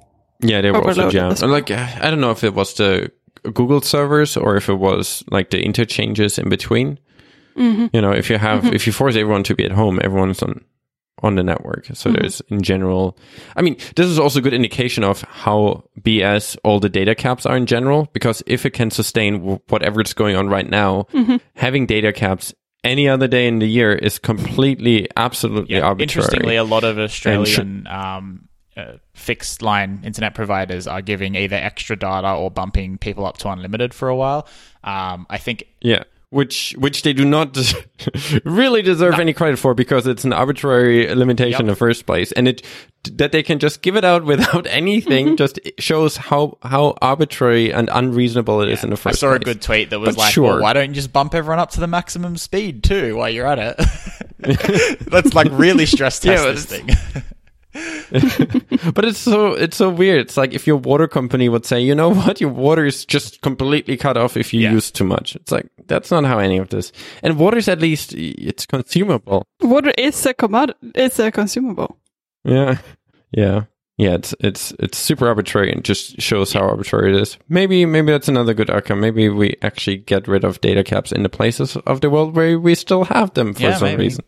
yeah, 0.41 0.61
they 0.61 0.71
were 0.71 0.85
also 0.87 1.09
jammed. 1.11 1.33
as 1.33 1.43
well. 1.43 1.51
Like 1.51 1.71
I 1.71 2.11
don't 2.11 2.21
know 2.21 2.31
if 2.33 2.45
it 2.45 2.55
was 2.55 2.75
the 2.75 3.11
Google 3.55 3.81
servers 3.81 4.37
or 4.37 4.57
if 4.57 4.69
it 4.69 4.79
was 4.79 5.25
like 5.31 5.49
the 5.51 5.63
interchanges 5.65 6.39
in 6.39 6.49
between. 6.51 6.99
Mm-hmm. 7.57 7.87
You 7.95 8.03
know, 8.03 8.13
if 8.13 8.29
you 8.29 8.37
have 8.39 8.67
if 8.75 8.87
you 8.87 8.93
force 8.93 9.17
everyone 9.17 9.43
to 9.45 9.55
be 9.55 9.65
at 9.65 9.73
home, 9.73 9.99
everyone's 10.05 10.43
on 10.43 10.61
on 11.23 11.35
the 11.37 11.43
network. 11.43 11.87
So 11.95 12.11
Mm-hmm. 12.11 12.21
there's 12.21 12.41
in 12.49 12.63
general. 12.63 13.17
I 13.57 13.63
mean, 13.63 13.77
this 13.97 14.07
is 14.07 14.19
also 14.19 14.39
a 14.39 14.43
good 14.43 14.53
indication 14.55 15.03
of 15.05 15.23
how 15.23 15.85
BS 16.03 16.57
all 16.63 16.79
the 16.81 16.89
data 16.91 17.15
caps 17.15 17.47
are 17.47 17.57
in 17.57 17.67
general. 17.67 18.09
Because 18.13 18.43
if 18.47 18.67
it 18.67 18.71
can 18.71 18.91
sustain 18.91 19.59
whatever 19.69 20.01
it's 20.01 20.13
going 20.15 20.37
on 20.37 20.49
right 20.49 20.69
now, 20.69 21.07
Mm-hmm. 21.13 21.37
having 21.55 21.87
data 21.87 22.13
caps 22.13 22.53
any 22.85 23.09
other 23.09 23.27
day 23.27 23.49
in 23.49 23.59
the 23.59 23.67
year 23.67 23.93
is 23.95 24.19
completely, 24.19 25.09
absolutely 25.17 25.81
arbitrary. 25.81 26.25
Interestingly, 26.25 26.57
a 26.57 26.63
lot 26.65 26.85
of 26.85 26.99
Australian 26.99 27.87
um, 27.89 28.49
uh, 28.77 28.93
fixed 29.15 29.63
line 29.63 30.03
internet 30.05 30.35
providers 30.35 30.87
are 30.87 31.01
giving 31.03 31.35
either 31.35 31.57
extra 31.57 31.97
data 31.97 32.33
or 32.35 32.51
bumping 32.51 32.99
people 32.99 33.25
up 33.27 33.39
to 33.39 33.49
unlimited 33.49 33.93
for 33.95 34.09
a 34.09 34.15
while. 34.15 34.47
Um, 34.85 35.27
I 35.31 35.39
think 35.39 35.65
Yeah. 35.81 36.05
Which 36.31 36.75
which 36.77 37.03
they 37.03 37.13
do 37.13 37.25
not 37.25 37.57
really 38.45 38.83
deserve 38.83 39.21
any 39.21 39.33
credit 39.33 39.59
for 39.59 39.75
because 39.75 40.09
it's 40.09 40.25
an 40.25 40.33
arbitrary 40.33 41.15
limitation 41.15 41.53
Yep. 41.53 41.61
in 41.61 41.67
the 41.67 41.77
first 41.77 42.05
place, 42.05 42.33
and 42.33 42.49
it 42.49 42.63
that 43.13 43.31
they 43.31 43.45
can 43.45 43.61
just 43.61 43.81
give 43.81 43.95
it 43.95 44.05
out 44.05 44.25
without 44.33 44.67
anything 44.67 45.27
mm-hmm. 45.27 45.37
just 45.37 45.61
shows 45.79 46.17
how 46.17 46.59
how 46.63 46.97
arbitrary 47.01 47.73
and 47.73 47.89
unreasonable 47.93 48.61
it 48.61 48.69
is 48.71 48.83
in 48.83 48.91
the 48.91 48.97
first. 48.97 49.07
I 49.07 49.11
first 49.13 49.21
saw 49.21 49.33
a 49.35 49.39
good 49.39 49.63
tweet 49.63 49.91
that 49.91 50.01
was 50.01 50.17
But 50.17 50.19
like, 50.23 50.33
sure. 50.35 50.45
well, 50.55 50.63
why 50.63 50.73
don't 50.73 50.89
you 50.89 50.95
just 50.97 51.13
bump 51.13 51.33
everyone 51.33 51.61
up 51.61 51.71
to 51.71 51.81
the 51.81 51.87
maximum 51.87 52.37
speed 52.37 52.83
too 52.83 53.15
while 53.17 53.31
you're 53.31 53.47
at 53.47 53.59
it? 53.79 55.09
Let's 55.11 55.33
like 55.33 55.49
really 55.53 55.87
stress 55.87 56.19
test 56.19 56.45
Yeah, 56.45 56.51
this 56.51 56.65
thing. 56.67 56.89
but 58.95 59.05
it's 59.05 59.19
so 59.19 59.53
it's 59.53 59.77
so 59.77 59.91
weird. 59.91 60.21
It's 60.21 60.37
like 60.37 60.55
if 60.55 60.67
your 60.67 60.77
water 60.77 61.09
company 61.09 61.49
would 61.49 61.67
say, 61.67 61.81
you 61.81 61.95
know 61.95 62.11
what, 62.15 62.41
your 62.41 62.51
water 62.51 62.85
is 62.85 63.05
just 63.05 63.41
completely 63.43 63.97
cut 63.97 64.17
off 64.17 64.37
if 64.37 64.53
you 64.55 64.61
Yeah. 64.61 64.73
use 64.73 64.91
too 64.91 65.05
much. 65.05 65.37
It's 65.37 65.53
like 65.53 65.67
that's 65.87 66.11
not 66.11 66.25
how 66.25 66.39
any 66.39 66.59
of 66.59 66.69
this. 66.69 66.93
And 67.23 67.39
water 67.39 67.59
is 67.59 67.69
at 67.69 67.81
least 67.81 68.13
it's 68.15 68.67
consumable. 68.67 69.47
Water 69.61 69.93
is 69.99 70.25
a 70.27 70.35
commodity. 70.35 70.79
It's 70.95 71.19
a 71.19 71.31
consumable. 71.31 71.99
Yeah, 72.45 72.79
yeah, 73.33 73.65
yeah. 73.99 74.15
It's 74.15 74.35
it's 74.41 74.73
it's 74.79 74.99
super 74.99 75.27
arbitrary 75.27 75.73
and 75.73 75.85
just 75.85 76.21
shows 76.21 76.53
how 76.53 76.61
arbitrary 76.61 77.13
it 77.15 77.21
is. 77.21 77.39
Maybe 77.49 77.85
maybe 77.87 78.13
that's 78.13 78.29
another 78.29 78.55
good 78.55 78.71
outcome. 78.71 79.01
Maybe 79.01 79.29
we 79.29 79.57
actually 79.63 79.97
get 79.99 80.29
rid 80.29 80.45
of 80.45 80.61
data 80.61 80.85
caps 80.85 81.11
in 81.13 81.23
the 81.25 81.29
places 81.29 81.77
of 81.87 82.01
the 82.01 82.11
world 82.11 82.37
where 82.37 82.59
we 82.61 82.75
still 82.77 83.05
have 83.05 83.35
them 83.35 83.53
for 83.55 83.63
Yeah, 83.63 83.77
some 83.77 83.89
maybe. 83.89 84.05
reason. 84.05 84.25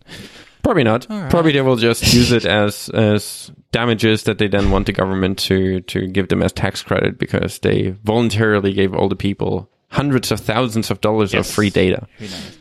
Probably 0.68 0.84
not. 0.84 1.10
All 1.10 1.18
right. 1.22 1.30
Probably 1.30 1.52
they 1.52 1.62
will 1.62 1.76
just 1.76 2.12
use 2.12 2.30
it 2.30 2.44
as 2.44 2.90
as 2.90 3.50
damages 3.72 4.24
that 4.24 4.36
they 4.36 4.48
then 4.48 4.70
want 4.70 4.84
the 4.84 4.92
government 4.92 5.38
to 5.38 5.80
to 5.80 6.06
give 6.06 6.28
them 6.28 6.42
as 6.42 6.52
tax 6.52 6.82
credit 6.82 7.18
because 7.18 7.60
they 7.60 7.94
voluntarily 8.04 8.74
gave 8.74 8.92
all 8.94 9.08
the 9.08 9.16
people 9.16 9.70
hundreds 9.90 10.30
of 10.30 10.40
thousands 10.40 10.90
of 10.90 11.00
dollars 11.00 11.32
of 11.32 11.46
free 11.46 11.70
data. 11.70 12.06
Who 12.18 12.26
knows? 12.26 12.58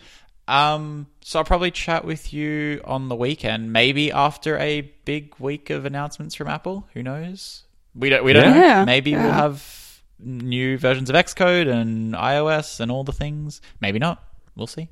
Um, 0.48 1.08
so 1.20 1.40
I'll 1.40 1.44
probably 1.44 1.70
chat 1.72 2.06
with 2.06 2.32
you 2.32 2.80
on 2.86 3.10
the 3.10 3.16
weekend, 3.18 3.74
maybe 3.74 4.10
after 4.14 4.58
a 4.58 4.82
big 5.04 5.36
week 5.38 5.70
of 5.70 5.84
announcements 5.84 6.34
from 6.34 6.48
Apple. 6.48 6.88
Who 6.94 7.04
knows? 7.04 7.66
We 7.94 8.08
don't. 8.08 8.24
We 8.24 8.32
don't 8.32 8.46
Yeah. 8.46 8.54
know. 8.54 8.66
Yeah, 8.68 8.86
Maybe 8.86 9.16
we'll 9.16 9.32
have 9.34 10.02
new 10.18 10.78
versions 10.78 11.10
of 11.10 11.16
Xcode 11.18 11.70
and 11.70 12.14
iOS 12.14 12.80
and 12.80 12.90
all 12.90 13.04
the 13.04 13.12
things. 13.12 13.60
Maybe 13.82 14.00
not. 14.00 14.24
We'll 14.56 14.66
see. 14.68 14.88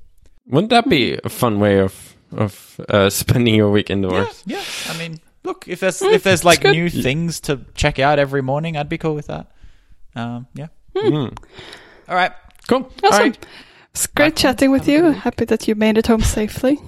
Wouldn't 0.48 0.72
that 0.72 0.90
be 0.90 1.18
a 1.24 1.30
fun 1.30 1.62
way 1.62 1.80
of 1.80 2.15
of 2.32 2.80
uh, 2.90 3.10
spending 3.22 3.56
your 3.56 3.70
week 3.72 3.90
indoors? 3.90 4.44
Yeah. 4.46 4.64
I 4.90 4.98
mean, 4.98 5.20
look 5.44 5.68
if 5.68 5.80
there's 5.80 6.02
if 6.02 6.24
there's 6.24 6.44
like 6.44 6.62
good. 6.62 6.72
new 6.72 6.90
things 6.90 7.40
to 7.42 7.62
check 7.76 8.00
out 8.00 8.20
every 8.20 8.42
morning, 8.42 8.78
I'd 8.78 8.90
be 8.90 8.98
cool 8.98 9.16
with 9.16 9.28
that. 9.28 9.52
Um, 10.16 10.48
yeah. 10.54 10.68
Mm. 10.96 11.38
All 12.08 12.16
right. 12.16 12.32
Cool. 12.68 12.92
Awesome. 13.04 13.14
All 13.14 13.20
right. 13.20 13.46
It's 13.92 14.08
great 14.08 14.36
chatting 14.36 14.72
with 14.72 14.88
you. 14.88 15.12
Happy 15.12 15.46
that 15.46 15.68
you 15.68 15.76
made 15.76 15.98
it 15.98 16.08
home 16.08 16.22
safely. 16.22 16.80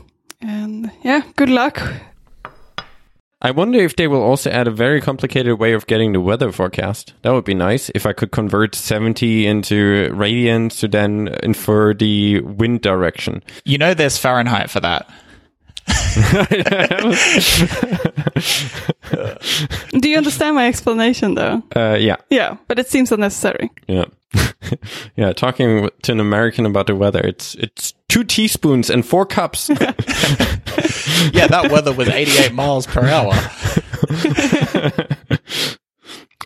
And 0.42 0.92
yeah, 1.04 1.22
good 1.36 1.50
luck. 1.50 1.82
I 3.40 3.52
wonder 3.52 3.80
if 3.80 3.96
they 3.96 4.08
will 4.08 4.22
also 4.22 4.50
add 4.50 4.68
a 4.68 4.72
very 4.72 5.00
complicated 5.00 5.60
way 5.60 5.74
of 5.74 5.86
getting 5.86 6.12
the 6.12 6.20
weather 6.20 6.52
forecast. 6.52 7.14
That 7.22 7.34
would 7.34 7.46
be 7.46 7.54
nice 7.54 7.92
if 7.94 8.08
I 8.08 8.14
could 8.14 8.32
convert 8.32 8.74
70 8.74 9.46
into 9.46 10.10
radians 10.12 10.80
to 10.80 10.88
then 10.88 11.36
infer 11.44 11.94
the 11.94 12.42
wind 12.42 12.82
direction. 12.82 13.44
You 13.64 13.78
know, 13.78 13.94
there's 13.94 14.18
Fahrenheit 14.18 14.72
for 14.72 14.80
that. 14.80 15.08
Do 20.00 20.10
you 20.10 20.18
understand 20.18 20.56
my 20.56 20.68
explanation 20.68 21.36
though? 21.36 21.64
uh, 21.76 21.98
yeah, 22.00 22.16
Yeah, 22.30 22.58
but 22.68 22.80
it 22.80 22.88
seems 22.90 23.12
unnecessary. 23.12 23.70
yeah. 23.88 24.06
yeah, 25.16 25.32
talking 25.32 25.90
to 26.02 26.12
an 26.12 26.20
American 26.20 26.66
about 26.66 26.88
the 26.88 26.96
weather, 26.96 27.22
it's 27.22 27.56
it's 27.56 27.94
two 28.10 28.26
teaspoons 28.26 28.90
and 28.90 29.06
four 29.06 29.26
cups. 29.26 29.70
Yeah, 31.34 31.48
that 31.48 31.72
weather 31.72 31.92
was 31.94 32.08
88 32.10 32.54
miles 32.54 32.86
per 32.86 33.02
hour. 33.08 33.34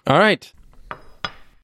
All 0.08 0.18
right. 0.18 0.54